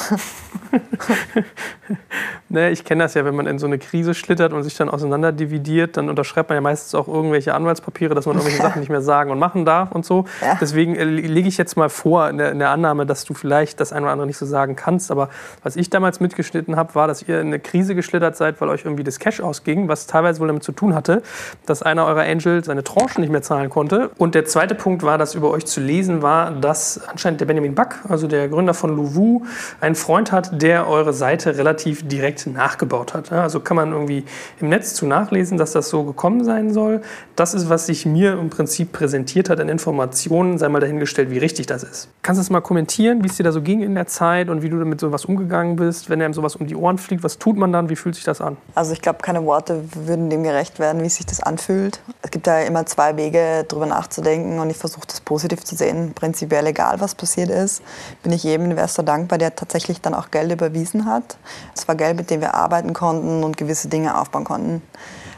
ne, 2.49 2.71
ich 2.71 2.83
kenne 2.83 3.03
das 3.03 3.13
ja, 3.13 3.25
wenn 3.25 3.35
man 3.35 3.47
in 3.47 3.59
so 3.59 3.67
eine 3.67 3.77
Krise 3.77 4.13
schlittert 4.13 4.53
und 4.53 4.63
sich 4.63 4.75
dann 4.75 4.89
auseinander 4.89 5.31
dividiert, 5.31 5.97
dann 5.97 6.09
unterschreibt 6.09 6.49
man 6.49 6.55
ja 6.55 6.61
meistens 6.61 6.95
auch 6.95 7.07
irgendwelche 7.07 7.53
Anwaltspapiere, 7.53 8.15
dass 8.15 8.25
man 8.25 8.37
irgendwelche 8.37 8.61
Sachen 8.63 8.79
nicht 8.79 8.89
mehr 8.89 9.01
sagen 9.01 9.31
und 9.31 9.39
machen 9.39 9.65
darf 9.65 9.91
und 9.91 10.05
so. 10.05 10.25
Ja. 10.41 10.57
Deswegen 10.59 10.95
äh, 10.95 11.03
lege 11.03 11.47
ich 11.47 11.57
jetzt 11.57 11.77
mal 11.77 11.89
vor 11.89 12.29
in 12.29 12.37
der, 12.37 12.51
in 12.51 12.59
der, 12.59 12.69
Annahme, 12.69 13.05
dass 13.05 13.25
du 13.25 13.33
vielleicht 13.33 13.79
das 13.79 13.93
eine 13.93 14.03
oder 14.03 14.11
andere 14.11 14.27
nicht 14.27 14.37
so 14.37 14.45
sagen 14.45 14.75
kannst. 14.75 15.11
Aber 15.11 15.29
was 15.63 15.75
ich 15.75 15.89
damals 15.89 16.19
mitgeschnitten 16.19 16.75
habe, 16.75 16.95
war, 16.95 17.07
dass 17.07 17.21
ihr 17.21 17.39
in 17.39 17.47
eine 17.47 17.59
Krise 17.59 17.95
geschlittert 17.95 18.35
seid, 18.35 18.59
weil 18.59 18.69
euch 18.69 18.85
irgendwie 18.85 19.03
das 19.03 19.19
Cash 19.19 19.39
ausging, 19.39 19.87
was 19.87 20.07
teilweise 20.07 20.39
wohl 20.39 20.47
damit 20.47 20.63
zu 20.63 20.71
tun 20.71 20.95
hatte, 20.95 21.21
dass 21.65 21.83
einer 21.83 22.05
eurer 22.05 22.23
Angels 22.23 22.65
seine 22.65 22.83
Tranchen 22.83 23.21
nicht 23.21 23.31
mehr 23.31 23.43
zahlen 23.43 23.69
konnte. 23.69 24.09
Und 24.17 24.35
der 24.35 24.45
zweite 24.45 24.73
Punkt 24.73 25.03
war, 25.03 25.17
dass 25.17 25.35
über 25.35 25.51
euch 25.51 25.65
zu 25.65 25.79
lesen 25.79 26.21
war, 26.21 26.51
dass 26.51 27.01
anscheinend 27.07 27.41
der 27.41 27.45
Benjamin 27.45 27.75
Back, 27.75 27.99
also 28.09 28.27
der 28.27 28.49
Gründer 28.49 28.73
von 28.73 28.95
Louvu 29.05 29.41
einen 29.81 29.95
Freund 29.95 30.31
hat, 30.31 30.61
der 30.61 30.87
eure 30.87 31.13
Seite 31.13 31.57
relativ 31.57 32.07
direkt 32.07 32.47
nachgebaut 32.47 33.13
hat. 33.13 33.31
Also 33.31 33.59
kann 33.59 33.75
man 33.75 33.91
irgendwie 33.91 34.25
im 34.59 34.69
Netz 34.69 34.93
zu 34.93 35.05
nachlesen, 35.05 35.57
dass 35.57 35.71
das 35.71 35.89
so 35.89 36.03
gekommen 36.03 36.43
sein 36.43 36.73
soll. 36.73 37.01
Das 37.35 37.53
ist, 37.53 37.69
was 37.69 37.85
sich 37.85 38.05
mir 38.05 38.33
im 38.33 38.49
Prinzip 38.49 38.91
präsentiert 38.91 39.49
hat 39.49 39.59
an 39.59 39.69
Informationen, 39.69 40.57
sei 40.57 40.69
mal 40.69 40.79
dahingestellt, 40.79 41.29
wie 41.29 41.37
richtig 41.37 41.67
das 41.67 41.83
ist. 41.83 42.09
Kannst 42.21 42.39
du 42.39 42.41
das 42.41 42.49
mal 42.49 42.61
kommentieren, 42.61 43.23
wie 43.23 43.27
es 43.27 43.37
dir 43.37 43.43
da 43.43 43.51
so 43.51 43.61
ging 43.61 43.81
in 43.81 43.95
der 43.95 44.07
Zeit 44.07 44.49
und 44.49 44.61
wie 44.61 44.69
du 44.69 44.79
damit 44.79 44.99
sowas 44.99 45.25
umgegangen 45.25 45.75
bist, 45.75 46.09
wenn 46.09 46.21
einem 46.21 46.33
sowas 46.33 46.55
um 46.55 46.67
die 46.67 46.75
Ohren 46.75 46.97
fliegt? 46.97 47.23
Was 47.23 47.37
tut 47.37 47.57
man 47.57 47.71
dann? 47.71 47.89
Wie 47.89 47.95
fühlt 47.95 48.15
sich 48.15 48.23
das 48.23 48.41
an? 48.41 48.57
Also 48.73 48.93
ich 48.93 49.01
glaube, 49.01 49.19
keine 49.21 49.45
Worte 49.45 49.83
würden 49.93 50.29
dem 50.29 50.43
gerecht 50.43 50.79
werden, 50.79 51.03
wie 51.03 51.09
sich 51.09 51.25
das 51.25 51.41
anfühlt. 51.41 51.99
Es 52.21 52.31
gibt 52.31 52.47
da 52.47 52.61
immer 52.61 52.85
zwei 52.85 53.15
Wege, 53.17 53.65
darüber 53.67 53.85
nachzudenken 53.85 54.59
und 54.59 54.69
ich 54.69 54.77
versuche 54.77 55.07
das 55.07 55.21
positiv 55.21 55.63
zu 55.63 55.75
sehen. 55.75 56.13
Prinzipiell 56.13 56.65
egal, 56.67 56.99
was 56.99 57.15
passiert 57.15 57.49
ist, 57.49 57.81
bin 58.23 58.31
ich 58.31 58.43
jedem 58.43 58.69
Investor 58.85 59.03
dankbar, 59.03 59.39
der 59.39 59.55
tatsächlich 59.55 59.99
dann 59.99 60.13
auch 60.13 60.29
Geld 60.29 60.51
überwiesen 60.51 61.05
hat. 61.05 61.37
Es 61.75 61.87
war 61.87 61.95
Geld, 61.95 62.17
mit 62.17 62.29
dem 62.29 62.41
wir 62.41 62.53
arbeiten 62.53 62.93
konnten 62.93 63.43
und 63.43 63.57
gewisse 63.57 63.87
Dinge 63.87 64.19
aufbauen 64.19 64.43
konnten. 64.43 64.83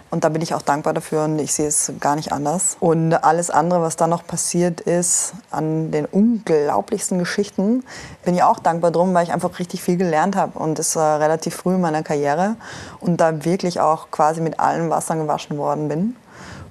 Und 0.09 0.25
da 0.25 0.29
bin 0.29 0.41
ich 0.41 0.53
auch 0.53 0.61
dankbar 0.61 0.93
dafür 0.93 1.23
und 1.23 1.39
ich 1.39 1.53
sehe 1.53 1.67
es 1.67 1.93
gar 2.01 2.17
nicht 2.17 2.33
anders. 2.33 2.75
Und 2.81 3.13
alles 3.13 3.49
andere, 3.49 3.81
was 3.81 3.95
da 3.95 4.07
noch 4.07 4.27
passiert 4.27 4.81
ist, 4.81 5.33
an 5.49 5.91
den 5.91 6.05
unglaublichsten 6.05 7.19
Geschichten, 7.19 7.85
bin 8.25 8.35
ich 8.35 8.43
auch 8.43 8.59
dankbar 8.59 8.91
drum, 8.91 9.13
weil 9.13 9.23
ich 9.23 9.31
einfach 9.31 9.59
richtig 9.59 9.81
viel 9.81 9.95
gelernt 9.95 10.35
habe. 10.35 10.59
Und 10.59 10.77
das 10.77 10.97
war 10.97 11.21
relativ 11.21 11.55
früh 11.55 11.75
in 11.75 11.81
meiner 11.81 12.03
Karriere 12.03 12.57
und 12.99 13.21
da 13.21 13.45
wirklich 13.45 13.79
auch 13.79 14.11
quasi 14.11 14.41
mit 14.41 14.59
allen 14.59 14.89
Wassern 14.89 15.19
gewaschen 15.19 15.57
worden 15.57 15.87
bin. 15.87 16.15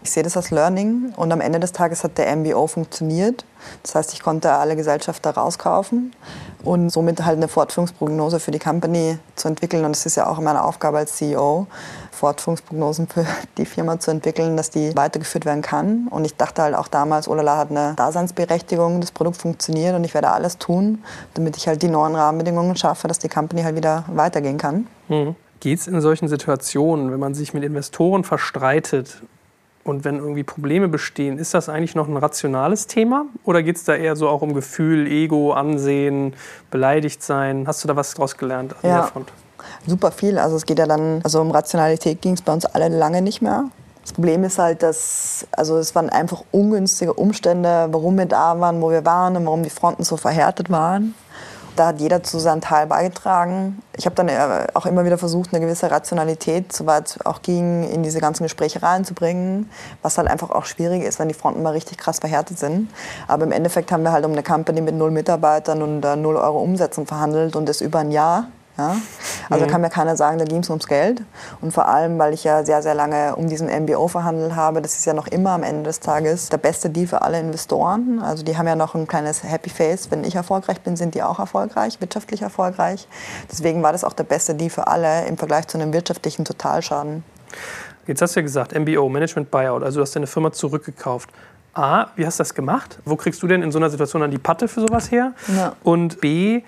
Ich 0.07 0.13
sehe 0.13 0.23
das 0.23 0.37
als 0.37 0.53
Learning 0.53 1.13
und 1.17 1.33
am 1.33 1.41
Ende 1.41 1.59
des 1.59 1.73
Tages 1.73 2.05
hat 2.05 2.17
der 2.17 2.37
MBO 2.37 2.69
funktioniert. 2.69 3.45
Das 3.83 3.97
heißt, 3.97 4.13
ich 4.13 4.23
konnte 4.23 4.53
alle 4.53 4.77
Gesellschafter 4.77 5.33
rauskaufen 5.33 6.15
und 6.63 6.91
somit 6.91 7.25
halt 7.25 7.39
eine 7.39 7.49
Fortführungsprognose 7.49 8.39
für 8.39 8.53
die 8.53 8.61
Company 8.61 9.19
zu 9.35 9.49
entwickeln. 9.49 9.85
Und 9.85 9.97
es 9.97 10.07
ist 10.07 10.15
ja 10.15 10.29
auch 10.29 10.39
meine 10.39 10.63
Aufgabe 10.63 10.99
als 10.99 11.17
CEO, 11.17 11.67
Fortführungsprognosen 12.13 13.09
für 13.09 13.27
die 13.59 13.67
Firma 13.67 13.99
zu 13.99 14.13
entwickeln, 14.13 14.57
dass 14.57 14.71
die 14.71 14.95
weitergeführt 14.95 15.45
werden 15.45 15.63
kann. 15.63 16.07
Und 16.09 16.25
ich 16.25 16.37
dachte 16.37 16.63
halt 16.63 16.77
auch 16.77 16.87
damals, 16.87 17.27
Olala 17.27 17.59
hat 17.59 17.73
eine 17.73 17.95
Daseinsberechtigung, 17.97 19.01
das 19.01 19.11
Produkt 19.11 19.39
funktioniert 19.39 19.97
und 19.97 20.05
ich 20.05 20.15
werde 20.15 20.31
alles 20.31 20.59
tun, 20.59 21.03
damit 21.35 21.57
ich 21.57 21.67
halt 21.67 21.83
die 21.83 21.89
neuen 21.89 22.15
Rahmenbedingungen 22.15 22.77
schaffe, 22.77 23.09
dass 23.09 23.19
die 23.19 23.29
Company 23.29 23.65
halt 23.65 23.75
wieder 23.75 24.05
weitergehen 24.07 24.57
kann. 24.57 24.87
Mhm. 25.09 25.35
Geht 25.59 25.81
es 25.81 25.89
in 25.89 26.01
solchen 26.01 26.29
Situationen, 26.29 27.11
wenn 27.11 27.19
man 27.19 27.35
sich 27.35 27.55
mit 27.55 27.65
Investoren 27.65 28.23
verstreitet 28.23 29.21
und 29.87 30.05
wenn 30.05 30.17
irgendwie 30.17 30.43
Probleme 30.43 30.89
bestehen, 30.89 31.39
ist 31.39 31.55
das 31.55 31.69
eigentlich 31.69 31.95
noch 31.95 32.09
ein 32.09 32.17
rationales 32.17 32.87
Thema? 32.87 33.27
Oder 33.45 33.63
geht 33.63 33.77
es 33.77 33.85
da 33.85 33.95
eher 33.95 34.17
so 34.17 34.29
auch 34.29 34.43
um 34.43 34.53
Gefühl, 34.53 35.07
Ego, 35.07 35.53
Ansehen, 35.53 36.35
beleidigt 36.71 37.23
sein? 37.23 37.67
Hast 37.67 37.85
du 37.85 37.89
da 37.89 37.95
was 37.95 38.15
draus 38.15 38.37
gelernt 38.37 38.75
an 38.83 38.91
ja, 38.91 38.97
der 38.97 39.05
Front? 39.05 39.33
Super 39.87 40.11
viel. 40.11 40.39
Also 40.39 40.57
es 40.57 40.67
geht 40.67 40.79
ja 40.79 40.87
dann, 40.87 41.21
also 41.23 41.41
um 41.41 41.51
Rationalität 41.51 42.21
ging 42.21 42.35
es 42.35 42.43
bei 42.43 42.53
uns 42.53 42.67
alle 42.67 42.89
lange 42.89 43.23
nicht 43.23 43.43
mehr. 43.43 43.67
Das 44.03 44.13
Problem 44.13 44.45
ist 44.45 44.59
halt, 44.59 44.83
dass 44.83 45.47
also 45.53 45.79
es 45.79 45.95
waren 45.95 46.11
einfach 46.11 46.43
ungünstige 46.53 47.13
Umstände, 47.13 47.89
warum 47.91 48.19
wir 48.19 48.27
da 48.27 48.59
waren, 48.61 48.81
wo 48.81 48.91
wir 48.91 49.05
waren 49.05 49.37
und 49.37 49.47
warum 49.47 49.63
die 49.63 49.71
Fronten 49.71 50.05
so 50.05 50.17
verhärtet 50.17 50.71
waren. 50.71 51.15
Da 51.77 51.89
hat 51.89 52.01
jeder 52.01 52.23
zu 52.23 52.39
seinem 52.39 52.63
Teil 52.63 52.87
beigetragen. 52.87 53.83
Ich 53.97 54.07
habe 54.07 54.17
dann 54.17 54.29
äh, 54.29 54.67
auch 54.73 54.87
immer 54.87 55.05
wieder 55.05 55.19
versucht, 55.19 55.53
eine 55.53 55.65
gewisse 55.65 55.91
Rationalität, 55.91 56.73
soweit 56.73 57.09
es 57.09 57.27
auch 57.27 57.43
ging, 57.43 57.85
in 57.85 58.03
diese 58.03 58.19
ganzen 58.19 58.45
Gespräche 58.45 58.83
reinzubringen, 58.83 59.71
was 60.01 60.17
halt 60.17 60.27
einfach 60.29 60.51
auch 60.51 60.65
schwierig 60.65 61.03
ist, 61.05 61.19
wenn 61.19 61.29
die 61.29 61.35
Fronten 61.35 61.63
mal 61.63 61.71
richtig 61.71 61.99
krass 61.99 62.21
verhärtet 62.21 62.59
sind. 62.59 62.91
Aber 63.29 63.45
im 63.45 63.53
Endeffekt 63.53 63.93
haben 63.93 64.03
wir 64.03 64.13
halt 64.13 64.25
um 64.25 64.33
eine 64.33 64.43
Company 64.43 64.81
mit 64.81 64.95
null 64.95 65.11
Mitarbeitern 65.11 65.83
und 65.83 66.05
äh, 66.05 66.17
null 66.17 66.37
Euro 66.37 66.61
Umsätzen 66.61 67.07
verhandelt 67.07 67.57
und 67.57 67.69
das 67.69 67.83
über 67.83 67.99
ein 67.99 68.11
Jahr. 68.11 68.49
Ja? 68.79 68.97
Also 69.49 69.65
mhm. 69.65 69.71
kann 69.71 69.81
mir 69.81 69.91
keiner 69.91 70.17
sagen, 70.17 70.39
da 70.39 70.45
ging 70.45 70.61
es 70.61 70.71
ums 70.71 70.87
Geld. 70.87 71.23
Und 71.61 71.73
vor 71.73 71.89
allem, 71.89 72.19
weil 72.19 72.35
ich 72.35 72.45
ja 72.45 72.65
sehr, 72.65 72.83
sehr 72.83 72.95
lange 72.95 73.37
um 73.37 73.49
diesen 73.49 73.69
MBO 73.69 74.09
verhandelt 74.09 74.55
habe, 74.55 74.83
das 74.83 74.99
ist 74.99 75.05
ja 75.05 75.15
noch 75.15 75.27
immer 75.27 75.51
am 75.51 75.63
Ende 75.63 75.85
des 75.85 76.01
Tages 76.01 76.49
der 76.49 76.59
beste 76.59 76.91
Deal 76.91 77.07
für 77.07 77.23
alle 77.23 77.39
Investoren. 77.41 78.21
Also 78.23 78.45
die 78.45 78.57
haben 78.57 78.67
ja 78.67 78.77
noch 78.77 78.95
ein 78.95 79.07
kleines 79.07 79.43
Happy 79.43 79.71
Face. 79.71 80.11
Wenn 80.11 80.25
ich 80.25 80.35
erfolgreich 80.35 80.81
bin, 80.81 80.97
sind 80.97 81.15
die 81.15 81.23
auch 81.23 81.39
erfolgreich, 81.39 82.01
wirtschaftlich 82.01 82.43
erfolgreich. 82.43 83.09
Deswegen 83.51 83.83
war 83.83 83.93
das 83.93 84.05
auch 84.05 84.13
der 84.13 84.25
beste 84.25 84.55
Deal 84.55 84.71
für 84.71 84.87
alle 84.87 85.27
im 85.27 85.37
Vergleich 85.37 85.67
zu 85.69 85.79
einem 85.79 85.93
wirtschaftlichen 85.93 86.45
Totalschaden. 86.45 87.25
Jetzt 88.07 88.23
hast 88.23 88.37
du 88.37 88.41
ja 88.41 88.45
gesagt, 88.45 88.79
MBO, 88.79 89.09
Management 89.09 89.51
Buyout, 89.51 89.83
also 89.83 89.99
du 89.99 90.03
hast 90.03 90.15
deine 90.15 90.27
Firma 90.29 90.53
zurückgekauft. 90.53 91.31
A, 91.75 92.07
wie 92.17 92.25
hast 92.25 92.39
du 92.39 92.43
das 92.43 92.55
gemacht? 92.55 93.01
Wo 93.05 93.17
kriegst 93.17 93.43
du 93.43 93.47
denn 93.47 93.63
in 93.63 93.71
so 93.71 93.79
einer 93.79 93.91
Situation 93.91 94.23
dann 94.23 94.31
die 94.31 94.39
Patte 94.39 94.67
für 94.69 94.81
sowas 94.81 95.11
her? 95.11 95.33
Ja. 95.55 95.75
Und 95.83 96.21
B, 96.21 96.63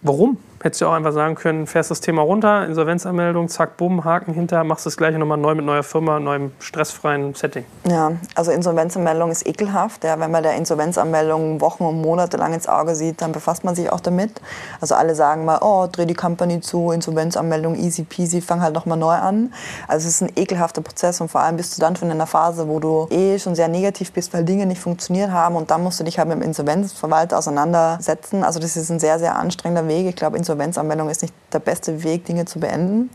warum? 0.00 0.38
Hättest 0.62 0.80
du 0.80 0.86
auch 0.86 0.92
einfach 0.92 1.12
sagen 1.12 1.34
können, 1.34 1.66
fährst 1.66 1.90
das 1.90 2.00
Thema 2.00 2.22
runter, 2.22 2.66
Insolvenzanmeldung, 2.66 3.48
zack, 3.48 3.76
bumm, 3.76 4.04
Haken 4.04 4.32
hinter, 4.32 4.62
machst 4.62 4.86
das 4.86 4.96
gleiche 4.96 5.18
nochmal 5.18 5.36
neu 5.36 5.56
mit 5.56 5.64
neuer 5.64 5.82
Firma, 5.82 6.20
neuem 6.20 6.52
stressfreien 6.60 7.34
Setting. 7.34 7.64
Ja, 7.84 8.12
also 8.36 8.52
Insolvenzanmeldung 8.52 9.32
ist 9.32 9.44
ekelhaft. 9.44 10.04
Ja, 10.04 10.20
wenn 10.20 10.30
man 10.30 10.44
der 10.44 10.54
Insolvenzanmeldung 10.54 11.60
Wochen 11.60 11.82
und 11.82 12.00
Monate 12.00 12.36
lang 12.36 12.54
ins 12.54 12.68
Auge 12.68 12.94
sieht, 12.94 13.20
dann 13.22 13.32
befasst 13.32 13.64
man 13.64 13.74
sich 13.74 13.90
auch 13.90 13.98
damit. 13.98 14.40
Also 14.80 14.94
alle 14.94 15.16
sagen 15.16 15.44
mal, 15.44 15.58
oh, 15.62 15.88
dreh 15.90 16.06
die 16.06 16.14
Company 16.14 16.60
zu, 16.60 16.92
Insolvenzanmeldung, 16.92 17.74
easy 17.74 18.04
peasy, 18.04 18.40
fang 18.40 18.62
halt 18.62 18.74
nochmal 18.76 18.98
neu 18.98 19.14
an. 19.14 19.52
Also 19.88 20.06
es 20.06 20.14
ist 20.14 20.22
ein 20.22 20.32
ekelhafter 20.36 20.80
Prozess 20.80 21.20
und 21.20 21.28
vor 21.28 21.40
allem 21.40 21.56
bist 21.56 21.76
du 21.76 21.80
dann 21.80 21.96
schon 21.96 22.06
in 22.06 22.14
einer 22.14 22.28
Phase, 22.28 22.68
wo 22.68 22.78
du 22.78 23.08
eh 23.10 23.36
schon 23.40 23.56
sehr 23.56 23.66
negativ 23.66 24.12
bist, 24.12 24.32
weil 24.32 24.44
Dinge 24.44 24.66
nicht 24.66 24.80
funktioniert 24.80 25.32
haben 25.32 25.56
und 25.56 25.72
dann 25.72 25.82
musst 25.82 25.98
du 25.98 26.04
dich 26.04 26.20
halt 26.20 26.28
mit 26.28 26.38
dem 26.38 26.42
Insolvenzverwalter 26.42 27.36
auseinandersetzen. 27.36 28.44
Also 28.44 28.60
das 28.60 28.76
ist 28.76 28.90
ein 28.90 29.00
sehr, 29.00 29.18
sehr 29.18 29.34
anstrengender 29.34 29.88
Weg. 29.88 30.06
Ich 30.06 30.14
glaube, 30.14 30.36
Insolvenzanmeldung 30.52 31.08
ist 31.08 31.22
nicht 31.22 31.34
der 31.52 31.60
beste 31.60 32.02
Weg, 32.02 32.24
Dinge 32.26 32.44
zu 32.44 32.60
beenden. 32.60 33.10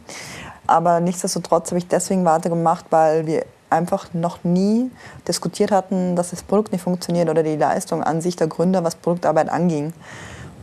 Aber 0.65 0.99
nichtsdestotrotz 0.99 1.69
habe 1.69 1.77
ich 1.77 1.88
deswegen 1.88 2.25
weitergemacht, 2.25 2.85
weil 2.89 3.25
wir 3.25 3.45
einfach 3.69 4.13
noch 4.13 4.43
nie 4.43 4.89
diskutiert 5.27 5.71
hatten, 5.71 6.15
dass 6.15 6.31
das 6.31 6.43
Produkt 6.43 6.71
nicht 6.71 6.81
funktioniert 6.81 7.29
oder 7.29 7.43
die 7.43 7.55
Leistung 7.55 8.03
an 8.03 8.21
sich 8.21 8.35
der 8.35 8.47
Gründer, 8.47 8.83
was 8.83 8.95
Produktarbeit 8.95 9.49
anging. 9.49 9.93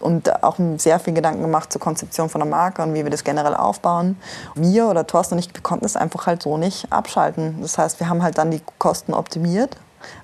Und 0.00 0.42
auch 0.42 0.56
sehr 0.76 0.98
viel 0.98 1.14
Gedanken 1.14 1.40
gemacht 1.40 1.72
zur 1.72 1.80
Konzeption 1.80 2.28
von 2.28 2.40
der 2.40 2.48
Marke 2.48 2.82
und 2.82 2.92
wie 2.92 3.04
wir 3.04 3.10
das 3.10 3.24
generell 3.24 3.54
aufbauen. 3.54 4.18
Wir 4.54 4.86
oder 4.86 5.06
Thorsten 5.06 5.34
und 5.34 5.38
ich, 5.38 5.62
konnten 5.62 5.86
es 5.86 5.96
einfach 5.96 6.26
halt 6.26 6.42
so 6.42 6.58
nicht 6.58 6.92
abschalten. 6.92 7.62
Das 7.62 7.78
heißt, 7.78 8.00
wir 8.00 8.08
haben 8.10 8.22
halt 8.22 8.36
dann 8.36 8.50
die 8.50 8.60
Kosten 8.78 9.14
optimiert 9.14 9.78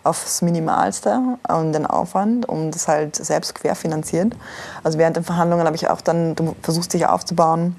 aufs 0.05 0.43
Minimalste 0.43 1.20
und 1.49 1.72
den 1.72 1.87
Aufwand, 1.87 2.49
um 2.49 2.70
das 2.70 2.89
halt 2.89 3.16
selbst 3.16 3.55
querfinanziert. 3.55 4.35
Also 4.83 4.99
während 4.99 5.16
den 5.16 5.24
Verhandlungen 5.24 5.66
habe 5.66 5.76
ich 5.76 5.89
auch 5.89 6.01
dann, 6.01 6.35
du 6.35 6.55
versuchst 6.62 6.93
dich 6.93 7.07
aufzubauen, 7.07 7.76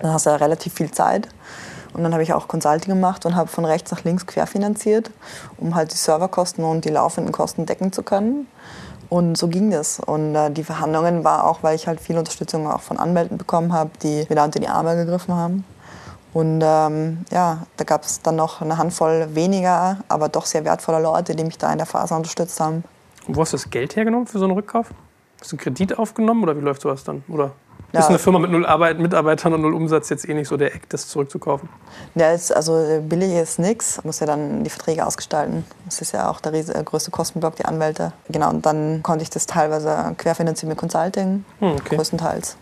dann 0.00 0.12
hast 0.12 0.26
du 0.26 0.30
ja 0.30 0.36
relativ 0.36 0.74
viel 0.74 0.90
Zeit. 0.90 1.28
Und 1.92 2.02
dann 2.02 2.12
habe 2.12 2.22
ich 2.22 2.34
auch 2.34 2.46
Consulting 2.46 2.92
gemacht 2.92 3.24
und 3.24 3.36
habe 3.36 3.48
von 3.48 3.64
rechts 3.64 3.90
nach 3.90 4.04
links 4.04 4.26
querfinanziert, 4.26 5.10
um 5.56 5.74
halt 5.74 5.92
die 5.92 5.96
Serverkosten 5.96 6.62
und 6.62 6.84
die 6.84 6.90
laufenden 6.90 7.32
Kosten 7.32 7.64
decken 7.64 7.90
zu 7.90 8.02
können. 8.02 8.46
Und 9.08 9.38
so 9.38 9.48
ging 9.48 9.70
das. 9.70 10.00
Und 10.00 10.34
äh, 10.34 10.50
die 10.50 10.64
Verhandlungen 10.64 11.24
war 11.24 11.46
auch, 11.46 11.62
weil 11.62 11.74
ich 11.74 11.86
halt 11.86 12.00
viel 12.00 12.18
Unterstützung 12.18 12.70
auch 12.70 12.80
von 12.80 12.98
Anwälten 12.98 13.38
bekommen 13.38 13.72
habe, 13.72 13.90
die 14.02 14.26
mir 14.28 14.36
da 14.36 14.44
unter 14.44 14.60
die 14.60 14.68
Arme 14.68 14.96
gegriffen 14.96 15.34
haben. 15.34 15.64
Und 16.36 16.60
ähm, 16.62 17.24
ja, 17.32 17.62
da 17.78 17.84
gab 17.84 18.04
es 18.04 18.20
dann 18.20 18.36
noch 18.36 18.60
eine 18.60 18.76
Handvoll 18.76 19.28
weniger, 19.32 20.00
aber 20.06 20.28
doch 20.28 20.44
sehr 20.44 20.66
wertvoller 20.66 21.00
Leute, 21.00 21.34
die 21.34 21.44
mich 21.44 21.56
da 21.56 21.72
in 21.72 21.78
der 21.78 21.86
Phase 21.86 22.14
unterstützt 22.14 22.60
haben. 22.60 22.84
Und 23.26 23.36
wo 23.36 23.40
hast 23.40 23.54
du 23.54 23.56
das 23.56 23.70
Geld 23.70 23.96
hergenommen 23.96 24.26
für 24.26 24.38
so 24.38 24.44
einen 24.44 24.52
Rückkauf? 24.52 24.90
Hast 25.40 25.52
du 25.52 25.56
einen 25.56 25.62
Kredit 25.62 25.98
aufgenommen 25.98 26.42
oder 26.42 26.54
wie 26.54 26.60
läuft 26.60 26.82
sowas 26.82 27.04
dann? 27.04 27.24
Oder 27.28 27.52
ja. 27.94 28.00
Ist 28.00 28.08
eine 28.10 28.18
Firma 28.18 28.38
mit 28.38 28.50
null 28.50 28.66
Arbeit, 28.66 28.98
Mitarbeitern 28.98 29.54
und 29.54 29.62
null 29.62 29.72
Umsatz 29.72 30.10
jetzt 30.10 30.28
eh 30.28 30.34
nicht 30.34 30.48
so 30.48 30.58
der 30.58 30.74
Eck, 30.74 30.86
das 30.90 31.08
zurückzukaufen? 31.08 31.70
Ja, 32.16 32.32
ist, 32.32 32.54
also 32.54 33.00
billig 33.00 33.32
ist 33.32 33.58
nichts. 33.58 34.04
Muss 34.04 34.20
ja 34.20 34.26
dann 34.26 34.62
die 34.62 34.68
Verträge 34.68 35.06
ausgestalten. 35.06 35.64
Das 35.86 36.02
ist 36.02 36.12
ja 36.12 36.28
auch 36.28 36.40
der 36.40 36.52
riesige, 36.52 36.84
größte 36.84 37.10
Kostenblock, 37.10 37.56
die 37.56 37.64
Anwälte. 37.64 38.12
Genau, 38.28 38.50
und 38.50 38.66
dann 38.66 39.02
konnte 39.02 39.22
ich 39.22 39.30
das 39.30 39.46
teilweise 39.46 40.14
querfinanzieren 40.18 40.68
mit 40.68 40.76
Consulting, 40.76 41.46
hm, 41.60 41.76
okay. 41.76 41.96
größtenteils. 41.96 42.58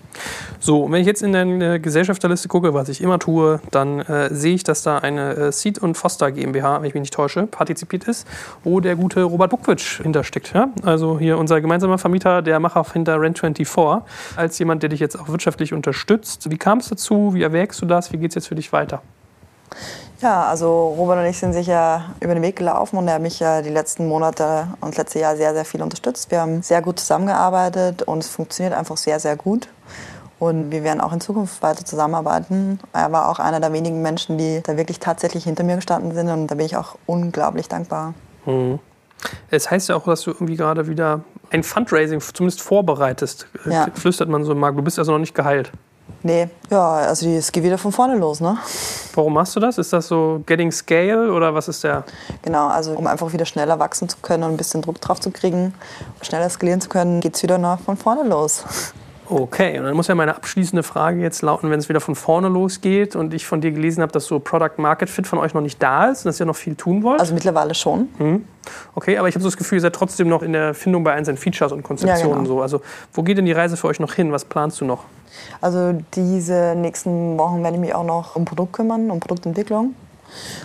So, 0.60 0.90
wenn 0.90 1.00
ich 1.00 1.06
jetzt 1.06 1.22
in 1.22 1.32
deine 1.32 1.80
Gesellschafterliste 1.80 2.48
gucke, 2.48 2.74
was 2.74 2.88
ich 2.88 3.00
immer 3.00 3.18
tue, 3.18 3.60
dann 3.70 4.00
äh, 4.00 4.34
sehe 4.34 4.54
ich, 4.54 4.64
dass 4.64 4.82
da 4.82 4.98
eine 4.98 5.34
äh, 5.34 5.52
Seed 5.52 5.78
und 5.78 5.96
Foster 5.96 6.32
GmbH, 6.32 6.80
wenn 6.80 6.88
ich 6.88 6.94
mich 6.94 7.02
nicht 7.02 7.14
täusche, 7.14 7.46
partizipiert 7.46 8.04
ist, 8.04 8.26
wo 8.62 8.80
der 8.80 8.96
gute 8.96 9.22
Robert 9.22 9.50
Bukwitsch 9.50 10.00
hintersteckt. 10.02 10.52
Ja? 10.54 10.68
Also 10.82 11.18
hier 11.18 11.38
unser 11.38 11.60
gemeinsamer 11.60 11.98
Vermieter, 11.98 12.42
der 12.42 12.60
Macher 12.60 12.84
hinter 12.92 13.16
Rent24, 13.16 14.02
als 14.36 14.58
jemand, 14.58 14.82
der 14.82 14.90
dich 14.90 15.00
jetzt 15.00 15.18
auch 15.18 15.28
wirtschaftlich 15.28 15.72
unterstützt. 15.72 16.50
Wie 16.50 16.58
kam 16.58 16.78
es 16.78 16.88
dazu? 16.88 17.34
Wie 17.34 17.42
erwägst 17.42 17.80
du 17.82 17.86
das? 17.86 18.12
Wie 18.12 18.18
geht 18.18 18.30
es 18.30 18.34
jetzt 18.34 18.48
für 18.48 18.54
dich 18.54 18.72
weiter? 18.72 19.02
Ja, 20.24 20.46
also 20.46 20.94
Robert 20.96 21.18
und 21.18 21.26
ich 21.26 21.36
sind 21.36 21.52
sicher 21.52 22.06
über 22.20 22.32
den 22.32 22.42
Weg 22.42 22.56
gelaufen 22.56 22.96
und 22.96 23.06
er 23.06 23.16
hat 23.16 23.20
mich 23.20 23.40
ja 23.40 23.60
die 23.60 23.68
letzten 23.68 24.08
Monate 24.08 24.68
und 24.80 24.92
das 24.92 24.96
letzte 24.96 25.18
Jahr 25.18 25.36
sehr, 25.36 25.52
sehr 25.52 25.66
viel 25.66 25.82
unterstützt. 25.82 26.30
Wir 26.30 26.40
haben 26.40 26.62
sehr 26.62 26.80
gut 26.80 26.98
zusammengearbeitet 26.98 28.04
und 28.04 28.24
es 28.24 28.30
funktioniert 28.30 28.74
einfach 28.74 28.96
sehr, 28.96 29.20
sehr 29.20 29.36
gut. 29.36 29.68
Und 30.38 30.70
wir 30.70 30.82
werden 30.82 31.02
auch 31.02 31.12
in 31.12 31.20
Zukunft 31.20 31.62
weiter 31.62 31.84
zusammenarbeiten. 31.84 32.80
Er 32.94 33.12
war 33.12 33.28
auch 33.28 33.38
einer 33.38 33.60
der 33.60 33.74
wenigen 33.74 34.00
Menschen, 34.00 34.38
die 34.38 34.62
da 34.62 34.78
wirklich 34.78 34.98
tatsächlich 34.98 35.44
hinter 35.44 35.62
mir 35.62 35.76
gestanden 35.76 36.14
sind 36.14 36.30
und 36.30 36.46
da 36.46 36.54
bin 36.54 36.64
ich 36.64 36.78
auch 36.78 36.96
unglaublich 37.04 37.68
dankbar. 37.68 38.14
Mhm. 38.46 38.78
Es 39.50 39.70
heißt 39.70 39.90
ja 39.90 39.96
auch, 39.96 40.04
dass 40.04 40.22
du 40.22 40.30
irgendwie 40.30 40.56
gerade 40.56 40.88
wieder 40.88 41.20
ein 41.50 41.62
Fundraising 41.62 42.22
zumindest 42.22 42.62
vorbereitest. 42.62 43.46
Ja. 43.66 43.88
Flüstert 43.92 44.30
man 44.30 44.42
so 44.44 44.52
im 44.52 44.58
Markt. 44.58 44.78
Du 44.78 44.82
bist 44.82 44.98
also 44.98 45.12
noch 45.12 45.18
nicht 45.18 45.34
geheilt. 45.34 45.70
Nee, 46.22 46.48
ja, 46.70 46.92
also 46.94 47.28
es 47.28 47.52
geht 47.52 47.62
wieder 47.64 47.76
von 47.76 47.92
vorne 47.92 48.16
los, 48.16 48.40
ne? 48.40 48.56
Warum 49.14 49.34
machst 49.34 49.54
du 49.56 49.60
das? 49.60 49.76
Ist 49.76 49.92
das 49.92 50.08
so 50.08 50.42
Getting 50.46 50.72
Scale 50.72 51.30
oder 51.30 51.54
was 51.54 51.68
ist 51.68 51.84
der? 51.84 52.04
Genau, 52.40 52.68
also 52.68 52.92
um 52.92 53.06
einfach 53.06 53.32
wieder 53.32 53.44
schneller 53.44 53.78
wachsen 53.78 54.08
zu 54.08 54.16
können 54.22 54.42
und 54.42 54.52
ein 54.52 54.56
bisschen 54.56 54.80
Druck 54.80 55.00
drauf 55.02 55.20
zu 55.20 55.30
kriegen, 55.30 55.74
schneller 56.22 56.48
skalieren 56.48 56.80
zu 56.80 56.88
können, 56.88 57.20
geht 57.20 57.36
es 57.36 57.42
wieder 57.42 57.58
nach 57.58 57.78
von 57.80 57.98
vorne 57.98 58.22
los. 58.26 58.64
Okay, 59.28 59.78
und 59.78 59.84
dann 59.84 59.96
muss 59.96 60.08
ja 60.08 60.14
meine 60.14 60.36
abschließende 60.36 60.82
Frage 60.82 61.20
jetzt 61.20 61.42
lauten, 61.42 61.70
wenn 61.70 61.78
es 61.78 61.88
wieder 61.88 62.00
von 62.00 62.14
vorne 62.14 62.48
losgeht 62.48 63.16
und 63.16 63.32
ich 63.32 63.46
von 63.46 63.60
dir 63.60 63.72
gelesen 63.72 64.02
habe, 64.02 64.12
dass 64.12 64.26
so 64.26 64.38
Product 64.38 64.78
Market 64.78 65.08
Fit 65.08 65.26
von 65.26 65.38
euch 65.38 65.54
noch 65.54 65.62
nicht 65.62 65.82
da 65.82 66.10
ist 66.10 66.24
und 66.24 66.26
dass 66.26 66.40
ihr 66.40 66.46
noch 66.46 66.56
viel 66.56 66.74
tun 66.74 67.02
wollt. 67.02 67.20
Also 67.20 67.32
mittlerweile 67.32 67.74
schon. 67.74 68.08
Mhm. 68.18 68.44
Okay, 68.94 69.16
aber 69.18 69.28
ich 69.28 69.34
habe 69.34 69.42
so 69.42 69.48
das 69.48 69.56
Gefühl, 69.56 69.78
ihr 69.78 69.82
seid 69.82 69.94
trotzdem 69.94 70.28
noch 70.28 70.42
in 70.42 70.52
der 70.52 70.74
Findung 70.74 71.04
bei 71.04 71.12
einzelnen 71.12 71.38
Features 71.38 71.72
und 71.72 71.82
Konzeptionen 71.82 72.30
ja, 72.30 72.34
genau. 72.36 72.46
so. 72.46 72.62
Also 72.62 72.80
wo 73.12 73.22
geht 73.22 73.38
denn 73.38 73.46
die 73.46 73.52
Reise 73.52 73.76
für 73.76 73.88
euch 73.88 74.00
noch 74.00 74.12
hin? 74.12 74.32
Was 74.32 74.44
planst 74.44 74.80
du 74.80 74.84
noch? 74.84 75.04
Also 75.60 75.98
diese 76.14 76.74
nächsten 76.76 77.38
Wochen 77.38 77.62
werde 77.62 77.76
ich 77.76 77.80
mich 77.80 77.94
auch 77.94 78.04
noch 78.04 78.36
um 78.36 78.44
Produkt 78.44 78.74
kümmern, 78.74 79.10
um 79.10 79.20
Produktentwicklung. 79.20 79.94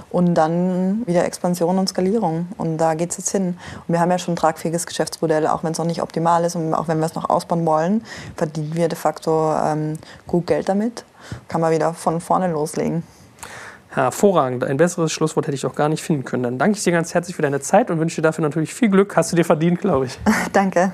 Und 0.09 0.35
dann 0.35 1.03
wieder 1.05 1.25
Expansion 1.25 1.77
und 1.77 1.89
Skalierung. 1.89 2.47
Und 2.57 2.77
da 2.77 2.93
geht 2.93 3.11
es 3.11 3.17
jetzt 3.17 3.31
hin. 3.31 3.57
Und 3.87 3.93
wir 3.93 3.99
haben 3.99 4.11
ja 4.11 4.17
schon 4.17 4.33
ein 4.33 4.37
tragfähiges 4.37 4.85
Geschäftsmodell, 4.85 5.47
auch 5.47 5.63
wenn 5.63 5.71
es 5.71 5.77
noch 5.77 5.85
nicht 5.85 6.01
optimal 6.01 6.43
ist 6.43 6.55
und 6.55 6.73
auch 6.73 6.87
wenn 6.87 6.99
wir 6.99 7.05
es 7.05 7.15
noch 7.15 7.29
ausbauen 7.29 7.65
wollen, 7.65 8.03
verdienen 8.35 8.75
wir 8.75 8.87
de 8.87 8.97
facto 8.97 9.53
ähm, 9.53 9.97
gut 10.27 10.47
Geld 10.47 10.69
damit. 10.69 11.05
Kann 11.47 11.61
man 11.61 11.71
wieder 11.71 11.93
von 11.93 12.21
vorne 12.21 12.51
loslegen. 12.51 13.03
Hervorragend. 13.89 14.63
Ein 14.63 14.77
besseres 14.77 15.11
Schlusswort 15.11 15.47
hätte 15.47 15.55
ich 15.55 15.65
auch 15.65 15.73
gar 15.73 15.89
nicht 15.89 16.03
finden 16.03 16.23
können. 16.23 16.43
Dann 16.43 16.57
danke 16.59 16.77
ich 16.77 16.83
dir 16.83 16.91
ganz 16.91 17.13
herzlich 17.13 17.35
für 17.35 17.41
deine 17.41 17.59
Zeit 17.59 17.89
und 17.89 17.99
wünsche 17.99 18.17
dir 18.17 18.21
dafür 18.21 18.43
natürlich 18.43 18.73
viel 18.73 18.89
Glück. 18.89 19.15
Hast 19.15 19.31
du 19.31 19.35
dir 19.35 19.45
verdient, 19.45 19.81
glaube 19.81 20.05
ich. 20.05 20.19
danke. 20.53 20.93